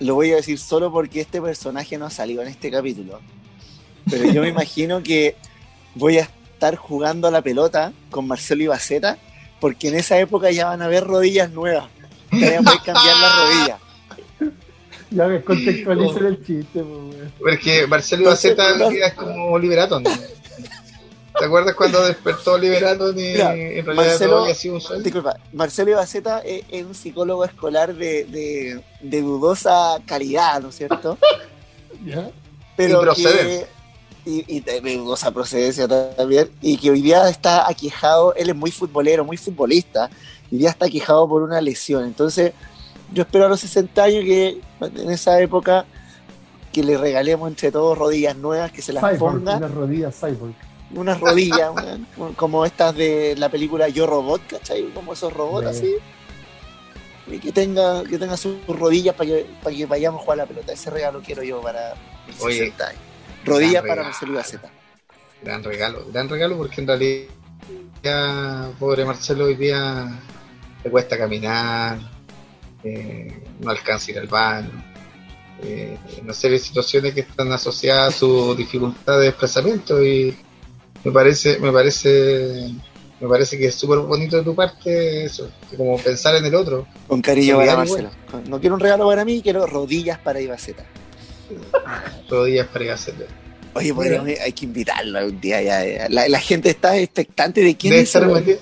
lo 0.00 0.14
voy 0.14 0.32
a 0.32 0.36
decir 0.36 0.58
solo 0.58 0.92
porque 0.92 1.20
este 1.22 1.40
personaje 1.40 1.96
no 1.98 2.04
ha 2.06 2.10
salido 2.10 2.42
en 2.42 2.48
este 2.48 2.70
capítulo. 2.70 3.20
Pero 4.10 4.30
yo 4.30 4.42
me 4.42 4.48
imagino 4.50 5.02
que 5.02 5.34
voy 5.94 6.18
a 6.18 6.22
estar 6.58 6.74
jugando 6.74 7.28
a 7.28 7.30
la 7.30 7.40
pelota 7.40 7.92
con 8.10 8.26
Marcelo 8.26 8.64
Ibaceta, 8.64 9.16
porque 9.60 9.88
en 9.88 9.94
esa 9.94 10.18
época 10.18 10.50
ya 10.50 10.66
van 10.66 10.82
a 10.82 10.86
haber 10.86 11.04
rodillas 11.04 11.50
nuevas. 11.52 11.86
Que 12.30 12.40
ya 12.40 12.60
puedes 12.62 12.80
cambiar 12.80 13.16
la 13.16 13.36
rodilla. 13.44 13.78
Ya 15.10 15.26
ves, 15.26 15.42
contextualicen 15.42 16.26
el 16.26 16.44
chiste, 16.44 16.82
pues. 16.82 17.30
Porque 17.38 17.86
Marcelo 17.86 18.24
Ibaceta 18.24 18.76
no- 18.76 18.90
es 18.90 19.14
como 19.14 19.58
Liberaton. 19.58 20.04
¿Te 20.04 21.44
acuerdas 21.46 21.74
cuando 21.76 22.04
despertó 22.04 22.58
Liberaton 22.58 23.18
y 23.18 23.22
Mira, 23.32 23.54
en 23.54 23.86
realidad 23.86 23.94
Marcelo- 23.94 24.30
todo 24.32 24.42
había 24.42 24.54
sido 24.54 24.74
un 24.74 24.80
sueño? 24.82 25.02
Disculpa, 25.02 25.36
Marcelo 25.54 25.92
Ibaceta 25.92 26.40
es, 26.40 26.62
es 26.68 26.84
un 26.84 26.94
psicólogo 26.94 27.42
escolar 27.46 27.94
de, 27.94 28.24
de- 28.24 28.82
de 29.00 29.22
dudosa 29.22 29.96
calidad, 30.04 30.60
¿no 30.60 30.68
es 30.68 30.74
cierto? 30.76 31.16
¿Ya? 32.04 32.28
Pero 32.76 33.00
que- 33.14 33.66
y, 34.28 34.44
y 34.56 34.60
de 34.60 34.80
dudosa 34.80 35.30
procedencia 35.30 35.88
también, 35.88 36.50
y 36.60 36.76
que 36.76 36.90
hoy 36.90 37.00
día 37.00 37.28
está 37.28 37.68
aquejado, 37.68 38.34
él 38.34 38.50
es 38.50 38.56
muy 38.56 38.70
futbolero, 38.70 39.24
muy 39.24 39.36
futbolista, 39.38 40.10
y 40.50 40.56
hoy 40.56 40.58
día 40.60 40.70
está 40.70 40.86
aquejado 40.86 41.26
por 41.28 41.42
una 41.42 41.60
lesión. 41.60 42.04
Entonces, 42.04 42.52
yo 43.12 43.22
espero 43.22 43.46
a 43.46 43.48
los 43.48 43.60
60 43.60 44.02
años 44.02 44.24
que 44.24 44.60
en 44.80 45.10
esa 45.10 45.40
época 45.40 45.86
que 46.72 46.82
le 46.84 46.98
regalemos 46.98 47.48
entre 47.48 47.72
todos 47.72 47.96
rodillas 47.96 48.36
nuevas, 48.36 48.70
que 48.70 48.82
se 48.82 48.92
las 48.92 49.02
Cyborg, 49.02 49.38
ponga, 49.38 49.56
una 49.56 49.68
rodilla 49.68 50.12
cyborg. 50.12 50.54
unas 50.94 51.18
rodillas, 51.18 51.70
como 52.36 52.66
estas 52.66 52.94
de 52.94 53.34
la 53.38 53.48
película 53.48 53.88
Yo 53.88 54.06
Robot, 54.06 54.42
¿cachai? 54.46 54.84
Como 54.92 55.14
esos 55.14 55.32
robots 55.32 55.76
Sí. 55.78 55.78
así. 55.78 57.34
Y 57.34 57.38
que 57.40 57.52
tenga, 57.52 58.04
que 58.04 58.18
tenga 58.18 58.36
sus 58.36 58.56
rodillas 58.66 59.14
para 59.14 59.28
que, 59.28 59.46
para 59.62 59.74
que 59.76 59.86
vayamos 59.86 60.20
a 60.20 60.24
jugar 60.24 60.40
a 60.40 60.42
la 60.42 60.48
pelota. 60.48 60.72
Ese 60.72 60.90
regalo 60.90 61.20
quiero 61.24 61.42
yo 61.42 61.60
para 61.60 61.94
mis 62.26 62.40
Oye, 62.42 62.58
60 62.58 62.86
años. 62.86 63.02
Rodillas 63.44 63.82
gran 63.82 63.96
para. 63.96 64.02
Marcelo 64.04 64.32
Ibaceta. 64.32 64.70
Gran 65.42 65.62
regalo, 65.62 66.06
gran 66.12 66.28
regalo 66.28 66.56
porque 66.56 66.80
en 66.80 66.86
realidad 66.86 67.28
ya, 68.02 68.70
pobre 68.78 69.04
Marcelo 69.04 69.44
hoy 69.44 69.54
día 69.54 70.20
le 70.84 70.90
cuesta 70.90 71.18
caminar, 71.18 71.98
eh, 72.84 73.42
no 73.60 73.70
alcanza 73.70 74.08
a 74.08 74.10
ir 74.12 74.18
al 74.18 74.26
baño, 74.26 74.70
eh, 75.62 75.96
una 76.22 76.32
serie 76.32 76.58
de 76.58 76.64
situaciones 76.64 77.14
que 77.14 77.20
están 77.20 77.50
asociadas 77.52 78.14
a 78.14 78.18
su 78.18 78.54
dificultad 78.58 79.18
de 79.18 79.26
desplazamiento 79.26 80.02
y 80.02 80.36
me 81.04 81.12
parece, 81.12 81.58
me 81.58 81.72
parece, 81.72 82.70
me 83.20 83.28
parece 83.28 83.58
que 83.58 83.66
es 83.66 83.74
súper 83.74 83.98
bonito 83.98 84.36
de 84.36 84.42
tu 84.42 84.54
parte 84.54 85.24
eso, 85.24 85.50
como 85.76 85.96
pensar 85.98 86.36
en 86.36 86.44
el 86.44 86.54
otro. 86.54 86.86
Con 87.06 87.20
cariño 87.20 87.56
para 87.56 87.76
Marcelo. 87.76 88.10
No 88.48 88.60
quiero 88.60 88.74
un 88.74 88.80
regalo 88.80 89.06
para 89.06 89.24
mí, 89.24 89.40
quiero 89.42 89.66
rodillas 89.66 90.18
para 90.18 90.40
Ibaceta. 90.40 90.84
Rodillas 92.28 92.66
para 92.68 92.84
ir 92.84 92.90
a 92.90 92.94
hacerlo. 92.94 93.24
Oye, 93.74 93.94
podríamos- 93.94 94.28
hay 94.44 94.52
que 94.52 94.64
invitarlo 94.64 95.26
un 95.26 95.40
día 95.40 95.62
ya. 95.62 95.84
ya. 95.86 96.08
La, 96.08 96.28
la 96.28 96.40
gente 96.40 96.70
está 96.70 96.96
expectante 96.96 97.60
de 97.62 97.76
quién 97.76 97.92
Debe 97.92 98.02
es. 98.02 98.08
estar 98.14 98.26
metido- 98.26 98.58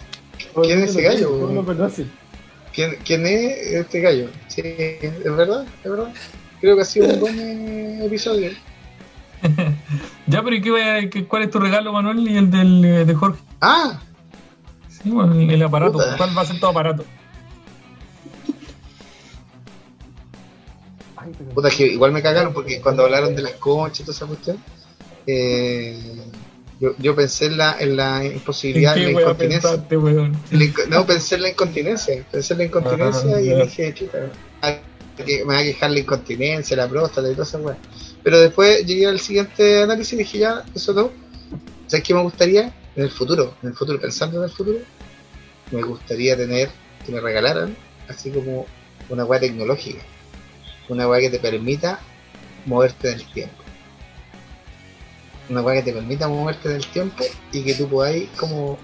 ¿Quién 0.62 0.82
es 0.82 0.91
ese 0.91 1.03
gallo? 1.03 1.41
¿Cómo 1.41 1.53
lo 1.55 1.64
conocen? 1.64 2.11
¿Quién, 2.74 2.97
¿Quién 3.05 3.24
es 3.26 3.57
este 3.72 4.01
gallo? 4.01 4.28
Sí, 4.49 4.61
es 4.64 5.24
verdad, 5.37 5.64
es 5.84 5.91
verdad. 5.91 6.12
Creo 6.61 6.76
que 6.76 6.82
ha 6.82 6.84
sido 6.84 7.07
un 7.09 7.20
buen 7.20 7.39
eh, 7.39 8.05
episodio. 8.07 8.51
Ya, 10.26 10.43
pero 10.43 10.57
¿y 10.57 10.61
qué, 11.11 11.24
cuál 11.28 11.43
es 11.45 11.51
tu 11.51 11.61
regalo, 11.61 11.93
Manuel? 11.93 12.18
Y 12.28 12.37
el 12.37 12.51
del, 12.51 12.84
eh, 12.84 13.05
de 13.05 13.14
Jorge. 13.14 13.41
Ah, 13.61 14.01
Sí, 14.89 15.11
bueno, 15.11 15.34
el, 15.39 15.49
el 15.51 15.62
aparato. 15.62 15.93
Puta. 15.93 16.16
¿Cuál 16.16 16.37
va 16.37 16.43
a 16.43 16.47
ser 16.47 16.59
tu 16.59 16.66
aparato? 16.66 17.05
Puta, 21.54 21.70
que 21.70 21.86
igual 21.86 22.12
me 22.12 22.22
cagaron 22.22 22.52
porque 22.52 22.80
cuando 22.80 23.04
hablaron 23.04 23.34
de 23.34 23.42
las 23.42 23.52
conchas 23.52 24.00
y 24.00 24.02
toda 24.04 24.14
esa 24.16 24.26
cuestión, 24.26 24.58
eh, 25.26 25.98
yo, 26.80 26.94
yo 26.98 27.16
pensé 27.16 27.46
en 27.46 27.56
la, 27.56 27.76
en 27.78 27.96
la 27.96 28.24
¿En 28.24 28.34
imposibilidad 28.34 28.94
de 28.94 29.12
la 29.12 29.20
incontinencia. 29.20 29.70
pensaste, 29.86 30.88
No, 30.88 31.06
pensé 31.06 31.34
en 31.36 31.42
la 31.42 31.48
incontinencia. 31.50 32.26
Pensé 32.30 32.52
en 32.54 32.58
la 32.58 32.64
incontinencia 32.64 33.36
Ah, 33.36 33.40
y 33.40 33.54
dije, 33.54 33.94
chuta, 33.94 34.30
me 35.26 35.44
va 35.44 35.58
a 35.58 35.62
quejar 35.62 35.90
la 35.90 36.00
incontinencia, 36.00 36.76
la 36.76 36.88
próstata 36.88 37.28
y 37.30 37.32
todas 37.32 37.48
esas 37.48 37.62
weas. 37.62 37.78
Pero 38.22 38.40
después 38.40 38.84
llegué 38.84 39.06
al 39.06 39.20
siguiente 39.20 39.82
análisis 39.82 40.12
y 40.12 40.16
dije, 40.16 40.38
ya, 40.38 40.64
eso 40.74 40.92
no. 40.92 41.10
¿Sabes 41.86 42.04
qué 42.04 42.12
me 42.14 42.22
gustaría? 42.22 42.74
En 42.94 43.04
el 43.04 43.10
futuro, 43.10 43.54
en 43.62 43.70
el 43.70 43.74
futuro, 43.74 44.00
pensando 44.00 44.38
en 44.38 44.44
el 44.44 44.50
futuro, 44.50 44.78
me 45.70 45.82
gustaría 45.82 46.36
tener, 46.36 46.70
que 47.04 47.12
me 47.12 47.20
regalaran, 47.20 47.76
así 48.08 48.30
como 48.30 48.66
una 49.08 49.24
wea 49.24 49.40
tecnológica. 49.40 50.02
Una 50.89 51.09
wea 51.09 51.20
que 51.20 51.30
te 51.30 51.39
permita 51.39 52.01
moverte 52.66 53.12
en 53.12 53.20
el 53.20 53.26
tiempo. 53.26 53.62
Una 55.49 55.62
weá 55.62 55.76
que 55.76 55.91
te 55.91 55.93
permita 55.93 56.28
moverte 56.28 56.70
en 56.70 56.76
el 56.76 56.87
tiempo 56.87 57.24
y 57.53 57.62
que 57.62 57.74
tú 57.74 57.89
podáis 57.89 58.28
como 58.30 58.78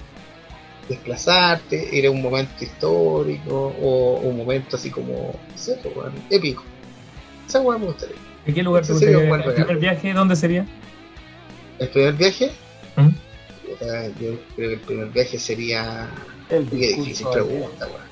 desplazarte, 0.88 1.88
ir 1.92 2.06
a 2.06 2.10
un 2.10 2.22
momento 2.22 2.64
histórico 2.64 3.74
o 3.80 4.20
un 4.20 4.36
momento 4.36 4.76
así 4.76 4.90
como, 4.90 5.34
no 5.50 5.58
sé, 5.58 5.78
pues, 5.82 5.96
weón, 5.96 6.12
épico. 6.30 6.64
Esa 7.48 7.60
weá 7.60 7.78
me 7.78 7.86
gustaría. 7.86 8.16
¿En 8.46 8.54
qué 8.54 8.62
lugar 8.62 8.86
te 8.86 8.92
gustaría? 8.92 9.18
¿El 9.18 9.54
primer 9.54 9.78
viaje 9.78 10.12
dónde 10.12 10.36
sería? 10.36 10.66
El 11.78 11.88
primer 11.88 12.14
viaje, 12.14 12.52
¿Mm? 12.96 13.08
yo 14.20 14.38
creo 14.54 14.68
que 14.68 14.74
el 14.74 14.80
primer 14.80 15.08
viaje 15.08 15.38
sería 15.38 16.08
El 16.48 16.68
Qué 16.68 16.76
difícil 16.76 17.26
pregunta, 17.32 17.86
weón. 17.86 18.11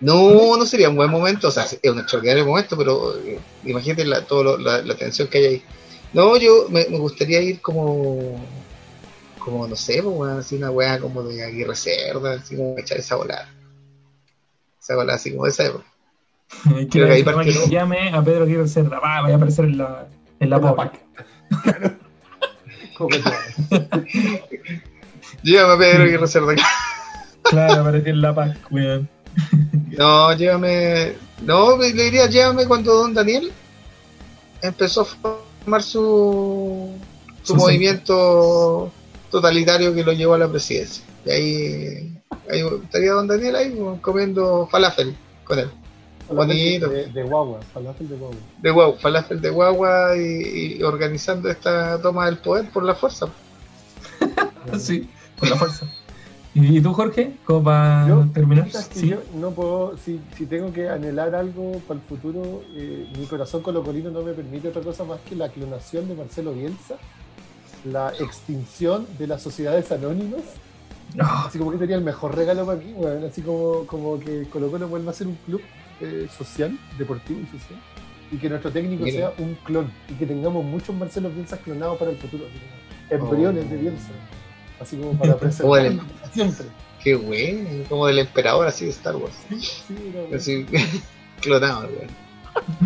No, 0.00 0.56
no 0.56 0.66
sería 0.66 0.90
un 0.90 0.96
buen 0.96 1.10
momento, 1.10 1.48
o 1.48 1.50
sea, 1.50 1.64
es 1.64 1.90
un 1.90 1.98
extraordinario 1.98 2.44
momento, 2.44 2.76
pero 2.76 3.16
eh, 3.18 3.38
imagínate 3.64 4.04
la, 4.04 4.24
todo 4.26 4.44
lo- 4.44 4.58
la, 4.58 4.82
la 4.82 4.94
tensión 4.94 5.28
que 5.28 5.38
hay 5.38 5.44
ahí. 5.46 5.62
No, 6.12 6.36
yo 6.36 6.66
me, 6.70 6.86
me 6.88 6.98
gustaría 6.98 7.40
ir 7.40 7.60
como, 7.60 8.38
como 9.38 9.66
no 9.66 9.74
sé, 9.76 10.02
pues, 10.02 10.14
weón, 10.14 10.38
así 10.38 10.56
una 10.56 10.70
weá 10.70 10.98
como 10.98 11.22
de 11.22 11.42
Aguirre 11.44 11.74
Cerda, 11.74 12.34
así 12.34 12.56
como 12.56 12.76
echar 12.78 12.98
esa 12.98 13.16
volada. 13.16 13.48
Esa 14.80 14.94
volada 14.96 15.16
así 15.16 15.32
como 15.32 15.44
de 15.44 15.50
esa 15.50 15.64
época. 15.66 15.84
Quiero 16.90 17.06
que 17.08 17.12
ahí 17.12 17.24
que 17.24 17.68
llame 17.70 18.10
a 18.10 18.22
Pedro 18.22 18.44
Aguirre 18.44 18.68
Cerda. 18.68 19.00
Va, 19.00 19.22
vaya 19.22 19.34
a 19.34 19.36
aparecer 19.36 19.64
en 19.64 19.78
la, 19.78 20.06
en 20.40 20.50
la 20.50 20.56
En 20.56 20.62
la. 20.62 20.74
PAC. 20.76 21.00
Claro. 21.62 21.92
Como. 22.96 23.10
Llévame 25.42 25.74
a 25.74 25.78
Pedro 25.78 26.04
Aguirre 26.04 26.26
Cerda. 26.28 26.54
Claro, 27.42 27.80
apareció 27.80 28.12
en 28.12 28.20
la 28.20 28.34
PAC, 28.34 28.58
weón. 28.70 29.08
No, 29.96 30.32
llévame. 30.34 31.14
No, 31.42 31.76
le 31.76 31.92
diría, 31.92 32.26
llévame 32.26 32.66
cuando 32.66 32.94
Don 32.94 33.14
Daniel 33.14 33.52
empezó 34.62 35.02
a 35.02 35.04
formar 35.04 35.82
su, 35.82 36.90
su 37.42 37.54
movimiento 37.54 38.90
totalitario 39.30 39.94
que 39.94 40.04
lo 40.04 40.12
llevó 40.12 40.34
a 40.34 40.38
la 40.38 40.48
presidencia. 40.48 41.04
Y 41.24 41.30
ahí, 41.30 42.22
ahí 42.50 42.62
estaría 42.84 43.12
Don 43.12 43.26
Daniel 43.26 43.56
ahí 43.56 43.70
pues, 43.70 44.00
comiendo 44.00 44.66
falafel 44.70 45.16
con 45.44 45.58
él. 45.58 45.70
Bonito. 46.28 46.88
De, 46.88 47.06
de 47.06 47.22
guagua, 47.22 47.60
falafel 47.72 48.08
de 48.08 48.16
guagua. 48.16 48.38
De 48.60 48.70
guau, 48.70 48.98
falafel 48.98 49.40
de 49.40 49.50
guagua 49.50 50.16
y, 50.16 50.76
y 50.78 50.82
organizando 50.82 51.48
esta 51.48 52.00
toma 52.02 52.26
del 52.26 52.38
poder 52.38 52.68
por 52.70 52.82
la 52.82 52.94
fuerza. 52.94 53.26
Sí, 54.78 55.08
con 55.38 55.48
la 55.50 55.56
fuerza. 55.56 55.86
¿Y 56.58 56.80
tú, 56.80 56.94
Jorge? 56.94 57.34
¿Cómo 57.44 57.64
para 57.64 58.08
Yo, 58.08 58.26
terminar? 58.32 58.70
Sí. 58.70 59.10
yo 59.10 59.18
no 59.38 59.50
puedo, 59.50 59.96
si, 59.98 60.20
si 60.38 60.46
tengo 60.46 60.72
que 60.72 60.88
anhelar 60.88 61.34
algo 61.34 61.72
para 61.86 62.00
el 62.00 62.06
futuro, 62.06 62.62
eh, 62.74 63.06
mi 63.18 63.26
corazón 63.26 63.62
colocolino 63.62 64.10
no 64.10 64.22
me 64.22 64.32
permite 64.32 64.68
otra 64.68 64.80
cosa 64.80 65.04
más 65.04 65.20
que 65.28 65.36
la 65.36 65.50
clonación 65.50 66.08
de 66.08 66.14
Marcelo 66.14 66.54
Bielsa, 66.54 66.96
la 67.84 68.10
extinción 68.18 69.06
de 69.18 69.26
las 69.26 69.42
sociedades 69.42 69.92
anónimas, 69.92 70.40
Ah, 71.18 71.44
así 71.46 71.58
como 71.58 71.70
que 71.70 71.78
sería 71.78 71.96
el 71.96 72.02
mejor 72.02 72.34
regalo 72.34 72.66
para 72.66 72.78
mí, 72.78 72.92
weón, 72.94 73.24
así 73.24 73.40
como, 73.40 73.86
como 73.86 74.18
que 74.18 74.46
Colo 74.50 74.70
Colo 74.70 74.88
vuelva 74.88 75.12
a 75.12 75.14
ser 75.14 75.26
un 75.28 75.36
club 75.46 75.60
eh, 76.00 76.26
social, 76.36 76.76
deportivo 76.98 77.40
y 77.40 77.58
social, 77.58 77.78
y 78.32 78.36
que 78.38 78.48
nuestro 78.48 78.70
técnico 78.72 79.04
sea 79.06 79.32
un 79.38 79.54
clon, 79.64 79.90
y 80.08 80.14
que 80.14 80.26
tengamos 80.26 80.64
muchos 80.64 80.94
Marcelo 80.96 81.30
Bielsa 81.30 81.58
clonados 81.58 81.98
para 81.98 82.10
el 82.10 82.16
futuro, 82.16 82.44
como 83.08 83.24
embriones 83.24 83.70
de 83.70 83.76
Bielsa, 83.76 84.10
así 84.80 84.96
como 84.96 85.12
para 85.18 85.34
Como 85.60 85.76
el- 85.76 86.00
siempre. 86.32 86.66
Qué 87.02 87.14
bueno, 87.14 87.68
como 87.88 88.06
del 88.08 88.18
emperador 88.18 88.66
así 88.66 88.84
de 88.86 88.90
Star 88.90 89.14
Wars. 89.16 89.34
Sí, 89.48 89.60
sí, 89.60 89.94
weón. 90.14 90.34
Así, 90.34 90.66
clonado, 91.40 91.88
weón. 91.88 92.26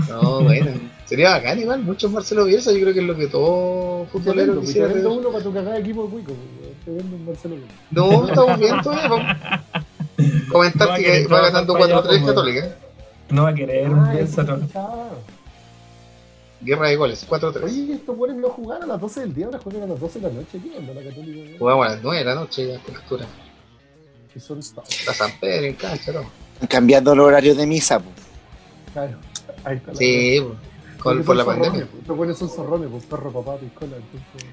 No, 0.08 0.40
bueno, 0.42 0.72
sería 1.06 1.30
bacán 1.30 1.58
igual, 1.60 1.82
muchos 1.82 2.10
Marcelo 2.10 2.44
Bielsa, 2.44 2.72
yo 2.72 2.80
creo 2.80 2.92
que 2.92 3.00
es 3.00 3.06
lo 3.06 3.16
que 3.16 3.28
todo 3.28 4.04
futbolero 4.06 4.60
quisiera 4.60 4.88
te 4.88 4.94
vendo 4.94 5.08
tener. 5.10 5.20
uno 5.26 5.30
para 5.32 5.44
tu 5.44 5.52
cagada 5.54 5.74
de 5.76 5.80
equipo 5.80 6.04
de 6.04 6.08
Cuico, 6.10 6.32
weón. 6.32 6.74
te 6.84 6.90
vendo 6.90 7.16
un 7.16 7.24
Marcelo 7.26 7.54
Bielsa. 7.56 7.74
No, 7.92 8.28
estamos 8.28 8.58
bien 8.58 8.82
todavía. 8.82 9.08
vamos. 9.08 9.36
Comentar 10.50 10.88
No, 10.88 10.94
que 10.96 11.02
que 11.04 11.26
va 11.28 11.38
no, 11.38 11.44
ganando 11.44 11.72
para 11.74 11.84
allá, 11.86 11.94
4-3 12.02 12.02
pues, 12.08 12.22
Católica. 12.24 12.76
no 13.30 13.42
va 13.44 13.48
a 13.50 13.54
querer 13.54 13.88
un 13.90 14.10
Bielsa, 14.12 14.42
no. 14.42 14.58
Guerra 16.62 16.88
de 16.88 16.96
goles, 16.96 17.26
4-3. 17.28 17.62
Oye, 17.64 17.92
estos 17.94 18.16
buenos 18.16 18.36
no 18.36 18.48
jugaron 18.50 18.84
a 18.84 18.86
las 18.94 19.00
12 19.00 19.20
del 19.20 19.34
día, 19.34 19.46
ahora 19.46 19.58
juegan 19.58 19.82
a 19.84 19.86
las 19.86 20.00
12 20.00 20.18
de 20.20 20.28
la 20.28 20.34
noche. 20.34 20.60
¿Qué 20.62 20.76
onda 20.78 20.92
la 20.94 21.02
Católica? 21.08 21.56
Jugamos 21.58 21.86
a 21.86 21.90
las 21.90 22.02
9 22.02 22.18
de 22.18 22.24
la 22.24 22.34
noche 22.34 22.68
ya 22.68 22.78
con 22.80 22.96
altura. 22.96 23.26
Que 24.32 24.40
son 24.40 24.60
La 25.06 25.14
San 25.14 25.30
Pedro 25.40 25.66
en 25.66 25.74
cancha, 25.74 26.12
¿no? 26.12 26.22
Cambiando 26.68 27.12
el 27.14 27.20
horario 27.20 27.54
de 27.54 27.66
misa, 27.66 27.98
pues. 27.98 28.14
Claro, 28.92 29.16
ahí 29.64 29.76
está 29.76 29.90
la 29.92 29.96
Sí, 29.96 30.40
pues, 30.42 30.98
con, 30.98 31.22
por 31.24 31.36
la 31.36 31.44
zorrones, 31.44 31.68
pandemia. 31.70 31.88
Estos 32.00 32.16
buenos 32.16 32.38
son 32.38 32.48
zorrones, 32.50 32.88
pues 32.90 33.04
perro, 33.06 33.32
papá, 33.32 33.56
piscola. 33.56 33.96
Entonces, 33.96 34.50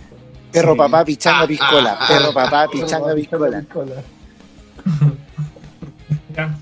Perro 0.51 0.71
Sí. 0.71 0.77
papá, 0.77 1.03
pichanga, 1.05 1.41
Ah, 1.41 1.47
piscola. 1.47 1.97
ah, 1.99 2.05
Perro 2.07 2.29
ah. 2.29 2.33
papá, 2.33 2.67
Perro, 2.67 2.71
pichanga, 2.71 3.05
papá, 3.05 3.15
piscola. 3.15 3.59
piscola. 3.59 4.03
Ya, 6.35 6.55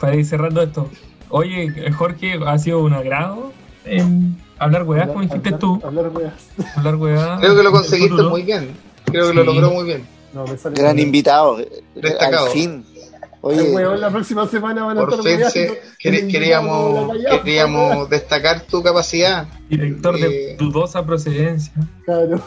para 0.00 0.16
ir 0.16 0.24
cerrando 0.26 0.62
esto. 0.62 0.90
Oye, 1.28 1.90
Jorge, 1.92 2.38
ha 2.46 2.58
sido 2.58 2.80
un 2.82 2.92
agrado 2.94 3.52
en 3.84 4.36
hablar 4.58 4.82
weá, 4.84 5.06
como 5.08 5.20
dijiste 5.22 5.48
Hablar- 5.48 5.58
tú. 5.60 5.80
Hablar 5.84 6.08
weas. 6.08 6.32
Hablar 6.76 6.96
weá. 6.96 7.36
Creo 7.40 7.56
que 7.56 7.62
lo 7.62 7.72
conseguiste 7.72 8.22
muy 8.22 8.42
bien. 8.42 8.70
Creo 9.04 9.28
que 9.28 9.34
lo 9.34 9.44
logró 9.44 9.70
muy 9.70 9.84
bien. 9.84 10.06
No, 10.32 10.46
me 10.46 10.56
sale 10.56 10.76
Gran 10.80 10.98
invitado. 10.98 11.58
Destacado. 11.94 12.46
Al 12.46 12.52
fin. 12.52 12.84
Ay, 12.94 13.00
Oye, 13.42 13.72
weón, 13.72 14.00
la 14.00 14.08
próxima 14.10 14.46
semana 14.46 14.84
van 14.84 14.98
a 14.98 15.02
estar 15.02 15.50
se- 15.50 15.80
quer- 16.00 16.30
queríamos, 16.30 17.12
de 17.12 17.40
queríamos 17.42 18.08
destacar 18.08 18.60
tu 18.62 18.82
capacidad. 18.82 19.48
Director 19.68 20.16
de 20.18 20.52
Eh. 20.52 20.56
dudosa 20.56 21.04
procedencia. 21.04 21.72
Claro. 22.04 22.40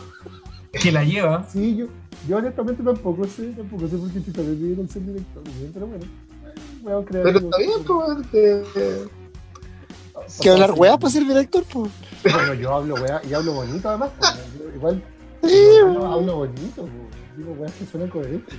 Que 0.72 0.92
la 0.94 1.04
lleva. 1.04 1.46
Sí, 1.52 1.76
yo, 1.76 1.88
yo 2.30 2.38
honestamente 2.38 2.82
tampoco 2.82 3.26
sé, 3.26 3.48
tampoco 3.58 3.88
sé 3.88 3.98
por 3.98 4.10
qué 4.12 4.20
Tito 4.22 4.42
me 4.42 4.54
pidieron 4.54 4.88
ser 4.90 5.06
director, 5.06 5.44
pero 5.74 5.88
bueno. 5.88 6.06
Voy 6.82 6.94
a 6.94 7.06
crear 7.06 7.24
Pero 7.26 7.40
está 7.40 7.58
bien, 7.58 7.84
pues. 7.86 9.10
Que- 10.42 10.50
hablar 10.50 10.72
weá 10.74 10.98
para 10.98 11.12
ser 11.12 11.24
director, 11.26 11.64
pues. 11.72 11.92
Bueno, 12.24 12.54
yo 12.56 12.74
hablo 12.74 12.96
weá 12.96 13.22
y 13.30 13.34
hablo 13.34 13.54
bonito 13.54 13.88
además. 13.90 14.10
pues, 14.20 14.34
Igual 14.76 15.04
Sí, 15.44 15.50
yo 15.78 16.06
hablo 16.12 16.36
bonito, 16.38 16.82
pues, 16.82 16.92
digo 17.38 17.52
weá 17.54 17.72
que 17.72 17.86
suena 17.86 18.10
coherente. 18.10 18.54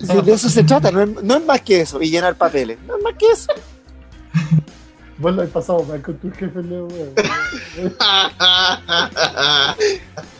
Sí, 0.00 0.22
de 0.24 0.32
eso 0.32 0.48
se 0.48 0.62
trata, 0.64 0.90
no 0.90 1.02
es, 1.02 1.22
no 1.22 1.36
es 1.36 1.44
más 1.44 1.60
que 1.62 1.80
eso. 1.80 2.00
Y 2.02 2.10
llenar 2.10 2.36
papeles, 2.36 2.78
no 2.86 2.96
es 2.96 3.02
más 3.02 3.14
que 3.14 3.26
eso. 3.26 3.52
Vos 5.18 5.34
lo 5.34 5.42
has 5.42 5.48
pasado 5.48 5.82
mal 5.82 6.00
con 6.00 6.16
tus 6.18 6.32
jefes, 6.34 6.64
Leo, 6.64 6.86
weón. 6.86 7.12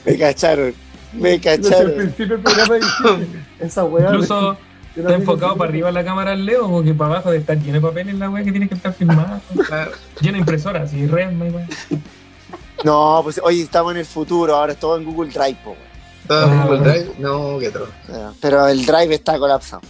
Me 0.04 0.18
cacharon, 0.18 0.74
me 1.12 1.30
Desde 1.38 1.54
el 1.54 1.62
cacharon. 1.62 1.94
principio 1.96 2.26
del 2.36 2.40
programa 2.40 2.74
dijiste, 2.74 3.26
esa 3.60 3.84
weá. 3.84 4.06
Incluso 4.10 4.52
de- 4.52 4.58
está 5.01 5.14
enfocado 5.14 5.57
para 5.57 5.70
arriba 5.70 5.90
la 5.92 6.05
cámara 6.05 6.32
al 6.32 6.44
Leo, 6.44 6.68
porque 6.68 6.94
para 6.94 7.14
abajo 7.14 7.30
de 7.30 7.38
estar 7.38 7.59
lleno 7.59 7.74
de 7.74 7.80
papeles 7.80 8.14
la 8.16 8.30
weá 8.30 8.44
que 8.44 8.51
tiene 8.51 8.68
que 8.68 8.74
estar 8.74 8.92
filmada. 8.92 9.40
Lleno 10.20 10.32
de 10.34 10.38
impresoras 10.38 10.92
y 10.94 11.07
resma 11.07 11.46
y 11.46 11.51
weá. 11.51 11.66
No, 12.84 13.20
pues 13.24 13.40
oye, 13.42 13.62
estamos 13.62 13.92
en 13.92 13.99
el 13.99 14.07
futuro, 14.07 14.55
ahora 14.55 14.72
es 14.72 14.78
todo 14.78 14.96
en 14.96 15.05
Google 15.05 15.30
Drive, 15.30 15.59
po, 15.64 15.70
weón. 15.70 15.89
¿Todo 16.28 16.39
Ah, 16.39 16.44
en 16.52 16.62
Google 16.62 16.78
bueno. 16.78 16.85
Drive? 16.93 17.12
No, 17.18 17.59
qué 17.59 17.66
atroz. 17.68 17.89
Ah, 18.10 18.32
Pero 18.40 18.68
el 18.68 18.85
Drive 18.86 19.14
está 19.14 19.39
colapsado. 19.39 19.82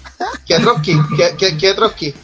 ¿Qué 0.47 0.55
a 0.55 0.61
Trotsky? 0.61 0.97
¿Qué, 1.17 1.35
qué, 1.37 1.57
qué 1.59 1.69
a 1.71 1.77
Trotsky? 1.77 2.15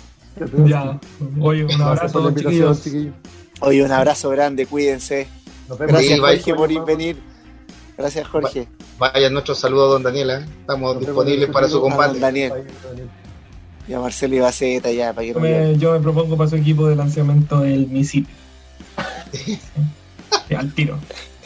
Ya. 0.65 0.99
Oye, 1.41 1.63
un 1.65 1.69
Gracias 1.69 1.79
por 1.79 1.79
la 1.79 1.87
abrazo, 1.91 2.29
invitación, 2.29 2.75
chiquillos. 2.75 2.83
chiquillos. 2.83 3.15
Oye, 3.61 3.85
un 3.85 3.93
abrazo 3.93 4.31
grande, 4.31 4.67
cuídense. 4.67 5.29
Nos 5.69 5.79
vemos. 5.79 5.93
Gracias. 5.95 6.21
Jorge, 6.21 6.55
por 6.55 6.85
venir. 6.87 7.17
Gracias, 7.97 8.27
Jorge. 8.29 8.67
Vaya 8.99 9.31
nuestro 9.31 9.55
saludo 9.55 9.87
a 9.87 9.89
don 9.95 10.03
Daniela. 10.03 10.39
Estamos 10.61 10.97
Nos 10.97 11.07
disponibles 11.07 11.49
para 11.51 11.69
su 11.69 11.81
combate. 11.81 12.13
don 12.13 12.21
Daniel. 12.21 12.53
Y 13.87 13.93
a 13.93 14.01
Marcelo 14.01 14.35
Ibaceta 14.37 14.91
ya, 14.91 15.13
para 15.13 15.27
que 15.27 15.35
Yo 15.35 15.41
me, 15.41 15.79
yo 15.79 15.93
me 15.93 16.01
propongo 16.01 16.37
para 16.37 16.49
su 16.51 16.57
equipo 16.57 16.87
de 16.89 16.97
lanzamiento 16.97 17.61
del 17.61 17.87
misil. 17.89 18.27
Sí, 20.49 20.55
al 20.55 20.73
tiro. 20.75 20.99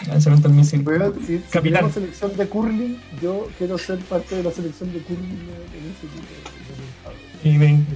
Lanzamiento 0.06 0.48
del 0.48 0.56
misil. 0.56 0.82
Weón, 0.86 1.14
si, 1.20 1.38
si 1.38 1.44
Capitán. 1.50 1.72
tenemos 1.90 1.94
selección 1.94 2.36
de 2.36 2.46
curling, 2.48 3.00
yo 3.22 3.48
quiero 3.58 3.78
ser 3.78 3.98
parte 4.00 4.36
de 4.36 4.42
la 4.42 4.50
selección 4.50 4.92
de 4.92 4.98
curling 5.00 5.24
en 5.30 5.90
ese 5.90 6.06
equipo. 6.06 6.26
Y 7.44 7.56
ven, 7.58 7.86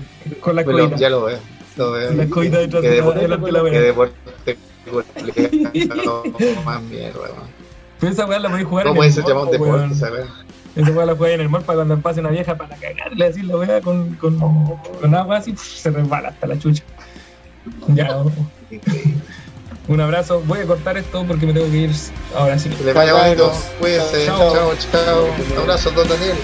con 0.40 0.54
la 0.56 0.62
Bueno, 0.62 0.80
coita. 0.80 0.96
ya 0.96 1.08
lo 1.10 1.24
veo. 1.24 1.38
Lo 1.76 1.90
veo. 1.92 2.08
Con 2.08 2.16
la 2.18 2.26
coita 2.28 2.58
detrás 2.58 2.82
de 2.82 2.88
la, 2.90 2.94
deporte- 2.96 3.20
delante 3.20 3.46
de 3.46 3.52
la 3.52 3.62
Qué 3.64 3.70
weá. 3.70 3.80
deporte 3.80 4.58
más 6.64 6.82
mierda, 6.82 7.20
weón. 7.20 7.61
Pero 8.02 8.14
esa 8.14 8.26
weá 8.26 8.40
la 8.40 8.48
podéis 8.48 8.66
jugar 8.66 8.86
No 8.86 9.04
en 9.04 9.12
el 9.12 9.22
po, 9.22 9.46
deporte. 9.46 9.94
¿sabes? 9.94 10.26
Esa 10.74 10.90
weá 10.90 11.06
la 11.06 11.14
juega 11.14 11.34
en 11.36 11.40
el 11.42 11.50
para 11.50 11.62
cuando 11.62 12.00
pase 12.00 12.18
una 12.18 12.30
vieja 12.30 12.56
para 12.56 12.74
cagarle 12.74 13.26
así 13.26 13.42
la 13.42 13.56
weá 13.56 13.80
con, 13.80 14.16
con, 14.16 14.40
con 14.40 15.14
agua 15.14 15.36
así, 15.36 15.54
se 15.56 15.88
resbala 15.88 16.30
hasta 16.30 16.48
la 16.48 16.58
chucha. 16.58 16.82
Ya, 17.94 18.24
un 19.86 20.00
abrazo. 20.00 20.42
Voy 20.48 20.58
a 20.58 20.66
cortar 20.66 20.98
esto 20.98 21.24
porque 21.28 21.46
me 21.46 21.52
tengo 21.52 21.70
que 21.70 21.76
ir 21.76 21.90
ahora 22.36 22.58
sí. 22.58 22.70
Que 22.70 22.82
les 22.82 22.94
vaya 22.94 23.14
bonito. 23.14 23.52
Cuídense. 23.78 24.26
Chao. 24.26 24.52
Chao, 24.52 24.72
chao. 24.90 25.26
Un 25.52 25.58
abrazo, 25.60 25.92
don 25.92 26.08
Daniel. 26.08 26.36